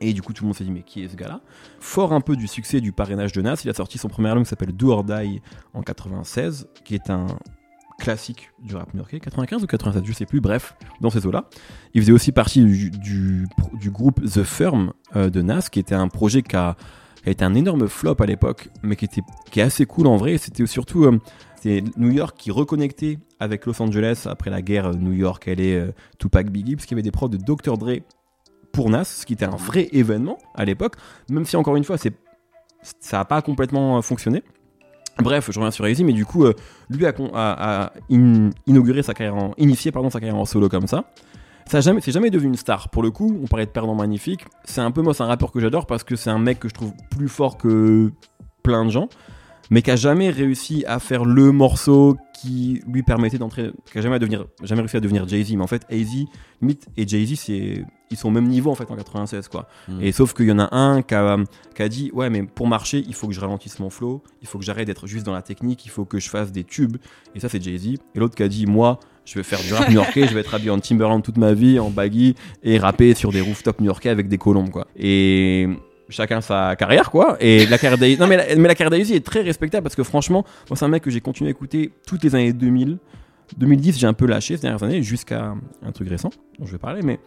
Et 0.00 0.12
du 0.12 0.22
coup, 0.22 0.32
tout 0.32 0.44
le 0.44 0.48
monde 0.48 0.56
s'est 0.56 0.64
dit, 0.64 0.70
mais 0.70 0.82
qui 0.82 1.02
est 1.02 1.08
ce 1.08 1.16
gars-là? 1.16 1.40
Fort 1.80 2.12
un 2.12 2.20
peu 2.20 2.36
du 2.36 2.46
succès 2.46 2.80
du 2.80 2.92
parrainage 2.92 3.32
de 3.32 3.42
Nas, 3.42 3.60
il 3.64 3.70
a 3.70 3.74
sorti 3.74 3.98
son 3.98 4.08
premier 4.08 4.28
album 4.28 4.44
qui 4.44 4.50
s'appelle 4.50 4.72
Do 4.72 4.90
or 4.90 5.04
Die 5.04 5.40
en 5.74 5.82
96, 5.82 6.68
qui 6.84 6.94
est 6.94 7.10
un 7.10 7.26
classique 7.98 8.50
du 8.62 8.76
rap 8.76 8.92
new-yorkais, 8.92 9.20
95 9.20 9.62
ou 9.62 9.66
87, 9.66 10.04
je 10.04 10.12
sais 10.12 10.26
plus, 10.26 10.40
bref, 10.40 10.74
dans 11.00 11.10
ces 11.10 11.26
eaux-là. 11.26 11.48
Il 11.94 12.02
faisait 12.02 12.12
aussi 12.12 12.32
partie 12.32 12.64
du, 12.64 13.48
groupe 13.86 14.22
The 14.24 14.42
Firm 14.42 14.92
euh, 15.14 15.30
de 15.30 15.42
Nas, 15.42 15.68
qui 15.70 15.80
était 15.80 15.94
un 15.94 16.08
projet 16.08 16.42
qui 16.42 16.56
a, 16.56 16.76
été 17.24 17.44
un 17.44 17.54
énorme 17.54 17.88
flop 17.88 18.16
à 18.20 18.26
l'époque, 18.26 18.68
mais 18.82 18.96
qui, 18.96 19.06
était, 19.06 19.22
est 19.56 19.60
assez 19.60 19.86
cool 19.86 20.06
en 20.06 20.16
vrai. 20.16 20.38
C'était 20.38 20.66
surtout 20.66 21.04
euh, 21.04 21.18
New 21.96 22.10
York 22.10 22.36
qui 22.38 22.50
reconnectait 22.50 23.18
avec 23.40 23.66
Los 23.66 23.82
Angeles 23.82 24.26
après 24.26 24.50
la 24.50 24.62
guerre 24.62 24.86
euh, 24.86 24.94
New 24.94 25.12
York, 25.12 25.44
elle 25.48 25.60
est 25.60 25.82
Tupac 26.18 26.50
Biggie, 26.50 26.76
parce 26.76 26.86
qu'il 26.86 26.96
y 26.96 26.96
avait 26.96 27.02
des 27.02 27.10
preuves 27.10 27.30
de 27.30 27.38
Dr. 27.38 27.78
Dre 27.78 28.02
pour 28.76 28.90
Nas, 28.90 29.04
ce 29.04 29.24
qui 29.24 29.32
était 29.32 29.46
un 29.46 29.56
vrai 29.56 29.88
événement 29.92 30.36
à 30.54 30.66
l'époque, 30.66 30.96
même 31.30 31.46
si 31.46 31.56
encore 31.56 31.76
une 31.76 31.84
fois, 31.84 31.96
c'est 31.96 32.12
ça 33.00 33.16
n'a 33.16 33.24
pas 33.24 33.40
complètement 33.40 33.96
euh, 33.96 34.02
fonctionné. 34.02 34.42
Bref, 35.18 35.48
je 35.50 35.58
reviens 35.58 35.70
sur 35.70 35.88
Easy, 35.88 36.04
mais 36.04 36.12
du 36.12 36.26
coup, 36.26 36.44
euh, 36.44 36.52
lui 36.90 37.06
a, 37.06 37.92
inauguré 38.66 39.02
sa 39.02 39.14
carrière 39.14 39.34
en, 39.34 39.52
initié 39.56 39.92
pardon, 39.92 40.10
sa 40.10 40.20
carrière 40.20 40.36
en 40.36 40.44
solo 40.44 40.68
comme 40.68 40.86
ça. 40.86 41.10
Ça 41.64 41.80
jamais, 41.80 42.02
c'est 42.02 42.12
jamais 42.12 42.28
devenu 42.28 42.50
une 42.50 42.56
star. 42.56 42.90
Pour 42.90 43.02
le 43.02 43.10
coup, 43.10 43.40
on 43.42 43.46
parlait 43.46 43.64
de 43.64 43.70
perdant 43.70 43.94
magnifique. 43.94 44.44
C'est 44.64 44.82
un 44.82 44.90
peu 44.90 45.00
moi, 45.00 45.14
c'est 45.14 45.22
un 45.22 45.26
rappeur 45.26 45.52
que 45.52 45.58
j'adore 45.58 45.86
parce 45.86 46.04
que 46.04 46.14
c'est 46.14 46.28
un 46.28 46.38
mec 46.38 46.60
que 46.60 46.68
je 46.68 46.74
trouve 46.74 46.92
plus 47.10 47.28
fort 47.28 47.56
que 47.56 48.12
plein 48.62 48.84
de 48.84 48.90
gens, 48.90 49.08
mais 49.70 49.80
qui 49.80 49.90
a 49.90 49.96
jamais 49.96 50.28
réussi 50.28 50.84
à 50.86 50.98
faire 50.98 51.24
le 51.24 51.50
morceau 51.50 52.18
qui 52.38 52.82
lui 52.86 53.02
permettait 53.02 53.38
d'entrer, 53.38 53.72
qui 53.90 53.98
a 53.98 54.02
jamais 54.02 54.18
devenir, 54.18 54.44
jamais 54.62 54.82
réussi 54.82 54.98
à 54.98 55.00
devenir 55.00 55.26
Jay 55.26 55.42
Z. 55.42 55.54
Mais 55.54 55.62
en 55.62 55.66
fait, 55.66 55.86
AZ, 55.90 56.26
Myth 56.60 56.88
et 56.98 57.08
Jay 57.08 57.24
Z, 57.24 57.36
c'est, 57.36 57.82
ils 58.10 58.16
sont 58.16 58.28
au 58.28 58.32
même 58.32 58.48
niveau 58.48 58.70
en 58.70 58.74
fait 58.74 58.90
en 58.90 58.96
96 58.96 59.48
quoi. 59.48 59.68
Mm. 59.88 60.02
Et 60.02 60.12
sauf 60.12 60.34
qu'il 60.34 60.46
y 60.46 60.52
en 60.52 60.58
a 60.58 60.74
un 60.74 61.02
qui 61.02 61.14
a, 61.14 61.36
qui 61.74 61.82
a 61.82 61.88
dit 61.88 62.10
ouais 62.12 62.30
mais 62.30 62.42
pour 62.42 62.68
marcher 62.68 63.04
il 63.06 63.14
faut 63.14 63.26
que 63.26 63.34
je 63.34 63.40
ralentisse 63.40 63.78
mon 63.78 63.90
flow, 63.90 64.22
il 64.42 64.48
faut 64.48 64.58
que 64.58 64.64
j'arrête 64.64 64.86
d'être 64.86 65.06
juste 65.06 65.26
dans 65.26 65.32
la 65.32 65.42
technique, 65.42 65.84
il 65.84 65.90
faut 65.90 66.04
que 66.04 66.18
je 66.18 66.28
fasse 66.28 66.52
des 66.52 66.64
tubes. 66.64 66.96
Et 67.34 67.40
ça 67.40 67.48
c'est 67.48 67.62
Jay 67.62 67.76
Z. 67.78 67.86
Et 67.86 68.18
l'autre 68.18 68.34
qui 68.34 68.42
a 68.42 68.48
dit 68.48 68.66
moi 68.66 69.00
je 69.24 69.34
vais 69.34 69.42
faire 69.42 69.60
du 69.60 69.72
rap 69.74 69.88
new-yorkais, 69.88 70.28
je 70.28 70.34
vais 70.34 70.40
être 70.40 70.54
habillé 70.54 70.70
en 70.70 70.78
Timberland 70.78 71.22
toute 71.22 71.36
ma 71.36 71.52
vie, 71.52 71.78
en 71.78 71.90
baggy 71.90 72.36
et 72.62 72.78
rapper 72.78 73.14
sur 73.14 73.32
des 73.32 73.40
rooftops 73.40 73.80
new-yorkais 73.80 74.10
avec 74.10 74.28
des 74.28 74.38
colombes 74.38 74.70
quoi. 74.70 74.86
Et 74.96 75.68
chacun 76.08 76.40
sa 76.40 76.76
carrière 76.76 77.10
quoi. 77.10 77.36
Et 77.40 77.66
la 77.66 77.78
carrière 77.78 78.18
non 78.18 78.26
mais 78.26 78.36
la, 78.36 78.56
mais 78.56 78.68
la 78.68 78.74
carrière 78.74 78.90
d'Aïzi 78.90 79.14
est 79.14 79.24
très 79.24 79.42
respectable 79.42 79.82
parce 79.82 79.96
que 79.96 80.04
franchement 80.04 80.44
moi 80.70 80.76
c'est 80.76 80.84
un 80.84 80.88
mec 80.88 81.02
que 81.02 81.10
j'ai 81.10 81.20
continué 81.20 81.48
à 81.48 81.52
écouter 81.52 81.92
toutes 82.06 82.22
les 82.22 82.34
années 82.34 82.52
2000. 82.52 82.98
2010 83.58 83.98
j'ai 83.98 84.06
un 84.06 84.12
peu 84.12 84.26
lâché 84.26 84.56
ces 84.56 84.62
dernières 84.62 84.82
années 84.82 85.02
jusqu'à 85.02 85.54
un 85.84 85.92
truc 85.92 86.08
récent 86.08 86.30
dont 86.58 86.66
je 86.66 86.72
vais 86.72 86.78
parler 86.78 87.02
mais 87.02 87.20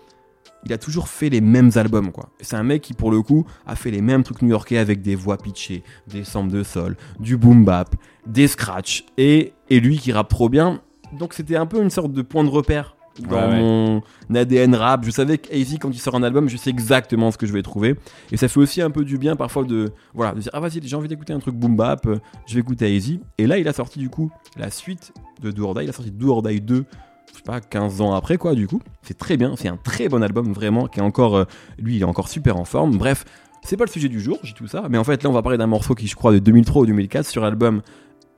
il 0.65 0.73
a 0.73 0.77
toujours 0.77 1.07
fait 1.07 1.29
les 1.29 1.41
mêmes 1.41 1.71
albums 1.75 2.11
quoi. 2.11 2.29
C'est 2.41 2.55
un 2.55 2.63
mec 2.63 2.81
qui 2.81 2.93
pour 2.93 3.11
le 3.11 3.21
coup 3.21 3.45
a 3.65 3.75
fait 3.75 3.91
les 3.91 4.01
mêmes 4.01 4.23
trucs 4.23 4.41
new-yorkais 4.41 4.77
avec 4.77 5.01
des 5.01 5.15
voix 5.15 5.37
pitchées, 5.37 5.83
des 6.07 6.23
samples 6.23 6.51
de 6.51 6.63
sol, 6.63 6.97
du 7.19 7.37
boom 7.37 7.63
bap, 7.65 7.95
des 8.25 8.47
scratchs 8.47 9.05
et, 9.17 9.53
et 9.69 9.79
lui 9.79 9.97
qui 9.97 10.11
rappe 10.11 10.29
trop 10.29 10.49
bien. 10.49 10.81
Donc 11.17 11.33
c'était 11.33 11.55
un 11.55 11.65
peu 11.65 11.81
une 11.81 11.89
sorte 11.89 12.11
de 12.13 12.21
point 12.21 12.43
de 12.43 12.49
repère 12.49 12.95
dans 13.19 13.35
Ouais, 13.35 13.47
ouais. 13.49 13.59
mon 13.59 14.01
ADN 14.33 14.75
rap. 14.75 15.03
Je 15.03 15.11
savais 15.11 15.37
qu'AZ 15.39 15.77
quand 15.81 15.89
il 15.89 15.99
sort 15.99 16.15
un 16.15 16.23
album, 16.23 16.47
je 16.47 16.55
sais 16.55 16.69
exactement 16.69 17.31
ce 17.31 17.37
que 17.37 17.45
je 17.45 17.51
vais 17.51 17.61
trouver 17.63 17.95
et 18.31 18.37
ça 18.37 18.47
fait 18.47 18.59
aussi 18.59 18.81
un 18.81 18.91
peu 18.91 19.03
du 19.03 19.17
bien 19.17 19.35
parfois 19.35 19.63
de 19.65 19.91
voilà, 20.13 20.33
de 20.33 20.39
dire 20.39 20.51
ah 20.53 20.59
vas-y, 20.61 20.79
j'ai 20.83 20.95
envie 20.95 21.07
d'écouter 21.09 21.33
un 21.33 21.39
truc 21.39 21.55
boom 21.55 21.75
bap, 21.75 22.07
je 22.47 22.53
vais 22.53 22.59
écouter 22.61 22.95
AZ 22.95 23.17
et 23.37 23.47
là 23.47 23.57
il 23.57 23.67
a 23.67 23.73
sorti 23.73 23.99
du 23.99 24.09
coup 24.09 24.31
la 24.55 24.69
suite 24.69 25.11
de 25.41 25.51
Do 25.51 25.65
or 25.65 25.73
Die, 25.75 25.83
il 25.83 25.89
a 25.89 25.93
sorti 25.93 26.11
Do 26.11 26.31
or 26.31 26.43
Die 26.43 26.61
2 26.61 26.85
je 27.31 27.37
sais 27.37 27.43
pas, 27.43 27.61
15 27.61 28.01
ans 28.01 28.13
après, 28.13 28.37
quoi, 28.37 28.55
du 28.55 28.67
coup. 28.67 28.81
C'est 29.01 29.17
très 29.17 29.37
bien, 29.37 29.55
c'est 29.55 29.67
un 29.67 29.77
très 29.77 30.09
bon 30.09 30.21
album, 30.21 30.51
vraiment, 30.53 30.87
qui 30.87 30.99
est 30.99 31.03
encore. 31.03 31.35
euh, 31.37 31.45
lui, 31.77 31.95
il 31.97 32.01
est 32.01 32.05
encore 32.05 32.27
super 32.29 32.57
en 32.57 32.65
forme. 32.65 32.97
Bref, 32.97 33.25
c'est 33.63 33.77
pas 33.77 33.85
le 33.85 33.91
sujet 33.91 34.09
du 34.09 34.19
jour, 34.19 34.39
j'ai 34.43 34.53
tout 34.53 34.67
ça. 34.67 34.83
Mais 34.89 34.97
en 34.97 35.03
fait, 35.03 35.23
là, 35.23 35.29
on 35.29 35.33
va 35.33 35.41
parler 35.41 35.57
d'un 35.57 35.67
morceau 35.67 35.95
qui, 35.95 36.07
je 36.07 36.15
crois, 36.15 36.31
de 36.31 36.39
2003 36.39 36.83
ou 36.83 36.85
2004 36.85 37.25
sur 37.25 37.41
l'album 37.41 37.81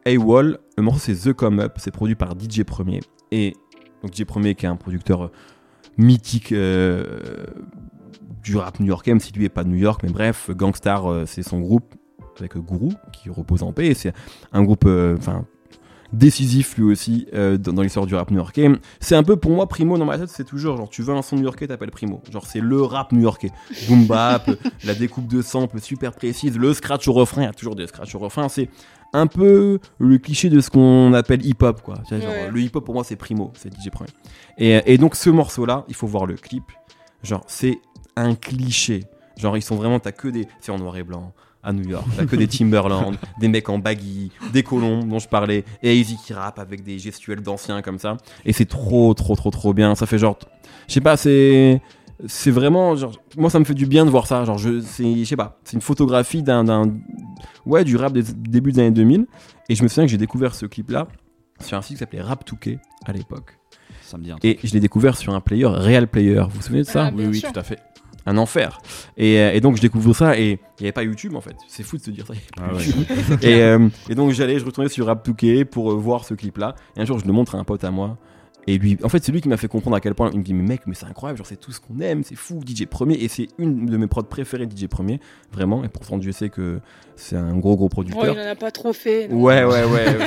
A-Wall. 0.06 0.60
Le 0.78 0.84
morceau, 0.84 1.00
c'est 1.00 1.16
The 1.16 1.34
Come 1.34 1.60
Up, 1.60 1.74
c'est 1.78 1.92
produit 1.92 2.16
par 2.16 2.34
DJ 2.40 2.64
Premier. 2.64 3.02
Et 3.32 3.56
donc, 4.02 4.14
DJ 4.16 4.24
Premier, 4.26 4.56
qui 4.56 4.66
est 4.66 4.70
un 4.70 4.76
producteur 4.76 5.26
euh, 5.26 5.32
mythique 5.98 6.52
euh, 6.52 7.46
du 8.44 8.58
rap 8.58 8.80
new-yorkais, 8.80 9.12
même 9.12 9.20
si 9.20 9.32
lui 9.34 9.46
est 9.46 9.50
pas 9.50 9.64
de 9.64 9.70
New 9.70 9.78
York, 9.78 10.02
mais 10.04 10.10
bref, 10.10 10.50
Gangstar, 10.52 11.28
c'est 11.28 11.44
son 11.44 11.60
groupe 11.60 11.94
avec 12.40 12.58
Guru, 12.58 12.94
qui 13.14 13.30
repose 13.30 13.62
en 13.62 13.72
paix. 13.72 13.94
C'est 13.94 14.14
un 14.52 14.64
groupe, 14.64 14.86
enfin, 14.88 15.46
décisif 16.14 16.78
lui 16.78 16.84
aussi 16.86 17.28
euh, 17.34 17.58
dans, 17.58 17.74
dans 17.74 17.82
l'histoire 17.82 18.06
du 18.06 18.16
rap 18.16 18.32
new-yorkais. 18.32 18.70
C'est 19.00 19.16
un 19.16 19.24
peu 19.24 19.36
pour 19.36 19.52
moi 19.52 19.68
Primo 19.68 19.98
dans 19.98 20.06
ma 20.06 20.18
tête, 20.18 20.30
c'est 20.30 20.44
toujours 20.44 20.78
genre 20.78 20.90
tu 20.90 21.02
veux 21.02 21.14
un 21.14 21.22
son 21.22 21.36
new-yorkais, 21.38 21.68
t'appelles 21.68 21.92
Primo. 21.92 22.22
Genre 22.32 22.46
c'est 22.46 22.60
le 22.60 22.82
rap 22.82 23.12
new-yorkais. 23.12 23.52
Boom 23.88 24.06
bap, 24.06 24.50
la 24.84 24.94
découpe 24.94 25.28
de 25.28 25.42
samples 25.42 25.80
super 25.80 26.12
précise, 26.14 26.58
le 26.58 26.74
scratch 26.74 27.08
au 27.08 27.14
refrain, 27.14 27.44
il 27.44 27.46
y 27.46 27.48
a 27.48 27.54
toujours 27.54 27.76
des 27.76 27.88
scratch 27.88 28.14
au 28.16 28.20
refrain, 28.20 28.50
c'est 28.50 28.70
un 29.14 29.28
peu 29.28 29.80
le 30.00 30.18
cliché 30.18 30.50
de 30.50 30.62
ce 30.62 30.70
qu'on 30.70 31.14
appelle 31.14 31.46
hip-hop 31.46 31.82
quoi. 31.82 31.96
Genre, 32.10 32.20
Ouais. 32.20 32.50
Le 32.52 32.62
hip-hop 32.62 32.84
pour 32.86 32.94
moi 32.94 33.04
c'est 33.04 33.16
Primo, 33.16 33.52
c'est 33.56 33.74
DJ 33.74 33.90
Premier. 33.92 34.10
Et, 34.58 34.82
et 34.94 34.98
donc 34.98 35.16
ce 35.16 35.30
morceau 35.30 35.66
là, 35.66 35.86
il 35.88 35.96
faut 35.96 36.08
voir 36.08 36.26
le 36.26 36.36
clip. 36.36 36.64
Genre 37.24 37.44
c'est 37.48 37.80
un 38.16 38.36
cliché. 38.36 39.04
Genre 39.38 39.56
ils 39.58 39.62
sont 39.62 39.76
vraiment 39.76 40.00
t'as 40.00 40.12
que 40.12 40.28
des 40.28 40.48
c'est 40.60 40.72
en 40.72 40.78
noir 40.78 40.98
et 40.98 41.04
blanc 41.04 41.34
à 41.64 41.74
New 41.74 41.88
York. 41.88 42.06
T'as 42.18 42.26
que 42.26 42.36
des 42.36 42.48
Timberland, 42.48 43.16
des 43.40 43.48
mecs 43.48 43.70
en 43.70 43.78
baggy, 43.80 44.32
des 44.52 44.64
colons 44.64 45.04
dont 45.04 45.20
je 45.20 45.28
parlais, 45.28 45.64
et 45.84 45.96
Easy 45.96 46.18
qui 46.18 46.34
rappe 46.34 46.60
avec 46.60 46.84
des 46.84 47.00
gestuels 47.00 47.42
d'anciens 47.42 47.82
comme 47.82 48.00
ça. 48.00 48.18
Et 48.46 48.54
c'est 48.54 48.66
trop, 48.66 49.14
trop, 49.14 49.36
trop, 49.36 49.52
trop 49.52 49.74
bien. 49.74 49.96
Ça 49.96 50.06
fait 50.06 50.18
genre, 50.18 50.38
je 50.88 50.94
sais 50.94 51.02
pas, 51.02 51.18
c'est, 51.18 51.82
c'est 52.26 52.52
vraiment 52.52 52.96
genre, 52.96 53.14
moi 53.38 53.50
ça 53.50 53.60
me 53.60 53.66
fait 53.66 53.74
du 53.74 53.86
bien 53.86 54.06
de 54.06 54.10
voir 54.10 54.28
ça. 54.28 54.44
Genre, 54.46 54.58
je, 54.58 54.82
c'est, 54.82 55.16
je 55.16 55.24
sais 55.24 55.36
pas, 55.36 55.60
c'est 55.64 55.76
une 55.76 55.82
photographie 55.82 56.44
d'un, 56.44 56.92
ouais, 57.66 57.84
du 57.84 57.96
rap 57.96 58.14
des 58.14 58.24
débuts 58.24 58.72
des 58.72 58.80
années 58.80 58.92
2000. 58.92 59.26
Et 59.70 59.76
je 59.76 59.84
me 59.84 59.88
souviens 59.88 60.06
que 60.06 60.12
j'ai 60.12 60.18
découvert 60.18 60.56
ce 60.56 60.66
clip-là 60.66 61.08
sur 61.60 61.78
un 61.78 61.82
site 61.82 61.98
qui 61.98 62.00
s'appelait 62.00 62.22
Rap 62.22 62.44
2K 62.50 62.80
à 63.06 63.14
l'époque. 63.14 63.58
Ça 64.02 64.18
me 64.18 64.24
dit 64.24 64.32
un 64.32 64.38
truc. 64.38 64.44
Et 64.46 64.68
je 64.68 64.74
l'ai 64.74 64.80
découvert 64.80 65.16
sur 65.16 65.34
un 65.34 65.40
player, 65.40 65.66
Real 65.66 66.08
Player. 66.08 66.42
Vous 66.50 66.56
vous 66.56 66.62
souvenez 66.62 66.82
de 66.82 66.88
ça? 66.88 67.06
Ah, 67.06 67.12
bien 67.12 67.26
oui, 67.26 67.32
oui, 67.34 67.40
sûr. 67.40 67.54
tout 67.54 67.60
à 67.60 67.64
fait. 67.64 67.80
Un 68.26 68.38
enfer. 68.38 68.80
Et, 69.18 69.40
euh, 69.40 69.54
et 69.54 69.62
donc 69.62 69.78
je 69.78 69.82
découvre 69.82 70.14
ça 70.14 70.38
et 70.38 70.52
il 70.52 70.82
n'y 70.82 70.86
avait 70.86 70.92
pas 70.92 71.04
YouTube 71.04 71.36
en 71.36 71.42
fait. 71.42 71.56
C'est 71.68 71.84
fou 71.84 71.98
de 71.98 72.04
se 72.04 72.12
dire 72.12 72.26
ça. 72.28 72.34
Ah 72.60 72.74
ouais. 72.74 72.86
YouTube. 72.86 73.06
et, 73.42 73.62
euh, 73.62 73.90
et 74.10 74.16
donc 74.16 74.32
j'allais, 74.32 74.60
je 74.60 74.66
retournais 74.66 74.90
sur 74.90 75.08
Rap2K 75.08 75.66
pour 75.66 75.92
euh, 75.92 75.96
voir 75.96 76.26
ce 76.26 76.34
clip 76.34 76.58
là. 76.58 76.76
Et 76.96 77.02
un 77.02 77.06
jour 77.06 77.20
je 77.20 77.26
le 77.26 77.34
montre 77.34 77.56
à 77.56 77.58
un 77.58 77.64
pote 77.64 77.84
à 77.84 77.92
moi. 77.92 78.18
Et 78.68 78.78
lui, 78.78 78.98
en 79.04 79.10
fait, 79.10 79.24
c'est 79.24 79.32
lui 79.32 79.42
qui 79.42 79.50
m'a 79.50 79.58
fait 79.58 79.68
comprendre 79.68 79.96
à 79.96 80.00
quel 80.00 80.14
point. 80.14 80.30
Il 80.34 80.40
me 80.40 80.44
dit, 80.44 80.54
mais 80.54 80.64
mec, 80.64 80.82
mais 80.86 80.94
c'est 80.94 81.06
incroyable, 81.08 81.38
genre 81.38 81.48
c'est 81.48 81.60
tout 81.60 81.72
ce 81.72 81.80
qu'on 81.80 82.00
aime, 82.00 82.24
c'est 82.24 82.36
fou, 82.36 82.62
DJ 82.66 82.86
Premier. 82.86 83.16
Et 83.16 83.28
c'est 83.28 83.48
une 83.58 83.88
de 83.88 83.98
mes 83.98 84.08
prods 84.08 84.24
préférées, 84.24 84.68
DJ 84.70 84.88
Premier, 84.88 85.20
vraiment. 85.52 85.84
Et 85.84 85.90
pourtant, 85.90 86.18
Dieu 86.18 86.32
sait 86.32 86.50
que 86.50 86.80
c'est 87.16 87.36
un 87.36 87.58
gros, 87.58 87.76
gros 87.76 87.86
Oh, 87.86 87.90
producteur. 87.90 88.36
il 88.36 88.40
en 88.40 88.52
a 88.52 88.56
pas 88.56 88.72
trop 88.72 88.94
fait. 88.94 89.28
non. 89.28 89.42
Ouais, 89.42 89.64
ouais, 89.64 89.84
ouais. 89.86 90.18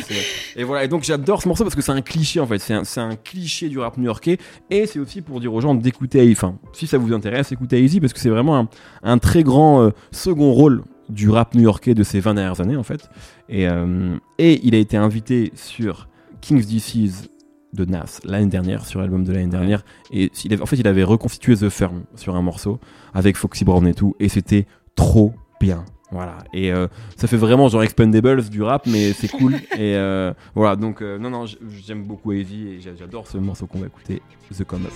et 0.57 0.64
voilà, 0.64 0.85
et 0.85 0.89
donc 0.89 1.05
j'adore 1.05 1.43
ce 1.43 1.49
morceau 1.49 1.64
parce 1.64 1.74
que 1.76 1.82
c'est 1.82 1.93
un 1.93 2.03
cliché 2.03 2.41
en 2.41 2.47
fait. 2.47 2.59
C'est 2.59 3.01
un, 3.01 3.16
cliché 3.16 3.68
du 3.68 3.78
rap 3.78 3.97
new-yorkais. 3.97 4.39
Et 4.70 4.87
c'est 4.87 4.99
aussi 4.99 5.22
pour 5.22 5.41
dire 5.41 5.55
aux 5.55 5.61
gens 5.61 5.74
d'écouter, 5.74 6.28
enfin, 6.32 6.57
si 6.72 6.87
ça 6.87 6.99
vous 6.99 7.12
intéresse, 7.12 7.53
écoutez 7.53 7.82
Easy 7.82 8.01
parce 8.01 8.12
que 8.12 8.18
c'est 8.20 8.30
vraiment 8.30 8.59
un, 8.59 8.68
un 9.03 9.18
très 9.18 9.43
grand 9.43 9.82
euh, 9.82 9.91
second 10.11 10.53
rôle 10.53 10.82
du 11.09 11.30
rap 11.30 11.55
new-yorkais 11.55 11.95
de 11.95 12.03
ces 12.03 12.20
20 12.20 12.35
dernières 12.35 12.61
années 12.61 12.76
en 12.76 12.82
fait. 12.82 13.09
Et, 13.49 13.68
euh, 13.68 14.16
et 14.39 14.61
il 14.64 14.74
a 14.74 14.78
été 14.78 14.97
invité 14.97 15.53
sur 15.55 16.09
King's 16.41 16.66
DC's 16.66 17.28
de 17.75 17.85
Nas 17.85 18.20
l'année 18.25 18.47
dernière, 18.47 18.87
sur 18.87 19.01
l'album 19.01 19.25
de 19.25 19.33
l'année 19.33 19.51
dernière. 19.51 19.85
Et 20.12 20.31
en 20.61 20.66
fait, 20.66 20.77
il 20.77 20.87
avait 20.87 21.05
reconstitué 21.05 21.57
The 21.57 21.68
Firm 21.68 22.05
sur 22.14 22.37
un 22.37 22.43
morceau 22.43 22.81
avec 23.12 23.37
Foxy 23.37 23.64
Brown 23.64 23.87
et 23.87 23.95
tout. 23.95 24.14
Et 24.20 24.29
c'était 24.29 24.66
trop 24.95 25.35
bien. 25.61 25.85
Voilà. 26.15 26.39
Et 26.53 26.73
euh, 26.73 26.87
ça 27.17 27.27
fait 27.27 27.37
vraiment 27.37 27.69
genre 27.69 27.83
Expendables 27.83 28.49
du 28.49 28.62
rap, 28.62 28.87
mais 28.87 29.12
c'est 29.12 29.27
cool. 29.27 29.55
et 29.73 29.97
euh, 29.97 30.33
voilà, 30.55 30.77
donc 30.77 31.03
euh, 31.03 31.19
non, 31.19 31.29
non, 31.29 31.45
j'aime 31.85 32.05
beaucoup 32.05 32.33
Easy 32.33 32.69
et 32.69 32.81
j'a- 32.81 32.95
j'adore 32.97 33.27
ce 33.27 33.37
morceau 33.37 33.67
qu'on 33.67 33.81
va 33.81 33.87
écouter, 33.87 34.23
The 34.57 34.62
Come 34.65 34.87
Up. 34.87 34.93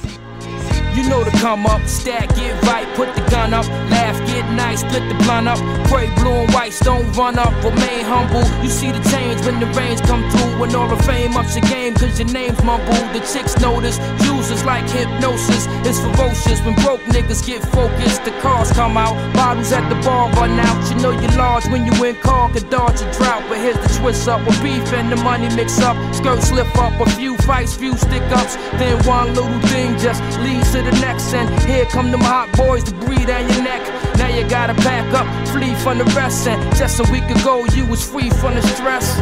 You 0.97 1.05
know 1.09 1.23
to 1.23 1.31
come 1.39 1.65
up, 1.67 1.81
stack, 1.87 2.29
get 2.35 2.61
right, 2.65 2.87
put 2.97 3.07
the 3.15 3.23
gun 3.31 3.55
up, 3.55 3.65
laugh, 3.89 4.19
get 4.27 4.43
nice, 4.57 4.81
split 4.81 5.03
the 5.09 5.15
blunt 5.25 5.47
up, 5.47 5.59
pray 5.87 6.09
blue 6.17 6.33
and 6.43 6.53
whites, 6.53 6.81
don't 6.81 7.07
run 7.17 7.39
up, 7.39 7.53
remain 7.63 8.03
humble. 8.05 8.43
You 8.65 8.69
see 8.69 8.91
the 8.91 8.99
change 9.09 9.41
when 9.47 9.61
the 9.61 9.67
rains 9.79 10.01
come 10.01 10.29
through, 10.31 10.59
when 10.59 10.75
all 10.75 10.89
the 10.89 11.01
fame 11.05 11.37
ups 11.37 11.55
your 11.55 11.63
game, 11.71 11.95
cause 11.95 12.19
your 12.19 12.27
name's 12.33 12.61
mumbled. 12.65 13.07
The 13.15 13.21
chicks 13.33 13.57
notice, 13.61 13.99
users 14.27 14.65
like 14.65 14.91
hypnosis, 14.91 15.69
it's 15.87 16.01
ferocious 16.01 16.61
when 16.67 16.75
broke 16.83 17.01
niggas 17.15 17.47
get 17.47 17.63
focused. 17.71 18.25
The 18.25 18.33
cars 18.43 18.73
come 18.73 18.97
out, 18.97 19.15
bottles 19.35 19.71
at 19.71 19.89
the 19.89 19.95
bar 20.03 20.29
run 20.33 20.59
out. 20.59 20.91
You 20.91 20.97
know 21.01 21.08
you're 21.11 21.39
large 21.39 21.67
when 21.67 21.87
you 21.87 21.93
in 22.05 22.15
car, 22.17 22.51
could 22.51 22.69
dodge 22.71 23.01
a 23.01 23.13
drought, 23.13 23.43
but 23.49 23.59
here's 23.59 23.77
the 23.77 24.01
twist 24.01 24.29
up 24.29 24.45
with 24.47 24.61
beef 24.63 24.93
and 24.93 25.11
the 25.11 25.17
money 25.17 25.49
mix 25.55 25.81
up. 25.81 25.97
Skirts 26.15 26.49
slip 26.49 26.67
up, 26.77 26.99
a 27.01 27.11
few 27.11 27.37
fights, 27.39 27.77
few 27.77 27.97
stick 27.97 28.23
ups, 28.33 28.57
then 28.79 28.97
one 29.07 29.35
little 29.35 29.61
thing 29.69 29.97
just 29.99 30.23
leads 30.41 30.73
to 30.73 30.83
the 30.83 30.93
next. 31.01 31.33
And 31.35 31.49
here 31.69 31.85
come 31.87 32.11
them 32.11 32.21
hot 32.21 32.51
boys 32.57 32.85
to 32.85 32.93
breathe 32.95 33.27
down 33.29 33.49
your 33.53 33.63
neck. 33.63 33.83
Now 34.19 34.29
you 34.29 34.49
gotta 34.49 34.75
pack 34.75 35.13
up, 35.15 35.27
flee 35.49 35.75
from 35.77 35.99
the 35.99 36.05
rest. 36.17 36.47
And 36.47 36.61
just 36.77 37.01
a 37.01 37.13
week 37.13 37.29
ago, 37.31 37.65
you 37.75 37.87
was 37.87 38.03
free 38.09 38.31
from 38.31 38.55
the 38.55 38.63
stress. 38.63 39.19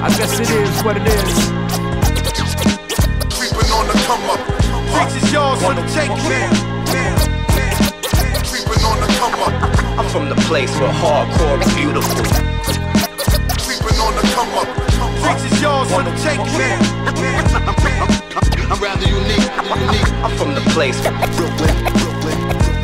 I 0.00 0.08
guess 0.10 0.38
it 0.40 0.50
is 0.50 0.82
what 0.82 0.96
it 0.96 1.06
is. 1.06 1.48
creeping 3.34 3.70
on 3.72 3.86
the 3.86 3.94
come 4.06 4.30
up. 4.30 4.54
The 5.14 5.20
taking. 5.94 6.73
Creeping 8.74 8.90
on 8.90 9.00
the 9.00 9.06
come 9.14 9.34
up. 9.34 9.98
I'm 9.98 10.08
from 10.08 10.28
the 10.28 10.34
place 10.48 10.70
where 10.80 10.90
hardcore 10.90 11.62
is 11.64 11.74
beautiful. 11.74 12.24
Creeping 13.62 14.00
on 14.00 14.16
the 14.16 14.22
come 14.34 14.50
up. 14.58 14.66
Freaks 15.22 15.44
is 15.44 15.62
yours 15.62 15.88
for 15.92 16.02
the 16.02 16.10
taking. 16.18 16.44
I'm 18.70 18.80
rather 18.82 19.06
unique, 19.06 19.48
unique. 19.78 20.12
I'm 20.24 20.36
from 20.36 20.54
the 20.54 20.62
place 20.72 20.98
where 21.04 22.03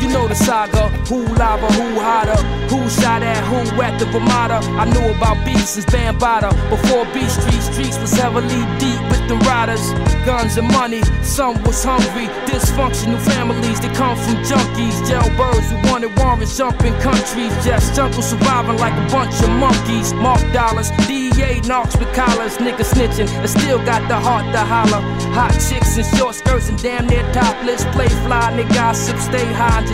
You 0.01 0.09
know 0.09 0.27
the 0.27 0.33
saga, 0.33 0.89
who 1.07 1.21
lava, 1.35 1.67
who 1.77 1.99
hotter, 1.99 2.41
who 2.73 2.89
shot 2.89 3.21
at 3.21 3.43
who 3.45 3.81
at 3.81 3.99
the 3.99 4.05
Ramada. 4.07 4.57
I 4.81 4.85
knew 4.89 5.13
about 5.13 5.45
beats 5.45 5.71
since 5.77 5.85
Bambada. 5.85 6.49
Before 6.71 7.05
Beat 7.13 7.29
Street, 7.29 7.61
streets 7.61 7.99
was 7.99 8.11
heavily 8.13 8.65
deep 8.81 9.01
with 9.13 9.21
the 9.29 9.37
riders. 9.45 9.93
Guns 10.25 10.57
and 10.57 10.67
money, 10.73 11.03
some 11.21 11.61
was 11.63 11.83
hungry. 11.83 12.25
Dysfunctional 12.49 13.21
families 13.21 13.79
that 13.81 13.95
come 13.95 14.17
from 14.17 14.41
junkies. 14.41 14.97
Jailbirds 15.05 15.69
who 15.69 15.77
wanted 15.91 16.17
warrants 16.17 16.57
jumping 16.57 16.97
countries. 16.99 17.53
Just 17.63 17.93
jungle 17.95 18.23
surviving 18.23 18.77
like 18.77 18.97
a 18.97 19.05
bunch 19.13 19.37
of 19.43 19.49
monkeys. 19.49 20.13
Mark 20.13 20.41
dollars, 20.51 20.89
DEA 21.05 21.61
knocks 21.69 21.95
with 21.97 22.11
collars. 22.13 22.57
Niggas 22.57 22.89
snitching, 22.93 23.29
and 23.29 23.49
still 23.49 23.77
got 23.85 24.01
the 24.09 24.17
heart 24.17 24.45
to 24.51 24.63
holler. 24.65 25.01
Hot 25.37 25.53
chicks 25.61 25.97
in 25.97 26.05
short 26.17 26.33
skirts 26.35 26.69
and 26.69 26.81
damn 26.81 27.05
near 27.05 27.23
topless. 27.33 27.85
Play 27.93 28.09
fly, 28.25 28.49
nigga, 28.57 28.73
gossip, 28.73 29.17
stay 29.19 29.45
high, 29.53 29.85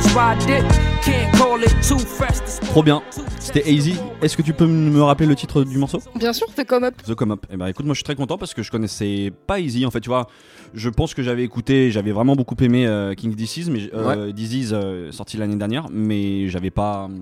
Trop 2.63 2.83
bien. 2.83 3.01
C'était. 3.39 3.71
Easy. 3.71 3.95
Est-ce 4.21 4.37
que 4.37 4.41
tu 4.41 4.53
peux 4.53 4.67
me 4.67 5.01
rappeler 5.01 5.25
le 5.25 5.35
titre 5.35 5.63
du 5.63 5.77
morceau? 5.77 5.99
Bien 6.15 6.33
sûr, 6.33 6.47
The 6.53 6.63
Come 6.65 6.83
Up. 6.83 6.95
The 7.03 7.15
Come 7.15 7.31
Up. 7.31 7.45
Eh 7.51 7.57
ben 7.57 7.67
écoute, 7.67 7.85
moi 7.85 7.93
je 7.93 7.97
suis 7.97 8.03
très 8.03 8.15
content 8.15 8.37
parce 8.37 8.53
que 8.53 8.61
je 8.63 8.69
connaissais 8.71 9.31
pas 9.47 9.59
Easy 9.59 9.85
en 9.85 9.91
fait, 9.91 10.01
tu 10.01 10.09
vois. 10.09 10.27
Je 10.73 10.89
pense 10.89 11.13
que 11.13 11.23
j'avais 11.23 11.43
écouté, 11.43 11.91
j'avais 11.91 12.11
vraiment 12.11 12.35
beaucoup 12.35 12.55
aimé 12.59 12.85
euh, 12.85 13.13
King 13.15 13.33
Disease, 13.33 13.69
mais 13.69 13.89
euh, 13.93 14.31
Disease 14.31 14.71
euh, 14.73 15.11
sorti 15.11 15.37
l'année 15.37 15.55
dernière, 15.55 15.87
mais 15.91 16.47
j'avais 16.49 16.71
pas 16.71 17.07
euh, 17.09 17.15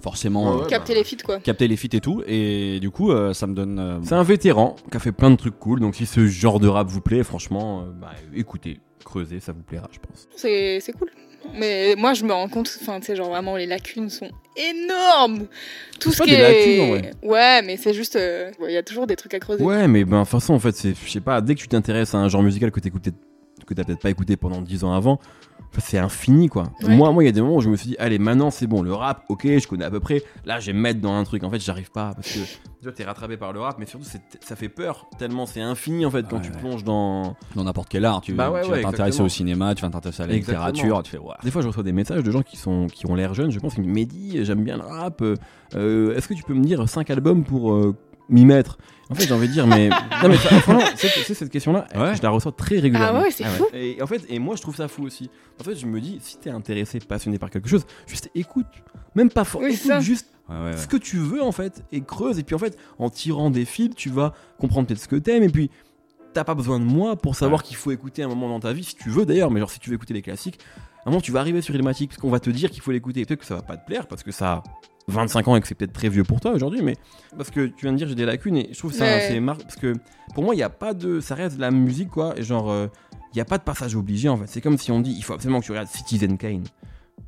forcément 0.00 0.44
Ouais, 0.52 0.56
euh, 0.60 0.62
ouais. 0.62 0.68
Capter 0.68 0.94
les 0.94 1.04
feats, 1.04 1.22
quoi. 1.24 1.38
capté 1.40 1.68
les 1.68 1.76
feats 1.76 1.88
et 1.96 2.00
tout, 2.00 2.22
et 2.26 2.78
du 2.80 2.90
coup 2.90 3.10
euh, 3.10 3.32
ça 3.34 3.46
me 3.46 3.54
donne. 3.54 3.78
euh, 3.78 3.98
C'est 4.02 4.14
un 4.14 4.22
vétéran 4.22 4.76
qui 4.90 4.96
a 4.96 5.00
fait 5.00 5.12
plein 5.12 5.30
de 5.30 5.36
trucs 5.36 5.58
cool, 5.58 5.80
donc 5.80 5.96
si 5.96 6.06
ce 6.06 6.26
genre 6.26 6.60
de 6.60 6.68
rap 6.68 6.88
vous 6.88 7.00
plaît, 7.00 7.24
franchement, 7.24 7.80
euh, 7.82 7.90
bah, 8.00 8.12
écoutez, 8.34 8.78
creusez, 9.04 9.40
ça 9.40 9.52
vous 9.52 9.62
plaira, 9.62 9.88
je 9.92 9.98
pense. 9.98 10.28
C'est 10.36 10.80
cool. 10.98 11.10
Mais 11.54 11.94
moi, 11.96 12.14
je 12.14 12.24
me 12.24 12.32
rends 12.32 12.48
compte, 12.48 12.70
enfin, 12.80 13.00
tu 13.00 13.06
sais, 13.06 13.16
genre 13.16 13.30
vraiment, 13.30 13.56
les 13.56 13.66
lacunes 13.66 14.10
sont 14.10 14.30
énormes. 14.56 15.46
Tout 16.00 16.12
ce 16.12 16.22
qui 16.22 16.34
est. 16.34 16.92
lacunes. 16.98 17.10
Ouais, 17.22 17.62
mais 17.62 17.76
c'est 17.76 17.94
juste. 17.94 18.16
euh, 18.16 18.50
Il 18.66 18.72
y 18.72 18.76
a 18.76 18.82
toujours 18.82 19.06
des 19.06 19.16
trucs 19.16 19.34
à 19.34 19.38
creuser. 19.38 19.62
Ouais, 19.64 19.88
mais 19.88 20.04
ben, 20.04 20.18
de 20.18 20.22
toute 20.24 20.30
façon, 20.30 20.54
en 20.54 20.58
fait, 20.58 20.74
c'est, 20.76 20.94
je 21.04 21.10
sais 21.10 21.20
pas, 21.20 21.40
dès 21.40 21.54
que 21.54 21.60
tu 21.60 21.68
t'intéresses 21.68 22.14
à 22.14 22.18
un 22.18 22.28
genre 22.28 22.42
musical 22.42 22.70
que 22.70 22.80
t'écoutes 22.80 23.02
peut-être- 23.04 23.16
que 23.66 23.74
t'as 23.74 23.84
peut-être 23.84 24.00
pas 24.00 24.10
écouté 24.10 24.36
pendant 24.36 24.60
10 24.60 24.84
ans 24.84 24.92
avant, 24.94 25.18
c'est 25.78 25.98
infini, 25.98 26.48
quoi. 26.48 26.64
Ouais. 26.82 26.94
Moi, 26.96 27.10
moi, 27.12 27.22
il 27.22 27.26
y 27.26 27.28
a 27.28 27.32
des 27.32 27.40
moments 27.40 27.56
où 27.56 27.60
je 27.60 27.68
me 27.68 27.76
suis 27.76 27.90
dit, 27.90 27.96
allez, 27.98 28.18
maintenant, 28.18 28.50
c'est 28.50 28.66
bon, 28.66 28.82
le 28.82 28.92
rap, 28.92 29.24
ok, 29.28 29.42
je 29.44 29.66
connais 29.66 29.84
à 29.84 29.90
peu 29.90 30.00
près. 30.00 30.22
Là, 30.44 30.60
je 30.60 30.66
vais 30.66 30.72
me 30.72 30.80
mettre 30.80 31.00
dans 31.00 31.12
un 31.14 31.24
truc. 31.24 31.44
En 31.44 31.50
fait, 31.50 31.58
j'arrive 31.60 31.90
pas 31.90 32.12
parce 32.14 32.28
que, 32.32 32.38
tu 32.40 32.48
vois, 32.82 32.92
t'es 32.92 33.04
rattrapé 33.04 33.36
par 33.36 33.52
le 33.52 33.60
rap, 33.60 33.76
mais 33.78 33.86
surtout, 33.86 34.06
c'est, 34.08 34.20
ça 34.40 34.56
fait 34.56 34.68
peur 34.68 35.06
tellement 35.18 35.46
c'est 35.46 35.60
infini, 35.60 36.04
en 36.06 36.10
fait, 36.10 36.26
quand 36.28 36.36
Ouais, 36.36 36.42
tu 36.42 36.50
ouais. 36.52 36.58
plonges 36.58 36.84
dans. 36.84 37.36
dans 37.54 37.64
n'importe 37.64 37.88
quel 37.88 38.04
art, 38.04 38.20
tu, 38.20 38.32
Bah 38.32 38.50
ouais, 38.50 38.62
tu 38.62 38.70
ouais, 38.70 38.82
vas 38.82 38.90
t'intéresser 38.90 39.22
au 39.22 39.28
cinéma, 39.28 39.74
tu 39.74 39.82
vas 39.82 39.90
t'intéresser 39.90 40.22
à 40.22 40.26
la 40.26 40.34
Exactement. 40.34 40.66
littérature, 40.66 41.02
tu 41.02 41.10
fais 41.12 41.18
ouais. 41.18 41.34
Des 41.42 41.50
fois, 41.50 41.62
je 41.62 41.68
reçois 41.68 41.82
des 41.82 41.92
messages 41.92 42.22
de 42.22 42.30
gens 42.30 42.42
qui, 42.42 42.56
sont, 42.56 42.86
qui 42.86 43.06
ont 43.06 43.14
l'air 43.14 43.34
jeunes, 43.34 43.50
je 43.50 43.58
pense, 43.58 43.74
qui 43.74 43.80
me 43.80 43.86
disent 43.86 43.94
Mehdi, 43.94 44.44
j'aime 44.44 44.64
bien 44.64 44.76
le 44.76 44.82
rap, 44.84 45.20
euh, 45.22 45.34
euh, 45.74 46.14
est-ce 46.16 46.28
que 46.28 46.34
tu 46.34 46.42
peux 46.42 46.54
me 46.54 46.62
dire 46.64 46.88
5 46.88 47.10
albums 47.10 47.44
pour 47.44 47.72
euh, 47.72 47.94
m'y 48.28 48.44
mettre 48.44 48.78
En 49.10 49.14
fait, 49.14 49.26
j'ai 49.26 49.32
envie 49.34 49.46
de 49.48 49.52
dire, 49.52 49.66
mais. 49.66 49.88
non, 50.22 50.28
mais 50.28 50.36
franchement, 50.36 50.80
c'est 50.96 51.08
c'est 51.08 51.34
cette 51.34 51.50
question-là, 51.50 51.86
Ouais. 51.94 52.16
je 52.16 52.22
la 52.22 52.30
reçois 52.30 52.52
très 52.52 52.78
régulièrement. 52.78 53.20
Ah 53.20 53.22
ouais, 53.22 53.30
c'est 53.30 53.44
fou. 53.44 53.66
Et 53.72 54.02
en 54.02 54.06
fait, 54.06 54.22
et 54.28 54.38
moi, 54.38 54.56
je 54.56 54.62
trouve 54.62 54.74
ça 54.76 54.88
fou 54.88 55.04
aussi. 55.04 55.30
En 55.60 55.64
fait, 55.64 55.76
je 55.76 55.86
me 55.86 56.00
dis, 56.00 56.18
si 56.20 56.38
t'es 56.38 56.50
intéressé, 56.50 56.98
passionné 56.98 57.38
par 57.38 57.50
quelque 57.50 57.68
chose, 57.68 57.86
juste 58.06 58.30
écoute. 58.34 58.66
Même 59.14 59.30
pas 59.30 59.44
fort, 59.44 59.60
Oui, 59.62 59.68
écoute 59.74 59.86
ça. 59.86 60.00
juste 60.00 60.26
Ouais, 60.48 60.56
ouais, 60.56 60.64
ouais. 60.70 60.76
ce 60.76 60.86
que 60.86 60.96
tu 60.96 61.16
veux, 61.18 61.42
en 61.42 61.52
fait, 61.52 61.84
et 61.92 62.00
creuse. 62.02 62.38
Et 62.38 62.42
puis, 62.42 62.54
en 62.54 62.58
fait, 62.58 62.76
en 62.98 63.10
tirant 63.10 63.50
des 63.50 63.64
fils, 63.64 63.90
tu 63.96 64.10
vas 64.10 64.32
comprendre 64.58 64.86
peut-être 64.88 65.00
ce 65.00 65.08
que 65.08 65.16
t'aimes. 65.16 65.42
Et 65.42 65.48
puis, 65.48 65.70
t'as 66.34 66.44
pas 66.44 66.54
besoin 66.54 66.78
de 66.80 66.84
moi 66.84 67.16
pour 67.16 67.34
savoir 67.36 67.62
qu'il 67.62 67.76
faut 67.76 67.90
écouter 67.92 68.22
un 68.22 68.28
moment 68.28 68.48
dans 68.48 68.60
ta 68.60 68.72
vie, 68.72 68.84
si 68.84 68.94
tu 68.96 69.08
veux 69.08 69.24
d'ailleurs, 69.26 69.50
mais 69.50 69.58
genre, 69.60 69.70
si 69.70 69.78
tu 69.80 69.88
veux 69.90 69.94
écouter 69.96 70.14
les 70.14 70.22
classiques, 70.22 70.58
à 71.04 71.08
un 71.08 71.10
moment, 71.10 71.20
tu 71.20 71.32
vas 71.32 71.40
arriver 71.40 71.62
sur 71.62 71.74
une 71.74 71.80
thématique, 71.80 72.10
parce 72.10 72.20
qu'on 72.20 72.30
va 72.30 72.40
te 72.40 72.50
dire 72.50 72.70
qu'il 72.70 72.82
faut 72.82 72.90
l'écouter. 72.92 73.20
Et 73.20 73.24
Peut-être 73.24 73.40
que 73.40 73.46
ça 73.46 73.54
va 73.54 73.62
pas 73.62 73.76
te 73.76 73.86
plaire, 73.86 74.06
parce 74.08 74.22
que 74.24 74.32
ça 74.32 74.62
25 75.08 75.48
ans 75.48 75.56
et 75.56 75.60
que 75.60 75.68
c'est 75.68 75.74
peut-être 75.74 75.92
très 75.92 76.08
vieux 76.08 76.24
pour 76.24 76.40
toi 76.40 76.52
aujourd'hui, 76.52 76.82
mais 76.82 76.96
parce 77.36 77.50
que 77.50 77.66
tu 77.66 77.82
viens 77.86 77.92
de 77.92 77.96
dire 77.98 78.08
j'ai 78.08 78.14
des 78.14 78.26
lacunes, 78.26 78.56
et 78.56 78.68
je 78.72 78.78
trouve 78.78 78.92
ça 78.92 79.04
assez 79.16 79.38
marrant, 79.40 79.60
parce 79.60 79.76
que 79.76 79.94
pour 80.34 80.42
moi, 80.42 80.54
il 80.54 80.58
n'y 80.58 80.62
a 80.64 80.70
pas 80.70 80.94
de. 80.94 81.20
Ça 81.20 81.34
reste 81.34 81.56
de 81.56 81.60
la 81.60 81.70
musique, 81.70 82.08
quoi, 82.10 82.36
et 82.38 82.42
genre. 82.42 82.70
euh, 82.70 82.88
il 83.32 83.36
n'y 83.38 83.42
a 83.42 83.44
pas 83.44 83.58
de 83.58 83.64
passage 83.64 83.94
obligé 83.96 84.30
en 84.30 84.38
fait. 84.38 84.46
C'est 84.46 84.62
comme 84.62 84.78
si 84.78 84.90
on 84.90 84.98
dit 85.00 85.12
il 85.14 85.22
faut 85.22 85.34
absolument 85.34 85.60
que 85.60 85.66
tu 85.66 85.70
regardes 85.72 85.88
Citizen 85.88 86.38
Kane. 86.38 86.64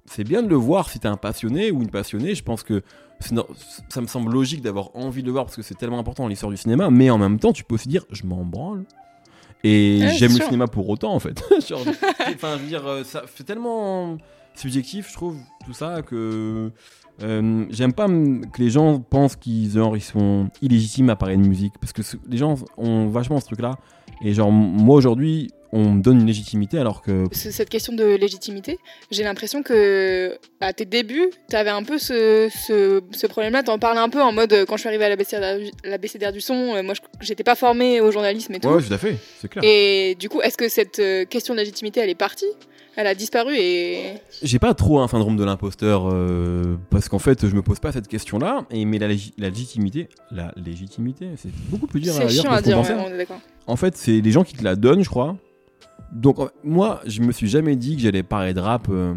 C'est 0.07 0.25
bien 0.25 0.43
de 0.43 0.49
le 0.49 0.57
voir 0.57 0.89
si 0.89 0.99
t'es 0.99 1.07
un 1.09 1.19
passionné 1.19 1.71
ou 1.71 1.83
une 1.83 1.91
passionnée. 1.91 2.35
Je 2.35 2.43
pense 2.43 2.63
que 2.63 2.83
ça 3.21 4.01
me 4.01 4.07
semble 4.07 4.33
logique 4.33 4.63
d'avoir 4.63 4.91
envie 4.97 5.21
de 5.21 5.27
le 5.27 5.33
voir 5.33 5.45
parce 5.45 5.57
que 5.57 5.63
c'est 5.63 5.75
tellement 5.75 5.99
important 5.99 6.23
dans 6.23 6.29
l'histoire 6.31 6.51
du 6.51 6.57
cinéma. 6.57 6.89
Mais 6.89 7.11
en 7.11 7.19
même 7.19 7.39
temps, 7.39 7.53
tu 7.53 7.63
peux 7.63 7.75
aussi 7.75 7.89
dire 7.89 8.07
je 8.11 8.25
m'en 8.25 8.43
branle. 8.43 8.85
Et 9.65 9.99
Ouais, 10.03 10.15
j'aime 10.15 10.33
le 10.39 10.43
cinéma 10.45 10.67
pour 10.67 10.89
autant 10.89 11.13
en 11.13 11.19
fait. 11.19 11.43
Genre, 11.69 11.83
Enfin, 12.27 12.57
je 12.57 12.63
veux 12.63 12.69
dire, 12.69 12.87
euh, 12.87 13.05
ça 13.05 13.25
fait 13.27 13.45
tellement 13.45 14.17
subjectif, 14.55 15.09
je 15.11 15.15
trouve, 15.15 15.37
tout 15.67 15.75
ça 15.75 16.01
que. 16.03 16.71
Euh, 17.23 17.65
J'aime 17.71 17.93
pas 17.93 18.07
que 18.07 18.61
les 18.63 18.71
gens 18.71 18.99
pensent 19.01 19.37
qu'ils 19.37 19.73
sont 20.01 20.49
illégitimes 20.63 21.11
à 21.11 21.17
parler 21.17 21.37
de 21.37 21.43
musique 21.47 21.75
parce 21.81 21.93
que 21.93 22.03
les 22.29 22.37
gens 22.37 22.55
ont 22.77 23.09
vachement 23.09 23.41
ce 23.41 23.47
truc 23.47 23.61
là 23.61 23.77
et 24.23 24.33
genre 24.35 24.51
moi 24.53 24.97
aujourd'hui 24.97 25.51
on 25.71 25.91
me 25.91 26.01
donne 26.03 26.21
une 26.23 26.27
légitimité 26.27 26.79
alors 26.79 27.03
que 27.03 27.25
Ce- 27.31 27.51
Cette 27.51 27.69
question 27.69 27.93
de 27.93 28.03
légitimité, 28.15 28.79
j'ai 29.11 29.23
l'impression 29.23 29.63
que 29.63 30.39
à 30.61 30.73
tes 30.73 30.87
débuts, 30.87 31.29
tu 31.51 31.57
avais 31.57 31.69
un 31.69 31.83
peu 31.83 31.99
ce, 31.99 32.49
ce, 32.67 33.03
ce 33.11 33.27
problème-là. 33.27 33.63
Tu 33.63 33.71
en 33.71 33.79
parlais 33.79 34.01
un 34.01 34.09
peu 34.09 34.23
en 34.23 34.33
mode 34.33 34.65
quand 34.67 34.77
je 34.77 34.81
suis 34.81 34.89
arrivée 34.89 35.05
à 35.05 35.11
la 35.11 35.99
BCDR 35.99 36.33
du 36.33 36.41
son, 36.41 36.75
euh, 36.75 36.83
moi 36.83 36.95
j'étais 37.21 37.45
pas 37.45 37.55
formée 37.55 38.01
au 38.01 38.11
journalisme 38.11 38.55
et 38.55 38.61
tout. 38.61 38.81
tout 38.81 38.93
à 38.95 38.97
fait 38.97 39.17
c'est 39.41 39.49
clair 39.49 39.63
Et 39.63 40.17
du 40.19 40.31
coup, 40.31 40.41
est-ce 40.41 40.57
que 40.57 40.71
cette 40.71 41.01
euh, 41.01 41.27
question 41.27 41.53
de 41.53 41.59
légitimité, 41.59 42.01
elle 42.01 42.09
est 42.11 42.15
partie? 42.15 42.47
Elle 43.01 43.07
a 43.07 43.15
disparu 43.15 43.55
et. 43.57 44.15
j'ai 44.43 44.59
pas 44.59 44.75
trop 44.75 44.99
un 44.99 45.07
syndrome 45.07 45.37
de 45.37 45.45
l'imposteur 45.45 46.09
euh, 46.11 46.77
parce 46.91 47.09
qu'en 47.09 47.21
fait 47.21 47.47
je 47.47 47.55
me 47.55 47.63
pose 47.63 47.79
pas 47.79 47.93
cette 47.93 48.09
question 48.09 48.39
là 48.41 48.65
et 48.73 48.85
mais 48.85 48.99
la, 48.99 49.07
légi- 49.07 49.33
la 49.39 49.51
légitimité 49.51 50.09
la 50.33 50.53
légitimité 50.57 51.29
c'est 51.37 51.53
beaucoup 51.71 51.87
plus 51.87 52.01
dur 52.01 52.13
à 52.17 52.23
C'est 52.23 52.27
dire 52.27 52.43
chiant 52.43 52.51
que 52.51 52.57
à 52.57 52.61
dire, 52.63 52.79
ouais, 52.81 52.97
on 52.99 53.15
est 53.15 53.19
d'accord. 53.19 53.39
En 53.69 53.77
fait, 53.77 53.97
c'est 53.97 54.21
les 54.21 54.31
gens 54.33 54.43
qui 54.43 54.55
te 54.55 54.65
la 54.65 54.75
donnent, 54.75 55.05
je 55.05 55.09
crois. 55.09 55.37
Donc 56.13 56.41
en- 56.41 56.49
moi, 56.65 57.01
je 57.07 57.21
me 57.23 57.31
suis 57.33 57.47
jamais 57.49 57.77
dit 57.77 57.95
que 57.95 58.03
j'allais 58.03 58.23
parler 58.25 58.53
de 58.53 58.61
rap, 58.61 58.89
euh, 58.91 59.15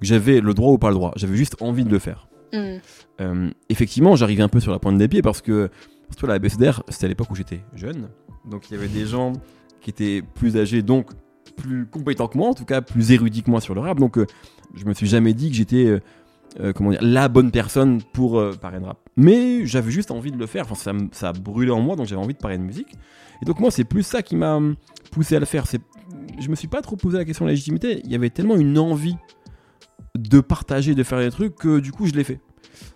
que 0.00 0.06
j'avais 0.06 0.40
le 0.40 0.54
droit 0.54 0.70
ou 0.72 0.78
pas 0.78 0.90
le 0.90 0.94
droit. 0.94 1.12
J'avais 1.16 1.36
juste 1.36 1.56
envie 1.60 1.84
de 1.84 1.90
le 1.90 1.98
faire. 1.98 2.28
Hmm. 2.52 2.76
Euh, 3.20 3.50
effectivement, 3.70 4.14
j'arrivais 4.16 4.42
un 4.44 4.48
peu 4.48 4.60
sur 4.60 4.70
la 4.70 4.78
pointe 4.78 4.98
des 4.98 5.08
pieds 5.08 5.22
parce 5.22 5.40
que, 5.40 5.68
surtout 6.10 6.26
la 6.26 6.38
BSDR, 6.38 6.82
c'était 6.88 7.06
à 7.06 7.08
l'époque 7.08 7.30
où 7.30 7.34
j'étais 7.34 7.60
jeune. 7.74 8.08
Donc 8.48 8.70
il 8.70 8.74
y 8.74 8.76
avait 8.78 8.88
des 8.88 9.06
gens 9.06 9.32
qui 9.80 9.90
étaient 9.90 10.22
plus 10.34 10.56
âgés, 10.56 10.82
donc 10.82 11.10
plus 11.56 11.86
compétents 11.86 12.28
que 12.28 12.38
moi, 12.38 12.48
en 12.48 12.54
tout 12.54 12.64
cas 12.64 12.80
plus 12.80 13.12
érudits 13.12 13.42
que 13.42 13.50
moi 13.50 13.60
sur 13.60 13.74
le 13.74 13.80
rap. 13.80 13.98
Donc 13.98 14.18
euh, 14.18 14.26
je 14.74 14.84
me 14.84 14.94
suis 14.94 15.06
jamais 15.06 15.34
dit 15.34 15.50
que 15.50 15.56
j'étais 15.56 15.86
euh, 15.86 16.00
euh, 16.58 16.72
comment 16.72 16.90
dire, 16.90 17.00
la 17.02 17.28
bonne 17.28 17.50
personne 17.50 18.02
pour 18.12 18.38
euh, 18.38 18.52
de 18.52 18.84
rap. 18.84 18.98
Mais 19.16 19.66
j'avais 19.66 19.90
juste 19.90 20.10
envie 20.10 20.32
de 20.32 20.36
le 20.36 20.46
faire. 20.46 20.64
Enfin, 20.64 20.74
ça, 20.74 20.92
ça 21.12 21.28
a 21.28 21.32
brûlé 21.32 21.70
en 21.70 21.80
moi, 21.80 21.94
donc 21.94 22.06
j'avais 22.06 22.20
envie 22.20 22.34
de 22.34 22.38
parler 22.38 22.58
de 22.58 22.62
musique. 22.62 22.94
Et 23.42 23.44
donc 23.44 23.60
moi, 23.60 23.70
c'est 23.70 23.84
plus 23.84 24.02
ça 24.02 24.22
qui 24.22 24.34
m'a 24.34 24.56
hum, 24.56 24.74
poussé 25.12 25.36
à 25.36 25.40
le 25.40 25.46
faire. 25.46 25.64
Je 26.38 26.48
me 26.48 26.54
suis 26.56 26.68
pas 26.68 26.82
trop 26.82 26.96
posé 26.96 27.18
la 27.18 27.24
question 27.24 27.44
de 27.44 27.50
la 27.50 27.52
légitimité. 27.52 28.00
Il 28.04 28.10
y 28.10 28.14
avait 28.14 28.30
tellement 28.30 28.56
une 28.56 28.78
envie 28.78 29.16
de 30.16 30.40
partager, 30.40 30.94
de 30.94 31.02
faire 31.04 31.20
des 31.20 31.30
trucs 31.30 31.54
que 31.54 31.78
du 31.78 31.92
coup, 31.92 32.06
je 32.06 32.12
l'ai 32.12 32.24
fait. 32.24 32.40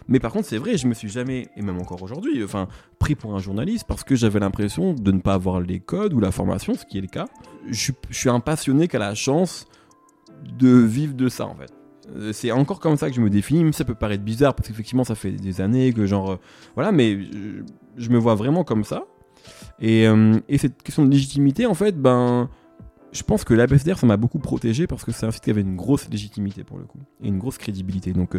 Mais 0.08 0.20
par 0.20 0.32
contre, 0.32 0.46
c'est 0.46 0.58
vrai, 0.58 0.76
je 0.76 0.86
me 0.86 0.94
suis 0.94 1.08
jamais, 1.08 1.48
et 1.56 1.62
même 1.62 1.78
encore 1.78 2.02
aujourd'hui, 2.02 2.42
enfin, 2.44 2.68
pris 2.98 3.14
pour 3.14 3.34
un 3.34 3.38
journaliste 3.38 3.84
parce 3.88 4.04
que 4.04 4.14
j'avais 4.16 4.40
l'impression 4.40 4.92
de 4.92 5.12
ne 5.12 5.20
pas 5.20 5.34
avoir 5.34 5.60
les 5.60 5.80
codes 5.80 6.12
ou 6.12 6.20
la 6.20 6.30
formation, 6.30 6.74
ce 6.74 6.84
qui 6.84 6.98
est 6.98 7.02
le 7.02 7.06
cas. 7.08 7.26
Je, 7.68 7.92
suis- 8.10 8.28
un 8.30 8.40
passionné 8.40 8.88
qui 8.88 8.96
a 8.96 8.98
la 8.98 9.14
chance 9.14 9.66
de 10.58 10.68
vivre 10.68 11.14
de 11.14 11.28
ça, 11.28 11.46
en 11.46 11.54
fait. 11.54 11.72
Euh, 12.16 12.32
C'est 12.32 12.50
encore 12.52 12.80
comme 12.80 12.96
ça 12.96 13.08
que 13.08 13.16
je 13.16 13.20
me 13.20 13.30
définis, 13.30 13.64
même 13.64 13.72
ça 13.72 13.84
peut 13.84 13.94
paraître 13.94 14.22
bizarre 14.24 14.54
parce 14.54 14.68
qu'effectivement, 14.68 15.04
ça 15.04 15.14
fait 15.14 15.32
des 15.32 15.60
années 15.60 15.92
que 15.92 16.06
genre. 16.06 16.32
euh, 16.32 16.36
voilà, 16.74 16.92
mais 16.92 17.18
je, 17.96 18.10
me 18.10 18.18
vois 18.18 18.34
vraiment 18.34 18.62
comme 18.64 18.84
ça. 18.84 19.04
Et, 19.80 20.06
euh, 20.06 20.38
et 20.48 20.58
cette 20.58 20.82
question 20.82 21.04
de 21.04 21.10
légitimité, 21.10 21.66
en 21.66 21.74
fait, 21.74 21.96
ben. 22.00 22.48
Je 23.12 23.22
pense 23.22 23.44
que 23.44 23.54
l'ABSDR, 23.54 23.96
ça 23.96 24.08
m'a 24.08 24.16
beaucoup 24.16 24.40
protégé 24.40 24.88
parce 24.88 25.04
que 25.04 25.12
c'est 25.12 25.24
un 25.24 25.30
site 25.30 25.44
qui 25.44 25.50
avait 25.50 25.60
une 25.60 25.76
grosse 25.76 26.08
légitimité 26.10 26.64
pour 26.64 26.78
le 26.78 26.84
coup 26.84 26.98
et 27.22 27.28
une 27.28 27.38
grosse 27.38 27.58
crédibilité. 27.58 28.12
Donc, 28.12 28.34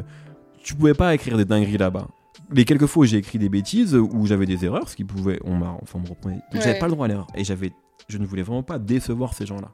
tu 0.66 0.74
pouvais 0.74 0.95
pas 0.95 1.13
écrire 1.13 1.38
des 1.38 1.45
dingueries 1.45 1.78
là-bas. 1.78 2.07
Les 2.51 2.66
quelques 2.66 2.88
fois 2.88 3.03
où 3.03 3.05
j'ai 3.05 3.18
écrit 3.18 3.38
des 3.38 3.49
bêtises, 3.49 3.95
où 3.95 4.26
j'avais 4.26 4.47
des 4.47 4.66
erreurs, 4.66 4.89
ce 4.89 4.95
qui 4.95 5.03
pouvait, 5.03 5.39
on 5.43 5.55
m'a, 5.55 5.78
enfin, 5.84 5.99
me 5.99 6.07
reprenait. 6.07 6.41
Donc, 6.51 6.63
j'avais 6.63 6.80
pas 6.80 6.88
le 6.88 6.91
droit 6.91 7.05
à 7.05 7.07
l'erreur. 7.07 7.28
Et 7.36 7.43
j'avais, 7.43 7.72
je 8.09 8.18
ne 8.18 8.26
voulais 8.26 8.41
vraiment 8.41 8.63
pas 8.63 8.80
décevoir 8.80 9.36
ces 9.36 9.45
gens-là. 9.45 9.70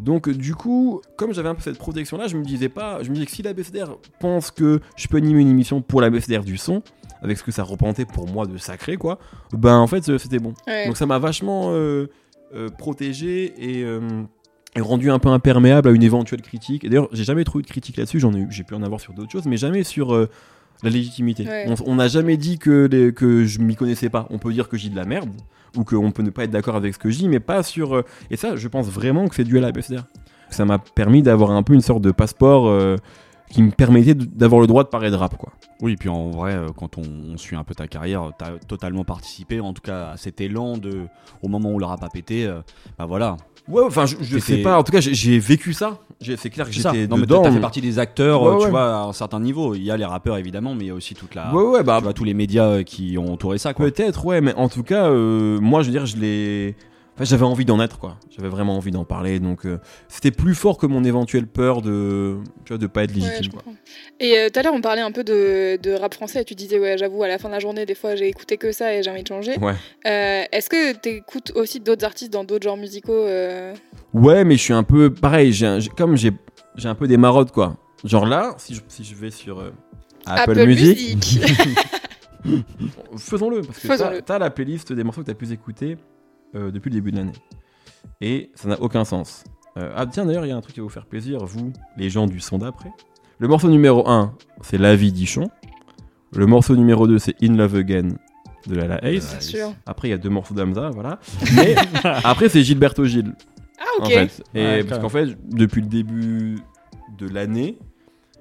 Donc, 0.00 0.28
euh, 0.28 0.34
du 0.34 0.54
coup, 0.54 1.02
comme 1.16 1.34
j'avais 1.34 1.50
un 1.50 1.54
peu 1.54 1.60
cette 1.60 1.76
protection-là, 1.76 2.28
je 2.28 2.36
me 2.38 2.44
disais 2.44 2.70
pas, 2.70 3.02
je 3.02 3.10
me 3.10 3.14
disais 3.14 3.26
que 3.26 3.32
si 3.32 3.42
la 3.42 3.52
BSDR 3.52 3.98
pense 4.18 4.50
que 4.50 4.80
je 4.96 5.06
peux 5.06 5.18
animer 5.18 5.42
une 5.42 5.50
émission 5.50 5.82
pour 5.82 6.00
la 6.00 6.08
BSDR 6.08 6.44
du 6.44 6.56
son, 6.56 6.82
avec 7.20 7.36
ce 7.36 7.42
que 7.42 7.52
ça 7.52 7.62
représentait 7.62 8.06
pour 8.06 8.26
moi 8.26 8.46
de 8.46 8.56
sacré, 8.56 8.96
quoi, 8.96 9.18
ben 9.52 9.76
en 9.76 9.86
fait, 9.86 10.08
euh, 10.08 10.16
c'était 10.16 10.38
bon. 10.38 10.54
Ouais. 10.66 10.86
Donc 10.86 10.96
ça 10.96 11.04
m'a 11.04 11.18
vachement 11.18 11.72
euh, 11.72 12.06
euh, 12.54 12.68
protégé 12.68 13.52
et, 13.58 13.82
euh, 13.84 14.22
rendu 14.80 15.10
un 15.10 15.18
peu 15.18 15.28
imperméable 15.28 15.88
à 15.88 15.92
une 15.92 16.02
éventuelle 16.02 16.42
critique. 16.42 16.84
Et 16.84 16.88
d'ailleurs, 16.88 17.08
j'ai 17.12 17.24
jamais 17.24 17.44
trouvé 17.44 17.62
de 17.62 17.68
critique 17.68 17.96
là-dessus. 17.96 18.20
J'en 18.20 18.32
ai 18.34 18.38
eu, 18.40 18.46
j'ai 18.50 18.64
pu 18.64 18.74
en 18.74 18.82
avoir 18.82 19.00
sur 19.00 19.12
d'autres 19.12 19.30
choses, 19.32 19.46
mais 19.46 19.56
jamais 19.56 19.84
sur 19.84 20.14
euh, 20.14 20.28
la 20.82 20.90
légitimité. 20.90 21.46
Ouais. 21.46 21.66
On- 21.86 21.94
n'a 21.94 22.08
jamais 22.08 22.36
dit 22.36 22.58
que, 22.58 22.88
les- 22.90 23.12
que 23.12 23.44
je 23.44 23.60
m'y 23.60 23.76
connaissais 23.76 24.08
pas. 24.10 24.26
On 24.30 24.38
peut 24.38 24.52
dire 24.52 24.68
que 24.68 24.76
j'ai 24.76 24.88
de 24.90 24.96
la 24.96 25.04
merde 25.04 25.30
ou 25.76 25.84
qu'on 25.84 26.10
peut 26.12 26.22
ne 26.22 26.30
pas 26.30 26.44
être 26.44 26.50
d'accord 26.50 26.76
avec 26.76 26.94
ce 26.94 26.98
que 26.98 27.10
je 27.10 27.18
dis, 27.18 27.28
mais 27.28 27.40
pas 27.40 27.62
sur. 27.62 27.96
euh, 27.96 28.02
et 28.30 28.36
ça, 28.36 28.56
je 28.56 28.68
pense 28.68 28.86
vraiment 28.88 29.28
que 29.28 29.34
c'est 29.34 29.44
dû 29.44 29.58
à 29.58 29.60
la 29.60 29.72
BSDR. 29.72 30.04
Ça 30.50 30.64
m'a 30.64 30.78
permis 30.78 31.22
d'avoir 31.22 31.50
un 31.50 31.62
peu 31.62 31.74
une 31.74 31.80
sorte 31.80 32.02
de 32.02 32.10
passeport. 32.12 32.68
euh, 32.68 32.96
qui 33.48 33.62
me 33.62 33.70
permettait 33.70 34.14
d'avoir 34.16 34.60
le 34.60 34.66
droit 34.66 34.82
de 34.82 34.88
parler 34.88 35.08
de 35.08 35.14
rap 35.14 35.36
quoi. 35.36 35.52
Oui, 35.80 35.94
puis 35.94 36.08
en 36.08 36.30
vrai, 36.30 36.58
quand 36.76 36.98
on, 36.98 37.02
on 37.32 37.36
suit 37.36 37.54
un 37.54 37.62
peu 37.62 37.76
ta 37.76 37.86
carrière, 37.86 38.32
tu 38.36 38.44
as 38.44 38.58
totalement 38.66 39.04
participé, 39.04 39.60
en 39.60 39.72
tout 39.72 39.82
cas 39.82 40.08
à 40.08 40.16
cet 40.16 40.40
élan 40.40 40.78
de, 40.78 41.02
au 41.44 41.46
moment 41.48 41.70
où 41.72 41.78
le 41.78 41.84
rap 41.84 42.02
a 42.02 42.08
pété, 42.08 42.44
euh, 42.44 42.58
bah 42.98 43.06
voilà. 43.06 43.36
Ouais, 43.68 43.82
enfin 43.84 44.06
je, 44.06 44.16
je 44.20 44.38
sais 44.38 44.58
pas, 44.58 44.78
en 44.78 44.82
tout 44.84 44.92
cas 44.92 45.00
j'ai- 45.00 45.38
vécu 45.38 45.72
ça. 45.72 45.98
C'est 46.36 46.50
clair 46.50 46.66
que 46.66 46.72
j'étais 46.72 47.06
Non, 47.06 47.16
mais 47.16 47.26
t'as 47.26 47.50
fait 47.52 47.60
partie 47.60 47.80
des 47.80 47.98
acteurs, 47.98 48.42
Ouais, 48.42 48.48
euh, 48.48 48.58
tu 48.58 48.64
ouais. 48.64 48.70
vois, 48.70 48.96
à 48.96 49.02
un 49.04 49.12
certain 49.12 49.38
niveau. 49.40 49.74
Il 49.74 49.82
y 49.82 49.90
a 49.90 49.96
les 49.96 50.04
rappeurs 50.04 50.36
évidemment, 50.38 50.74
mais 50.74 50.84
il 50.84 50.88
y 50.88 50.90
a 50.90 50.94
aussi 50.94 51.14
toute 51.14 51.34
la, 51.34 51.52
Ouais 51.54 51.62
ouais 51.62 51.82
bah 51.82 51.96
tu 51.98 52.04
vois, 52.04 52.12
tous 52.14 52.24
les 52.24 52.32
médias 52.34 52.64
euh, 52.66 52.82
qui 52.84 53.18
ont 53.18 53.32
entouré 53.32 53.58
ça, 53.58 53.74
quoi. 53.74 53.84
Peut-être, 53.86 54.24
ouais, 54.24 54.40
mais 54.40 54.54
en 54.54 54.68
tout 54.68 54.82
cas, 54.82 55.08
euh, 55.10 55.58
moi, 55.60 55.82
je 55.82 55.86
veux 55.86 55.92
dire, 55.92 56.06
je 56.06 56.16
l'ai. 56.16 56.74
Enfin, 57.16 57.24
j'avais 57.24 57.44
envie 57.44 57.64
d'en 57.64 57.80
être, 57.80 57.98
quoi. 57.98 58.18
J'avais 58.30 58.50
vraiment 58.50 58.76
envie 58.76 58.90
d'en 58.90 59.04
parler, 59.06 59.40
donc 59.40 59.64
euh, 59.64 59.78
c'était 60.06 60.30
plus 60.30 60.54
fort 60.54 60.76
que 60.76 60.84
mon 60.84 61.02
éventuelle 61.02 61.46
peur 61.46 61.80
de, 61.80 62.36
tu 62.66 62.74
vois, 62.74 62.78
de 62.78 62.86
pas 62.86 63.04
être 63.04 63.14
Ouais, 63.16 63.22
légitime. 63.22 63.52
quoi. 63.54 63.72
Et 64.20 64.38
euh, 64.38 64.50
tout 64.50 64.58
à 64.60 64.62
l'heure, 64.62 64.74
on 64.74 64.82
parlait 64.82 65.00
un 65.00 65.12
peu 65.12 65.24
de, 65.24 65.78
de 65.82 65.92
rap 65.92 66.12
français 66.12 66.42
et 66.42 66.44
tu 66.44 66.54
disais, 66.54 66.78
ouais, 66.78 66.98
j'avoue, 66.98 67.22
à 67.22 67.28
la 67.28 67.38
fin 67.38 67.48
de 67.48 67.54
la 67.54 67.58
journée, 67.58 67.86
des 67.86 67.94
fois, 67.94 68.16
j'ai 68.16 68.28
écouté 68.28 68.58
que 68.58 68.70
ça 68.70 68.94
et 68.94 69.02
j'ai 69.02 69.10
envie 69.10 69.22
de 69.22 69.28
changer. 69.28 69.56
Ouais. 69.58 69.72
Euh, 70.06 70.44
Est-ce 70.52 70.68
que 70.68 70.92
tu 70.92 71.08
écoutes 71.08 71.52
aussi 71.54 71.80
d'autres 71.80 72.04
artistes 72.04 72.30
dans 72.32 72.44
d'autres 72.44 72.64
genres 72.64 72.76
musicaux 72.76 73.14
euh, 73.14 73.74
Ouais, 74.12 74.44
mais 74.44 74.56
je 74.56 74.62
suis 74.62 74.74
un 74.74 74.82
peu 74.82 75.10
pareil. 75.10 75.52
j'ai 75.54 75.78
comme 75.96 76.16
j'ai, 76.18 76.32
j'ai 76.76 76.88
un 76.88 76.94
peu 76.94 77.08
des 77.08 77.16
marottes, 77.16 77.50
quoi. 77.50 77.76
Genre 78.04 78.26
là, 78.26 78.54
si 78.58 78.74
je, 78.74 78.82
si 78.88 79.04
je 79.04 79.14
vais 79.14 79.30
sur 79.30 79.60
euh, 79.60 79.70
Apple, 80.26 80.66
Music, 80.66 81.40
faisons-le 83.16 83.62
parce 83.62 83.78
que 83.78 83.88
Faisons-le. 83.88 84.16
t'as, 84.18 84.22
t'as 84.22 84.38
la 84.38 84.50
playlist 84.50 84.92
des 84.92 85.02
morceaux 85.02 85.22
que 85.22 85.26
t'as 85.26 85.34
pu 85.34 85.50
écouter 85.50 85.96
euh, 86.54 86.70
depuis 86.70 86.90
le 86.90 86.94
début 86.96 87.10
de 87.12 87.16
l'année, 87.16 87.32
et 88.20 88.50
ça 88.54 88.68
n'a 88.68 88.80
aucun 88.80 89.04
sens. 89.04 89.44
Euh, 89.78 89.92
ah 89.96 90.06
tiens, 90.06 90.24
d'ailleurs, 90.24 90.46
il 90.46 90.48
y 90.48 90.52
a 90.52 90.56
un 90.56 90.60
truc 90.60 90.74
qui 90.74 90.80
va 90.80 90.84
vous 90.84 90.90
faire 90.92 91.06
plaisir, 91.06 91.44
vous, 91.44 91.72
les 91.96 92.08
gens 92.08 92.26
du 92.26 92.40
son 92.40 92.58
d'après. 92.58 92.90
Le 93.38 93.48
morceau 93.48 93.68
numéro 93.68 94.08
1, 94.08 94.34
c'est 94.62 94.78
La 94.78 94.96
vie 94.96 95.12
d'Ichon. 95.12 95.50
Le 96.34 96.46
morceau 96.46 96.74
numéro 96.76 97.06
2, 97.06 97.18
c'est 97.18 97.34
In 97.42 97.54
Love 97.56 97.76
Again 97.76 98.08
de 98.66 98.74
Lala 98.74 99.04
Ace. 99.04 99.30
Bien 99.32 99.40
sûr. 99.40 99.74
Après, 99.84 100.08
il 100.08 100.10
y 100.12 100.14
a 100.14 100.18
deux 100.18 100.30
morceaux 100.30 100.54
d'Amza, 100.54 100.90
voilà. 100.90 101.18
Mais 101.54 101.74
après, 102.04 102.48
c'est 102.48 102.62
Gilberto 102.62 103.04
Gil. 103.04 103.34
Ah, 103.78 103.84
En 104.00 104.06
ok. 104.06 104.12
fait. 104.12 104.42
Et 104.54 104.64
Ouais, 104.64 104.84
parce 104.84 105.00
qu'en 105.00 105.08
fait, 105.10 105.36
depuis 105.50 105.82
le 105.82 105.88
début 105.88 106.58
de 107.18 107.28
l'année. 107.28 107.78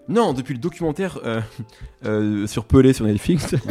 Non, 0.08 0.34
depuis 0.34 0.54
le 0.54 0.60
documentaire 0.60 1.20
euh, 1.26 1.42
euh, 2.06 2.48
sur 2.48 2.66
Pelé 2.66 2.94
sur 2.94 3.06
Netflix. 3.06 3.54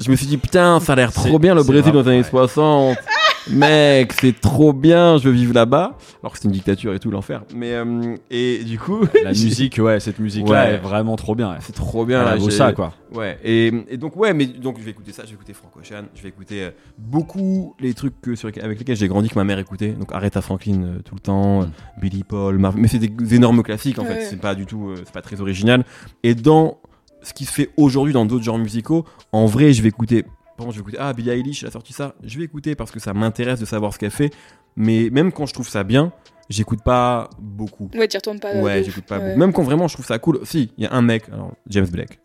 je 0.00 0.10
me 0.10 0.16
suis 0.16 0.26
dit, 0.26 0.36
putain, 0.38 0.80
ça 0.80 0.92
a 0.92 0.96
l'air 0.96 1.12
trop 1.12 1.28
C'est- 1.32 1.38
bien 1.38 1.54
le 1.54 1.62
Brésil 1.62 1.92
dans 1.92 2.02
les 2.02 2.08
années 2.08 2.16
ouais. 2.18 2.22
60. 2.24 2.96
Mec, 3.50 4.12
c'est 4.20 4.40
trop 4.40 4.72
bien, 4.72 5.18
je 5.18 5.24
veux 5.24 5.34
vivre 5.34 5.52
là-bas. 5.52 5.98
Alors 6.22 6.32
que 6.32 6.38
c'est 6.38 6.44
une 6.44 6.52
dictature 6.52 6.94
et 6.94 7.00
tout, 7.00 7.10
l'enfer. 7.10 7.42
Mais, 7.52 7.72
euh, 7.72 8.14
et 8.30 8.62
du 8.62 8.78
coup. 8.78 9.04
La 9.24 9.30
musique, 9.30 9.78
ouais, 9.82 9.98
cette 9.98 10.20
musique-là 10.20 10.64
Ouais. 10.66 10.74
est 10.74 10.78
vraiment 10.78 11.16
trop 11.16 11.34
bien. 11.34 11.50
ouais. 11.50 11.56
C'est 11.60 11.74
trop 11.74 12.04
bien 12.06 12.20
Elle 12.20 12.26
là. 12.28 12.36
vaut 12.36 12.50
ça, 12.50 12.72
quoi. 12.72 12.92
Ouais, 13.12 13.38
et, 13.42 13.72
et 13.88 13.96
donc, 13.96 14.16
ouais, 14.16 14.32
mais 14.32 14.46
donc 14.46 14.78
je 14.78 14.84
vais 14.84 14.92
écouter 14.92 15.10
ça, 15.10 15.24
je 15.24 15.30
vais 15.30 15.34
écouter 15.34 15.54
Frank 15.54 15.72
Ocean, 15.76 16.04
je 16.14 16.22
vais 16.22 16.28
écouter 16.28 16.62
euh, 16.62 16.70
beaucoup 16.96 17.74
les 17.80 17.94
trucs 17.94 18.20
que, 18.20 18.36
sur, 18.36 18.46
lesquels- 18.46 18.64
avec 18.64 18.78
lesquels 18.78 18.96
j'ai 18.96 19.08
grandi 19.08 19.28
que 19.28 19.34
ma 19.34 19.44
mère 19.44 19.58
écoutait. 19.58 19.88
Donc 19.90 20.12
Aretha 20.12 20.40
Franklin 20.40 20.82
euh, 20.84 20.98
tout 21.04 21.14
le 21.16 21.20
temps, 21.20 21.62
euh, 21.62 21.66
Billy 22.00 22.22
Paul, 22.22 22.58
Marv- 22.58 22.76
mais 22.78 22.86
c'est 22.88 22.98
des, 23.00 23.08
des 23.08 23.34
énormes 23.34 23.62
classiques 23.64 23.98
en 23.98 24.02
Ouais. 24.04 24.14
fait, 24.14 24.20
c'est 24.26 24.40
pas 24.40 24.54
du 24.54 24.66
tout, 24.66 24.90
euh, 24.90 24.94
c'est 25.04 25.12
pas 25.12 25.20
très 25.20 25.40
original. 25.40 25.84
Et 26.22 26.34
dans 26.36 26.78
ce 27.22 27.32
qui 27.32 27.44
se 27.44 27.52
fait 27.52 27.70
aujourd'hui 27.76 28.12
dans 28.12 28.26
d'autres 28.26 28.44
genres 28.44 28.58
musicaux, 28.58 29.04
en 29.32 29.46
vrai, 29.46 29.72
je 29.72 29.82
vais 29.82 29.88
écouter. 29.88 30.22
Par 30.22 30.66
exemple, 30.66 30.72
je 30.72 30.78
vais 30.78 30.82
écouter, 30.82 30.98
ah, 31.00 31.12
Billie 31.12 31.30
Eilish, 31.30 31.62
elle 31.62 31.68
a 31.68 31.72
sorti 31.72 31.92
ça, 31.92 32.14
je 32.22 32.38
vais 32.38 32.44
écouter 32.44 32.74
parce 32.74 32.90
que 32.90 33.00
ça 33.00 33.14
m'intéresse 33.14 33.58
de 33.60 33.64
savoir 33.64 33.92
ce 33.94 33.98
qu'elle 33.98 34.10
fait, 34.10 34.30
mais 34.76 35.08
même 35.10 35.32
quand 35.32 35.46
je 35.46 35.54
trouve 35.54 35.68
ça 35.68 35.82
bien, 35.84 36.12
j'écoute 36.50 36.80
pas 36.84 37.30
beaucoup. 37.40 37.90
Ouais, 37.94 38.06
tu 38.08 38.16
retournes 38.18 38.40
pas. 38.40 38.54
Ouais, 38.56 38.82
j'écoute 38.84 39.04
pas 39.04 39.18
Ouais. 39.18 39.28
beaucoup. 39.28 39.38
Même 39.38 39.52
quand 39.52 39.62
vraiment 39.62 39.88
je 39.88 39.94
trouve 39.94 40.06
ça 40.06 40.18
cool. 40.18 40.40
Si, 40.44 40.70
il 40.76 40.84
y 40.84 40.86
a 40.86 40.92
un 40.92 41.02
mec, 41.02 41.24
alors 41.32 41.52
James 41.68 41.86
Blake. 41.86 42.18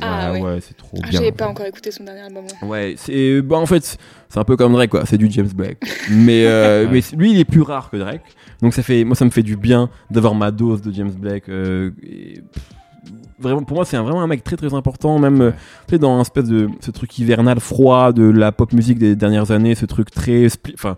Ah, 0.00 0.32
ouais, 0.32 0.40
ouais. 0.40 0.54
ouais, 0.54 0.60
c'est 0.60 0.76
trop 0.76 0.98
Ah, 1.00 1.08
bien. 1.08 1.20
J'ai 1.22 1.30
pas 1.30 1.46
encore 1.46 1.64
écouté 1.64 1.92
son 1.92 2.02
dernier 2.02 2.22
album. 2.22 2.44
ouais. 2.62 2.68
Ouais, 2.68 2.94
c'est 2.98 3.40
bah 3.40 3.56
en 3.56 3.66
fait 3.66 3.96
c'est 4.28 4.38
un 4.40 4.42
peu 4.42 4.56
comme 4.56 4.72
Drake 4.72 4.90
quoi, 4.90 5.06
c'est 5.06 5.16
du 5.16 5.30
James 5.30 5.46
Blake. 5.54 5.78
Mais 6.10 6.44
euh, 6.44 6.88
mais 6.90 7.00
lui 7.16 7.30
il 7.30 7.38
est 7.38 7.44
plus 7.44 7.62
rare 7.62 7.88
que 7.88 7.96
Drake. 7.96 8.22
Donc 8.60 8.74
ça 8.74 8.82
fait 8.82 9.04
moi 9.04 9.14
ça 9.14 9.24
me 9.24 9.30
fait 9.30 9.44
du 9.44 9.56
bien 9.56 9.88
d'avoir 10.10 10.34
ma 10.34 10.50
dose 10.50 10.82
de 10.82 10.92
James 10.92 11.12
Blake 11.12 11.48
euh, 11.48 11.92
et, 12.02 12.40
pff, 12.52 12.64
Vraiment, 13.38 13.62
pour 13.64 13.76
moi, 13.76 13.84
c'est 13.84 13.98
vraiment 13.98 14.22
un 14.22 14.26
mec 14.26 14.42
très 14.44 14.56
très 14.56 14.72
important, 14.72 15.18
même 15.18 15.40
euh, 15.42 15.50
tu 15.86 15.94
sais, 15.94 15.98
dans 15.98 16.16
un 16.16 16.22
espèce 16.22 16.46
de 16.46 16.70
ce 16.80 16.90
truc 16.90 17.18
hivernal 17.18 17.60
froid 17.60 18.12
de 18.12 18.24
la 18.24 18.50
pop 18.50 18.72
musique 18.72 18.98
des 18.98 19.14
dernières 19.14 19.50
années, 19.50 19.74
ce 19.74 19.84
truc 19.84 20.10
très, 20.10 20.46
enfin, 20.72 20.96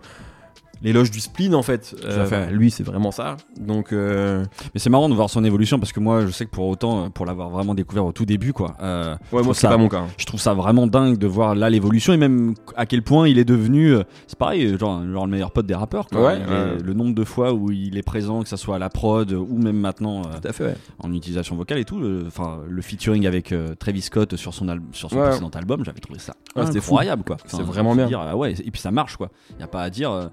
l'éloge 0.81 1.11
du 1.11 1.19
spleen 1.19 1.53
en 1.55 1.61
fait. 1.63 1.95
à 2.07 2.25
fait. 2.25 2.45
bah, 2.45 2.51
lui, 2.51 2.71
c'est 2.71 2.83
vraiment 2.83 3.11
ça. 3.11 3.37
Donc, 3.59 3.91
euh, 3.93 4.45
Mais 4.73 4.79
c'est 4.79 4.89
marrant 4.89 5.09
de 5.09 5.13
voir 5.13 5.29
son 5.29 5.43
évolution 5.43 5.79
parce 5.79 5.91
que 5.91 5.99
moi, 5.99 6.25
je 6.25 6.31
sais 6.31 6.45
que 6.45 6.51
pour 6.51 6.67
autant, 6.67 7.05
euh, 7.05 7.09
pour 7.09 7.25
l'avoir 7.25 7.49
vraiment 7.49 7.73
découvert 7.75 8.05
au 8.05 8.11
tout 8.11 8.25
début, 8.25 8.53
quoi. 8.53 8.75
euh, 8.81 9.15
ouais, 9.31 9.43
moi, 9.43 9.53
c'est 9.53 9.67
pas 9.67 9.77
mon 9.77 9.89
cas. 9.89 9.99
hein. 9.99 10.07
Je 10.17 10.25
trouve 10.25 10.39
ça 10.39 10.53
vraiment 10.53 10.87
dingue 10.87 11.17
de 11.17 11.27
voir 11.27 11.55
là 11.55 11.69
l'évolution 11.69 12.13
et 12.13 12.17
même 12.17 12.53
à 12.75 12.85
quel 12.85 13.03
point 13.03 13.27
il 13.27 13.37
est 13.39 13.45
devenu. 13.45 13.93
euh, 13.93 14.03
C'est 14.27 14.37
pareil, 14.39 14.77
genre, 14.77 15.03
genre 15.11 15.25
le 15.25 15.31
meilleur 15.31 15.51
pote 15.51 15.65
des 15.65 15.75
rappeurs. 15.75 16.07
Quoi. 16.07 16.21
Ouais, 16.21 16.37
ouais. 16.37 16.77
Le 16.83 16.93
nombre 16.93 17.13
de 17.15 17.23
fois 17.23 17.53
où 17.53 17.71
il 17.71 17.97
est 17.97 18.03
présent, 18.03 18.41
que 18.43 18.49
ça 18.49 18.57
soit 18.57 18.75
à 18.75 18.79
la 18.79 18.89
prod 18.89 19.31
ou 19.31 19.57
même 19.57 19.77
maintenant 19.79 20.19
euh, 20.21 20.39
Tout 20.41 20.47
à 20.47 20.53
fait. 20.53 20.65
ouais. 20.65 20.75
en 20.99 21.13
utilisation 21.13 21.55
vocale 21.55 21.79
et 21.79 21.85
tout. 21.85 22.01
Enfin, 22.27 22.59
le 22.67 22.81
featuring 22.81 23.27
avec 23.27 23.51
euh, 23.51 23.75
Travis 23.77 24.01
Scott 24.01 24.35
sur 24.35 24.53
son, 24.53 24.67
al- 24.69 24.81
sur 24.91 25.09
son 25.09 25.17
Ouais. 25.17 25.27
précédent 25.29 25.49
album, 25.55 25.83
j'avais 25.83 25.99
trouvé 25.99 26.19
ça 26.19 26.33
fou. 26.55 26.61
incroyable, 26.77 27.23
quoi. 27.25 27.37
C'est 27.45 27.61
vraiment 27.61 27.95
bien. 27.95 28.05
dire, 28.05 28.19
ah 28.21 28.37
ouais, 28.37 28.53
et 28.53 28.71
puis 28.71 28.79
ça 28.81 28.91
marche, 28.91 29.17
quoi. 29.17 29.29
Il 29.57 29.59
y 29.59 29.63
a 29.63 29.67
pas 29.67 29.81
à 29.81 29.89
dire. 29.89 30.29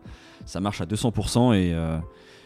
Ça 0.47 0.61
marche 0.61 0.81
à 0.81 0.87
200% 0.87 1.53
et. 1.55 1.73
euh, 1.75 1.99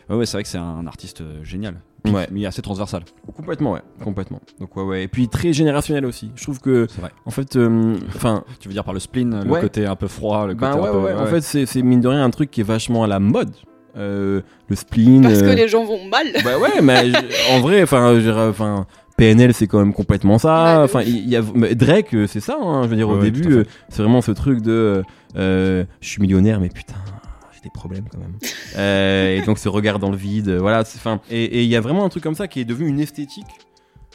Ouais, 0.09 0.16
ouais, 0.16 0.26
c'est 0.26 0.38
vrai 0.38 0.42
que 0.42 0.48
c'est 0.48 0.59
un 0.59 0.88
artiste 0.88 1.20
euh, 1.20 1.44
génial. 1.44 1.74
Ouais. 2.11 2.26
mais 2.32 2.44
assez 2.44 2.62
transversal. 2.62 3.03
Complètement, 3.36 3.72
ouais, 3.74 3.82
complètement. 4.03 4.40
Donc 4.59 4.74
ouais, 4.76 4.82
ouais. 4.82 5.03
Et 5.05 5.09
puis 5.09 5.28
très 5.28 5.53
générationnel 5.53 6.05
aussi. 6.05 6.32
Je 6.34 6.42
trouve 6.42 6.59
que, 6.59 6.88
C'est 6.90 7.01
vrai. 7.01 7.12
en 7.26 7.30
fait, 7.30 7.55
euh, 7.55 7.94
enfin, 8.09 8.42
Tu 8.59 8.66
veux 8.66 8.74
dire 8.74 8.82
par 8.82 8.92
le 8.92 8.98
spleen, 8.98 9.44
le 9.44 9.48
Ouais. 9.48 9.61
côté 9.61 9.86
un 9.86 9.94
peu 9.94 10.09
froid, 10.09 10.48
le 10.48 10.55
côté 10.57 10.72
ben 10.72 10.82
un 10.82 10.90
peu. 10.92 10.98
ouais, 10.98 11.14
En 11.14 11.26
fait, 11.26 11.42
c'est 11.42 11.64
c'est 11.64 11.82
mine 11.82 12.01
de 12.01 12.09
rien 12.09 12.24
un 12.24 12.30
truc 12.30 12.51
qui 12.51 12.61
est 12.62 12.64
vachement 12.64 13.05
à 13.05 13.07
la 13.07 13.20
mode. 13.20 13.53
Euh, 13.96 14.40
le 14.68 14.74
spleen. 14.74 15.22
Parce 15.22 15.42
que 15.42 15.46
les 15.55 15.68
gens 15.68 15.84
vont 15.84 16.05
mal. 16.09 16.26
Bah 16.44 16.59
ouais, 16.59 16.80
mais 16.82 17.12
en 17.53 17.61
vrai, 17.61 17.80
enfin, 17.84 18.86
PNL 19.16 19.55
c'est 19.55 19.68
quand 19.68 19.78
même 19.78 19.92
complètement 19.94 20.38
ça. 20.38 20.78
de 20.78 20.82
Enfin, 20.86 21.03
il 21.03 21.28
y 21.28 21.36
a 21.36 21.42
Drake, 21.42 22.16
c'est 22.26 22.40
ça. 22.40 22.57
hein, 22.61 22.82
je 22.82 22.88
veux 22.88 22.96
dire, 22.96 23.09
au 23.09 23.18
début, 23.20 23.64
c'est 23.90 24.03
vraiment 24.03 24.22
ce 24.22 24.32
truc 24.32 24.61
de, 24.61 25.05
euh, 25.36 25.84
je 26.01 26.09
suis 26.09 26.20
millionnaire, 26.20 26.59
mais 26.59 26.68
putain, 26.68 26.94
j'ai 27.61 27.68
des 27.68 27.72
problèmes 27.72 28.04
quand 28.11 28.18
même. 28.18 28.36
Euh, 28.76 29.36
et 29.36 29.42
donc 29.42 29.58
ce 29.58 29.68
regard 29.68 29.98
dans 29.98 30.11
le 30.11 30.16
vide, 30.16 30.48
euh, 30.48 30.58
voilà. 30.58 30.80
Enfin, 30.80 31.20
et 31.30 31.62
il 31.62 31.68
y 31.68 31.76
a 31.76 31.80
vraiment 31.80 32.04
un 32.04 32.08
truc 32.08 32.22
comme 32.22 32.34
ça 32.34 32.48
qui 32.48 32.61
est 32.61 32.64
devenu 32.64 32.88
une 32.88 33.00
esthétique. 33.00 33.46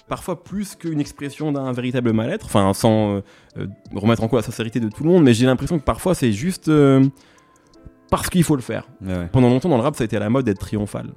Parfois 0.07 0.43
plus 0.43 0.75
qu'une 0.75 0.99
expression 0.99 1.51
d'un 1.51 1.71
véritable 1.71 2.13
mal-être, 2.13 2.45
enfin 2.45 2.71
sans 2.75 3.21
euh, 3.57 3.67
remettre 3.95 4.23
en 4.23 4.27
cause 4.27 4.41
la 4.41 4.45
sincérité 4.45 4.79
de 4.79 4.87
tout 4.87 5.03
le 5.03 5.09
monde, 5.09 5.23
mais 5.23 5.33
j'ai 5.33 5.47
l'impression 5.47 5.79
que 5.79 5.83
parfois 5.83 6.13
c'est 6.13 6.31
juste 6.31 6.67
euh, 6.67 7.03
parce 8.11 8.29
qu'il 8.29 8.43
faut 8.43 8.55
le 8.55 8.61
faire. 8.61 8.87
Ouais, 9.01 9.17
ouais. 9.17 9.29
Pendant 9.31 9.49
longtemps 9.49 9.69
dans 9.69 9.77
le 9.77 9.83
rap, 9.83 9.95
ça 9.95 10.03
a 10.03 10.05
été 10.05 10.15
à 10.15 10.19
la 10.19 10.29
mode 10.29 10.45
d'être 10.45 10.59
triomphal, 10.59 11.11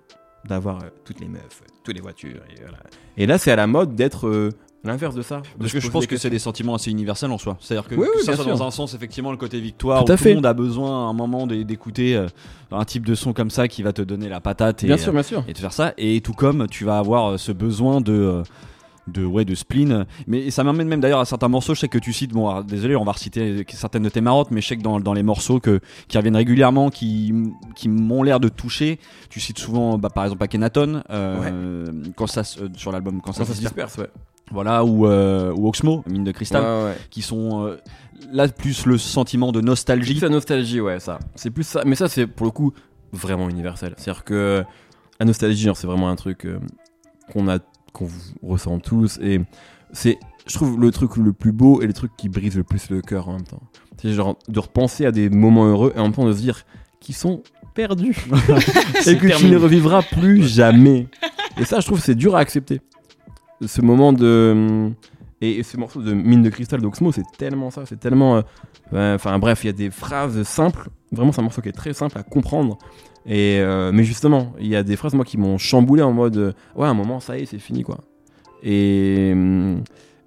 d'avoir 0.47 0.79
euh, 0.79 0.89
toutes 1.05 1.21
les 1.21 1.29
meufs, 1.29 1.63
toutes 1.85 1.95
les 1.95 2.01
voitures. 2.01 2.41
Et, 2.51 2.63
voilà. 2.63 2.79
Et 3.19 3.27
là, 3.27 3.37
c'est 3.37 3.51
à 3.51 3.57
la 3.57 3.67
mode 3.67 3.95
d'être 3.95 4.51
l'inverse 4.89 5.15
de 5.15 5.23
ça. 5.23 5.41
Parce 5.59 5.73
que 5.73 5.79
je 5.81 5.89
pense 5.89 6.07
que 6.07 6.17
c'est 6.17 6.31
des 6.31 6.39
sentiments 6.41 6.75
assez 6.75 6.91
universels 6.91 7.31
en 7.31 7.39
soi. 7.39 7.57
C'est-à-dire 7.61 7.89
que, 7.89 7.95
Oui, 7.95 8.07
que 8.19 8.25
ça 8.25 8.35
soit 8.35 8.45
dans 8.45 8.63
un 8.63 8.71
sens, 8.73 8.95
effectivement, 8.95 9.31
le 9.31 9.37
côté 9.37 9.61
victoire, 9.61 10.05
Tout 10.05 10.11
où 10.11 10.15
à 10.15 10.17
tout 10.17 10.23
fait. 10.25 10.31
le 10.31 10.35
monde 10.37 10.47
a 10.47 10.55
besoin 10.55 11.07
à 11.07 11.11
un 11.11 11.13
moment 11.13 11.47
d'é- 11.47 11.65
d'écouter 11.65 12.17
euh, 12.17 12.27
un 12.73 12.85
type 12.85 13.07
de 13.07 13.15
son 13.15 13.33
comme 13.33 13.51
ça 13.51 13.69
qui 13.69 13.83
va 13.83 13.93
te 13.93 14.03
donner 14.03 14.29
la 14.29 14.41
patate 14.41 14.83
et, 14.85 14.87
Bien 14.89 14.97
sûr, 14.97 15.13
bien 15.13 15.23
sûr. 15.23 15.45
et 15.47 15.53
te 15.53 15.59
faire 15.61 15.73
ça. 15.73 15.95
Et 15.99 16.21
tout 16.21 16.33
comme 16.35 16.67
tu 16.69 16.85
vas 16.85 16.99
avoir 16.99 17.33
euh, 17.33 17.37
ce 17.39 17.53
besoin 17.53 18.01
de. 18.01 18.13
euh, 18.13 18.43
de 19.07 19.25
ouais 19.25 19.47
de 19.47 19.55
spleen 19.55 20.05
mais 20.27 20.51
ça 20.51 20.63
m'amène 20.65 20.87
même 20.87 21.01
d'ailleurs 21.01 21.21
à 21.21 21.25
certains 21.25 21.49
morceaux 21.49 21.75
je 21.75 21.81
sais 21.81 21.89
que 21.89 21.97
tu 21.97 22.13
cites 22.13 22.33
bon 22.33 22.47
alors, 22.51 22.63
désolé 22.63 22.95
on 22.95 23.05
va 23.05 23.13
reciter 23.13 23.65
certaines 23.71 24.03
de 24.03 24.11
tes 24.11 24.21
marottes 24.21 24.51
mais 24.51 24.61
je 24.61 24.67
sais 24.69 24.77
que 24.77 24.83
dans, 24.83 25.01
dans 25.01 25.15
les 25.15 25.23
morceaux 25.23 25.61
que, 25.61 25.81
qui 26.09 26.19
reviennent 26.19 26.37
régulièrement 26.37 26.91
qui, 26.91 27.33
qui 27.75 27.89
m'ont 27.89 28.23
l'air 28.23 28.39
de 28.39 28.51
toucher 28.51 28.99
tu 29.31 29.41
cites 29.41 29.59
souvent 29.59 29.97
bah, 29.97 30.11
par 30.11 30.25
exemple 30.25 30.45
Akhenaton 30.45 31.03
euh, 31.09 31.87
quand 32.17 32.27
ça 32.27 32.43
euh, 32.61 32.69
sur 32.77 32.93
l'album 32.93 33.23
quand 33.23 33.33
ça, 33.33 33.39
Ça, 33.39 33.45
ça 33.47 33.53
se 33.53 33.57
se 33.57 33.61
disperse 33.65 33.93
disperse, 33.93 34.09
ouais. 34.15 34.21
Voilà 34.53 34.85
ou, 34.85 35.07
euh, 35.07 35.53
ou 35.55 35.69
Oxmo 35.69 36.03
mine 36.07 36.25
de 36.25 36.33
cristal 36.33 36.63
Ouais, 36.63 36.85
ouais. 36.91 36.97
qui 37.11 37.23
sont 37.23 37.67
euh, 37.67 37.77
là 38.33 38.49
plus 38.49 38.87
le 38.87 38.99
sentiment 38.99 39.53
de 39.53 39.61
C'est 39.61 39.67
nostalgie 39.67 40.15
plus 40.15 40.23
la 40.23 40.29
nostalgie, 40.29 40.81
ouais, 40.81 41.01
ça. 41.01 41.19
C'est 41.35 41.51
plus 41.51 41.65
ça. 41.65 41.83
Mais 41.85 41.95
ça, 41.95 42.09
c'est 42.09 42.27
pour 42.27 42.47
le 42.47 42.53
coup 42.53 42.73
vraiment 43.13 43.49
universel. 43.49 43.95
C'est-à-dire 43.97 44.25
que 44.25 44.65
la 45.21 45.27
nostalgie, 45.27 45.69
c'est 45.75 45.87
vraiment 45.87 46.09
un 46.09 46.17
truc 46.17 46.45
euh, 46.45 46.59
qu'on 47.33 47.49
a, 47.49 47.59
qu'on 47.93 48.09
ressent 48.43 48.79
tous. 48.79 49.19
Et 49.23 49.41
c'est, 49.93 50.19
je 50.47 50.55
trouve, 50.55 50.81
le 50.81 50.91
truc 50.91 51.17
le 51.17 51.33
plus 51.33 51.53
beau 51.53 51.83
et 51.83 51.87
le 51.87 51.93
truc 51.93 52.13
qui 52.17 52.29
brise 52.29 52.57
le 52.57 52.65
plus 52.65 52.91
le 52.91 53.01
cœur 53.01 53.29
en 53.29 53.33
même 53.33 53.47
temps. 53.47 53.63
C'est 54.01 54.13
genre 54.13 54.39
de 54.49 54.61
repenser 54.61 55.07
à 55.07 55.11
des 55.11 55.29
moments 55.29 55.67
heureux 55.67 55.93
et 55.97 55.99
en 55.99 56.05
même 56.05 56.13
temps 56.13 56.27
de 56.27 56.33
se 56.33 56.41
dire 56.41 56.65
qu'ils 57.01 57.17
sont 57.17 57.43
perdus 57.75 58.17
et 59.07 59.17
que 59.17 59.37
tu 59.39 59.47
ne 59.47 59.57
revivras 59.57 60.03
plus 60.03 60.47
jamais. 60.47 61.09
Et 61.59 61.65
ça, 61.65 61.81
je 61.81 61.87
trouve, 61.87 62.01
c'est 62.01 62.15
dur 62.15 62.37
à 62.37 62.41
accepter. 62.41 62.81
Ce 63.67 63.81
moment 63.83 64.13
de 64.13 64.91
et, 65.41 65.59
et 65.59 65.63
ce 65.63 65.77
morceau 65.77 66.03
de 66.03 66.13
Mine 66.13 66.43
de 66.43 66.51
cristal 66.51 66.81
d'Oxmo, 66.81 67.13
c'est 67.13 67.25
tellement 67.37 67.71
ça, 67.71 67.87
c'est 67.87 67.99
tellement. 68.01 68.43
euh, 68.93 69.15
Enfin 69.15 69.39
bref, 69.39 69.65
il 69.65 69.69
y 69.69 69.71
a 69.71 69.73
des 69.73 69.91
phrases 69.91 70.43
simples. 70.43 70.89
Vraiment, 71.13 71.33
c'est 71.33 71.41
un 71.41 71.45
morceau 71.45 71.63
qui 71.63 71.69
est 71.69 71.73
très 71.73 71.93
simple 71.93 72.19
à 72.19 72.23
comprendre. 72.23 72.79
Et 73.27 73.59
euh, 73.61 73.91
mais 73.93 74.05
justement, 74.05 74.53
il 74.61 74.69
y 74.69 74.77
a 74.77 74.83
des 74.83 74.97
phrases 74.97 75.15
moi 75.15 75.25
qui 75.25 75.39
m'ont 75.39 75.59
chamboulé 75.59 76.03
en 76.03 76.13
mode 76.13 76.37
euh, 76.37 76.53
ouais, 76.77 76.87
à 76.87 76.91
un 76.91 76.95
moment, 76.95 77.21
ça 77.21 77.39
y 77.39 77.43
est, 77.43 77.47
c'est 77.47 77.59
fini 77.59 77.83
quoi. 77.83 77.99
Et 78.63 79.35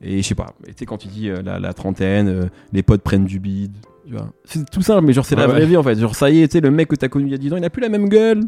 et 0.04 0.22
je 0.22 0.28
sais 0.28 0.36
pas. 0.36 0.54
Tu 0.66 0.74
sais 0.78 0.86
quand 0.86 0.98
tu 0.98 1.08
dis 1.08 1.30
euh, 1.30 1.42
la, 1.44 1.60
la 1.60 1.74
trentaine, 1.74 2.28
euh, 2.28 2.46
les 2.74 2.84
potes 2.84 3.02
prennent 3.02 3.26
du 3.26 3.40
bide. 3.40 3.74
Tu 4.08 4.14
vois. 4.14 4.30
C'est 4.46 4.68
tout 4.70 4.82
simple, 4.82 5.06
mais 5.06 5.14
genre 5.14 5.26
c'est 5.26 5.36
la 5.36 5.46
vraie 5.46 5.60
ouais. 5.62 5.66
vie 5.68 5.78
en 5.78 5.84
fait. 5.84 5.96
Genre 5.96 6.16
ça 6.16 6.30
y 6.32 6.42
est, 6.42 6.48
tu 6.48 6.54
sais, 6.54 6.62
le 6.62 6.72
mec 6.72 6.88
que 6.88 6.96
t'as 6.96 7.08
connu 7.08 7.28
il 7.28 7.32
y 7.32 7.36
a 7.36 7.38
10 7.38 7.54
ans, 7.54 7.58
il 7.58 7.64
a 7.64 7.70
plus 7.70 7.82
la 7.82 7.90
même 7.90 8.10
gueule. 8.10 8.42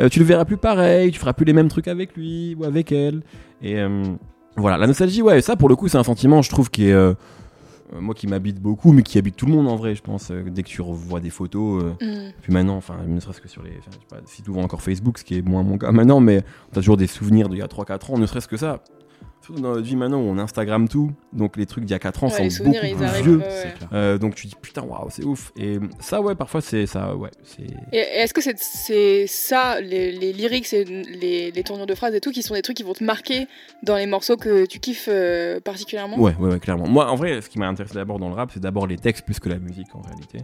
Euh, 0.00 0.08
tu 0.08 0.18
le 0.18 0.24
verras 0.24 0.44
plus 0.46 0.56
pareil, 0.56 1.10
tu 1.12 1.18
feras 1.18 1.34
plus 1.34 1.44
les 1.44 1.52
mêmes 1.52 1.68
trucs 1.68 1.88
avec 1.88 2.16
lui 2.16 2.56
ou 2.58 2.64
avec 2.64 2.90
elle. 2.90 3.20
Et 3.64 3.78
euh, 3.80 4.04
voilà, 4.56 4.76
la 4.76 4.86
nostalgie, 4.86 5.22
ouais, 5.22 5.40
ça 5.40 5.56
pour 5.56 5.68
le 5.68 5.74
coup, 5.76 5.88
c'est 5.88 5.98
un 5.98 6.04
sentiment, 6.04 6.42
je 6.42 6.50
trouve, 6.50 6.70
qui 6.70 6.88
est. 6.88 6.92
euh, 6.92 7.14
euh, 7.94 8.00
moi 8.00 8.14
qui 8.14 8.26
m'habite 8.26 8.60
beaucoup, 8.60 8.92
mais 8.92 9.02
qui 9.02 9.18
habite 9.18 9.36
tout 9.36 9.46
le 9.46 9.52
monde 9.52 9.68
en 9.68 9.76
vrai, 9.76 9.94
je 9.94 10.02
pense. 10.02 10.30
dès 10.30 10.62
que 10.62 10.68
tu 10.68 10.80
revois 10.82 11.20
des 11.20 11.30
photos, 11.30 11.82
euh, 11.82 11.90
Mm. 12.04 12.32
puis 12.42 12.52
maintenant, 12.52 12.76
enfin, 12.76 12.96
ne 13.06 13.18
serait-ce 13.20 13.40
que 13.40 13.48
sur 13.48 13.62
les. 13.62 13.70
enfin, 13.78 13.90
je 13.92 13.96
sais 13.98 14.06
pas 14.20 14.26
si 14.26 14.42
tu 14.42 14.50
vois 14.50 14.62
encore 14.62 14.82
Facebook, 14.82 15.18
ce 15.18 15.24
qui 15.24 15.38
est 15.38 15.42
moins 15.42 15.62
mon 15.62 15.78
cas 15.78 15.92
maintenant, 15.92 16.20
mais 16.20 16.42
t'as 16.72 16.80
toujours 16.80 16.96
des 16.96 17.06
souvenirs 17.06 17.48
d'il 17.48 17.58
y 17.58 17.62
a 17.62 17.66
3-4 17.66 18.12
ans, 18.12 18.18
ne 18.18 18.26
serait-ce 18.26 18.48
que 18.48 18.56
ça. 18.56 18.80
Surtout 19.44 19.60
dans 19.60 19.72
notre 19.74 19.82
vie 19.84 19.96
maintenant 19.96 20.20
où 20.20 20.24
on 20.24 20.38
Instagram 20.38 20.88
tout, 20.88 21.12
donc 21.34 21.56
les 21.58 21.66
trucs 21.66 21.84
d'il 21.84 21.92
y 21.92 21.94
a 21.94 21.98
4 21.98 22.24
ans 22.24 22.28
Ouais, 22.28 22.48
sont 22.48 22.64
beaucoup 22.64 22.78
plus 22.78 23.04
arrivent. 23.04 23.22
vieux. 23.24 23.36
ouais. 23.38 23.74
Euh, 23.92 24.16
donc 24.16 24.34
tu 24.36 24.46
dis 24.46 24.54
putain, 24.60 24.82
waouh, 24.82 25.08
c'est 25.10 25.22
ouf. 25.24 25.52
Et 25.58 25.78
ça, 26.00 26.22
ouais, 26.22 26.34
parfois 26.34 26.62
c'est 26.62 26.86
ça, 26.86 27.14
ouais. 27.14 27.28
est-ce 27.92 28.32
que 28.32 28.40
c'est 28.40 28.58
c'est 28.58 29.26
ça, 29.26 29.80
les, 29.82 30.12
les 30.12 30.32
lyrics 30.32 30.72
et 30.72 30.84
les, 30.84 31.50
les 31.50 31.62
tournures 31.62 31.84
de 31.86 31.94
phrases 31.94 32.14
et 32.14 32.20
tout, 32.20 32.30
qui 32.30 32.42
sont 32.42 32.54
des 32.54 32.62
trucs 32.62 32.76
qui 32.78 32.82
vont 32.84 32.94
te 32.94 33.04
marquer 33.04 33.46
dans 33.82 33.96
les 33.96 34.06
morceaux 34.06 34.36
que 34.38 34.64
tu 34.64 34.78
kiffes 34.80 35.08
euh, 35.10 35.60
particulièrement? 35.60 36.18
Ouais, 36.18 36.34
ouais, 36.40 36.52
ouais, 36.52 36.58
clairement. 36.60 36.86
Moi, 36.88 37.06
en 37.10 37.16
vrai, 37.16 37.42
ce 37.42 37.50
qui 37.50 37.58
m'a 37.58 37.68
intéressé 37.68 37.94
d'abord 37.96 38.18
dans 38.18 38.28
le 38.30 38.34
rap, 38.34 38.50
c'est 38.54 38.60
d'abord 38.60 38.86
les 38.86 38.96
textes 38.96 39.26
plus 39.26 39.40
que 39.40 39.50
la 39.50 39.58
musique 39.58 39.94
en 39.94 40.00
réalité. 40.00 40.38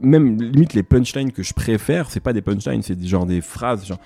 Même 0.00 0.40
limite 0.40 0.74
les 0.74 0.84
punchlines 0.84 1.32
que 1.32 1.42
je 1.42 1.54
préfère, 1.54 2.08
c'est 2.08 2.20
pas 2.20 2.32
des 2.32 2.42
punchlines, 2.42 2.82
c'est 2.82 2.94
des- 2.94 3.08
genre 3.08 3.26
des 3.26 3.40
phrases. 3.40 3.84
Genre, 3.84 3.98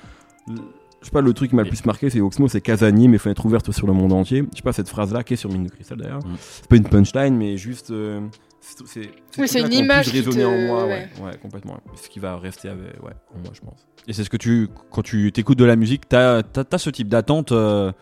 je 1.02 1.06
sais 1.06 1.10
pas, 1.12 1.20
le 1.20 1.32
truc 1.34 1.50
qui 1.50 1.56
m'a 1.56 1.62
le 1.64 1.68
plus 1.68 1.84
marqué, 1.84 2.08
c'est 2.08 2.20
Oxmo, 2.20 2.48
c'est 2.48 2.60
Casani, 2.62 3.08
mes 3.08 3.18
fenêtres 3.18 3.44
ouvertes 3.44 3.70
sur 3.72 3.86
le 3.86 3.92
monde 3.92 4.12
entier. 4.12 4.44
Je 4.52 4.56
sais 4.56 4.62
pas, 4.62 4.72
cette 4.72 4.88
phrase-là, 4.88 5.22
qui 5.24 5.34
est 5.34 5.36
sur 5.36 5.50
Mine 5.52 5.64
de 5.64 5.70
Cristal 5.70 5.98
d'ailleurs. 5.98 6.24
Mm. 6.24 6.36
C'est 6.38 6.68
pas 6.68 6.76
une 6.76 6.84
punchline, 6.88 7.36
mais 7.36 7.56
juste. 7.56 7.90
euh, 7.90 8.20
c'est- 8.60 9.10
Oui, 9.38 9.46
une 9.58 9.72
image 9.72 10.06
qui 10.10 10.18
résonné 10.20 10.42
te- 10.42 10.46
en 10.46 10.66
moi, 10.68 10.84
ouais. 10.84 11.08
ouais, 11.20 11.24
ouais, 11.24 11.36
complètement. 11.42 11.76
Ce 12.00 12.08
qui 12.08 12.20
va 12.20 12.36
rester 12.38 12.68
avec, 12.68 13.02
ouais, 13.02 13.12
en 13.34 13.38
moi, 13.40 13.50
je 13.52 13.60
pense. 13.60 13.86
Et 14.08 14.12
c'est 14.12 14.24
ce 14.24 14.30
que 14.30 14.36
tu, 14.36 14.68
quand 14.90 15.02
tu 15.02 15.30
t'écoutes 15.32 15.58
de 15.58 15.64
la 15.64 15.76
musique, 15.76 16.08
t'as 16.08 16.38
as, 16.70 16.78
ce 16.78 16.90
type 16.90 17.08
d'attente, 17.08 17.52
euh, 17.52 17.92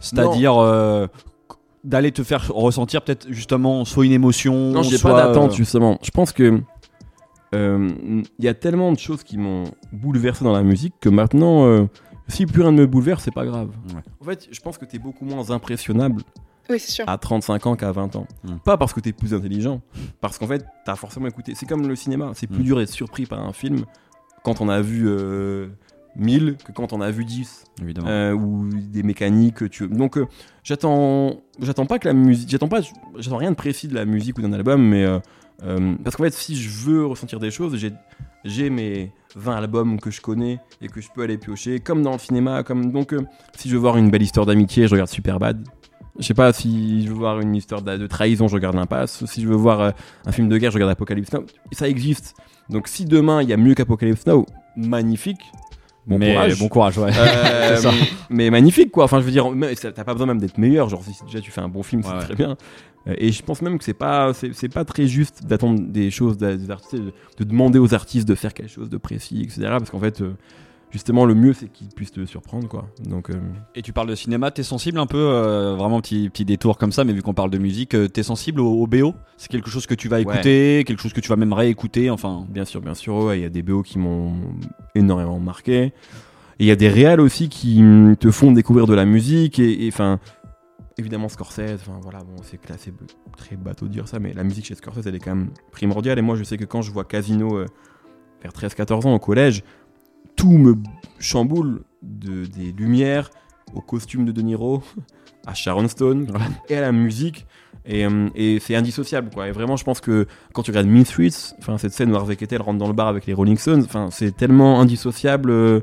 c'est-à-dire 0.00 0.56
euh, 0.58 1.06
d'aller 1.84 2.10
te 2.12 2.22
faire 2.24 2.48
ressentir 2.52 3.02
peut-être 3.02 3.26
justement 3.30 3.84
soit 3.84 4.04
une 4.04 4.12
émotion, 4.12 4.72
Non, 4.72 4.82
j'ai 4.82 4.98
soit, 4.98 5.12
pas 5.12 5.26
d'attente 5.28 5.52
euh, 5.52 5.54
justement. 5.54 5.98
Je 6.02 6.10
pense 6.10 6.32
que 6.32 6.60
euh, 7.54 7.88
il 8.38 8.44
y 8.44 8.48
a 8.48 8.54
tellement 8.54 8.92
de 8.92 8.98
choses 8.98 9.22
qui 9.22 9.38
m'ont 9.38 9.64
bouleversé 9.92 10.44
dans 10.44 10.52
la 10.52 10.62
musique 10.62 10.94
que 11.00 11.08
maintenant, 11.08 11.66
euh, 11.66 11.86
si 12.28 12.46
plus 12.46 12.62
rien 12.62 12.72
ne 12.72 12.80
me 12.80 12.86
bouleverse, 12.86 13.24
c'est 13.24 13.30
pas 13.34 13.44
grave. 13.46 13.70
Ouais. 13.94 14.00
En 14.20 14.24
fait, 14.24 14.48
je 14.50 14.60
pense 14.60 14.78
que 14.78 14.84
t'es 14.84 14.98
beaucoup 14.98 15.24
moins 15.24 15.50
impressionnable 15.50 16.22
Oui, 16.70 16.78
c'est 16.78 16.90
sûr. 16.92 17.04
à 17.08 17.16
35 17.18 17.66
ans 17.66 17.76
qu'à 17.76 17.90
20 17.92 18.16
ans. 18.16 18.26
Mm. 18.44 18.56
Pas 18.64 18.76
parce 18.76 18.92
que 18.92 19.00
t'es 19.00 19.12
plus 19.12 19.34
intelligent, 19.34 19.80
parce 20.20 20.38
qu'en 20.38 20.46
fait, 20.46 20.64
t'as 20.84 20.96
forcément 20.96 21.26
écouté. 21.26 21.54
C'est 21.54 21.66
comme 21.66 21.88
le 21.88 21.96
cinéma, 21.96 22.32
c'est 22.34 22.46
plus 22.46 22.60
Mm. 22.60 22.64
dur 22.64 22.76
d'être 22.78 22.90
surpris 22.90 23.26
par 23.26 23.40
un 23.44 23.52
film 23.52 23.84
quand 24.44 24.60
on 24.60 24.68
a 24.68 24.80
vu 24.80 25.04
euh, 25.08 25.68
1000 26.16 26.56
que 26.64 26.72
quand 26.72 26.92
on 26.92 27.00
a 27.00 27.10
vu 27.10 27.24
10 27.24 27.64
évidemment. 27.82 28.08
euh, 28.08 28.32
ou 28.32 28.68
des 28.72 29.02
mécaniques 29.02 29.56
que 29.56 29.64
tu 29.66 29.86
donc 29.88 30.16
euh, 30.16 30.26
j'attends 30.64 31.42
j'attends 31.60 31.86
pas 31.86 31.98
que 31.98 32.08
la 32.08 32.14
musique 32.14 32.48
j'attends 32.48 32.68
pas 32.68 32.80
j'attends 33.18 33.36
rien 33.36 33.50
de 33.50 33.56
précis 33.56 33.88
de 33.88 33.94
la 33.94 34.04
musique 34.04 34.38
ou 34.38 34.42
d'un 34.42 34.52
album 34.52 34.82
mais 34.82 35.04
euh, 35.64 35.94
parce 36.04 36.16
qu'en 36.16 36.24
fait 36.24 36.34
si 36.34 36.56
je 36.56 36.68
veux 36.68 37.06
ressentir 37.06 37.40
des 37.40 37.50
choses 37.50 37.76
j'ai 38.44 38.70
mes 38.70 39.12
20 39.34 39.56
albums 39.56 40.00
que 40.00 40.10
je 40.10 40.20
connais 40.20 40.60
et 40.80 40.88
que 40.88 41.00
je 41.00 41.08
peux 41.12 41.22
aller 41.22 41.36
piocher 41.36 41.80
comme 41.80 42.02
dans 42.02 42.12
le 42.12 42.18
cinéma 42.18 42.62
comme 42.62 42.92
donc 42.92 43.12
euh, 43.12 43.22
si 43.56 43.68
je 43.68 43.74
veux 43.74 43.80
voir 43.80 43.96
une 43.96 44.10
belle 44.10 44.22
histoire 44.22 44.46
d'amitié 44.46 44.86
je 44.86 44.92
regarde 44.92 45.10
Superbad 45.10 45.66
je 46.18 46.24
sais 46.24 46.34
pas 46.34 46.52
si 46.52 47.04
je 47.04 47.08
veux 47.08 47.14
voir 47.14 47.40
une 47.40 47.56
histoire 47.56 47.82
de, 47.82 47.96
de 47.96 48.06
trahison 48.06 48.46
je 48.46 48.54
regarde 48.54 48.76
l'impasse 48.76 49.24
si 49.26 49.42
je 49.42 49.48
veux 49.48 49.56
voir 49.56 49.80
euh, 49.80 49.90
un 50.26 50.32
film 50.32 50.48
de 50.48 50.56
guerre 50.58 50.70
je 50.70 50.76
regarde 50.76 50.92
Apocalypse 50.92 51.32
Now 51.32 51.44
ça 51.72 51.88
existe 51.88 52.36
donc 52.70 52.86
si 52.86 53.04
demain 53.04 53.42
il 53.42 53.48
y 53.48 53.52
a 53.52 53.56
mieux 53.56 53.74
qu'Apocalypse 53.74 54.26
Now 54.26 54.46
magnifique 54.76 55.40
bon 56.06 56.18
mais 56.18 56.34
courage 56.34 56.58
bon 56.58 56.68
courage, 56.68 56.98
ouais. 56.98 57.10
euh, 57.16 57.90
mais 58.30 58.50
magnifique 58.50 58.90
quoi. 58.90 59.04
Enfin, 59.04 59.20
je 59.20 59.24
veux 59.24 59.30
dire, 59.30 59.46
t'as 59.80 60.04
pas 60.04 60.12
besoin 60.12 60.26
même 60.26 60.40
d'être 60.40 60.58
meilleur. 60.58 60.88
Genre, 60.88 61.02
si 61.02 61.12
déjà 61.24 61.40
tu 61.40 61.50
fais 61.50 61.60
un 61.60 61.68
bon 61.68 61.82
film, 61.82 62.02
c'est 62.02 62.12
ouais. 62.12 62.18
très 62.18 62.34
bien. 62.34 62.56
Euh, 63.08 63.14
Et 63.18 63.32
je 63.32 63.42
pense 63.42 63.62
même 63.62 63.78
que 63.78 63.84
c'est 63.84 63.94
pas, 63.94 64.32
c'est 64.34 64.68
pas 64.72 64.84
très 64.84 65.06
juste 65.06 65.44
d'attendre 65.46 65.80
des 65.80 66.10
choses 66.10 66.36
des 66.36 66.70
artistes, 66.70 66.94
de, 67.02 67.12
de 67.38 67.44
demander 67.44 67.78
aux 67.78 67.94
artistes 67.94 68.28
de 68.28 68.34
faire 68.34 68.54
quelque 68.54 68.70
chose 68.70 68.90
de 68.90 68.96
précis, 68.98 69.42
etc. 69.42 69.60
Parce 69.70 69.90
qu'en 69.90 70.00
fait, 70.00 70.20
euh, 70.20 70.32
justement, 70.90 71.24
le 71.24 71.34
mieux 71.34 71.52
c'est 71.52 71.68
qu'ils 71.68 71.88
puissent 71.88 72.12
te 72.12 72.24
surprendre 72.26 72.68
quoi. 72.68 72.86
Donc, 73.04 73.30
euh, 73.30 73.34
Et 73.74 73.82
tu 73.82 73.92
parles 73.92 74.08
de 74.08 74.14
cinéma, 74.14 74.50
t'es 74.50 74.62
sensible 74.62 74.98
un 74.98 75.06
peu, 75.06 75.18
euh, 75.18 75.74
vraiment 75.76 76.00
petit 76.00 76.28
petit 76.30 76.44
détour 76.44 76.78
comme 76.78 76.92
ça, 76.92 77.04
mais 77.04 77.12
vu 77.12 77.22
qu'on 77.22 77.34
parle 77.34 77.50
de 77.50 77.58
musique, 77.58 77.94
t'es 78.12 78.22
sensible 78.22 78.60
au, 78.60 78.72
au 78.82 78.86
BO 78.86 79.14
C'est 79.36 79.48
quelque 79.48 79.70
chose 79.70 79.86
que 79.86 79.94
tu 79.94 80.08
vas 80.08 80.16
Ouais. 80.16 80.22
écouter, 80.22 80.84
quelque 80.86 81.00
chose 81.02 81.12
que 81.12 81.20
tu 81.20 81.28
vas 81.28 81.36
même 81.36 81.52
réécouter, 81.52 82.10
enfin? 82.10 82.46
bien 82.48 82.64
sûr, 82.64 82.80
bien 82.80 82.94
sûr, 82.94 83.14
ouais, 83.16 83.38
il 83.38 83.42
y 83.42 83.46
a 83.46 83.50
des 83.50 83.62
BO 83.62 83.82
qui 83.82 83.98
m'ont 83.98 84.32
énormément 84.94 85.38
marqué. 85.38 85.92
Et 86.60 86.64
il 86.64 86.66
y 86.66 86.72
a 86.72 86.76
des 86.76 86.88
réals 86.88 87.20
aussi 87.20 87.48
qui 87.48 87.80
mm, 87.82 88.16
te 88.16 88.30
font 88.32 88.50
découvrir 88.50 88.86
de 88.86 88.94
la 88.94 89.04
musique 89.04 89.58
et, 89.60 89.88
enfin. 89.92 90.18
Évidemment 90.98 91.28
Scorsese, 91.28 91.74
enfin 91.80 91.98
voilà, 92.02 92.18
bon 92.18 92.42
c'est 92.42 92.60
classé 92.60 92.92
très 93.36 93.54
bateau 93.56 93.86
de 93.86 93.92
dire 93.92 94.08
ça, 94.08 94.18
mais 94.18 94.32
la 94.34 94.42
musique 94.42 94.64
chez 94.66 94.74
Scorsese 94.74 95.06
elle 95.06 95.14
est 95.14 95.20
quand 95.20 95.34
même 95.34 95.50
primordiale. 95.70 96.18
Et 96.18 96.22
moi 96.22 96.34
je 96.34 96.42
sais 96.42 96.56
que 96.56 96.64
quand 96.64 96.82
je 96.82 96.90
vois 96.90 97.04
Casino 97.04 97.56
euh, 97.56 97.66
vers 98.42 98.50
13-14 98.50 99.06
ans 99.06 99.14
au 99.14 99.18
collège, 99.20 99.62
tout 100.34 100.58
me 100.58 100.74
chamboule 101.20 101.82
de, 102.02 102.46
des 102.46 102.72
lumières, 102.72 103.30
au 103.74 103.80
costume 103.80 104.24
de 104.24 104.32
De 104.32 104.42
Niro, 104.42 104.82
à 105.46 105.54
Sharon 105.54 105.86
Stone 105.86 106.26
et 106.68 106.76
à 106.76 106.80
la 106.80 106.90
musique. 106.90 107.46
Et, 107.86 108.04
euh, 108.04 108.28
et 108.34 108.58
c'est 108.58 108.74
indissociable 108.74 109.30
quoi. 109.32 109.46
Et 109.46 109.52
vraiment, 109.52 109.76
je 109.76 109.84
pense 109.84 110.00
que 110.00 110.26
quand 110.52 110.62
tu 110.62 110.72
regardes 110.72 110.88
Mean 110.88 111.04
Streets, 111.04 111.54
enfin 111.60 111.78
cette 111.78 111.92
scène 111.92 112.10
où 112.10 112.16
Harvey 112.16 112.34
Keitel 112.34 112.60
rentre 112.60 112.78
dans 112.78 112.88
le 112.88 112.92
bar 112.92 113.06
avec 113.06 113.24
les 113.26 113.34
Rolling 113.34 113.56
Stones, 113.56 113.82
enfin 113.84 114.08
c'est 114.10 114.36
tellement 114.36 114.80
indissociable. 114.80 115.50
euh, 115.50 115.80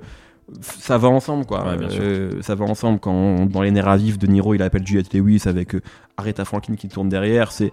ça 0.62 0.98
va 0.98 1.08
ensemble 1.08 1.46
quoi. 1.46 1.66
Ouais, 1.68 1.78
bien 1.78 1.90
sûr. 1.90 2.02
Euh, 2.04 2.42
ça 2.42 2.56
va 2.56 2.66
ensemble 2.66 3.00
quand 3.00 3.46
dans 3.48 3.62
les 3.62 3.72
nerfs 3.72 3.88
à 3.88 3.98
vif, 3.98 4.18
De 4.20 4.28
Niro 4.28 4.54
il 4.54 4.62
appelle 4.62 4.86
Juliette 4.86 5.14
Lewis 5.14 5.44
avec 5.46 5.76
euh, 5.76 5.82
Aretha 6.18 6.46
Franklin 6.46 6.76
qui 6.76 6.88
tourne 6.88 7.10
derrière. 7.10 7.52
C'est 7.52 7.72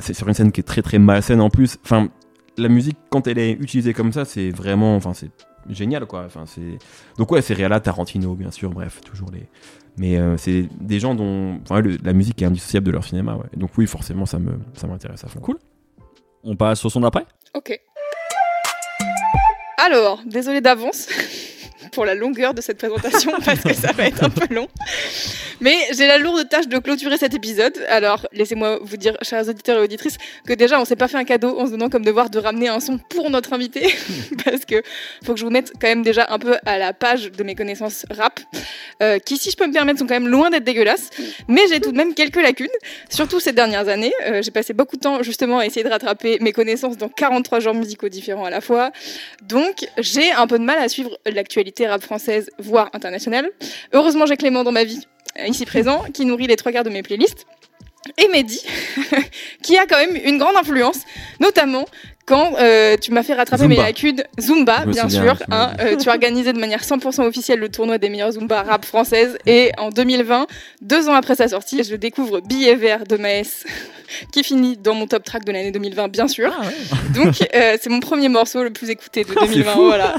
c'est 0.00 0.12
sur 0.14 0.28
une 0.28 0.34
scène 0.34 0.52
qui 0.52 0.60
est 0.60 0.64
très 0.64 0.82
très 0.82 0.98
malsaine 0.98 1.40
en 1.40 1.48
plus. 1.48 1.78
Enfin, 1.84 2.08
la 2.58 2.68
musique 2.68 2.98
quand 3.08 3.26
elle 3.26 3.38
est 3.38 3.52
utilisée 3.52 3.94
comme 3.94 4.12
ça, 4.12 4.24
c'est 4.26 4.50
vraiment, 4.50 4.96
enfin 4.96 5.14
c'est 5.14 5.30
génial 5.70 6.04
quoi. 6.06 6.24
Enfin 6.26 6.44
c'est 6.46 6.78
donc 7.16 7.30
ouais, 7.32 7.40
c'est 7.40 7.54
Rihanna, 7.54 7.80
Tarantino 7.80 8.34
bien 8.34 8.50
sûr, 8.50 8.70
bref 8.70 9.00
toujours 9.00 9.30
les. 9.32 9.46
Mais 9.96 10.18
euh, 10.18 10.36
c'est 10.36 10.68
des 10.80 11.00
gens 11.00 11.14
dont 11.14 11.58
enfin, 11.62 11.80
le- 11.80 11.96
la 12.04 12.12
musique 12.12 12.40
est 12.42 12.44
indissociable 12.44 12.86
de 12.86 12.92
leur 12.92 13.04
cinéma. 13.04 13.34
Ouais. 13.36 13.46
Donc 13.56 13.70
oui, 13.78 13.86
forcément 13.86 14.26
ça 14.26 14.38
me 14.38 14.52
ça 14.74 14.86
m'intéresse 14.86 15.24
à 15.24 15.28
fond. 15.28 15.40
Cool. 15.40 15.56
On 16.44 16.54
passe 16.54 16.84
au 16.84 16.90
son 16.90 17.00
d'après? 17.00 17.24
Ok. 17.54 17.80
Alors, 19.78 20.20
désolé 20.26 20.60
d'avance 20.60 21.08
pour 21.90 22.04
la 22.04 22.14
longueur 22.14 22.54
de 22.54 22.60
cette 22.60 22.78
présentation 22.78 23.32
parce 23.44 23.60
que 23.60 23.74
ça 23.74 23.92
va 23.92 24.04
être 24.04 24.22
un 24.24 24.30
peu 24.30 24.52
long. 24.54 24.68
Mais 25.60 25.76
j'ai 25.96 26.06
la 26.06 26.18
lourde 26.18 26.48
tâche 26.48 26.68
de 26.68 26.78
clôturer 26.78 27.18
cet 27.18 27.34
épisode. 27.34 27.76
Alors, 27.88 28.26
laissez-moi 28.32 28.78
vous 28.82 28.96
dire, 28.96 29.16
chers 29.22 29.48
auditeurs 29.48 29.78
et 29.78 29.82
auditrices, 29.82 30.16
que 30.46 30.52
déjà, 30.52 30.80
on 30.80 30.84
s'est 30.84 30.96
pas 30.96 31.08
fait 31.08 31.16
un 31.16 31.24
cadeau 31.24 31.58
en 31.58 31.66
se 31.66 31.72
donnant 31.72 31.88
comme 31.88 32.04
devoir 32.04 32.30
de 32.30 32.38
ramener 32.38 32.68
un 32.68 32.80
son 32.80 32.98
pour 32.98 33.30
notre 33.30 33.52
invité. 33.52 33.92
parce 34.44 34.64
que 34.64 34.82
faut 35.24 35.34
que 35.34 35.40
je 35.40 35.44
vous 35.44 35.50
mette 35.50 35.72
quand 35.80 35.88
même 35.88 36.02
déjà 36.02 36.26
un 36.30 36.38
peu 36.38 36.56
à 36.64 36.78
la 36.78 36.92
page 36.92 37.32
de 37.32 37.42
mes 37.42 37.54
connaissances 37.54 38.06
rap, 38.10 38.40
euh, 39.02 39.18
qui, 39.18 39.36
si 39.36 39.50
je 39.50 39.56
peux 39.56 39.66
me 39.66 39.72
permettre, 39.72 39.98
sont 39.98 40.06
quand 40.06 40.14
même 40.14 40.28
loin 40.28 40.50
d'être 40.50 40.64
dégueulasses. 40.64 41.10
Mais 41.48 41.62
j'ai 41.68 41.80
tout 41.80 41.92
de 41.92 41.96
même 41.96 42.14
quelques 42.14 42.40
lacunes, 42.40 42.68
surtout 43.10 43.40
ces 43.40 43.52
dernières 43.52 43.88
années. 43.88 44.12
Euh, 44.26 44.42
j'ai 44.42 44.50
passé 44.50 44.74
beaucoup 44.74 44.96
de 44.96 45.02
temps 45.02 45.22
justement 45.22 45.58
à 45.58 45.66
essayer 45.66 45.82
de 45.82 45.90
rattraper 45.90 46.38
mes 46.40 46.52
connaissances 46.52 46.96
dans 46.96 47.08
43 47.08 47.60
genres 47.60 47.74
musicaux 47.74 48.08
différents 48.08 48.44
à 48.44 48.50
la 48.50 48.60
fois. 48.60 48.92
Donc, 49.42 49.86
j'ai 49.98 50.30
un 50.30 50.46
peu 50.46 50.58
de 50.58 50.64
mal 50.64 50.78
à 50.78 50.88
suivre 50.88 51.18
l'actualité 51.26 51.77
française, 52.00 52.50
voire 52.58 52.90
internationale. 52.92 53.50
Heureusement, 53.92 54.26
j'ai 54.26 54.36
Clément 54.36 54.64
dans 54.64 54.72
ma 54.72 54.84
vie, 54.84 55.06
euh, 55.38 55.46
ici 55.46 55.64
présent, 55.64 56.04
qui 56.12 56.24
nourrit 56.24 56.46
les 56.46 56.56
trois 56.56 56.72
quarts 56.72 56.84
de 56.84 56.90
mes 56.90 57.02
playlists. 57.02 57.46
Et 58.16 58.28
Mehdi, 58.28 58.64
qui 59.62 59.76
a 59.76 59.86
quand 59.86 59.98
même 59.98 60.16
une 60.16 60.38
grande 60.38 60.56
influence, 60.56 61.00
notamment 61.40 61.84
quand 62.28 62.52
euh, 62.58 62.96
tu 63.00 63.10
m'as 63.10 63.22
fait 63.22 63.32
rattraper 63.34 63.66
mes 63.68 63.76
lacunes 63.76 64.22
Zumba, 64.38 64.84
bien 64.86 65.08
souviens, 65.08 65.34
sûr. 65.34 65.46
hein, 65.50 65.72
euh, 65.80 65.96
tu 65.96 66.08
as 66.08 66.12
organisé 66.12 66.52
de 66.52 66.58
manière 66.58 66.82
100% 66.82 67.22
officielle 67.22 67.58
le 67.58 67.70
tournoi 67.70 67.96
des 67.96 68.10
meilleures 68.10 68.32
Zumba 68.32 68.62
rap 68.62 68.84
françaises. 68.84 69.38
Et 69.46 69.72
en 69.78 69.88
2020, 69.88 70.46
deux 70.82 71.08
ans 71.08 71.14
après 71.14 71.34
sa 71.36 71.48
sortie, 71.48 71.82
je 71.82 71.96
découvre 71.96 72.40
Billet 72.40 72.74
vert 72.74 73.04
de 73.04 73.16
Maes, 73.16 73.64
qui 74.32 74.44
finit 74.44 74.76
dans 74.76 74.94
mon 74.94 75.06
top 75.06 75.24
track 75.24 75.44
de 75.46 75.52
l'année 75.52 75.70
2020, 75.70 76.08
bien 76.08 76.28
sûr. 76.28 76.52
Donc, 77.14 77.34
euh, 77.54 77.76
c'est 77.80 77.88
mon 77.90 78.00
premier 78.00 78.28
morceau 78.28 78.62
le 78.62 78.70
plus 78.70 78.90
écouté 78.90 79.24
de 79.24 79.30
Ah, 79.34 79.40
c'est 79.42 79.48
2020. 79.48 79.72
fou. 79.72 79.84
Voilà. 79.86 80.14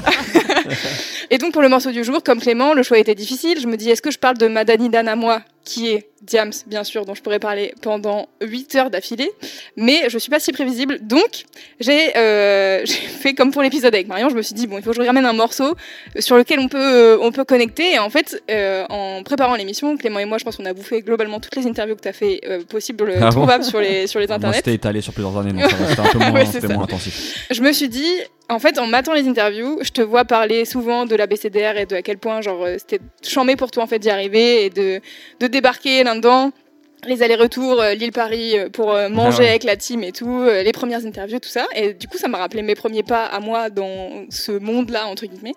Et 1.30 1.38
donc, 1.38 1.52
pour 1.52 1.62
le 1.62 1.68
morceau 1.68 1.92
du 1.92 2.02
jour, 2.02 2.22
comme 2.24 2.40
Clément, 2.40 2.74
le 2.74 2.82
choix 2.82 2.98
était 2.98 3.14
difficile. 3.14 3.60
Je 3.60 3.66
me 3.68 3.76
dis, 3.76 3.88
est-ce 3.90 4.02
que 4.02 4.10
je 4.10 4.18
parle 4.18 4.36
de 4.36 4.48
ma 4.48 4.64
Dani 4.64 4.88
Dan 4.88 5.06
à 5.08 5.14
moi, 5.14 5.42
qui 5.64 5.88
est 5.90 6.08
Diams, 6.22 6.52
bien 6.66 6.84
sûr, 6.84 7.06
dont 7.06 7.14
je 7.14 7.22
pourrais 7.22 7.38
parler 7.38 7.74
pendant 7.80 8.28
8 8.42 8.74
heures 8.76 8.90
d'affilée. 8.90 9.30
Mais 9.76 10.08
je 10.08 10.18
suis 10.18 10.30
pas 10.30 10.38
si 10.40 10.52
prévisible. 10.52 10.98
Donc, 11.00 11.44
j'ai 11.80 12.16
euh, 12.16 12.80
j'ai 12.84 12.92
fait 12.94 13.34
comme 13.34 13.50
pour 13.52 13.62
l'épisode 13.62 13.94
avec 13.94 14.06
Marion. 14.06 14.28
Je 14.28 14.34
me 14.34 14.42
suis 14.42 14.54
dit, 14.54 14.66
bon, 14.66 14.76
il 14.78 14.82
faut 14.84 14.90
que 14.90 14.96
je 14.96 15.06
ramène 15.06 15.24
un 15.24 15.32
morceau 15.32 15.74
sur 16.18 16.36
lequel 16.36 16.58
on 16.60 16.68
peut, 16.68 16.78
euh, 16.78 17.18
on 17.22 17.32
peut 17.32 17.44
connecter. 17.44 17.92
Et 17.94 17.98
en 17.98 18.10
fait, 18.10 18.42
euh, 18.50 18.84
en 18.90 19.22
préparant 19.22 19.54
l'émission, 19.54 19.96
Clément 19.96 20.18
et 20.18 20.24
moi, 20.26 20.38
je 20.38 20.44
pense 20.44 20.56
qu'on 20.56 20.66
a 20.66 20.74
bouffé 20.74 21.00
globalement 21.00 21.40
toutes 21.40 21.56
les 21.56 21.66
interviews 21.66 21.96
que 21.96 22.02
tu 22.02 22.08
as 22.08 22.12
fait 22.12 22.40
euh, 22.46 22.62
possibles, 22.64 23.14
Ah 23.20 23.30
bon 23.30 23.46
sur 23.62 23.80
les, 23.80 24.06
sur 24.06 24.20
les 24.20 24.26
Moi, 24.26 24.36
internets. 24.36 24.56
c'était 24.56 24.74
étalé 24.74 25.00
sur 25.00 25.12
plusieurs 25.12 25.36
années, 25.38 25.52
donc 25.52 25.70
c'était 25.70 26.00
un 26.00 26.04
peu 26.12 26.18
moins, 26.18 26.32
Ouais, 26.32 26.44
moins 26.74 26.84
intensif. 26.84 27.46
Je 27.50 27.62
me 27.62 27.72
suis 27.72 27.88
dit, 27.88 28.12
en 28.50 28.58
fait, 28.58 28.78
en 28.78 28.86
matant 28.86 29.14
les 29.14 29.28
interviews, 29.28 29.78
je 29.82 29.90
te 29.90 30.00
vois 30.02 30.24
parler 30.24 30.64
souvent 30.64 31.06
de 31.06 31.14
la 31.14 31.26
BCDR 31.26 31.76
et 31.76 31.86
de 31.86 31.96
à 31.96 32.02
quel 32.02 32.18
point, 32.18 32.40
genre, 32.40 32.64
euh, 32.64 32.76
c'était 32.78 33.00
chambé 33.22 33.56
pour 33.56 33.70
toi, 33.70 33.84
en 33.84 33.86
fait, 33.86 34.00
d'y 34.00 34.10
arriver 34.10 34.64
et 34.64 34.70
de, 34.70 35.00
de 35.38 35.46
débarquer 35.46 36.02
là-dedans. 36.02 36.50
Les 37.06 37.22
allers-retours, 37.22 37.80
euh, 37.80 37.94
l'île-Paris 37.94 38.58
euh, 38.58 38.68
pour 38.68 38.92
euh, 38.92 39.08
manger 39.08 39.36
Ah 39.38 39.42
ouais. 39.42 39.48
avec 39.50 39.64
la 39.64 39.76
team 39.76 40.04
et 40.04 40.12
tout, 40.12 40.28
euh, 40.28 40.62
les 40.62 40.72
premières 40.72 41.06
interviews, 41.06 41.38
tout 41.38 41.48
ça. 41.48 41.66
Et 41.74 41.94
du 41.94 42.06
coup, 42.08 42.18
ça 42.18 42.28
m'a 42.28 42.36
rappelé 42.36 42.60
mes 42.60 42.74
premiers 42.74 43.02
pas 43.02 43.24
à 43.24 43.40
moi 43.40 43.70
dans 43.70 44.26
ce 44.28 44.52
monde-là, 44.52 45.06
entre 45.06 45.24
guillemets. 45.24 45.54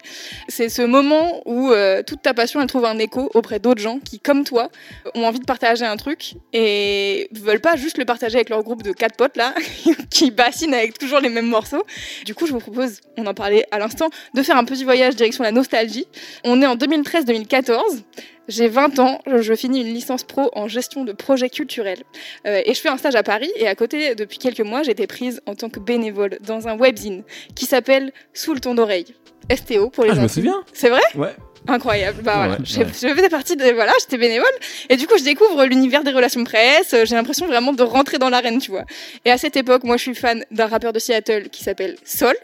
C'est 0.47 0.69
ce 0.69 0.81
moment 0.81 1.41
où 1.45 1.71
toute 2.05 2.21
ta 2.21 2.33
passion, 2.33 2.61
elle 2.61 2.67
trouve 2.67 2.85
un 2.85 2.97
écho 2.97 3.29
auprès 3.33 3.59
d'autres 3.59 3.81
gens 3.81 3.99
qui, 3.99 4.19
comme 4.19 4.43
toi, 4.43 4.69
ont 5.15 5.25
envie 5.25 5.39
de 5.39 5.45
partager 5.45 5.85
un 5.85 5.97
truc 5.97 6.35
et 6.53 7.27
veulent 7.31 7.59
pas 7.59 7.75
juste 7.75 7.97
le 7.97 8.05
partager 8.05 8.35
avec 8.35 8.49
leur 8.49 8.63
groupe 8.63 8.83
de 8.83 8.91
quatre 8.91 9.15
potes 9.15 9.35
là, 9.35 9.53
qui 10.09 10.31
bassinent 10.31 10.73
avec 10.73 10.97
toujours 10.97 11.19
les 11.19 11.29
mêmes 11.29 11.47
morceaux. 11.47 11.83
Du 12.25 12.35
coup, 12.35 12.47
je 12.47 12.53
vous 12.53 12.59
propose, 12.59 13.01
on 13.17 13.25
en 13.25 13.33
parlait 13.33 13.65
à 13.71 13.79
l'instant, 13.79 14.09
de 14.33 14.43
faire 14.43 14.57
un 14.57 14.65
petit 14.65 14.83
voyage 14.83 15.15
direction 15.15 15.43
la 15.43 15.51
nostalgie. 15.51 16.07
On 16.43 16.61
est 16.61 16.67
en 16.67 16.75
2013-2014. 16.75 18.03
J'ai 18.47 18.67
20 18.67 18.99
ans, 18.99 19.19
je- 19.25 19.53
finis 19.55 19.81
une 19.81 19.93
licence 19.93 20.23
pro 20.23 20.49
en 20.53 20.67
gestion 20.67 21.05
de 21.05 21.11
projets 21.13 21.49
culturels 21.49 22.03
Euh, 22.45 22.61
et 22.65 22.73
je 22.73 22.79
fais 22.81 22.89
un 22.89 22.97
stage 22.97 23.15
à 23.15 23.23
Paris 23.23 23.51
et 23.55 23.67
à 23.67 23.75
côté, 23.75 24.15
depuis 24.15 24.37
quelques 24.37 24.59
mois, 24.61 24.83
j'ai 24.83 24.91
été 24.91 25.07
prise 25.07 25.41
en 25.45 25.55
tant 25.55 25.69
que 25.69 25.79
bénévole 25.79 26.37
dans 26.45 26.67
un 26.67 26.75
webzine 26.77 27.23
qui 27.55 27.65
s'appelle 27.65 28.11
Sous 28.33 28.53
le 28.53 28.59
ton 28.59 28.75
d'oreille. 28.75 29.15
STO 29.49 29.89
pour 29.89 30.03
les 30.05 30.11
Ah, 30.11 30.15
je 30.15 30.21
me 30.21 30.27
souviens. 30.27 30.63
C'est 30.73 30.89
vrai? 30.89 31.01
Ouais. 31.15 31.35
Incroyable. 31.67 32.21
Bah 32.23 32.33
voilà, 32.35 32.51
Ouais, 32.53 32.57
j'ai- 32.65 32.79
ouais. 32.81 32.87
je 32.87 33.07
faisais 33.15 33.29
partie 33.29 33.55
de 33.55 33.63
voilà, 33.71 33.93
j'étais 34.01 34.17
bénévole 34.17 34.51
et 34.89 34.97
du 34.97 35.07
coup 35.07 35.17
je 35.17 35.23
découvre 35.23 35.63
l'univers 35.63 36.03
des 36.03 36.11
relations 36.11 36.43
presse. 36.43 36.93
J'ai 37.05 37.15
l'impression 37.15 37.45
vraiment 37.47 37.71
de 37.71 37.83
rentrer 37.83 38.17
dans 38.17 38.29
l'arène, 38.29 38.57
tu 38.59 38.71
vois. 38.71 38.83
Et 39.23 39.31
à 39.31 39.37
cette 39.37 39.55
époque, 39.55 39.85
moi 39.85 39.95
je 39.95 40.01
suis 40.01 40.15
fan 40.15 40.43
d'un 40.51 40.67
rappeur 40.67 40.91
de 40.91 40.99
Seattle 40.99 41.47
qui 41.49 41.63
s'appelle 41.63 41.95
Sol. 42.03 42.35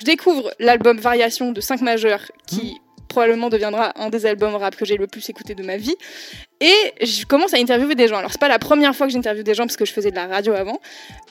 Je 0.00 0.04
découvre 0.04 0.52
l'album 0.58 0.98
Variation 0.98 1.52
de 1.52 1.60
5 1.62 1.80
majeurs 1.80 2.30
qui 2.46 2.76
probablement 3.16 3.48
deviendra 3.48 3.98
un 3.98 4.10
des 4.10 4.26
albums 4.26 4.56
rap 4.56 4.76
que 4.76 4.84
j'ai 4.84 4.98
le 4.98 5.06
plus 5.06 5.26
écouté 5.30 5.54
de 5.54 5.62
ma 5.62 5.78
vie. 5.78 5.94
Et 6.60 6.92
je 7.00 7.24
commence 7.24 7.54
à 7.54 7.56
interviewer 7.56 7.94
des 7.94 8.08
gens. 8.08 8.18
Alors 8.18 8.30
c'est 8.30 8.40
pas 8.40 8.48
la 8.48 8.58
première 8.58 8.94
fois 8.94 9.06
que 9.06 9.12
j'interviewe 9.14 9.42
des 9.42 9.54
gens 9.54 9.64
parce 9.64 9.78
que 9.78 9.86
je 9.86 9.92
faisais 9.92 10.10
de 10.10 10.16
la 10.16 10.26
radio 10.26 10.52
avant, 10.52 10.82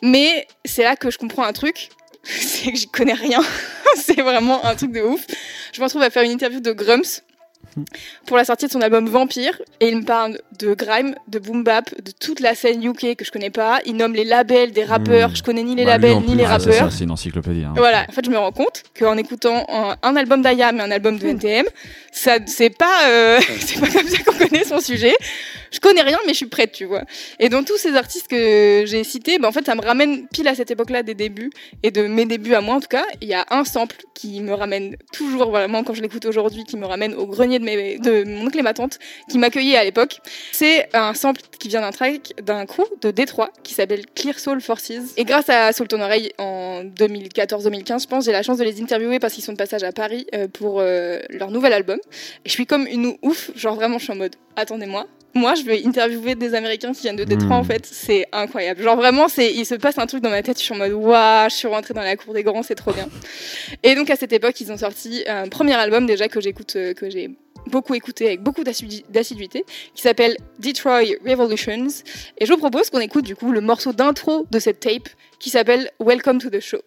mais 0.02 0.48
c'est 0.66 0.82
là 0.82 0.96
que 0.96 1.12
je 1.12 1.20
comprends 1.20 1.44
un 1.44 1.54
truc. 1.54 1.90
C'est 2.24 2.72
que 2.72 2.78
j'y 2.78 2.88
connais 2.88 3.14
rien. 3.14 3.40
c'est 3.98 4.20
vraiment 4.20 4.66
un 4.66 4.74
truc 4.74 4.92
de 4.92 5.02
ouf. 5.02 5.28
Je 5.74 5.80
me 5.80 5.86
retrouve 5.86 6.02
à 6.02 6.10
faire 6.10 6.24
une 6.24 6.32
interview 6.32 6.60
de 6.60 6.72
Grumps 6.72 7.22
pour 8.26 8.38
la 8.38 8.46
sortie 8.46 8.68
de 8.68 8.72
son 8.72 8.82
album 8.82 9.08
Vampire 9.08 9.62
et 9.80 9.90
il 9.90 9.98
me 9.98 10.04
parle 10.04 10.40
de 10.60 10.74
grime, 10.74 11.16
de 11.28 11.40
boom 11.40 11.64
bap, 11.64 11.90
de 12.02 12.12
toute 12.12 12.40
la 12.40 12.56
scène 12.56 12.84
UK 12.84 13.16
que 13.16 13.26
je 13.26 13.32
connais 13.32 13.50
pas. 13.50 13.80
Il 13.86 13.96
nomme 13.98 14.14
les 14.14 14.24
labels 14.24 14.72
des 14.72 14.84
rappeurs, 14.84 15.30
Mmh. 15.30 15.36
je 15.36 15.44
connais 15.44 15.64
ni 15.64 15.76
les 15.76 15.84
Bah, 15.86 15.92
labels 15.98 16.20
ni 16.28 16.36
les 16.36 16.44
Ah, 16.46 16.58
rappeurs. 16.58 16.92
c'est 16.92 17.04
une 17.04 17.12
encyclopédie. 17.12 17.64
hein. 17.66 17.74
Voilà, 17.76 18.06
en 18.08 18.12
fait, 18.12 18.24
je 18.26 18.30
me 18.30 18.38
rends 18.38 18.52
compte 18.52 18.84
qu'en 18.98 19.18
écoutant 19.18 19.66
un, 19.70 19.96
un 20.02 20.16
album 20.16 20.42
d'IAM 20.42 20.78
et 20.78 20.82
un 20.82 20.92
album 20.92 21.18
de 21.20 21.28
NTM, 21.28 21.66
ça, 22.12 22.38
c'est 22.46 22.70
pas, 22.70 23.08
euh, 23.10 23.40
c'est 23.60 23.80
pas 23.80 23.88
comme 23.88 24.08
ça 24.08 24.18
qu'on 24.24 24.38
connaît 24.38 24.64
son 24.64 24.80
sujet. 24.80 25.14
Je 25.76 25.82
connais 25.82 26.04
rien, 26.04 26.18
mais 26.26 26.32
je 26.32 26.38
suis 26.38 26.46
prête, 26.46 26.72
tu 26.72 26.86
vois. 26.86 27.04
Et 27.38 27.50
dans 27.50 27.62
tous 27.66 27.76
ces 27.78 27.96
artistes 27.98 28.30
que 28.30 28.86
j'ai 28.86 29.04
cités, 29.04 29.40
ben, 29.40 29.50
en 29.50 29.52
fait, 29.52 29.66
ça 29.66 29.76
me 29.76 29.82
ramène 29.82 30.26
pile 30.30 30.48
à 30.48 30.56
cette 30.56 30.72
époque-là 30.72 31.04
des 31.04 31.16
débuts 31.16 31.50
et 31.84 31.92
de 31.92 32.04
mes 32.04 32.26
débuts 32.26 32.54
à 32.54 32.62
moi, 32.62 32.76
en 32.76 32.80
tout 32.80 32.88
cas. 32.88 33.04
Il 33.20 33.28
y 33.28 33.34
a 33.34 33.46
un 33.50 33.66
sample 33.66 33.98
qui 34.14 34.40
me 34.40 34.54
ramène 34.54 34.96
toujours, 35.12 35.50
vraiment, 35.50 35.84
quand 35.84 35.94
je 35.94 36.02
l'écoute 36.02 36.24
aujourd'hui, 36.24 36.64
qui 36.64 36.78
me 36.78 36.86
ramène 36.86 37.14
au 37.14 37.28
grenier 37.28 37.60
de 37.60 38.24
mon 38.24 38.46
oncle 38.46 38.58
et 38.58 38.62
ma 38.62 38.74
tante, 38.74 39.00
qui 39.30 39.38
m'accueillait 39.38 39.76
à 39.76 39.84
l'époque. 39.84 40.20
C'est 40.54 40.88
un 40.94 41.14
sample 41.14 41.42
qui 41.60 41.68
vient 41.68 41.82
d'un 41.82 41.92
track 41.92 42.34
d'un 42.42 42.66
crew 42.66 42.84
de 43.02 43.12
Détroit 43.12 43.52
qui 43.64 43.74
s'appelle 43.74 44.06
Clear 44.16 44.40
Soul 44.40 44.62
Forces. 44.62 44.94
Et 45.18 45.26
grâce 45.26 45.50
à 45.50 45.74
Soul 45.74 45.90
Ton 45.90 46.00
Oreille 46.00 46.32
en 46.38 46.84
2014-2015, 46.86 48.04
je 48.04 48.08
pense, 48.08 48.24
j'ai 48.24 48.32
la 48.32 48.44
chance 48.44 48.60
de 48.60 48.64
les 48.64 48.82
interviewer 48.82 49.20
parce 49.20 49.34
qu'ils 49.34 49.44
sont 49.44 49.52
de 49.52 49.58
passage 49.58 49.84
à 49.84 49.92
Paris 49.92 50.26
euh, 50.34 50.48
pour 50.48 50.80
euh, 50.80 51.20
leur 51.32 51.52
nouvel 51.52 51.74
album. 51.74 52.00
Et 52.46 52.50
je 52.50 52.52
suis 52.52 52.66
comme 52.66 52.88
une 52.88 53.18
ouf, 53.24 53.52
genre 53.58 53.76
vraiment, 53.76 53.98
je 53.98 54.06
suis 54.06 54.14
en 54.14 54.18
mode, 54.18 54.36
attendez-moi. 54.56 55.08
Moi, 55.38 55.54
je 55.56 55.64
vais 55.64 55.86
interviewer 55.86 56.36
des 56.36 56.54
Américains 56.56 56.94
qui 56.94 57.02
viennent 57.02 57.18
de 57.18 57.26
Détroit, 57.26 57.58
Mm. 57.58 57.60
en 57.60 57.64
fait. 57.66 57.86
C'est 57.86 58.26
incroyable. 58.32 58.82
Genre 58.82 58.96
vraiment, 58.96 59.28
c'est, 59.28 59.54
il 59.54 59.66
se 59.66 59.76
passe 59.76 59.98
un 59.98 60.06
truc 60.06 60.24
dans 60.24 60.30
ma 60.30 60.42
tête. 60.42 60.58
Je 60.58 60.64
suis 60.64 60.74
en 60.74 60.78
mode, 60.78 60.94
waouh, 60.94 61.50
je 61.50 61.56
suis 61.56 61.68
rentrée 61.68 61.94
dans 61.94 62.02
la 62.04 62.16
cour 62.16 62.34
des 62.34 62.44
grands, 62.44 62.64
c'est 62.64 62.76
trop 62.76 62.94
bien. 62.94 63.10
Et 63.84 63.96
donc, 63.96 64.10
à 64.10 64.16
cette 64.16 64.32
époque, 64.32 64.60
ils 64.62 64.72
ont 64.72 64.78
sorti 64.78 65.24
un 65.28 65.50
premier 65.50 65.74
album 65.74 66.06
déjà 66.06 66.30
que 66.30 66.40
j'écoute, 66.40 66.74
euh, 66.78 66.94
que 66.94 67.10
j'ai 67.10 67.32
beaucoup 67.68 67.96
écouté 67.96 68.28
avec 68.28 68.44
beaucoup 68.44 68.64
d'assidu- 68.64 69.04
d'assiduité, 69.10 69.66
qui 69.94 70.02
s'appelle 70.04 70.38
Detroit 70.60 71.02
Revolutions. 71.28 71.88
Et 72.38 72.46
je 72.46 72.52
vous 72.54 72.58
propose 72.60 72.90
qu'on 72.90 73.00
écoute 73.02 73.26
du 73.26 73.36
coup 73.36 73.52
le 73.52 73.60
morceau 73.60 73.92
d'intro 73.92 74.46
de 74.52 74.60
cette 74.60 74.80
tape 74.80 75.10
qui 75.40 75.50
s'appelle 75.50 75.90
Welcome 76.00 76.40
to 76.40 76.50
the 76.50 76.62
Show. 76.62 76.78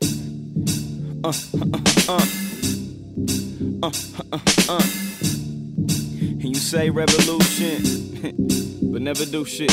And 4.70 5.27
you 6.58 6.64
say 6.64 6.90
revolution, 6.90 8.32
but 8.92 9.00
never 9.00 9.24
do 9.24 9.44
shit. 9.44 9.70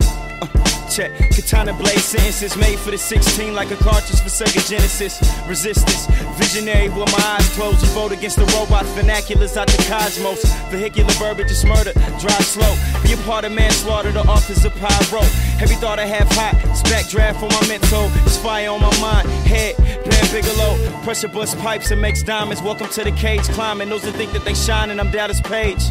Uh, 0.00 0.75
check. 0.96 1.12
Katana 1.30 1.74
blade 1.74 1.98
sentences 1.98 2.56
made 2.56 2.78
for 2.78 2.90
the 2.90 2.96
16 2.96 3.54
like 3.54 3.70
a 3.70 3.76
cartridge 3.76 4.20
for 4.20 4.30
Sega 4.30 4.66
Genesis. 4.68 5.20
Resistance, 5.46 6.06
visionary 6.38 6.88
with 6.88 7.12
my 7.12 7.36
eyes 7.36 7.46
closed. 7.50 7.82
You 7.82 7.88
vote 7.88 8.12
against 8.12 8.36
the 8.36 8.46
robots, 8.56 8.88
vernaculars 8.96 9.56
out 9.58 9.66
the 9.66 9.82
cosmos. 9.88 10.42
Vehicular 10.70 11.12
verbiage 11.14 11.50
is 11.50 11.64
murder, 11.64 11.92
drive 12.18 12.46
slow. 12.46 12.72
Be 13.02 13.12
a 13.12 13.16
part 13.28 13.44
of 13.44 13.52
manslaughter, 13.52 14.10
the 14.10 14.20
authors 14.20 14.64
of 14.64 14.74
pyro. 14.76 15.20
Every 15.60 15.76
thought 15.76 15.98
I 15.98 16.06
have 16.06 16.28
hot, 16.30 16.54
it's 16.64 16.82
backdraft 16.82 17.40
for 17.40 17.50
my 17.50 17.68
mental. 17.68 18.08
It's 18.24 18.38
fire 18.38 18.70
on 18.70 18.80
my 18.80 19.00
mind, 19.00 19.28
head, 19.44 19.76
Bam 19.76 20.26
Bigelow. 20.32 21.02
Pressure 21.02 21.28
bust 21.28 21.58
pipes 21.58 21.90
and 21.90 22.00
makes 22.00 22.22
diamonds. 22.22 22.62
Welcome 22.62 22.88
to 22.88 23.04
the 23.04 23.12
cage, 23.12 23.44
climbing. 23.50 23.90
Those 23.90 24.02
that 24.02 24.14
think 24.14 24.32
that 24.32 24.44
they 24.44 24.54
shine 24.54 24.90
and 24.90 24.98
I'm 24.98 25.10
down 25.10 25.28
as 25.28 25.42
page. 25.42 25.82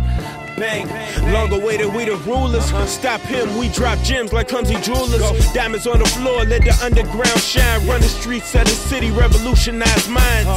Bang. 0.57 0.87
Long 1.33 1.51
awaited, 1.51 1.93
we 1.93 2.05
the 2.05 2.15
rulers. 2.17 2.65
Stop 2.89 3.21
him, 3.21 3.57
we 3.57 3.69
drop 3.69 3.99
gems 3.99 4.31
like 4.33 4.47
clumsy 4.47 4.75
jewelers. 4.81 5.21
Diamonds 5.53 5.87
on 5.87 5.99
the 5.99 6.05
floor, 6.05 6.43
let 6.45 6.63
the 6.63 6.77
underground 6.83 7.39
shine. 7.39 7.85
Run 7.87 8.01
the 8.01 8.07
streets 8.07 8.53
of 8.55 8.63
the 8.63 8.71
city, 8.71 9.11
revolutionize 9.11 10.07
minds. 10.07 10.49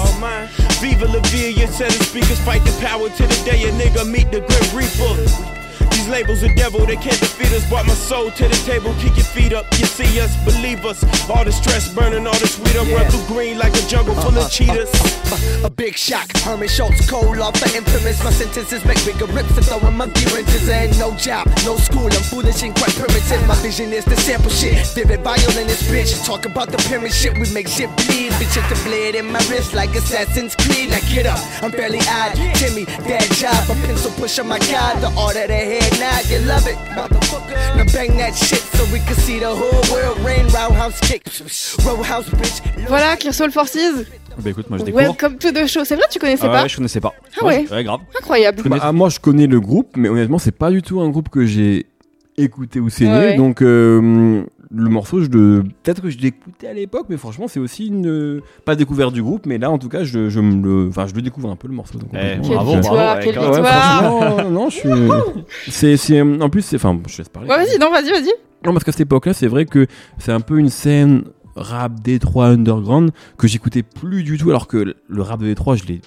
Viva 0.81 1.07
la 1.07 1.21
you 1.33 1.67
set 1.67 1.91
the 1.91 2.05
speakers, 2.05 2.39
fight 2.41 2.65
the 2.65 2.73
power 2.81 3.09
to 3.09 3.23
the 3.27 3.43
day 3.45 3.65
a 3.65 3.73
nigga 3.73 4.09
meet 4.09 4.31
the 4.31 4.41
Grim 4.41 4.77
Reaper. 4.77 5.58
These 6.09 6.25
labels 6.25 6.43
a 6.43 6.55
devil, 6.55 6.87
they 6.87 6.97
can't 6.97 7.21
defeat 7.21 7.53
us. 7.53 7.69
Brought 7.69 7.87
my 7.87 7.93
soul 7.93 8.31
to 8.31 8.49
the 8.49 8.57
table, 8.65 8.95
kick 8.95 9.15
your 9.17 9.27
feet 9.27 9.53
up. 9.53 9.67
You 9.73 9.85
see 9.85 10.19
us, 10.21 10.33
believe 10.43 10.83
us. 10.87 11.05
All 11.29 11.45
the 11.45 11.53
stress 11.53 11.93
burning, 11.93 12.27
all 12.27 12.39
the 12.39 12.49
sweet 12.49 12.77
up. 12.77 12.89
Run 12.89 13.11
through 13.11 13.27
green 13.27 13.59
like 13.59 13.75
a 13.75 13.87
jungle 13.89 14.15
full 14.15 14.39
of 14.39 14.51
cheetahs. 14.51 14.89
A 15.65 15.69
big 15.69 15.97
shock, 15.97 16.35
Herman 16.39 16.69
Schultz, 16.69 17.05
cold 17.11 17.39
off 17.39 17.53
the 17.61 17.77
infamous. 17.77 18.23
My 18.25 18.31
sentences 18.31 18.85
make 18.87 19.05
bigger 19.05 19.27
rips 19.27 19.55
and 19.57 19.67
throwing 19.67 19.97
monkey 19.97 20.25
wrenches. 20.33 20.69
Ain't 20.69 20.97
no 20.99 21.15
job, 21.17 21.47
no 21.67 21.77
school, 21.77 22.07
I'm 22.07 22.23
foolish 22.23 22.63
and 22.63 22.75
quite 22.75 22.95
primitive. 22.95 23.47
My 23.47 23.57
vision 23.57 23.93
is 23.93 24.05
to 24.05 24.17
sample 24.17 24.51
shit, 24.51 24.87
vivid 24.95 25.21
violinist 25.21 25.85
bitch. 25.91 26.25
Talk 26.25 26.47
about 26.47 26.71
the 26.71 26.79
pyramid 26.89 27.13
shit, 27.13 27.35
we 27.35 27.53
make 27.53 27.69
shit 27.69 27.91
bleed. 28.07 28.33
Bitch, 28.41 28.57
it's 28.57 28.69
the 28.71 28.81
blade 28.89 29.17
in 29.17 29.27
my 29.31 29.41
wrist 29.51 29.75
like 29.75 29.91
Assassin's 29.95 30.55
Creed. 30.57 30.91
Now 30.91 31.01
get 31.11 31.27
up, 31.27 31.41
I'm 31.63 31.73
barely 31.73 32.01
eyed. 32.01 32.37
Timmy, 32.57 32.87
dad 33.05 33.29
job, 33.35 33.69
a 33.69 33.75
pencil 33.85 34.13
push 34.13 34.39
on 34.39 34.47
my 34.49 34.59
god. 34.71 35.03
The 35.03 35.13
order 35.21 35.47
the 35.47 35.59
head 35.59 35.98
nod, 35.99 36.25
you 36.31 36.39
love 36.47 36.67
it, 36.67 36.79
motherfucker. 36.95 37.77
Now 37.77 37.85
bang 37.93 38.17
that 38.19 38.35
shit 38.35 38.63
so 38.77 38.85
we 38.93 39.01
can 39.01 39.15
see 39.17 39.39
the 39.39 39.51
whole 39.51 39.83
world. 39.93 40.19
Rain, 40.25 40.47
roundhouse 40.49 41.01
kick, 41.01 41.25
roadhouse 41.85 42.29
bitch. 42.31 42.63
Voilà, 42.89 43.17
Clearsoul 43.17 43.51
Forces. 43.51 44.07
Bah 44.39 44.51
écoute, 44.51 44.71
moi 44.71 44.79
je 44.79 44.85
découvre. 44.85 45.03
Welcome 45.03 45.39
to 45.39 45.51
the 45.51 45.67
show. 45.67 45.85
C'est 45.85 45.97
vrai, 45.97 46.05
tu 46.11 46.19
connaissais 46.19 46.47
Ah 46.47 46.51
pas 46.51 46.63
ouais, 46.63 46.69
je 46.69 46.77
connaissais 46.77 47.01
pas. 47.01 47.15
Ah 47.41 47.45
ouais. 47.45 47.67
Ouais, 47.71 47.83
grave. 47.85 48.01
Incroyable. 48.17 48.63
Bah, 48.69 48.79
ah, 48.81 48.93
moi, 48.93 49.09
je 49.09 49.19
connais 49.19 49.47
le 49.49 49.61
groupe, 49.61 49.97
mais 49.97 50.09
honnêtement, 50.09 50.39
c'est 50.39 50.53
pas 50.53 50.71
du 50.71 50.81
tout 50.83 51.01
un 51.01 51.09
groupe 51.09 51.29
que 51.29 51.45
j'ai 51.45 51.87
écouté 52.37 52.79
ou 52.79 52.89
saigné. 52.89 53.11
Ouais, 53.13 53.19
ouais. 53.31 53.37
Donc, 53.37 53.63
euh, 53.63 54.45
le 54.71 54.91
morceau, 54.91 55.23
je 55.23 55.29
le... 55.29 55.65
peut-être 55.83 56.03
que 56.03 56.11
je 56.11 56.19
l'écoutais 56.19 56.67
à 56.67 56.75
l'époque, 56.75 57.07
mais 57.09 57.17
franchement, 57.17 57.49
c'est 57.49 57.61
aussi 57.61 57.87
une. 57.87 58.41
Pas 58.65 58.77
découverte 58.77 59.15
du 59.15 59.23
groupe, 59.23 59.47
mais 59.47 59.59
là, 59.59 59.71
en 59.71 59.79
tout 59.79 59.89
cas, 59.89 60.05
je, 60.05 60.29
je 60.29 60.41
me 60.41 60.63
le. 60.63 60.89
Enfin, 60.89 61.07
je 61.07 61.15
le 61.15 61.23
découvre 61.23 61.51
un 61.51 61.57
peu 61.57 61.69
le 61.69 61.75
morceau. 61.75 61.99
Donc, 61.99 62.11
Eh, 62.13 62.37
bravo, 62.37 62.75
victoire, 62.75 63.19
quelle. 63.21 63.39
Ouais, 63.39 63.45
victoire. 63.47 64.51
non, 64.51 64.69
je 64.69 64.77
suis. 64.77 64.89
c'est, 65.69 65.97
c'est, 65.97 66.21
en 66.21 66.51
plus, 66.51 66.63
c'est. 66.63 66.77
Enfin, 66.77 66.99
je 67.07 67.19
laisse 67.19 67.29
parler. 67.29 67.49
Ouais, 67.49 67.57
vas-y, 67.57 67.79
non, 67.79 67.91
vas-y, 67.91 68.11
vas-y. 68.11 68.33
Non, 68.65 68.73
parce 68.73 68.85
qu'à 68.85 68.93
cette 68.93 69.03
époque-là, 69.03 69.33
c'est 69.33 69.47
vrai 69.47 69.65
que 69.67 69.87
c'est 70.19 70.33
un 70.33 70.41
peu 70.41 70.59
une 70.59 70.69
scène 70.69 71.25
rap 71.57 72.01
Détroit 72.01 72.47
underground 72.47 73.11
que 73.37 73.49
j'écoutais 73.49 73.83
plus 73.83 74.23
du 74.23 74.37
tout, 74.39 74.51
alors 74.51 74.67
que 74.67 74.95
le 75.09 75.23
rap 75.23 75.41
de 75.41 75.47
Détroit, 75.47 75.77
je 75.77 75.85
l'ai 75.85 76.01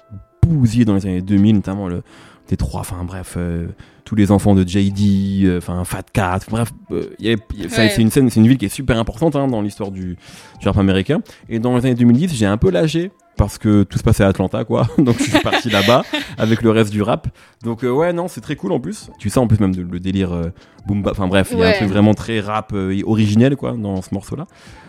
bousillé 0.47 0.85
dans 0.85 0.95
les 0.95 1.05
années 1.05 1.21
2000, 1.21 1.55
notamment 1.55 1.87
le 1.87 2.03
Détroit, 2.47 2.81
enfin 2.81 3.03
bref, 3.05 3.35
euh, 3.37 3.67
tous 4.03 4.15
les 4.15 4.31
enfants 4.31 4.55
de 4.55 4.67
JD, 4.67 5.45
euh, 5.45 5.57
enfin 5.59 5.83
Fat 5.85 6.03
Cat, 6.11 6.39
bref, 6.49 6.69
euh, 6.91 7.05
y 7.19 7.27
y 7.29 7.31
a- 7.31 7.35
Ouais. 7.35 7.67
c'est 7.69 8.01
une 8.01 8.11
scène, 8.11 8.29
c'est 8.29 8.39
une 8.41 8.47
ville 8.47 8.57
qui 8.57 8.65
est 8.65 8.69
super 8.69 8.97
importante 8.97 9.35
hein, 9.37 9.47
dans 9.47 9.61
l'histoire 9.61 9.89
du, 9.91 10.17
du 10.59 10.67
rap 10.67 10.77
américain. 10.77 11.21
Et 11.47 11.59
dans 11.59 11.77
les 11.77 11.85
années 11.85 11.95
2010, 11.95 12.33
j'ai 12.33 12.45
un 12.45 12.57
peu 12.57 12.69
lâché. 12.71 13.11
Parce 13.37 13.57
que 13.57 13.83
tout 13.83 13.97
se 13.97 14.03
passait 14.03 14.23
à 14.23 14.27
Atlanta, 14.27 14.65
quoi. 14.65 14.87
Donc 14.99 15.17
je 15.17 15.23
suis 15.23 15.39
parti 15.39 15.69
là-bas 15.71 16.03
avec 16.37 16.61
le 16.61 16.69
reste 16.69 16.91
du 16.91 17.01
rap. 17.01 17.27
Donc 17.63 17.81
ouais, 17.83 18.11
non, 18.13 18.27
c'est 18.27 18.41
très 18.41 18.55
cool 18.57 18.73
en 18.73 18.79
plus. 18.79 19.09
Tu 19.17 19.29
sais 19.29 19.39
en 19.39 19.47
plus 19.47 19.59
même 19.59 19.73
de- 19.73 19.81
le 19.81 19.99
délire 20.01 20.51
boom. 20.85 21.01
Enfin 21.09 21.27
bref, 21.27 21.49
il 21.53 21.59
y 21.59 21.63
a 21.63 21.69
un 21.69 21.71
truc 21.73 21.87
vraiment 21.89 22.13
très 22.13 22.39
rap 22.41 22.71
euh, 22.73 23.01
originel 23.05 23.55
quoi 23.55 23.71
dans 23.71 24.01
ce 24.01 24.13
morceau-là. 24.13 24.45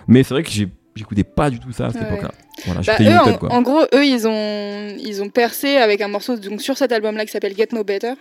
Mais 0.09 0.23
c'est 0.24 0.35
vrai 0.35 0.43
que 0.43 0.51
j'écoutais 0.51 1.24
pas 1.24 1.49
du 1.51 1.61
tout 1.61 1.73
ça 1.73 1.87
à 1.87 1.91
cette 1.93 2.03
Ouais. 2.03 2.09
époque-là. 2.09 2.33
Voilà, 2.66 2.80
Bah, 2.80 2.97
eux, 3.01 3.48
en, 3.51 3.62
gros, 3.62 3.82
eux, 3.94 4.05
ils 4.05 4.26
ont, 4.28 4.97
ils 4.98 5.22
ont 5.22 5.28
percé 5.28 5.76
avec 5.76 6.01
un 6.01 6.09
morceau 6.09 6.36
donc, 6.36 6.60
sur 6.62 6.76
cet 6.76 6.93
album-là 6.93 7.24
qui 7.24 7.32
s'appelle 7.32 7.56
Get 7.56 7.68
No 7.72 7.84
Better, 7.84 8.12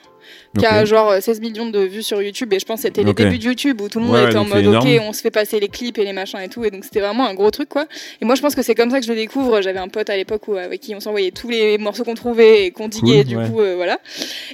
qui 0.58 0.66
a 0.66 0.86
genre 0.86 1.14
16 1.20 1.42
millions 1.42 1.70
de 1.70 1.80
vues 1.80 2.04
sur 2.04 2.22
YouTube. 2.22 2.52
Et 2.54 2.60
je 2.60 2.66
pense 2.66 2.82
que 2.82 2.88
c'était 2.88 3.04
les 3.04 3.14
débuts 3.14 3.38
de 3.38 3.44
YouTube 3.46 3.82
où 3.82 3.90
tout 3.90 4.00
le 4.00 4.06
monde 4.06 4.16
Ouais, 4.16 4.26
était 4.26 4.38
en 4.38 4.46
mode 4.46 4.66
ok, 4.66 4.88
on 5.02 5.14
se 5.14 5.22
fait 5.22 5.32
passer 5.32 5.60
les 5.60 5.68
clips 5.68 5.98
et 5.98 6.04
les 6.04 6.14
machins 6.14 6.40
et 6.40 6.50
tout. 6.50 6.64
Et 6.64 6.72
donc 6.72 6.84
c'était 6.84 7.00
vraiment 7.00 7.28
un 7.28 7.34
gros 7.34 7.52
truc 7.52 7.70
quoi. 7.70 7.86
Et 8.22 8.26
moi, 8.26 8.36
je 8.36 8.42
pense 8.42 8.56
que 8.56 8.62
c'est 8.62 8.76
comme 8.76 8.90
ça 8.90 9.00
que 9.00 9.06
je 9.06 9.12
le 9.12 9.18
découvre. 9.18 9.62
J'avais 9.62 9.80
un 9.80 9.88
pote 9.88 10.10
à 10.10 10.18
l'époque 10.18 10.44
avec 10.58 10.82
qui 10.82 10.96
on 10.96 11.00
s'envoyait 11.00 11.32
tous 11.32 11.50
les 11.50 11.78
morceaux 11.78 12.04
qu'on 12.04 12.16
trouvait 12.16 12.66
et 12.66 12.72
qu'on 12.72 12.88
diguait. 12.88 13.24
Cool, 13.24 13.26
du 13.26 13.38
ouais. 13.38 13.50
coup, 13.50 13.62
euh, 13.62 13.76
voilà. 13.76 14.00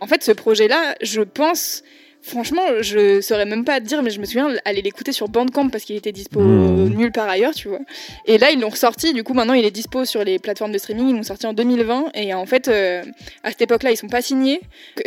En 0.01 0.07
fait, 0.07 0.23
ce 0.23 0.31
projet-là, 0.31 0.95
je 1.01 1.21
pense. 1.21 1.83
Franchement, 2.27 2.61
je 2.81 3.21
saurais 3.21 3.45
même 3.45 3.63
pas 3.63 3.79
te 3.79 3.85
dire, 3.85 4.03
mais 4.03 4.09
je 4.09 4.19
me 4.19 4.25
souviens 4.25 4.49
aller 4.65 4.81
l'écouter 4.81 5.13
sur 5.13 5.29
Bandcamp 5.29 5.69
parce 5.69 5.85
qu'il 5.85 5.95
était 5.95 6.11
dispo 6.11 6.41
Mmh. 6.41 6.89
nulle 6.89 7.11
part 7.13 7.29
ailleurs, 7.29 7.53
tu 7.55 7.69
vois. 7.69 7.79
Et 8.25 8.37
là, 8.37 8.51
ils 8.51 8.59
l'ont 8.59 8.69
ressorti. 8.69 9.13
Du 9.13 9.23
coup, 9.23 9.33
maintenant, 9.33 9.53
il 9.53 9.63
est 9.63 9.71
dispo 9.71 10.03
sur 10.03 10.23
les 10.25 10.37
plateformes 10.37 10.73
de 10.73 10.77
streaming. 10.77 11.09
Ils 11.09 11.15
l'ont 11.15 11.23
sorti 11.23 11.47
en 11.47 11.53
2020. 11.53 12.11
Et 12.15 12.33
en 12.33 12.45
fait, 12.45 12.67
euh, 12.67 13.01
à 13.43 13.49
cette 13.51 13.61
époque-là, 13.61 13.91
ils 13.91 13.97
sont 13.97 14.09
pas 14.09 14.21
signés. 14.21 14.59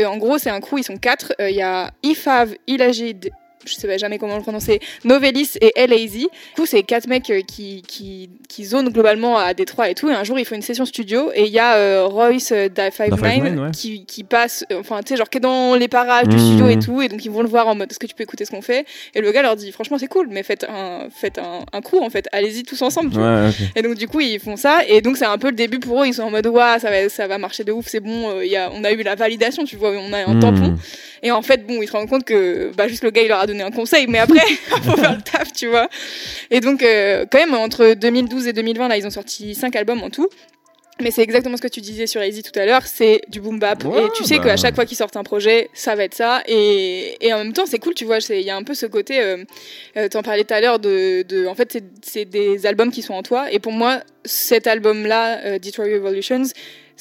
En 0.04 0.16
gros, 0.16 0.38
c'est 0.38 0.50
un 0.50 0.60
crew. 0.60 0.78
Ils 0.78 0.84
sont 0.84 0.96
quatre. 0.96 1.34
Euh, 1.40 1.50
Il 1.50 1.56
y 1.56 1.62
a 1.62 1.90
Ifav, 2.02 2.54
Ilagid, 2.66 3.30
je 3.70 3.76
sais 3.76 3.86
pas 3.88 3.96
jamais 3.96 4.18
comment 4.18 4.36
le 4.36 4.42
prononcer, 4.42 4.80
Novelis 5.04 5.52
et 5.60 5.72
Elazy. 5.80 6.22
Du 6.22 6.28
coup, 6.56 6.66
c'est 6.66 6.82
quatre 6.82 7.06
mecs 7.06 7.30
euh, 7.30 7.40
qui, 7.42 7.82
qui, 7.86 8.30
qui 8.48 8.64
zonent 8.64 8.88
globalement 8.90 9.38
à 9.38 9.54
Détroit 9.54 9.88
et 9.90 9.94
tout. 9.94 10.08
Et 10.10 10.12
un 10.14 10.24
jour, 10.24 10.38
ils 10.38 10.44
font 10.44 10.54
une 10.56 10.62
session 10.62 10.84
studio. 10.84 11.30
Et 11.34 11.44
il 11.44 11.52
y 11.52 11.58
a 11.58 11.76
euh, 11.76 12.04
Royce 12.06 12.52
euh, 12.52 12.68
da 12.68 12.90
Five 12.90 13.10
Da 13.10 13.16
Five 13.16 13.42
Nine 13.42 13.54
Nine, 13.54 13.60
ouais. 13.66 13.70
qui, 13.70 14.04
qui 14.06 14.24
passe, 14.24 14.64
enfin, 14.74 15.00
tu 15.02 15.10
sais, 15.12 15.16
genre 15.16 15.30
qui 15.30 15.38
est 15.38 15.40
dans 15.40 15.74
les 15.76 15.88
parages 15.88 16.28
du 16.28 16.36
Mmh. 16.36 16.38
studio 16.38 16.68
et 16.68 16.78
tout. 16.78 17.02
Et 17.02 17.08
donc, 17.08 17.24
ils 17.24 17.30
vont 17.30 17.42
le 17.42 17.48
voir 17.48 17.68
en 17.68 17.74
mode 17.74 17.90
est-ce 17.90 17.98
que 17.98 18.06
tu 18.06 18.14
peux 18.14 18.22
écouter 18.24 18.44
ce 18.44 18.50
qu'on 18.50 18.62
fait? 18.62 18.84
Et 19.14 19.20
le 19.20 19.30
gars 19.32 19.42
leur 19.42 19.56
dit 19.56 19.70
franchement, 19.72 19.98
c'est 19.98 20.06
cool, 20.08 20.28
mais 20.30 20.42
faites 20.42 20.64
un, 20.68 21.08
faites 21.14 21.38
un, 21.38 21.64
un 21.72 21.80
crew 21.80 21.96
en 22.02 22.10
fait. 22.10 22.26
Allez-y 22.32 22.62
tous 22.64 22.80
ensemble. 22.82 23.16
Ouais. 23.18 23.50
Et 23.76 23.82
donc 23.82 23.94
du 23.96 24.08
coup 24.08 24.20
ils 24.20 24.38
font 24.40 24.56
ça 24.56 24.80
et 24.88 25.00
donc 25.00 25.16
c'est 25.16 25.24
un 25.24 25.38
peu 25.38 25.48
le 25.48 25.54
début 25.56 25.78
pour 25.78 26.02
eux. 26.02 26.06
Ils 26.06 26.14
sont 26.14 26.22
en 26.22 26.30
mode 26.30 26.46
ouais 26.46 26.78
ça 26.78 26.90
va 26.90 27.08
ça 27.08 27.26
va 27.26 27.38
marcher 27.38 27.64
de 27.64 27.72
ouf 27.72 27.86
c'est 27.88 28.00
bon. 28.00 28.30
euh, 28.30 28.44
y 28.44 28.56
a, 28.56 28.70
on 28.72 28.82
a 28.84 28.92
eu 28.92 29.02
la 29.02 29.14
validation 29.14 29.64
tu 29.64 29.76
vois 29.76 29.90
on 29.90 30.12
a 30.12 30.18
un 30.24 30.34
Hmm. 30.34 30.40
tampon 30.40 30.74
et 31.22 31.30
en 31.32 31.42
fait 31.42 31.66
bon 31.66 31.82
ils 31.82 31.86
se 31.86 31.92
rendent 31.92 32.08
compte 32.08 32.24
que 32.24 32.70
bah 32.76 32.88
juste 32.88 33.04
le 33.04 33.10
gars 33.10 33.22
il 33.22 33.28
leur 33.28 33.40
a 33.40 33.46
donné 33.46 33.59
un 33.62 33.70
conseil 33.70 34.06
mais 34.08 34.18
après 34.18 34.40
faut 34.84 34.96
faire 34.96 35.16
le 35.16 35.22
taf 35.22 35.52
tu 35.52 35.66
vois. 35.68 35.88
Et 36.50 36.60
donc 36.60 36.82
euh, 36.82 37.24
quand 37.30 37.38
même 37.38 37.54
entre 37.54 37.94
2012 37.94 38.46
et 38.48 38.52
2020 38.52 38.88
là 38.88 38.96
ils 38.96 39.06
ont 39.06 39.10
sorti 39.10 39.54
cinq 39.54 39.76
albums 39.76 40.02
en 40.02 40.10
tout. 40.10 40.28
Mais 41.02 41.10
c'est 41.10 41.22
exactement 41.22 41.56
ce 41.56 41.62
que 41.62 41.68
tu 41.68 41.80
disais 41.80 42.06
sur 42.06 42.22
Easy 42.22 42.42
tout 42.42 42.58
à 42.60 42.66
l'heure, 42.66 42.82
c'est 42.84 43.22
du 43.28 43.40
boom 43.40 43.58
bap. 43.58 43.84
Ouais, 43.84 44.04
et 44.04 44.08
tu 44.14 44.22
sais 44.22 44.36
bah. 44.36 44.44
qu'à 44.44 44.56
chaque 44.58 44.74
fois 44.74 44.84
qu'ils 44.84 44.98
sortent 44.98 45.16
un 45.16 45.22
projet, 45.22 45.70
ça 45.72 45.94
va 45.94 46.04
être 46.04 46.12
ça. 46.14 46.42
Et, 46.46 47.16
et 47.26 47.32
en 47.32 47.38
même 47.38 47.54
temps, 47.54 47.64
c'est 47.64 47.78
cool, 47.78 47.94
tu 47.94 48.04
vois. 48.04 48.20
c'est- 48.20 48.38
Il 48.38 48.44
y 48.46 48.50
a 48.50 48.56
un 48.56 48.62
peu 48.64 48.74
ce 48.74 48.84
côté, 48.84 49.18
euh, 49.18 49.38
euh, 49.96 50.08
t'en 50.08 50.20
parlais 50.22 50.44
tout 50.44 50.52
à 50.52 50.60
l'heure, 50.60 50.78
de, 50.78 51.22
de, 51.22 51.46
en 51.46 51.54
fait, 51.54 51.72
c'est- 51.72 51.84
c'est 52.02 52.26
des 52.26 52.66
albums 52.66 52.90
qui 52.90 53.00
sont 53.00 53.14
en 53.14 53.22
toi. 53.22 53.50
Et 53.50 53.60
pour 53.60 53.72
moi, 53.72 54.00
cet 54.26 54.66
album-là, 54.66 55.38
euh, 55.46 55.58
Detroit 55.58 55.86
Revolutions, 55.86 56.42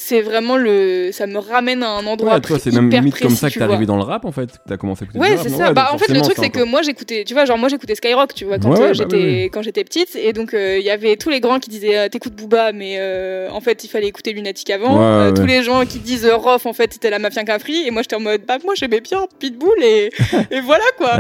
c'est 0.02 0.22
vraiment 0.22 0.56
le. 0.56 1.10
Ça 1.12 1.28
me 1.28 1.40
ramène 1.40 1.84
à 1.84 1.90
un 1.90 2.06
endroit 2.06 2.36
Ouais, 2.36 2.40
toi, 2.40 2.58
c'est 2.58 2.72
même 2.72 2.90
limite 2.90 3.16
comme 3.16 3.28
précis, 3.28 3.36
ça 3.36 3.50
que 3.50 3.56
t'es 3.56 3.62
arrivé 3.62 3.86
dans 3.86 3.98
le 3.98 4.04
rap 4.04 4.24
en 4.24 4.32
fait. 4.32 4.50
T'as 4.66 4.78
commencé 4.78 5.04
à 5.04 5.06
écouter 5.06 5.20
Ouais, 5.20 5.36
c'est 5.36 5.50
ça. 5.50 5.68
Ouais, 5.68 5.74
bah, 5.74 5.90
en 5.92 5.98
fait, 5.98 6.14
le 6.14 6.22
truc, 6.22 6.38
c'est 6.40 6.50
que 6.50 6.64
moi, 6.64 6.82
j'écoutais, 6.84 7.26
tu 7.26 7.34
vois, 7.34 7.44
genre, 7.44 7.58
moi, 7.58 7.68
j'écoutais 7.68 7.96
Skyrock, 7.96 8.34
tu 8.34 8.46
vois, 8.46 8.60
quand 8.60 8.70
Ouais, 8.72 8.80
euh, 8.80 8.88
bah 8.88 8.94
j'étais, 8.94 9.18
oui. 9.18 9.50
quand 9.52 9.62
j'étais 9.62 9.84
petite. 9.84 10.16
Et 10.16 10.32
donc, 10.32 10.54
euh, 10.54 10.78
il 10.80 10.86
y 10.86 10.90
avait 10.90 11.18
tous 11.18 11.30
les 11.30 11.42
grands 11.42 11.60
qui 11.60 11.70
disaient, 11.70 11.98
euh, 11.98 12.08
t'écoutes 12.08 12.34
Booba, 12.34 12.72
mais 12.72 12.96
euh, 12.98 13.50
en 13.52 13.60
fait, 13.60 13.84
il 13.84 13.90
fallait 13.90 14.08
écouter 14.08 14.32
Lunatic 14.32 14.70
avant. 14.70 15.02
Euh. 15.02 15.34
Tous 15.34 15.46
les 15.46 15.64
gens 15.64 15.86
qui 15.86 16.00
disent 16.00 16.26
euh, 16.26 16.38
Rof, 16.38 16.66
en 16.66 16.72
fait, 16.74 16.94
c'était 16.94 17.10
la 17.10 17.20
mafia 17.20 17.44
Capri. 17.44 17.86
Et 17.86 17.92
moi, 17.92 18.02
j'étais 18.02 18.16
en 18.16 18.22
mode, 18.22 18.44
bah, 18.48 18.58
moi, 18.64 18.76
j'aimais 18.76 19.02
bien 19.02 19.26
Pitbull 19.40 19.84
et, 19.84 20.12
et 20.52 20.62
voilà, 20.62 20.86
quoi. 20.98 21.18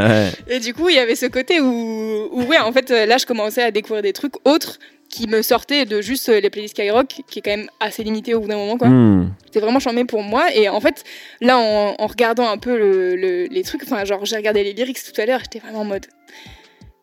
Et 0.47 0.59
du 0.59 0.73
coup, 0.73 0.87
il 0.87 0.95
y 0.95 0.99
avait 0.99 1.15
ce 1.15 1.25
côté 1.25 1.59
où, 1.59 2.29
où, 2.31 2.43
ouais, 2.43 2.59
en 2.59 2.71
fait, 2.71 2.91
euh, 2.91 3.05
là, 3.05 3.17
je 3.17 3.25
commençais 3.25 3.61
à 3.61 3.71
découvrir 3.71 4.03
des 4.03 4.13
trucs 4.13 4.35
autres 4.45 4.79
qui 5.09 5.27
me 5.27 5.41
sortaient 5.41 5.85
de 5.85 6.01
juste 6.01 6.29
euh, 6.29 6.39
les 6.39 6.49
playlists 6.49 6.75
Skyrock, 6.77 7.21
qui 7.27 7.39
est 7.39 7.41
quand 7.41 7.49
même 7.51 7.69
assez 7.79 8.03
limité 8.03 8.35
au 8.35 8.41
bout 8.41 8.47
d'un 8.47 8.57
moment, 8.57 8.77
quoi. 8.77 8.87
Hmm. 8.89 9.33
C'était 9.45 9.59
vraiment 9.59 9.79
charmé 9.79 10.05
pour 10.05 10.21
moi. 10.21 10.53
Et 10.53 10.69
en 10.69 10.79
fait, 10.79 11.03
là, 11.41 11.57
en, 11.57 11.95
en 11.97 12.07
regardant 12.07 12.47
un 12.47 12.57
peu 12.57 12.77
le, 12.77 13.15
le- 13.15 13.45
les 13.45 13.63
trucs, 13.63 13.81
enfin, 13.83 14.05
genre, 14.05 14.23
j'ai 14.25 14.35
regardé 14.35 14.63
les 14.63 14.73
lyrics 14.73 14.99
tout 15.03 15.19
à 15.19 15.25
l'heure, 15.25 15.39
j'étais 15.41 15.59
vraiment 15.59 15.79
en 15.81 15.85
mode. 15.85 16.05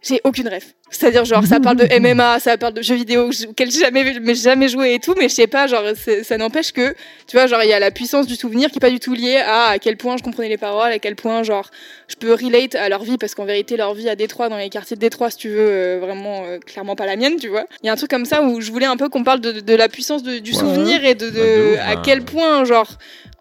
J'ai 0.06 0.20
aucune 0.24 0.46
rêve. 0.48 0.64
C'est-à-dire, 0.88 1.24
genre, 1.24 1.44
ça 1.44 1.58
parle 1.58 1.78
de 1.78 1.86
MMA, 2.14 2.38
ça 2.38 2.56
parle 2.56 2.74
de 2.74 2.82
jeux 2.82 2.94
vidéo 2.94 3.28
auxquels 3.48 3.72
j'ai 3.72 3.80
jamais, 3.80 4.04
mais 4.20 4.36
jamais 4.36 4.68
joué 4.68 4.94
et 4.94 4.98
tout, 5.00 5.14
mais 5.18 5.28
je 5.28 5.34
sais 5.34 5.48
pas, 5.48 5.66
genre, 5.66 5.82
ça 6.22 6.36
n'empêche 6.38 6.70
que, 6.70 6.94
tu 7.26 7.36
vois, 7.36 7.48
genre, 7.48 7.60
il 7.64 7.68
y 7.68 7.72
a 7.72 7.80
la 7.80 7.90
puissance 7.90 8.28
du 8.28 8.36
souvenir 8.36 8.70
qui 8.70 8.76
est 8.76 8.80
pas 8.80 8.90
du 8.90 9.00
tout 9.00 9.14
liée 9.14 9.38
à 9.38 9.64
à 9.70 9.78
quel 9.80 9.96
point 9.96 10.16
je 10.16 10.22
comprenais 10.22 10.48
les 10.48 10.58
paroles, 10.58 10.92
à 10.92 11.00
quel 11.00 11.16
point, 11.16 11.42
genre, 11.42 11.70
je 12.06 12.14
peux 12.14 12.32
relate 12.32 12.76
à 12.76 12.88
leur 12.88 13.02
vie, 13.02 13.18
parce 13.18 13.34
qu'en 13.34 13.44
vérité, 13.44 13.76
leur 13.76 13.94
vie 13.94 14.08
à 14.08 14.14
Détroit, 14.14 14.48
dans 14.48 14.58
les 14.58 14.68
quartiers 14.70 14.94
de 14.96 15.00
Détroit, 15.00 15.30
si 15.30 15.38
tu 15.38 15.48
veux, 15.48 15.58
euh, 15.68 15.98
vraiment, 16.00 16.44
euh, 16.44 16.58
clairement 16.60 16.94
pas 16.94 17.06
la 17.06 17.16
mienne, 17.16 17.34
tu 17.40 17.48
vois. 17.48 17.64
Il 17.82 17.86
y 17.86 17.88
a 17.88 17.92
un 17.92 17.96
truc 17.96 18.10
comme 18.10 18.26
ça 18.26 18.42
où 18.42 18.60
je 18.60 18.70
voulais 18.70 18.86
un 18.86 18.96
peu 18.96 19.08
qu'on 19.08 19.24
parle 19.24 19.40
de, 19.40 19.58
de 19.60 19.74
la 19.74 19.88
puissance 19.88 20.22
de- 20.22 20.38
du 20.38 20.52
Ouais. 20.52 20.58
souvenir 20.60 21.04
et 21.04 21.16
de, 21.16 21.30
de 21.30 21.74
Bah, 21.76 21.82
à 21.88 21.96
quel 21.96 22.22
point, 22.24 22.64
genre, 22.64 22.92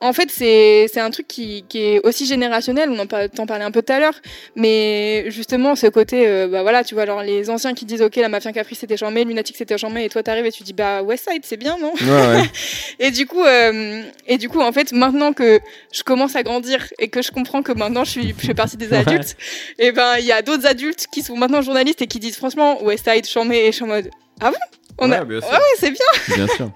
En 0.06 0.14
fait, 0.14 0.30
c'est 0.32 0.88
c'est 0.94 1.00
un 1.00 1.10
truc 1.10 1.28
qui, 1.28 1.66
qui 1.68 1.80
est 1.80 2.00
aussi 2.06 2.26
générationnel. 2.26 2.90
On 2.90 3.00
en 3.00 3.06
t'en 3.08 3.46
parlait 3.46 3.66
un 3.66 3.72
peu 3.72 3.82
tout 3.82 3.92
à 3.92 4.00
l'heure, 4.00 4.14
mais 4.56 5.26
justement 5.30 5.76
ce 5.76 5.88
côté, 5.88 6.28
euh, 6.28 6.48
bah 6.48 6.62
voilà, 6.62 6.84
tu 6.84 6.94
vois, 6.94 7.04
alors 7.04 7.24
les 7.24 7.50
anciens 7.50 7.74
qui 7.74 7.86
disent 7.86 8.02
ok, 8.02 8.16
la 8.18 8.30
Mafia 8.30 8.52
Capri 8.54 8.76
c'était 8.76 8.98
charmé, 8.98 9.24
Lunatic 9.24 9.56
c'était 9.58 9.78
charmé, 9.78 10.06
et 10.06 10.10
toi 10.10 10.22
t'arrives 10.24 10.46
et 10.46 10.52
tu 10.52 10.64
dis 10.64 10.74
bah 10.74 11.02
Westside 11.02 11.44
c'est 11.44 11.58
bien, 11.58 11.78
non 11.82 11.94
Ouais, 11.94 12.28
ouais. 12.38 12.44
Et 13.00 13.12
du 13.12 13.26
coup, 13.26 13.44
euh, 13.44 14.04
et 14.28 14.38
du 14.38 14.48
coup, 14.50 14.62
en 14.62 14.72
fait, 14.72 14.92
maintenant 14.92 15.34
que 15.34 15.60
je 15.92 16.04
commence 16.04 16.36
à 16.36 16.44
grandir 16.44 16.88
et 17.00 17.08
que 17.10 17.22
je 17.22 17.32
comprends 17.32 17.62
que 17.64 17.72
maintenant 17.72 18.04
je 18.04 18.12
suis, 18.12 18.36
je 18.40 18.46
fais 18.46 18.54
partie 18.54 18.78
des 18.78 18.88
Ouais. 18.90 18.98
adultes, 18.98 19.36
et 19.80 19.92
ben 19.92 20.18
il 20.20 20.26
y 20.26 20.32
a 20.32 20.42
d'autres 20.42 20.66
adultes 20.68 21.08
qui 21.12 21.22
sont 21.24 21.36
maintenant 21.36 21.62
journalistes 21.62 22.02
et 22.02 22.08
qui 22.08 22.20
disent 22.20 22.38
franchement 22.38 22.82
Westside 22.84 23.26
charmé 23.26 23.58
et 23.66 23.68
je 23.68 23.72
suis 23.78 23.84
en 23.84 23.88
mode 23.88 24.10
ah 24.42 24.52
bon? 24.52 24.58
On 24.98 25.12
a... 25.12 25.20
Ouais, 25.20 25.26
bien 25.26 25.42
sûr. 25.42 25.50
ouais, 25.50 25.56
ouais, 25.58 25.78
c'est 25.80 25.92
bien. 25.92 26.36
Bien 26.38 26.48
sûr. 26.48 26.72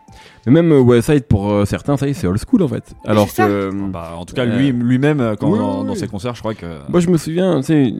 Mais 0.50 0.62
même 0.62 0.72
euh, 0.72 0.80
Westside, 0.82 1.26
pour 1.26 1.52
euh, 1.52 1.66
certains, 1.66 1.96
ça 1.98 2.08
y 2.08 2.12
est, 2.12 2.14
c'est 2.14 2.28
old 2.28 2.40
school 2.46 2.64
en 2.64 2.68
fait. 2.68 2.84
Alors 3.06 3.28
que. 3.34 3.42
euh, 3.42 3.72
Bah, 3.92 4.14
en 4.18 4.26
tout 4.26 4.34
cas, 4.36 4.46
lui- 4.46 4.72
lui-même, 4.72 5.20
euh, 5.22 5.36
quand- 5.36 5.50
oui, 5.52 5.60
dans- 5.60 5.82
oui, 5.82 5.88
dans 5.88 5.94
oui. 5.94 6.00
ses 6.00 6.08
concerts, 6.08 6.36
je 6.36 6.40
crois 6.40 6.54
que- 6.54 6.80
Moi, 6.90 7.00
je 7.00 7.10
me 7.10 7.18
souviens, 7.18 7.58
tu 7.62 7.68
sais. 7.68 7.94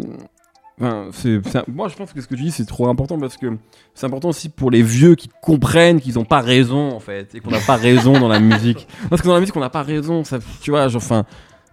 Enfin, 0.82 1.08
c'est, 1.12 1.42
c'est 1.46 1.58
un- 1.58 1.66
moi, 1.68 1.90
je 1.90 1.96
pense 1.98 2.14
que 2.14 2.22
ce 2.22 2.28
que 2.28 2.36
tu 2.36 2.44
dis, 2.44 2.52
c'est 2.52 2.66
trop 2.66 2.88
important 2.88 3.20
parce 3.20 3.36
que 3.36 3.48
c'est 3.94 4.06
important 4.06 4.30
aussi 4.30 4.48
pour 4.48 4.72
les 4.72 4.82
vieux 4.82 5.16
qui 5.16 5.30
comprennent 5.42 6.00
qu'ils 6.00 6.16
n'ont 6.16 6.24
pas 6.26 6.40
raison, 6.40 6.92
en 6.94 7.02
fait, 7.02 7.36
et 7.36 7.42
qu'on 7.42 7.52
n'a 7.52 7.60
pas 7.60 7.76
raison 7.76 8.14
dans 8.18 8.30
la 8.30 8.40
musique. 8.40 8.88
Parce 9.10 9.22
que 9.22 9.28
dans 9.28 9.34
la 9.34 9.42
musique, 9.42 9.58
on 9.58 9.62
n'a 9.62 9.70
pas 9.70 9.84
raison. 9.84 10.24
Ça, 10.24 10.40
tu 10.62 10.72
vois, 10.72 10.88
genre, 10.88 11.02
enfin, 11.04 11.26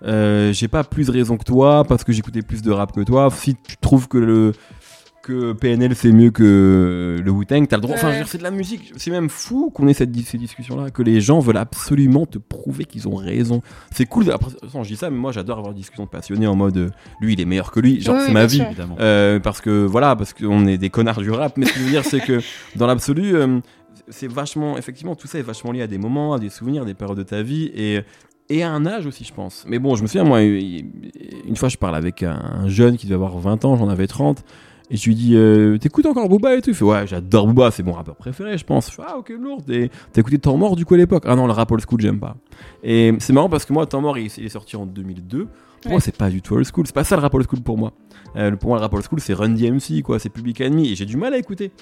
euh, 0.05 0.53
j'ai 0.53 0.66
pas 0.69 0.82
plus 0.82 1.09
raison 1.09 1.36
que 1.36 1.44
toi 1.44 1.85
parce 1.85 2.03
que 2.05 2.12
j'écoutais 2.12 2.43
plus 2.43 2.62
de 2.62 2.73
rap 2.73 2.90
que 2.93 3.01
toi. 3.03 3.28
Si 3.31 3.55
tu 3.55 3.77
trouves 3.77 4.09
que 4.09 4.19
le 4.19 4.53
que 5.27 5.53
PNL 5.53 5.94
c'est 5.94 6.12
mieux 6.12 6.31
que 6.31 7.20
le 7.24 7.31
Wu-Tang, 7.31 7.66
t'as 7.69 7.77
le 7.77 7.82
droit. 7.82 7.97
Enfin, 7.97 8.09
je 8.09 8.12
veux 8.12 8.19
dire, 8.20 8.28
c'est 8.28 8.39
de 8.39 8.43
la 8.43 8.51
musique. 8.51 8.93
C'est 8.97 9.11
même 9.11 9.28
fou 9.28 9.70
qu'on 9.74 9.89
ait 9.89 9.93
cette, 9.94 10.11
dis- 10.11 10.23
ces 10.24 10.39
discussions-là, 10.39 10.90
que 10.90 11.03
les 11.03 11.20
gens 11.20 11.40
veulent 11.40 11.57
absolument 11.57 12.27
te 12.27 12.39
prouver 12.39 12.85
qu'ils 12.85 13.09
ont 13.09 13.16
raison. 13.16 13.61
C'est 13.90 14.07
cool. 14.07 14.31
Après, 14.31 14.51
de 14.51 14.57
toute 14.57 14.65
façon, 14.66 14.82
je 14.85 14.89
dis 14.90 14.97
ça, 14.97 15.11
mais 15.11 15.16
moi 15.19 15.32
j'adore 15.32 15.59
avoir 15.59 15.74
des 15.74 15.81
discussions 15.81 16.07
passionnées 16.07 16.47
en 16.47 16.55
mode 16.57 16.77
euh, 16.77 16.90
lui 17.20 17.32
il 17.32 17.40
est 17.40 17.44
meilleur 17.44 17.70
que 17.73 17.81
lui. 17.81 18.01
Genre, 18.01 18.15
Oui, 18.16 18.23
c'est 18.27 18.32
ma 18.32 18.40
bien 18.40 18.47
vie. 18.47 18.57
sûr. 18.59 18.66
Évidemment. 18.66 18.97
Euh, 19.01 19.40
parce 19.40 19.61
que 19.61 19.85
voilà, 19.85 20.15
parce 20.16 20.32
qu'on 20.32 20.66
est 20.66 20.78
des 20.78 20.90
connards 20.90 21.20
du 21.20 21.31
rap. 21.31 21.57
Mais 21.57 21.66
ce 21.66 21.73
que 21.73 21.78
je 21.81 21.85
veux 21.85 21.90
dire, 21.90 22.05
c'est 22.05 22.20
que 22.20 22.40
dans 22.77 22.86
l'absolu, 22.86 23.35
euh, 23.36 23.59
c'est 24.09 24.31
vachement, 24.31 24.78
effectivement, 24.78 25.16
tout 25.16 25.27
ça 25.27 25.39
est 25.39 25.43
vachement 25.43 25.73
lié 25.73 25.82
à 25.82 25.86
des 25.86 25.98
moments, 25.98 26.35
à 26.35 26.39
des 26.39 26.51
souvenirs, 26.51 26.85
des 26.85 26.94
périodes 26.94 27.19
de 27.19 27.23
ta 27.24 27.43
vie 27.43 27.70
et 27.74 28.01
et 28.48 28.62
à 28.62 28.70
un 28.70 28.86
âge 28.86 29.07
aussi, 29.07 29.24
je 29.24 29.35
pense. 29.35 29.65
Mais 29.66 29.81
bon, 29.81 29.97
je 29.97 30.03
me 30.03 30.07
souviens, 30.07 30.23
moi, 30.23 30.40
une 30.40 31.57
fois, 31.57 31.69
je 31.69 31.77
parle 31.77 31.97
avec 31.97 32.23
un 32.23 32.69
jeune 32.69 32.97
qui 32.97 33.07
devait 33.07 33.16
avoir 33.16 33.36
20 33.40 33.65
ans, 33.65 33.77
j'en 33.77 33.89
avais 33.89 34.07
30. 34.07 34.44
Et 34.90 34.96
je 34.96 35.06
lui 35.08 35.14
dis, 35.16 35.34
euh, 35.34 35.78
t'écoutes 35.78 36.06
encore 36.06 36.28
Booba 36.28 36.54
et 36.54 36.62
tout? 36.62 36.70
Il 36.70 36.76
fait, 36.76 36.84
ouais, 36.84 37.06
j'adore 37.06 37.46
Booba, 37.48 37.70
c'est 37.70 37.82
mon 37.82 37.92
rappeur 37.92 38.14
préféré, 38.14 38.56
je 38.56 38.64
pense. 38.64 38.88
Je 38.90 38.94
fais, 38.96 39.02
ah, 39.06 39.18
ok, 39.18 39.30
lourd. 39.30 39.62
Et 39.68 39.90
t'as 40.12 40.20
écouté 40.20 40.38
Temps 40.38 40.56
Mort 40.56 40.76
du 40.76 40.84
coup 40.84 40.94
à 40.94 40.96
l'époque 40.96 41.24
Ah 41.26 41.34
non, 41.34 41.46
le 41.46 41.52
rap 41.52 41.70
old 41.72 41.82
school, 41.84 42.00
j'aime 42.00 42.20
pas. 42.20 42.36
Et 42.84 43.12
c'est 43.18 43.32
marrant 43.32 43.48
parce 43.48 43.64
que 43.64 43.72
moi, 43.72 43.86
Temps 43.86 44.00
Mort, 44.00 44.16
il, 44.18 44.30
il 44.38 44.44
est 44.44 44.48
sorti 44.48 44.76
en 44.76 44.86
2002. 44.86 45.48
Pour 45.82 45.90
moi, 45.90 46.00
c'est 46.00 46.16
pas 46.16 46.30
du 46.30 46.40
tout 46.42 46.54
old 46.54 46.66
school. 46.66 46.86
C'est 46.86 46.94
pas 46.94 47.04
ça 47.04 47.16
le 47.16 47.22
rap 47.22 47.34
old 47.34 47.46
school 47.48 47.60
pour 47.62 47.78
moi. 47.78 47.92
Euh, 48.36 48.54
pour 48.56 48.68
moi, 48.70 48.78
le 48.78 48.82
rap 48.82 48.94
old 48.94 49.04
school, 49.04 49.20
c'est 49.20 49.34
Run 49.34 49.50
DMC, 49.50 50.02
quoi. 50.02 50.18
C'est 50.18 50.28
Public 50.30 50.60
Enemy. 50.60 50.92
Et 50.92 50.94
j'ai 50.94 51.04
du 51.04 51.16
mal 51.16 51.34
à 51.34 51.38
écouter. 51.38 51.72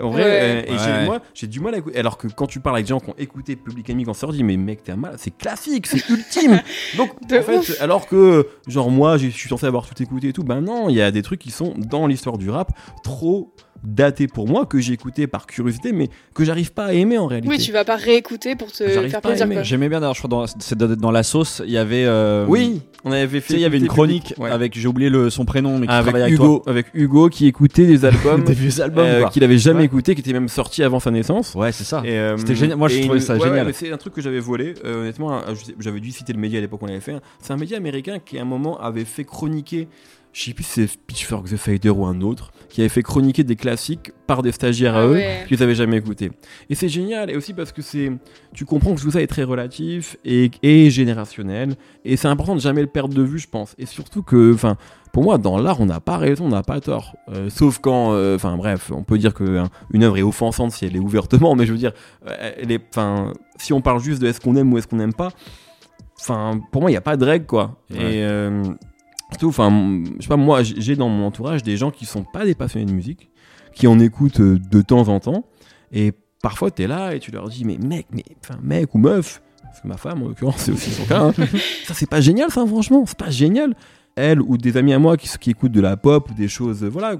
En 0.00 0.10
vrai, 0.10 0.24
Ouais. 0.24 0.64
euh, 0.68 0.74
et 0.74 0.78
j'ai- 0.78 0.90
Ouais. 0.90 1.04
moi, 1.04 1.20
j'ai 1.34 1.46
du 1.46 1.60
mal 1.60 1.74
à 1.74 1.78
écouter. 1.78 1.98
Alors 1.98 2.18
que 2.18 2.26
quand 2.28 2.46
tu 2.46 2.58
parles 2.60 2.76
avec 2.76 2.86
des 2.86 2.90
gens 2.90 3.00
qui 3.00 3.10
ont 3.10 3.14
écouté 3.16 3.54
Public 3.54 3.88
Enemy 3.90 4.04
quand 4.04 4.14
c'est 4.14 4.20
sorti, 4.22 4.42
mais 4.42 4.56
mec, 4.56 4.82
t'es 4.82 4.92
un 4.92 4.96
mal, 4.96 5.14
c'est 5.18 5.36
classique, 5.36 5.86
c'est 5.86 6.08
ultime. 6.08 6.60
Donc, 6.96 7.10
en 7.32 7.42
fait, 7.42 7.76
alors 7.80 8.06
que, 8.08 8.48
genre, 8.66 8.90
moi, 8.90 9.16
je 9.18 9.28
suis 9.28 9.48
censé 9.48 9.66
avoir 9.66 9.86
tout 9.88 10.02
écouté 10.02 10.28
et 10.28 10.32
tout, 10.32 10.42
ben 10.44 10.60
non, 10.60 10.88
il 10.88 10.96
y 10.96 11.02
a 11.02 11.10
des 11.12 11.22
trucs 11.22 11.40
qui 11.40 11.50
sont 11.52 11.74
dans 11.76 12.06
l'histoire 12.08 12.38
du 12.38 12.50
rap 12.50 12.72
trop 13.04 13.52
datés 13.84 14.26
pour 14.28 14.48
moi, 14.48 14.66
que 14.66 14.78
j'ai 14.80 14.92
écouté 14.92 15.26
par 15.26 15.46
curiosité, 15.46 15.92
mais 15.92 16.08
que 16.34 16.44
j'arrive 16.44 16.72
pas 16.72 16.86
à 16.86 16.92
aimer 16.92 17.18
en 17.18 17.26
réalité. 17.26 17.48
Oui, 17.48 17.58
tu 17.58 17.72
vas 17.72 17.84
pas 17.84 17.96
réécouter 17.96 18.56
pour 18.56 18.72
te 18.72 18.86
faire 18.86 19.20
plaisir. 19.20 19.46
J'aimais 19.64 19.88
bien 19.88 20.00
d'ailleurs, 20.00 20.14
je 20.14 20.20
crois, 20.20 20.30
dans, 20.30 20.46
c'est 20.58 20.76
dans, 20.76 21.10
la 21.10 21.22
sauce, 21.22 21.62
il 21.64 21.72
y 21.72 21.78
avait. 21.78 22.04
euh, 22.06 22.46
Oui, 22.48 22.80
on 23.04 23.12
avait 23.12 23.26
fait 23.26 23.40
Tu 23.40 23.46
sais, 23.48 23.54
il 23.54 23.60
y 23.60 23.64
avait 23.64 23.78
une 23.78 23.86
chronique 23.88 24.28
Public- 24.28 24.38
ouais. 24.40 24.50
avec, 24.50 24.78
j'ai 24.78 24.88
oublié 24.88 25.10
le, 25.10 25.28
son 25.30 25.44
prénom, 25.44 25.78
mais 25.78 25.86
qui 25.86 25.92
avec 25.92 26.04
travaillait 26.04 26.24
avec 26.24 26.34
Hugo, 26.34 26.58
toi. 26.64 26.70
avec 26.72 26.86
Hugo 26.94 27.28
qui 27.28 27.46
écoutait 27.46 27.86
des 27.86 28.04
albums, 28.04 28.42
Des 28.44 28.54
vieux 28.54 28.80
albums, 28.80 29.04
euh, 29.06 29.24
qu'il 29.28 29.44
avait 29.44 29.58
jamais 29.58 29.80
Ouais. 29.80 29.84
écouté, 29.84 30.14
qui 30.14 30.20
était 30.22 30.32
même 30.32 30.48
sorti 30.48 30.82
avant 30.82 31.00
sa 31.00 31.10
naissance. 31.10 31.54
Ouais, 31.54 31.72
c'est 31.72 31.84
ça. 31.84 32.02
Euh, 32.06 32.36
C'était 32.38 32.54
génial. 32.54 32.78
Moi, 32.78 32.88
je 32.88 33.00
trouvais 33.00 33.18
une- 33.18 33.20
ça 33.20 33.34
ouais, 33.34 33.40
génial. 33.40 33.74
c'est 33.74 33.92
un 33.92 33.96
truc 33.96 34.14
que 34.14 34.20
j'avais 34.22 34.40
volé. 34.40 34.74
euh, 34.84 35.02
honnêtement, 35.02 35.40
j'avais 35.78 36.00
dû 36.00 36.10
citer 36.10 36.32
le 36.32 36.38
média 36.38 36.58
à 36.58 36.62
l'époque 36.62 36.80
où 36.82 36.84
on 36.84 36.88
l'avait 36.88 37.00
fait. 37.00 37.14
C'est 37.40 37.52
un 37.52 37.56
média 37.56 37.76
américain 37.76 38.18
qui, 38.24 38.38
à 38.38 38.42
un 38.42 38.46
moment, 38.46 38.80
avait 38.80 39.04
fait 39.04 39.24
chroniquer. 39.24 39.88
Je 40.34 40.42
sais 40.42 40.52
plus 40.52 40.64
si 40.64 40.88
c'est 40.88 40.98
Pitchfork 41.06 41.48
The 41.48 41.56
Fader 41.56 41.90
ou 41.90 42.04
un 42.06 42.20
autre, 42.20 42.50
qui 42.68 42.80
avait 42.80 42.88
fait 42.88 43.04
chroniquer 43.04 43.44
des 43.44 43.54
classiques 43.54 44.10
par 44.26 44.42
des 44.42 44.50
stagiaires 44.50 44.96
à 44.96 45.02
Ah 45.02 45.06
eux 45.06 45.12
ouais. 45.12 45.44
qu'ils 45.46 45.62
avaient 45.62 45.76
jamais 45.76 45.96
écouté. 45.98 46.32
Et 46.68 46.74
c'est 46.74 46.88
génial, 46.88 47.30
et 47.30 47.36
aussi 47.36 47.54
parce 47.54 47.70
que 47.70 47.82
c'est, 47.82 48.10
tu 48.52 48.64
comprends 48.64 48.96
que 48.96 49.00
tout 49.00 49.12
ça 49.12 49.22
est 49.22 49.28
très 49.28 49.44
relatif 49.44 50.16
et, 50.24 50.50
et 50.64 50.90
générationnel, 50.90 51.76
et 52.04 52.16
c'est 52.16 52.26
important 52.26 52.56
de 52.56 52.60
jamais 52.60 52.80
le 52.80 52.88
perdre 52.88 53.14
de 53.14 53.22
vue, 53.22 53.38
je 53.38 53.46
pense. 53.46 53.76
Et 53.78 53.86
surtout 53.86 54.24
que, 54.24 54.52
enfin, 54.52 54.76
pour 55.12 55.22
moi, 55.22 55.38
dans 55.38 55.56
l'art, 55.56 55.80
on 55.80 55.86
n'a 55.86 56.00
pas 56.00 56.18
raison, 56.18 56.46
on 56.46 56.48
n'a 56.48 56.64
pas 56.64 56.80
tort. 56.80 57.14
Euh, 57.28 57.48
sauf 57.48 57.78
quand, 57.78 58.12
euh, 58.12 58.34
enfin, 58.34 58.56
bref, 58.56 58.90
on 58.92 59.04
peut 59.04 59.18
dire 59.18 59.34
que 59.34 59.58
hein, 59.58 59.68
une 59.92 60.02
œuvre 60.02 60.18
est 60.18 60.22
offensante 60.22 60.72
si 60.72 60.84
elle 60.84 60.96
est 60.96 61.00
ouvertement, 61.00 61.54
mais 61.54 61.64
je 61.64 61.70
veux 61.70 61.78
dire, 61.78 61.92
euh, 62.26 62.50
elle 62.60 62.72
est, 62.72 62.82
enfin, 62.90 63.32
si 63.56 63.72
on 63.72 63.80
parle 63.80 64.00
juste 64.00 64.20
de 64.20 64.26
est-ce 64.26 64.40
qu'on 64.40 64.56
aime 64.56 64.72
ou 64.72 64.78
est-ce 64.78 64.88
qu'on 64.88 64.96
n'aime 64.96 65.14
pas, 65.14 65.30
enfin, 66.20 66.60
pour 66.72 66.80
moi, 66.80 66.90
il 66.90 66.94
n'y 66.94 66.98
a 66.98 67.02
pas 67.02 67.16
de 67.16 67.24
règle, 67.24 67.46
quoi. 67.46 67.76
Ouais. 67.92 67.98
Et 68.16 68.24
euh, 68.24 68.64
surtout, 69.34 69.48
enfin, 69.48 70.02
je 70.16 70.22
sais 70.22 70.28
pas, 70.28 70.36
moi, 70.36 70.62
j'ai 70.62 70.94
dans 70.96 71.08
mon 71.08 71.26
entourage 71.26 71.62
des 71.62 71.76
gens 71.76 71.90
qui 71.90 72.06
sont 72.06 72.24
pas 72.24 72.44
des 72.44 72.54
passionnés 72.54 72.86
de 72.86 72.92
musique, 72.92 73.30
qui 73.74 73.86
en 73.88 73.98
écoutent 73.98 74.40
euh, 74.40 74.58
de 74.70 74.80
temps 74.80 75.08
en 75.08 75.18
temps, 75.18 75.44
et 75.92 76.12
parfois, 76.40 76.70
t'es 76.70 76.86
là 76.86 77.14
et 77.14 77.18
tu 77.18 77.32
leur 77.32 77.48
dis, 77.48 77.64
mais 77.64 77.76
mec, 77.76 78.06
mais, 78.12 78.22
enfin, 78.40 78.58
mec 78.62 78.94
ou 78.94 78.98
meuf, 78.98 79.42
parce 79.64 79.80
que 79.80 79.88
ma 79.88 79.96
femme, 79.96 80.22
en 80.22 80.28
l'occurrence, 80.28 80.58
c'est 80.58 80.72
aussi 80.72 80.90
son 80.90 81.04
cas, 81.04 81.20
hein. 81.20 81.32
ça, 81.84 81.94
c'est 81.94 82.08
pas 82.08 82.20
génial, 82.20 82.50
ça, 82.50 82.64
franchement, 82.64 83.04
c'est 83.06 83.18
pas 83.18 83.30
génial. 83.30 83.74
Elle 84.14 84.40
ou 84.40 84.56
des 84.56 84.76
amis 84.76 84.92
à 84.92 85.00
moi 85.00 85.16
qui, 85.16 85.28
qui 85.40 85.50
écoutent 85.50 85.72
de 85.72 85.80
la 85.80 85.96
pop 85.96 86.30
ou 86.30 86.34
des 86.34 86.46
choses, 86.46 86.84
euh, 86.84 86.88
voilà, 86.88 87.16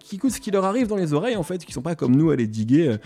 qui 0.00 0.16
écoutent 0.16 0.32
ce 0.32 0.40
qui 0.40 0.50
leur 0.50 0.66
arrive 0.66 0.88
dans 0.88 0.96
les 0.96 1.14
oreilles, 1.14 1.36
en 1.36 1.42
fait, 1.42 1.64
qui 1.64 1.72
sont 1.72 1.80
pas 1.80 1.94
comme 1.94 2.14
nous 2.14 2.30
à 2.30 2.36
les 2.36 2.46
diguer. 2.46 2.96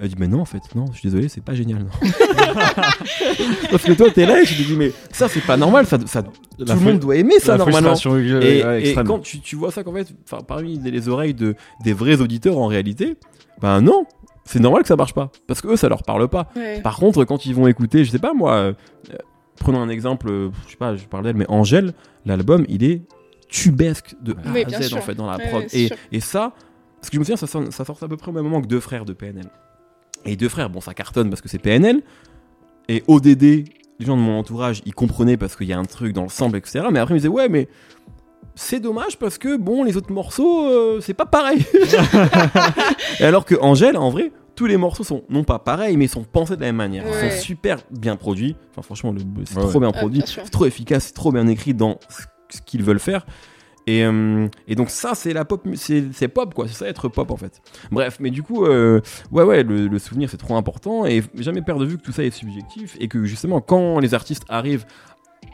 Elle 0.00 0.08
dit, 0.08 0.14
mais 0.18 0.26
non, 0.28 0.40
en 0.40 0.44
fait, 0.44 0.62
non, 0.74 0.86
je 0.92 0.98
suis 0.98 1.08
désolé, 1.10 1.28
c'est 1.28 1.42
pas 1.42 1.54
génial. 1.54 1.80
non. 1.80 1.90
Parce 3.70 3.82
que 3.84 3.92
toi, 3.92 4.10
t'es 4.10 4.26
là 4.26 4.40
et 4.40 4.44
tu 4.46 4.54
te 4.54 4.62
dis, 4.62 4.76
mais 4.76 4.92
ça, 5.12 5.28
c'est 5.28 5.44
pas 5.44 5.56
normal, 5.56 5.86
ça, 5.86 5.98
ça, 6.06 6.22
tout 6.22 6.30
le 6.58 6.74
monde 6.80 6.98
doit 6.98 7.16
aimer 7.16 7.38
ça, 7.38 7.56
normalement. 7.58 7.94
et 7.94 8.32
ouais, 8.32 8.80
et 8.82 8.84
extrême. 8.86 9.06
quand 9.06 9.18
tu, 9.20 9.40
tu 9.40 9.56
vois 9.56 9.70
ça, 9.70 9.84
qu'en 9.84 9.92
fait, 9.92 10.08
parmi 10.48 10.78
les, 10.78 10.90
les 10.90 11.08
oreilles 11.08 11.34
de, 11.34 11.54
des 11.84 11.92
vrais 11.92 12.20
auditeurs, 12.20 12.58
en 12.58 12.66
réalité, 12.66 13.16
ben 13.60 13.80
non, 13.80 14.06
c'est 14.44 14.60
normal 14.60 14.82
que 14.82 14.88
ça 14.88 14.96
marche 14.96 15.14
pas. 15.14 15.30
Parce 15.46 15.60
que 15.60 15.68
eux, 15.68 15.76
ça 15.76 15.88
leur 15.88 16.02
parle 16.02 16.26
pas. 16.28 16.48
Ouais. 16.56 16.80
Par 16.80 16.96
contre, 16.96 17.24
quand 17.24 17.44
ils 17.46 17.54
vont 17.54 17.66
écouter, 17.66 18.04
je 18.04 18.10
sais 18.10 18.18
pas 18.18 18.32
moi, 18.34 18.54
euh, 18.54 18.72
prenons 19.60 19.80
un 19.80 19.88
exemple, 19.88 20.28
euh, 20.30 20.50
je 20.66 20.72
sais 20.72 20.76
pas, 20.76 20.96
je 20.96 21.04
parle 21.04 21.24
d'elle, 21.24 21.36
mais 21.36 21.46
Angèle, 21.48 21.92
l'album, 22.24 22.64
il 22.68 22.82
est 22.82 23.02
tubesque 23.48 24.14
de 24.22 24.32
A 24.32 24.36
Oui, 24.52 24.64
à 24.64 24.80
Z 24.82 24.88
sûr. 24.88 24.96
en 24.98 25.00
fait 25.02 25.14
dans 25.14 25.30
la 25.30 25.36
Ouais, 25.36 25.48
prod. 25.48 25.62
ouais, 25.62 25.68
c'est 25.68 25.80
et, 25.82 25.92
et 26.12 26.20
ça, 26.20 26.52
parce 27.00 27.10
que 27.10 27.14
je 27.16 27.18
me 27.18 27.24
souviens, 27.24 27.36
ça, 27.36 27.46
sort- 27.46 27.70
ça 27.72 27.84
sort 27.84 27.98
à 28.02 28.08
peu 28.08 28.16
près 28.16 28.30
au 28.30 28.34
même 28.34 28.44
moment 28.44 28.62
que 28.62 28.66
deux 28.66 28.80
frères 28.80 29.04
de 29.04 29.12
PNL. 29.12 29.44
Et 30.24 30.36
deux 30.36 30.48
frères, 30.48 30.70
bon, 30.70 30.80
ça 30.80 30.94
cartonne 30.94 31.30
parce 31.30 31.40
que 31.42 31.48
c'est 31.48 31.58
PNL. 31.58 32.02
Et 32.88 33.02
ODD, 33.08 33.42
les 33.42 34.06
gens 34.06 34.16
de 34.16 34.22
mon 34.22 34.38
entourage, 34.38 34.82
ils 34.86 34.94
comprenaient 34.94 35.36
parce 35.36 35.56
qu'il 35.56 35.66
y 35.68 35.72
a 35.72 35.78
un 35.78 35.84
truc 35.84 36.12
dans 36.12 36.22
le 36.24 36.28
sample, 36.28 36.56
etc. 36.56 36.86
Mais 36.92 36.98
après, 36.98 37.12
ils 37.14 37.16
me 37.16 37.18
disaient, 37.20 37.28
ouais, 37.28 37.48
mais 37.48 37.68
c'est 38.54 38.80
dommage 38.80 39.18
parce 39.18 39.38
que, 39.38 39.56
bon, 39.56 39.82
les 39.84 39.96
autres 39.96 40.12
morceaux, 40.12 40.66
euh, 40.68 41.00
c'est 41.00 41.14
pas 41.14 41.26
pareil. 41.26 41.64
et 43.20 43.24
alors 43.24 43.44
que 43.44 43.54
Angèle, 43.60 43.96
en 43.96 44.10
vrai, 44.10 44.32
tous 44.54 44.66
les 44.66 44.76
morceaux 44.76 45.04
sont 45.04 45.22
non 45.30 45.44
pas 45.44 45.58
pareils, 45.58 45.96
mais 45.96 46.06
sont 46.08 46.24
pensés 46.24 46.56
de 46.56 46.60
la 46.60 46.66
même 46.66 46.76
manière. 46.76 47.04
Ils 47.06 47.30
sont 47.30 47.40
super 47.40 47.78
bien 47.90 48.16
produits. 48.16 48.56
Enfin, 48.72 48.82
franchement, 48.82 49.14
c'est 49.44 49.56
Ouais, 49.56 49.62
trop 49.62 49.72
ouais. 49.74 49.80
bien 49.80 49.90
Ah, 49.94 49.98
produit, 49.98 50.22
sûr. 50.26 50.42
c'est 50.44 50.50
trop 50.50 50.66
efficace, 50.66 51.04
c'est 51.06 51.14
trop 51.14 51.32
bien 51.32 51.46
écrit 51.46 51.72
dans 51.74 51.98
ce 52.50 52.60
qu'ils 52.60 52.82
veulent 52.82 52.98
faire. 53.00 53.24
Et, 53.86 54.04
euh, 54.04 54.46
et 54.68 54.74
donc 54.76 54.90
ça 54.90 55.14
c'est 55.14 55.32
la 55.32 55.44
pop, 55.44 55.66
c'est 55.74 56.12
c'est 56.12 56.28
pop 56.28 56.54
quoi, 56.54 56.68
c'est 56.68 56.74
ça 56.74 56.86
être 56.86 57.08
pop 57.08 57.30
en 57.30 57.36
fait. 57.36 57.60
Bref, 57.90 58.18
mais 58.20 58.30
du 58.30 58.42
coup, 58.42 58.64
euh, 58.64 59.00
ouais 59.32 59.42
ouais, 59.42 59.64
le, 59.64 59.88
le 59.88 59.98
souvenir 59.98 60.30
c'est 60.30 60.36
trop 60.36 60.56
important 60.56 61.04
et 61.04 61.22
jamais 61.34 61.62
perdre 61.62 61.80
de 61.84 61.86
vue 61.86 61.98
que 61.98 62.02
tout 62.02 62.12
ça 62.12 62.22
est 62.22 62.30
subjectif 62.30 62.96
et 63.00 63.08
que 63.08 63.24
justement 63.24 63.60
quand 63.60 63.98
les 63.98 64.14
artistes 64.14 64.44
arrivent 64.48 64.86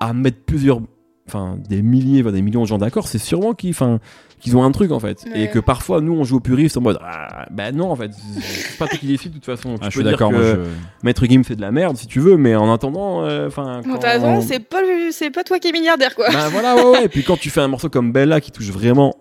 à 0.00 0.12
mettre 0.12 0.42
plusieurs, 0.44 0.80
enfin 1.28 1.56
des 1.68 1.82
milliers, 1.82 2.22
voire 2.22 2.32
des 2.34 2.42
millions 2.42 2.62
de 2.62 2.66
gens 2.66 2.78
d'accord, 2.78 3.06
c'est 3.08 3.18
sûrement 3.18 3.54
qu'ils, 3.54 3.70
enfin, 3.70 3.98
qu'ils 4.40 4.56
ont 4.56 4.62
un 4.64 4.70
truc 4.72 4.90
en 4.92 5.00
fait. 5.00 5.24
Et 5.34 5.48
que 5.48 5.58
parfois 5.58 6.00
nous 6.00 6.12
on 6.14 6.24
joue 6.24 6.36
au 6.36 6.40
puriste 6.40 6.76
en 6.76 6.80
mode, 6.80 6.98
ah, 7.02 7.46
bah 7.50 7.72
non 7.72 7.90
en 7.90 7.96
fait, 7.96 8.10
c'est 8.40 8.78
pas 8.78 8.86
toi 8.86 8.98
qui 8.98 9.06
décide 9.06 9.30
de 9.32 9.36
toute 9.36 9.44
façon. 9.46 9.74
Tu 9.74 9.80
Ah, 9.82 9.84
je 9.84 9.84
peux 9.86 9.90
suis 9.90 10.02
dire 10.02 10.12
d'accord, 10.12 10.30
que 10.30 10.36
moi, 10.36 10.44
je- 10.64 11.04
Maître 11.04 11.24
Gims 11.26 11.42
c'est 11.46 11.56
de 11.56 11.60
la 11.60 11.70
merde 11.72 11.96
si 11.96 12.06
tu 12.06 12.20
veux, 12.20 12.36
mais 12.36 12.54
en 12.56 12.72
attendant, 12.72 13.24
euh, 13.24 13.46
enfin. 13.48 13.82
T'as 14.00 14.12
raison, 14.18 14.40
c'est 14.40 14.60
pas, 14.60 14.80
le- 14.82 15.10
c'est 15.12 15.30
pas 15.30 15.44
toi 15.44 15.58
qui 15.58 15.68
es 15.68 15.72
milliardaire, 15.72 16.14
quoi. 16.14 16.26
bah 16.32 16.48
voilà, 16.50 16.76
ouais, 16.76 16.84
ouais. 16.90 17.04
Et 17.04 17.08
puis 17.08 17.24
quand 17.24 17.36
tu 17.38 17.50
fais 17.50 17.60
un 17.60 17.68
morceau 17.68 17.88
comme 17.88 18.12
Bella 18.12 18.40
qui 18.40 18.50
touche 18.52 18.70
vraiment 18.70 19.14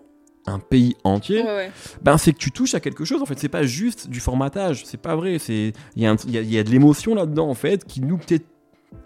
un 0.46 0.60
pays 0.60 0.94
entier, 1.04 1.42
Ouais, 1.42 1.46
ouais. 1.56 1.70
ben 2.00 2.16
c'est 2.16 2.32
que 2.32 2.38
tu 2.38 2.50
touches 2.52 2.74
à 2.74 2.80
quelque 2.80 3.04
chose 3.04 3.20
en 3.20 3.26
fait. 3.26 3.38
C'est 3.38 3.50
pas 3.50 3.64
juste 3.64 4.08
du 4.08 4.18
formatage, 4.20 4.84
c'est 4.86 4.96
pas 5.00 5.14
vrai. 5.14 5.38
C'est 5.38 5.72
il 5.94 6.02
y, 6.02 6.04
y 6.04 6.06
a- 6.06 6.16
il 6.24 6.50
y 6.50 6.58
a 6.58 6.62
de 6.64 6.70
l'émotion 6.70 7.14
là-dedans 7.14 7.48
en 7.50 7.54
fait 7.54 7.84
qui 7.84 8.00
nous 8.00 8.16
peut-être 8.16 8.46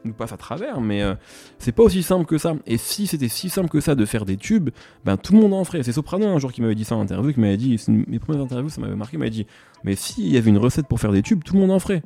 nous 0.04 0.12
passe 0.12 0.32
à 0.32 0.36
travers, 0.36 0.80
mais 0.80 1.02
euh, 1.02 1.14
c'est 1.58 1.72
pas 1.72 1.82
aussi 1.82 2.02
simple 2.02 2.24
que 2.24 2.38
ça. 2.38 2.54
Et 2.66 2.76
si 2.76 3.06
c'était 3.06 3.28
si 3.28 3.48
simple 3.50 3.68
que 3.68 3.80
ça 3.80 3.94
de 3.94 4.04
faire 4.04 4.24
des 4.24 4.36
tubes, 4.36 4.70
ben 5.04 5.16
tout 5.16 5.32
le 5.32 5.40
monde 5.40 5.54
en 5.54 5.64
ferait. 5.64 5.82
C'est 5.82 5.92
Soprano 5.92 6.26
un 6.26 6.38
jour 6.38 6.52
qui 6.52 6.60
m'avait 6.62 6.74
dit 6.74 6.84
ça 6.84 6.96
en 6.96 7.00
interview, 7.00 7.32
qui 7.32 7.40
m'avait 7.40 7.56
dit, 7.56 7.76
une- 7.88 8.04
mes 8.08 8.18
premières 8.18 8.42
interviews, 8.42 8.68
ça 8.68 8.80
m'avait 8.80 8.96
marqué, 8.96 9.16
m'avait 9.18 9.30
dit, 9.30 9.46
mais 9.84 9.94
s'il 9.94 10.28
y 10.28 10.36
avait 10.36 10.50
une 10.50 10.58
recette 10.58 10.86
pour 10.86 11.00
faire 11.00 11.12
des 11.12 11.22
tubes, 11.22 11.42
tout 11.44 11.54
le 11.54 11.60
monde 11.60 11.70
en 11.70 11.78
ferait. 11.78 12.02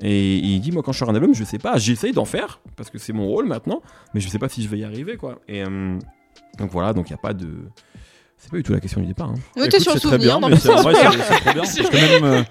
Et 0.00 0.36
il 0.36 0.60
dit, 0.60 0.72
moi, 0.72 0.82
quand 0.82 0.92
je 0.92 0.98
sors 0.98 1.08
un 1.10 1.14
album, 1.14 1.34
je 1.34 1.42
sais 1.44 1.58
pas, 1.58 1.78
j'essaye 1.78 2.12
d'en 2.12 2.26
faire, 2.26 2.60
parce 2.76 2.90
que 2.90 2.98
c'est 2.98 3.12
mon 3.14 3.26
rôle 3.28 3.46
maintenant, 3.46 3.80
mais 4.12 4.20
je 4.20 4.28
sais 4.28 4.38
pas 4.38 4.48
si 4.48 4.62
je 4.62 4.68
vais 4.68 4.78
y 4.78 4.84
arriver, 4.84 5.16
quoi. 5.16 5.38
Et 5.48 5.62
euh, 5.64 5.98
donc 6.58 6.70
voilà, 6.70 6.92
donc 6.92 7.08
il 7.08 7.12
n'y 7.12 7.18
a 7.18 7.22
pas 7.22 7.32
de. 7.32 7.48
C'est 8.38 8.50
pas 8.50 8.56
du 8.58 8.62
tout 8.62 8.72
la 8.72 8.80
question 8.80 9.00
du 9.00 9.06
départ. 9.08 9.30
hein. 9.30 9.34
Était 9.56 9.78
Écoute, 9.78 9.80
sur 9.80 9.94
le 9.94 9.98
c'est 10.00 10.06
très 10.08 10.16
souvenir. 10.18 10.38
bien, 10.38 10.48
mais 10.48 10.56
c'est 10.56 10.68
ouais, 10.70 10.94
c'est- 10.94 11.52
bien. 11.52 11.54
Parce 11.54 11.74
que 11.74 12.20
même, 12.20 12.24
euh, 12.24 12.42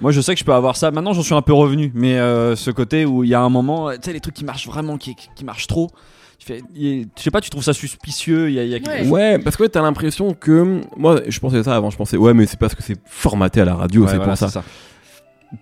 moi, 0.00 0.10
je 0.12 0.20
sais 0.20 0.32
que 0.34 0.40
je 0.40 0.44
peux 0.44 0.54
avoir 0.54 0.76
ça. 0.76 0.90
Maintenant, 0.90 1.12
j'en 1.12 1.22
suis 1.22 1.34
un 1.34 1.42
peu 1.42 1.52
revenu, 1.52 1.90
mais 1.94 2.18
euh, 2.18 2.56
ce 2.56 2.70
côté 2.70 3.04
où 3.04 3.24
il 3.24 3.30
y 3.30 3.34
a 3.34 3.40
un 3.40 3.48
moment, 3.50 3.90
tu 3.92 3.98
sais, 4.04 4.12
les 4.12 4.20
trucs 4.20 4.34
qui 4.34 4.44
marchent 4.44 4.66
vraiment, 4.66 4.96
qui, 4.96 5.14
qui 5.34 5.44
marchent 5.44 5.66
trop. 5.66 5.90
Tu 6.38 6.46
fais, 6.46 6.62
il- 6.74 7.08
je 7.16 7.22
sais 7.22 7.30
pas, 7.32 7.40
tu 7.40 7.50
trouves 7.50 7.64
ça 7.64 7.72
suspicieux? 7.74 8.48
Il 8.48 8.54
y 8.54 8.60
a, 8.60 8.64
il 8.64 8.70
y 8.70 8.74
a 8.74 8.78
quelque 8.80 9.08
Ouais. 9.08 9.38
parce 9.40 9.56
que 9.56 9.64
ouais, 9.64 9.68
t'as 9.68 9.82
l'impression 9.82 10.32
que. 10.34 10.80
Moi, 10.96 11.20
je 11.26 11.40
pensais 11.40 11.62
ça 11.64 11.74
avant, 11.74 11.90
je 11.90 11.96
pensais, 11.96 12.16
ouais, 12.16 12.32
mais 12.32 12.46
c'est 12.46 12.58
parce 12.58 12.74
que 12.76 12.82
c'est 12.82 12.96
formaté 13.04 13.60
à 13.60 13.64
la 13.64 13.74
radio, 13.74 14.02
Ouais, 14.02 14.08
c'est 14.08 14.16
voilà, 14.16 14.30
pour 14.32 14.38
ça. 14.38 14.46
c'est 14.46 14.54
ça. 14.54 14.64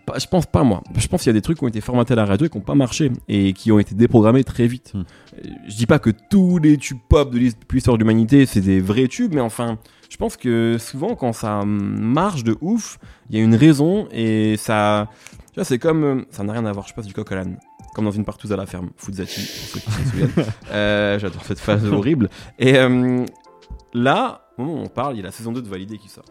Pas- 0.04 0.18
je 0.18 0.26
pense 0.26 0.46
pas, 0.46 0.64
moi. 0.64 0.82
Je 0.96 1.06
pense 1.06 1.22
qu'il 1.22 1.28
y 1.28 1.30
a 1.30 1.34
des 1.34 1.42
trucs 1.42 1.58
qui 1.58 1.64
ont 1.64 1.68
été 1.68 1.80
formatés 1.80 2.12
à 2.12 2.16
la 2.16 2.24
radio 2.24 2.46
et 2.46 2.50
qui 2.50 2.58
n'ont 2.58 2.64
pas 2.64 2.74
marché 2.74 3.12
et 3.28 3.52
qui 3.52 3.70
ont 3.70 3.78
été 3.78 3.94
déprogrammés 3.94 4.42
très 4.44 4.66
vite. 4.66 4.92
Hmm. 4.94 5.00
Euh, 5.44 5.48
Je 5.68 5.76
dis 5.76 5.86
pas 5.86 5.98
que 5.98 6.10
tous 6.10 6.58
les 6.58 6.76
tubes 6.76 6.98
pop 7.08 7.32
de 7.32 7.38
l'histoire 7.72 7.96
de 7.96 8.02
l'humanité, 8.02 8.46
c'est 8.46 8.60
des 8.60 8.80
vrais 8.80 9.06
tubes, 9.06 9.32
mais 9.34 9.40
enfin, 9.40 9.78
je 10.10 10.16
pense 10.16 10.36
que 10.36 10.76
souvent, 10.78 11.14
quand 11.14 11.32
ça 11.32 11.64
marche 11.64 12.42
de 12.44 12.56
ouf, 12.60 12.98
il 13.30 13.36
y 13.36 13.40
a 13.40 13.44
une 13.44 13.54
raison 13.54 14.08
et 14.12 14.56
ça. 14.56 15.08
Tu 15.52 15.60
vois, 15.60 15.64
c'est 15.64 15.78
comme. 15.78 16.04
euh, 16.04 16.22
Ça 16.30 16.42
n'a 16.42 16.52
rien 16.52 16.66
à 16.66 16.72
voir, 16.72 16.86
je 16.88 16.94
passe 16.94 17.06
du 17.06 17.12
coq 17.14 17.30
à 17.32 17.36
l'âne. 17.36 17.58
Comme 17.94 18.04
dans 18.04 18.10
une 18.10 18.24
partouze 18.26 18.52
à 18.52 18.56
la 18.56 18.66
ferme, 18.66 18.90
Fuzzati, 18.96 19.40
pour 19.40 19.68
ceux 19.70 19.80
qui 19.80 19.90
s'en 19.90 20.10
souviennent. 20.10 20.30
Euh, 20.70 21.18
J'adore 21.18 21.44
cette 21.44 21.58
phase 21.60 21.86
horrible. 21.86 22.28
Et 22.58 22.76
euh, 22.76 23.24
là, 23.94 24.48
au 24.58 24.62
moment 24.64 24.80
où 24.80 24.84
on 24.84 24.88
parle, 24.88 25.14
il 25.14 25.18
y 25.18 25.20
a 25.20 25.24
la 25.24 25.30
saison 25.32 25.52
2 25.52 25.62
de 25.62 25.68
Validé 25.68 25.96
qui 25.96 26.08
sort. 26.10 26.24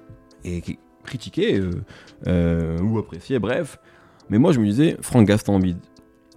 Et 0.43 0.61
qui 0.61 0.77
est 1.05 1.09
critiquée 1.09 1.59
euh, 1.59 1.71
euh, 2.27 2.79
ou 2.79 2.97
appréciée, 2.97 3.39
bref. 3.39 3.79
Mais 4.29 4.37
moi, 4.37 4.51
je 4.51 4.59
me 4.59 4.65
disais, 4.65 4.97
Franck 5.01 5.27
Gastambide, 5.27 5.77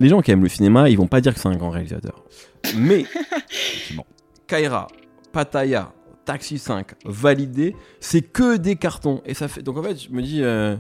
les 0.01 0.09
gens 0.09 0.21
qui 0.21 0.31
aiment 0.31 0.43
le 0.43 0.49
cinéma, 0.49 0.89
ils 0.89 0.97
vont 0.97 1.07
pas 1.07 1.21
dire 1.21 1.35
que 1.35 1.41
c'est 1.41 1.49
un 1.49 1.57
grand 1.57 1.71
réalisateur. 1.71 2.25
Mais, 2.77 3.05
Kaira, 4.47 4.89
Pattaya, 5.33 5.93
Taxi 6.25 6.59
5, 6.59 6.89
Validé, 7.05 7.75
c'est 8.01 8.21
que 8.21 8.57
des 8.57 8.77
cartons. 8.77 9.23
Et 9.25 9.35
ça 9.35 9.49
fait. 9.49 9.63
Donc 9.63 9.79
en 9.79 9.83
fait, 9.83 9.99
je 9.99 10.11
me 10.11 10.21
dis. 10.23 10.43
euh, 10.43 10.77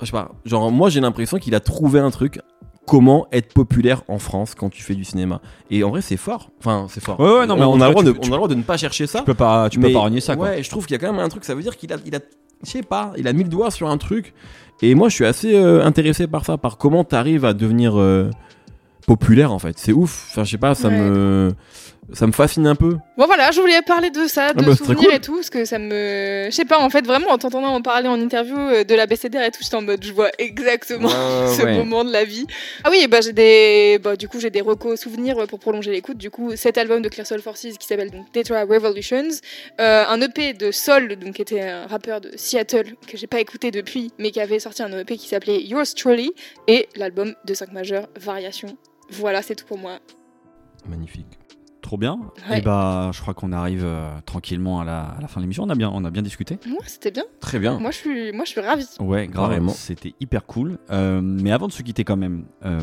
je 0.00 0.06
sais 0.06 0.12
pas. 0.12 0.30
Genre, 0.44 0.70
moi, 0.70 0.88
j'ai 0.88 1.00
l'impression 1.00 1.38
qu'il 1.38 1.54
a 1.54 1.60
trouvé 1.60 2.00
un 2.00 2.10
truc. 2.10 2.40
Comment 2.86 3.28
être 3.30 3.52
populaire 3.52 4.02
en 4.08 4.18
France 4.18 4.56
quand 4.56 4.68
tu 4.68 4.82
fais 4.82 4.94
du 4.94 5.04
cinéma 5.04 5.40
Et 5.70 5.84
en 5.84 5.90
vrai, 5.90 6.00
c'est 6.00 6.16
fort. 6.16 6.50
Enfin, 6.58 6.86
c'est 6.88 7.02
fort. 7.02 7.20
Ouais, 7.20 7.40
ouais, 7.40 7.46
non, 7.46 7.56
mais 7.56 7.64
on, 7.64 7.80
a 7.80 7.86
le 7.86 7.92
droit 7.92 8.02
de, 8.02 8.10
on 8.10 8.26
a 8.26 8.30
le 8.30 8.36
droit 8.36 8.48
de 8.48 8.54
ne 8.54 8.62
pas 8.62 8.76
chercher 8.76 9.06
ça. 9.06 9.20
Tu 9.20 9.26
peux 9.26 9.34
pas, 9.34 9.68
tu 9.68 9.78
peux 9.78 9.92
pas 9.92 10.00
renier 10.00 10.20
ça, 10.20 10.34
quoi. 10.34 10.48
Ouais, 10.48 10.62
je 10.62 10.70
trouve 10.70 10.86
qu'il 10.86 10.94
y 10.94 10.96
a 10.96 10.98
quand 10.98 11.12
même 11.12 11.20
un 11.20 11.28
truc. 11.28 11.44
Ça 11.44 11.54
veut 11.54 11.62
dire 11.62 11.76
qu'il 11.76 11.92
a, 11.92 11.98
il 12.04 12.16
a, 12.16 12.20
je 12.64 12.70
sais 12.70 12.82
pas, 12.82 13.12
il 13.16 13.26
a 13.28 13.32
mis 13.32 13.42
le 13.42 13.48
doigt 13.48 13.70
sur 13.70 13.88
un 13.88 13.98
truc. 13.98 14.34
Et 14.82 14.94
moi, 14.94 15.08
je 15.08 15.14
suis 15.14 15.26
assez 15.26 15.54
euh, 15.54 15.84
intéressé 15.84 16.26
par 16.26 16.44
ça, 16.44 16.56
par 16.56 16.78
comment 16.78 17.04
t'arrives 17.04 17.44
à 17.44 17.52
devenir 17.52 17.98
euh, 18.00 18.30
populaire 19.06 19.52
en 19.52 19.58
fait. 19.58 19.78
C'est 19.78 19.92
ouf. 19.92 20.28
Enfin, 20.30 20.44
je 20.44 20.50
sais 20.52 20.58
pas, 20.58 20.74
ça 20.74 20.88
Ouais. 20.88 20.98
me, 20.98 21.52
ça 22.12 22.26
me 22.26 22.32
fascine 22.32 22.66
un 22.66 22.74
peu. 22.74 22.96
Bon 23.16 23.26
voilà, 23.26 23.50
je 23.50 23.60
voulais 23.60 23.80
parler 23.82 24.10
de 24.10 24.26
ça, 24.26 24.52
de 24.52 24.60
Ah 24.60 24.62
bah, 24.66 24.72
c'est 24.72 24.84
très 24.84 24.94
souvenirs 24.94 25.04
cool. 25.08 25.14
et 25.14 25.20
tout, 25.20 25.34
parce 25.36 25.50
que 25.50 25.64
ça 25.64 25.78
me... 25.78 26.46
Je 26.46 26.50
sais 26.54 26.64
pas, 26.64 26.78
en 26.80 26.90
fait, 26.90 27.06
vraiment, 27.06 27.28
en 27.28 27.38
t'entendant 27.38 27.68
en 27.74 27.82
parler 27.82 28.08
en 28.08 28.20
interview 28.20 28.56
euh, 28.58 28.84
de 28.84 28.94
la 28.94 29.06
BCDR 29.06 29.42
et 29.42 29.50
tout, 29.50 29.60
j'étais 29.62 29.76
en 29.76 29.82
mode, 29.82 30.04
je 30.04 30.12
vois 30.12 30.30
exactement 30.38 31.08
Ouais, 31.08 31.48
ce 31.56 31.62
ouais. 31.62 31.76
moment 31.76 32.04
de 32.04 32.12
la 32.12 32.24
vie. 32.24 32.46
Ah 32.84 32.88
oui, 32.90 33.06
bah 33.08 33.20
j'ai 33.20 33.32
des... 33.32 33.98
Bah, 34.02 34.16
du 34.16 34.28
coup, 34.28 34.40
j'ai 34.40 34.50
des 34.50 34.60
recos 34.60 35.00
souvenirs 35.00 35.38
euh, 35.38 35.46
pour 35.46 35.58
prolonger 35.58 35.90
l'écoute. 35.92 36.16
Du 36.16 36.30
coup, 36.30 36.56
cet 36.56 36.78
album 36.78 37.02
de 37.02 37.08
Clear 37.08 37.26
Soul 37.26 37.40
Forces 37.40 37.60
qui 37.78 37.86
s'appelle 37.86 38.10
donc 38.10 38.32
Detroit 38.32 38.64
Revolutions, 38.64 39.28
euh, 39.80 40.04
un 40.08 40.20
EP 40.20 40.52
de 40.52 40.70
Sol, 40.70 41.16
donc 41.16 41.34
qui 41.34 41.42
était 41.42 41.62
un 41.62 41.86
rappeur 41.86 42.20
de 42.20 42.30
Seattle, 42.36 42.94
que 43.06 43.16
j'ai 43.16 43.26
pas 43.26 43.40
écouté 43.40 43.70
depuis, 43.70 44.12
mais 44.18 44.30
qui 44.30 44.40
avait 44.40 44.58
sorti 44.58 44.82
un 44.82 44.98
EP 44.98 45.16
qui 45.16 45.28
s'appelait 45.28 45.62
Yours 45.62 45.94
Truly, 45.94 46.32
et 46.68 46.88
l'album 46.96 47.34
de 47.44 47.54
5 47.54 47.72
majeurs, 47.72 48.08
Variation. 48.18 48.76
Voilà, 49.10 49.42
c'est 49.42 49.54
tout 49.56 49.64
pour 49.66 49.78
moi. 49.78 49.98
Magnifique. 50.86 51.39
Trop 51.90 51.98
bien. 51.98 52.20
Ouais. 52.48 52.60
Et 52.60 52.62
bah, 52.62 53.10
je 53.12 53.20
crois 53.20 53.34
qu'on 53.34 53.50
arrive 53.50 53.82
euh, 53.84 54.12
tranquillement 54.24 54.80
à 54.80 54.84
la, 54.84 55.00
à 55.00 55.20
la 55.20 55.26
fin 55.26 55.40
de 55.40 55.42
l'émission. 55.42 55.64
On 55.64 55.70
a 55.70 55.74
bien, 55.74 55.90
on 55.92 56.04
a 56.04 56.10
bien 56.10 56.22
discuté. 56.22 56.56
Ouais, 56.66 56.76
c'était 56.86 57.10
bien. 57.10 57.24
Très 57.40 57.58
bien. 57.58 57.80
Moi, 57.80 57.90
je 57.90 57.96
suis, 57.96 58.30
moi, 58.32 58.44
je 58.44 58.50
suis 58.50 58.60
ravie. 58.60 58.86
Ouais, 59.00 59.26
grave. 59.26 59.68
C'était 59.70 60.14
hyper 60.20 60.46
cool. 60.46 60.78
Euh, 60.92 61.20
mais 61.20 61.50
avant 61.50 61.66
de 61.66 61.72
se 61.72 61.82
quitter 61.82 62.04
quand 62.04 62.16
même, 62.16 62.44
euh, 62.64 62.78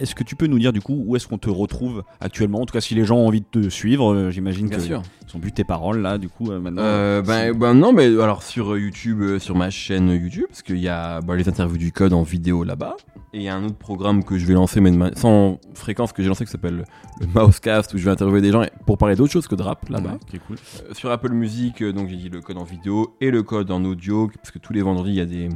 est-ce 0.00 0.16
que 0.16 0.24
tu 0.24 0.34
peux 0.34 0.48
nous 0.48 0.58
dire 0.58 0.72
du 0.72 0.80
coup 0.80 1.00
où 1.06 1.14
est-ce 1.14 1.28
qu'on 1.28 1.38
te 1.38 1.48
retrouve 1.48 2.02
actuellement? 2.20 2.60
En 2.60 2.66
tout 2.66 2.72
cas, 2.72 2.80
si 2.80 2.96
les 2.96 3.04
gens 3.04 3.18
ont 3.18 3.28
envie 3.28 3.42
de 3.42 3.46
te 3.60 3.68
suivre, 3.68 4.12
euh, 4.12 4.30
j'imagine 4.32 4.66
Bien 4.66 4.78
que 4.78 4.82
sûr. 4.82 5.02
ils 5.28 5.36
ont 5.36 5.38
vu 5.38 5.52
tes 5.52 5.62
paroles 5.62 6.00
là. 6.00 6.18
Du 6.18 6.28
coup, 6.28 6.50
euh, 6.50 6.58
maintenant. 6.58 6.82
Euh, 6.82 7.22
ben, 7.22 7.56
ben 7.56 7.74
non, 7.74 7.92
mais 7.92 8.06
alors 8.06 8.42
sur 8.42 8.76
YouTube, 8.76 9.38
sur 9.38 9.54
ma 9.54 9.70
chaîne 9.70 10.10
YouTube, 10.10 10.46
parce 10.48 10.62
qu'il 10.62 10.78
y 10.78 10.88
a 10.88 11.20
bah, 11.20 11.36
les 11.36 11.48
interviews 11.48 11.78
du 11.78 11.92
code 11.92 12.14
en 12.14 12.24
vidéo 12.24 12.64
là-bas. 12.64 12.96
Et 13.32 13.36
il 13.36 13.42
y 13.44 13.48
a 13.48 13.54
un 13.54 13.64
autre 13.64 13.76
programme 13.76 14.24
que 14.24 14.38
je 14.38 14.44
vais 14.44 14.54
lancer, 14.54 14.80
mais 14.80 14.90
sans 15.14 15.60
fréquence, 15.74 16.12
que 16.12 16.20
j'ai 16.20 16.28
lancé 16.28 16.44
qui 16.44 16.50
s'appelle 16.50 16.84
le 17.20 17.26
Mousecast, 17.28 17.94
où 17.94 17.98
je 17.98 18.04
vais 18.04 18.10
interviewer 18.10 18.39
des 18.40 18.50
gens 18.50 18.64
pour 18.86 18.98
parler 18.98 19.16
d'autre 19.16 19.32
chose 19.32 19.46
que 19.46 19.54
de 19.54 19.62
rap 19.62 19.88
là-bas. 19.88 20.18
Euh, 20.34 20.94
sur 20.94 21.10
Apple 21.10 21.32
Music, 21.32 21.82
euh, 21.82 21.92
donc 21.92 22.08
j'ai 22.08 22.16
dit 22.16 22.28
le 22.28 22.40
code 22.40 22.58
en 22.58 22.64
vidéo 22.64 23.16
et 23.20 23.30
le 23.30 23.42
code 23.42 23.70
en 23.70 23.84
audio, 23.84 24.30
parce 24.36 24.50
que 24.50 24.58
tous 24.58 24.72
les 24.72 24.82
vendredis 24.82 25.10
il 25.10 25.16
y 25.16 25.20
a 25.20 25.26
des, 25.26 25.48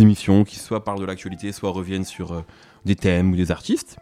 émissions 0.00 0.44
qui 0.44 0.58
soit 0.58 0.82
parlent 0.82 1.00
de 1.00 1.04
l'actualité, 1.04 1.52
soit 1.52 1.70
reviennent 1.70 2.04
sur 2.04 2.32
euh, 2.32 2.40
des 2.84 2.96
thèmes 2.96 3.32
ou 3.32 3.36
des 3.36 3.50
artistes. 3.50 3.98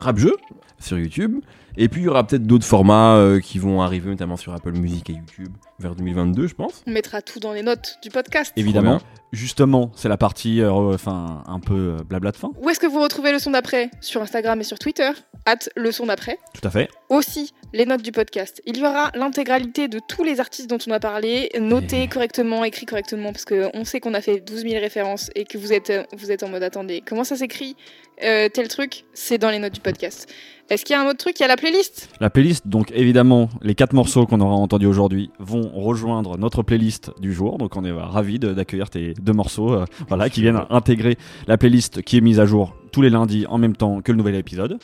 Rap 0.00 0.16
jeu 0.16 0.36
sur 0.78 0.98
YouTube. 0.98 1.40
Et 1.76 1.88
puis 1.88 2.02
il 2.02 2.04
y 2.04 2.08
aura 2.08 2.24
peut-être 2.24 2.46
d'autres 2.46 2.64
formats 2.64 3.38
qui 3.42 3.58
vont 3.58 3.82
arriver, 3.82 4.10
notamment 4.10 4.36
sur 4.36 4.52
Apple 4.52 4.72
Music 4.72 5.10
et 5.10 5.14
YouTube 5.14 5.48
vers 5.78 5.94
2022, 5.94 6.46
je 6.48 6.54
pense. 6.54 6.82
On 6.86 6.90
mettra 6.90 7.22
tout 7.22 7.40
dans 7.40 7.52
les 7.52 7.62
notes 7.62 7.98
du 8.02 8.10
podcast. 8.10 8.52
Évidemment. 8.56 9.00
Justement, 9.30 9.92
c'est 9.94 10.08
la 10.08 10.16
partie, 10.16 10.62
euh, 10.62 10.70
enfin, 10.72 11.42
un 11.46 11.60
peu 11.60 11.96
euh, 11.98 12.04
blabla 12.04 12.32
de 12.32 12.36
fin. 12.36 12.50
Où 12.62 12.70
est-ce 12.70 12.80
que 12.80 12.86
vous 12.86 13.00
retrouvez 13.00 13.30
le 13.30 13.38
son 13.38 13.50
d'après? 13.50 13.90
Sur 14.00 14.22
Instagram 14.22 14.58
et 14.58 14.64
sur 14.64 14.78
Twitter, 14.78 15.10
at 15.44 15.58
le 15.76 15.92
son 15.92 16.06
d'après. 16.06 16.38
Tout 16.54 16.66
à 16.66 16.70
fait. 16.70 16.88
Aussi, 17.10 17.52
les 17.74 17.84
notes 17.84 18.00
du 18.00 18.10
podcast. 18.10 18.62
Il 18.64 18.78
y 18.78 18.80
aura 18.86 19.10
l'intégralité 19.14 19.86
de 19.86 19.98
tous 19.98 20.24
les 20.24 20.40
artistes 20.40 20.70
dont 20.70 20.78
on 20.86 20.92
a 20.92 20.98
parlé, 20.98 21.50
notés 21.60 22.08
correctement, 22.08 22.64
écrits 22.64 22.86
correctement, 22.86 23.32
parce 23.32 23.44
qu'on 23.44 23.84
sait 23.84 24.00
qu'on 24.00 24.14
a 24.14 24.22
fait 24.22 24.40
12 24.40 24.62
000 24.62 24.80
références 24.80 25.30
et 25.34 25.44
que 25.44 25.58
vous 25.58 25.74
êtes, 25.74 25.90
euh, 25.90 26.04
vous 26.16 26.32
êtes 26.32 26.42
en 26.42 26.48
mode 26.48 26.62
attendez, 26.62 27.02
comment 27.06 27.24
ça 27.24 27.36
s'écrit? 27.36 27.76
Euh, 28.24 28.48
Tel 28.48 28.68
truc, 28.68 29.04
c'est 29.12 29.36
dans 29.36 29.50
les 29.50 29.58
notes 29.58 29.74
du 29.74 29.80
podcast. 29.80 30.32
Est-ce 30.70 30.84
qu'il 30.84 30.94
y 30.94 30.96
a 30.98 31.02
un 31.02 31.06
autre 31.06 31.16
truc 31.16 31.40
Il 31.40 31.42
y 31.42 31.44
a 31.44 31.48
la 31.48 31.56
playlist? 31.56 32.10
La 32.20 32.28
playlist, 32.28 32.68
donc 32.68 32.92
évidemment, 32.94 33.48
les 33.62 33.74
quatre 33.74 33.94
morceaux 33.94 34.26
qu'on 34.26 34.40
aura 34.40 34.54
entendus 34.54 34.86
aujourd'hui 34.86 35.30
vont 35.38 35.66
rejoindre 35.72 36.36
notre 36.36 36.62
playlist 36.62 37.10
du 37.20 37.32
jour. 37.32 37.56
Donc 37.56 37.74
on 37.76 37.84
est 37.86 37.92
ravis 37.92 38.38
d'accueillir 38.38 38.90
tes 38.90 39.14
deux 39.14 39.32
morceaux, 39.32 39.72
euh, 39.72 39.86
voilà, 40.08 40.28
qui 40.28 40.42
viennent 40.42 40.60
intégrer 40.68 41.16
la 41.46 41.56
playlist 41.56 42.02
qui 42.02 42.18
est 42.18 42.20
mise 42.20 42.38
à 42.38 42.44
jour 42.44 42.74
tous 42.92 43.00
les 43.00 43.08
lundis 43.08 43.46
en 43.46 43.56
même 43.56 43.76
temps 43.76 44.02
que 44.02 44.12
le 44.12 44.18
nouvel 44.18 44.34
épisode. 44.34 44.78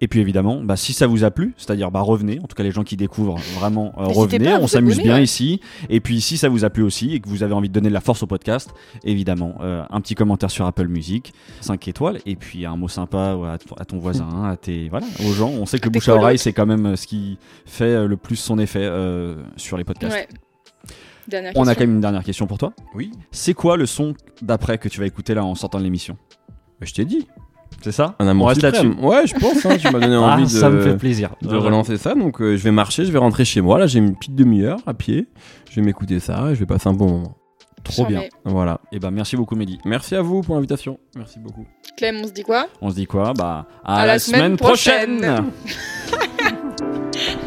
Et 0.00 0.08
puis 0.08 0.20
évidemment, 0.20 0.62
bah, 0.62 0.76
si 0.76 0.92
ça 0.92 1.06
vous 1.06 1.24
a 1.24 1.30
plu, 1.30 1.54
c'est-à-dire 1.56 1.90
bah, 1.90 2.00
revenez, 2.00 2.38
en 2.42 2.46
tout 2.46 2.54
cas 2.56 2.62
les 2.62 2.70
gens 2.70 2.82
qui 2.82 2.96
découvrent 2.96 3.36
vraiment, 3.58 3.92
euh, 3.98 4.04
revenez, 4.06 4.54
on 4.54 4.66
s'amuse 4.66 4.98
bien 4.98 5.16
ouais. 5.16 5.22
ici. 5.24 5.60
Et 5.90 6.00
puis 6.00 6.20
si 6.20 6.36
ça 6.38 6.48
vous 6.48 6.64
a 6.64 6.70
plu 6.70 6.82
aussi 6.82 7.14
et 7.14 7.20
que 7.20 7.28
vous 7.28 7.42
avez 7.42 7.54
envie 7.54 7.68
de 7.68 7.74
donner 7.74 7.88
de 7.88 7.94
la 7.94 8.00
force 8.00 8.22
au 8.22 8.26
podcast, 8.26 8.70
évidemment, 9.04 9.56
euh, 9.60 9.84
un 9.90 10.00
petit 10.00 10.14
commentaire 10.14 10.50
sur 10.50 10.66
Apple 10.66 10.88
Music, 10.88 11.32
5 11.60 11.88
étoiles, 11.88 12.20
et 12.26 12.36
puis 12.36 12.64
un 12.66 12.76
mot 12.76 12.88
sympa 12.88 13.34
ouais, 13.34 13.48
à, 13.48 13.58
ton- 13.58 13.74
à 13.76 13.84
ton 13.84 13.98
voisin, 13.98 14.44
à 14.50 14.56
tes, 14.56 14.88
voilà, 14.88 15.06
aux 15.28 15.32
gens. 15.32 15.50
On 15.50 15.66
sait 15.66 15.78
que 15.78 15.88
À 15.88 15.90
bouche 15.90 16.08
à 16.08 16.14
oreille, 16.16 16.38
c'est 16.38 16.52
quand 16.52 16.66
même 16.66 16.86
euh, 16.86 16.96
ce 16.96 17.06
qui 17.06 17.38
fait 17.66 17.84
euh, 17.84 18.06
le 18.06 18.16
plus 18.16 18.36
son 18.36 18.58
effet 18.58 18.82
euh, 18.82 19.36
sur 19.56 19.76
les 19.76 19.84
podcasts. 19.84 20.16
Ouais. 20.16 20.28
Dernière 21.28 21.52
On 21.56 21.66
a 21.66 21.74
quand 21.74 21.80
même 21.80 21.94
une 21.94 22.00
dernière 22.00 22.22
question 22.22 22.46
pour 22.46 22.58
toi. 22.58 22.72
Oui. 22.94 23.10
C'est 23.32 23.54
quoi 23.54 23.76
le 23.76 23.86
son 23.86 24.14
d'après 24.42 24.78
que 24.78 24.88
tu 24.88 25.00
vas 25.00 25.06
écouter 25.06 25.34
là 25.34 25.44
en 25.44 25.54
sortant 25.56 25.78
de 25.78 25.84
l'émission? 25.84 26.16
Je 26.80 26.92
t'ai 26.92 27.04
dit. 27.04 27.26
C'est 27.82 27.92
ça 27.92 28.14
Un 28.18 28.26
amour 28.26 28.46
On 28.46 28.48
reste 28.48 28.60
suprême. 28.62 28.88
là-dessus. 28.92 29.04
Ouais, 29.06 29.26
je 29.26 29.34
pense. 29.34 29.64
hein, 29.66 29.76
tu 29.78 29.90
m'as 29.90 30.00
donné 30.00 30.14
Ah, 30.20 30.34
envie 30.34 30.44
de, 30.44 30.48
ça 30.48 30.70
me 30.70 30.80
fait 30.80 30.96
plaisir. 30.96 31.30
de 31.42 31.54
relancer 31.56 31.96
ça. 31.98 32.14
Donc 32.14 32.40
euh, 32.40 32.56
je 32.56 32.62
vais 32.64 32.72
marcher, 32.72 33.04
je 33.04 33.12
vais 33.12 33.18
rentrer 33.18 33.44
chez 33.44 33.60
moi. 33.60 33.78
Là, 33.78 33.86
j'ai 33.86 33.98
une 34.00 34.16
petite 34.16 34.34
demi-heure 34.34 34.78
à 34.86 34.94
pied. 34.94 35.26
Je 35.70 35.76
vais 35.80 35.86
m'écouter 35.86 36.18
ça 36.20 36.50
et 36.50 36.54
je 36.54 36.60
vais 36.60 36.66
passer 36.66 36.88
un 36.88 36.92
bon 36.94 37.08
moment. 37.10 37.36
Trop 37.84 38.04
bien. 38.06 38.22
Voilà. 38.44 38.80
Et 38.90 38.98
ben 38.98 39.12
merci 39.12 39.36
beaucoup 39.36 39.54
Mehdi. 39.54 39.78
Merci 39.84 40.16
à 40.16 40.22
vous 40.22 40.40
pour 40.40 40.56
l'invitation. 40.56 40.98
Merci 41.14 41.38
beaucoup. 41.38 41.64
Clem, 41.96 42.16
on 42.22 42.26
se 42.26 42.32
dit 42.32 42.42
quoi? 42.42 42.66
On 42.82 42.90
se 42.90 42.96
dit 42.96 43.06
quoi? 43.06 43.32
Bah 43.32 43.66
à, 43.84 44.00
À 44.00 44.06
la 44.06 44.18
semaine 44.18 44.56
prochaine. 44.56 45.18
prochaine. 45.18 45.44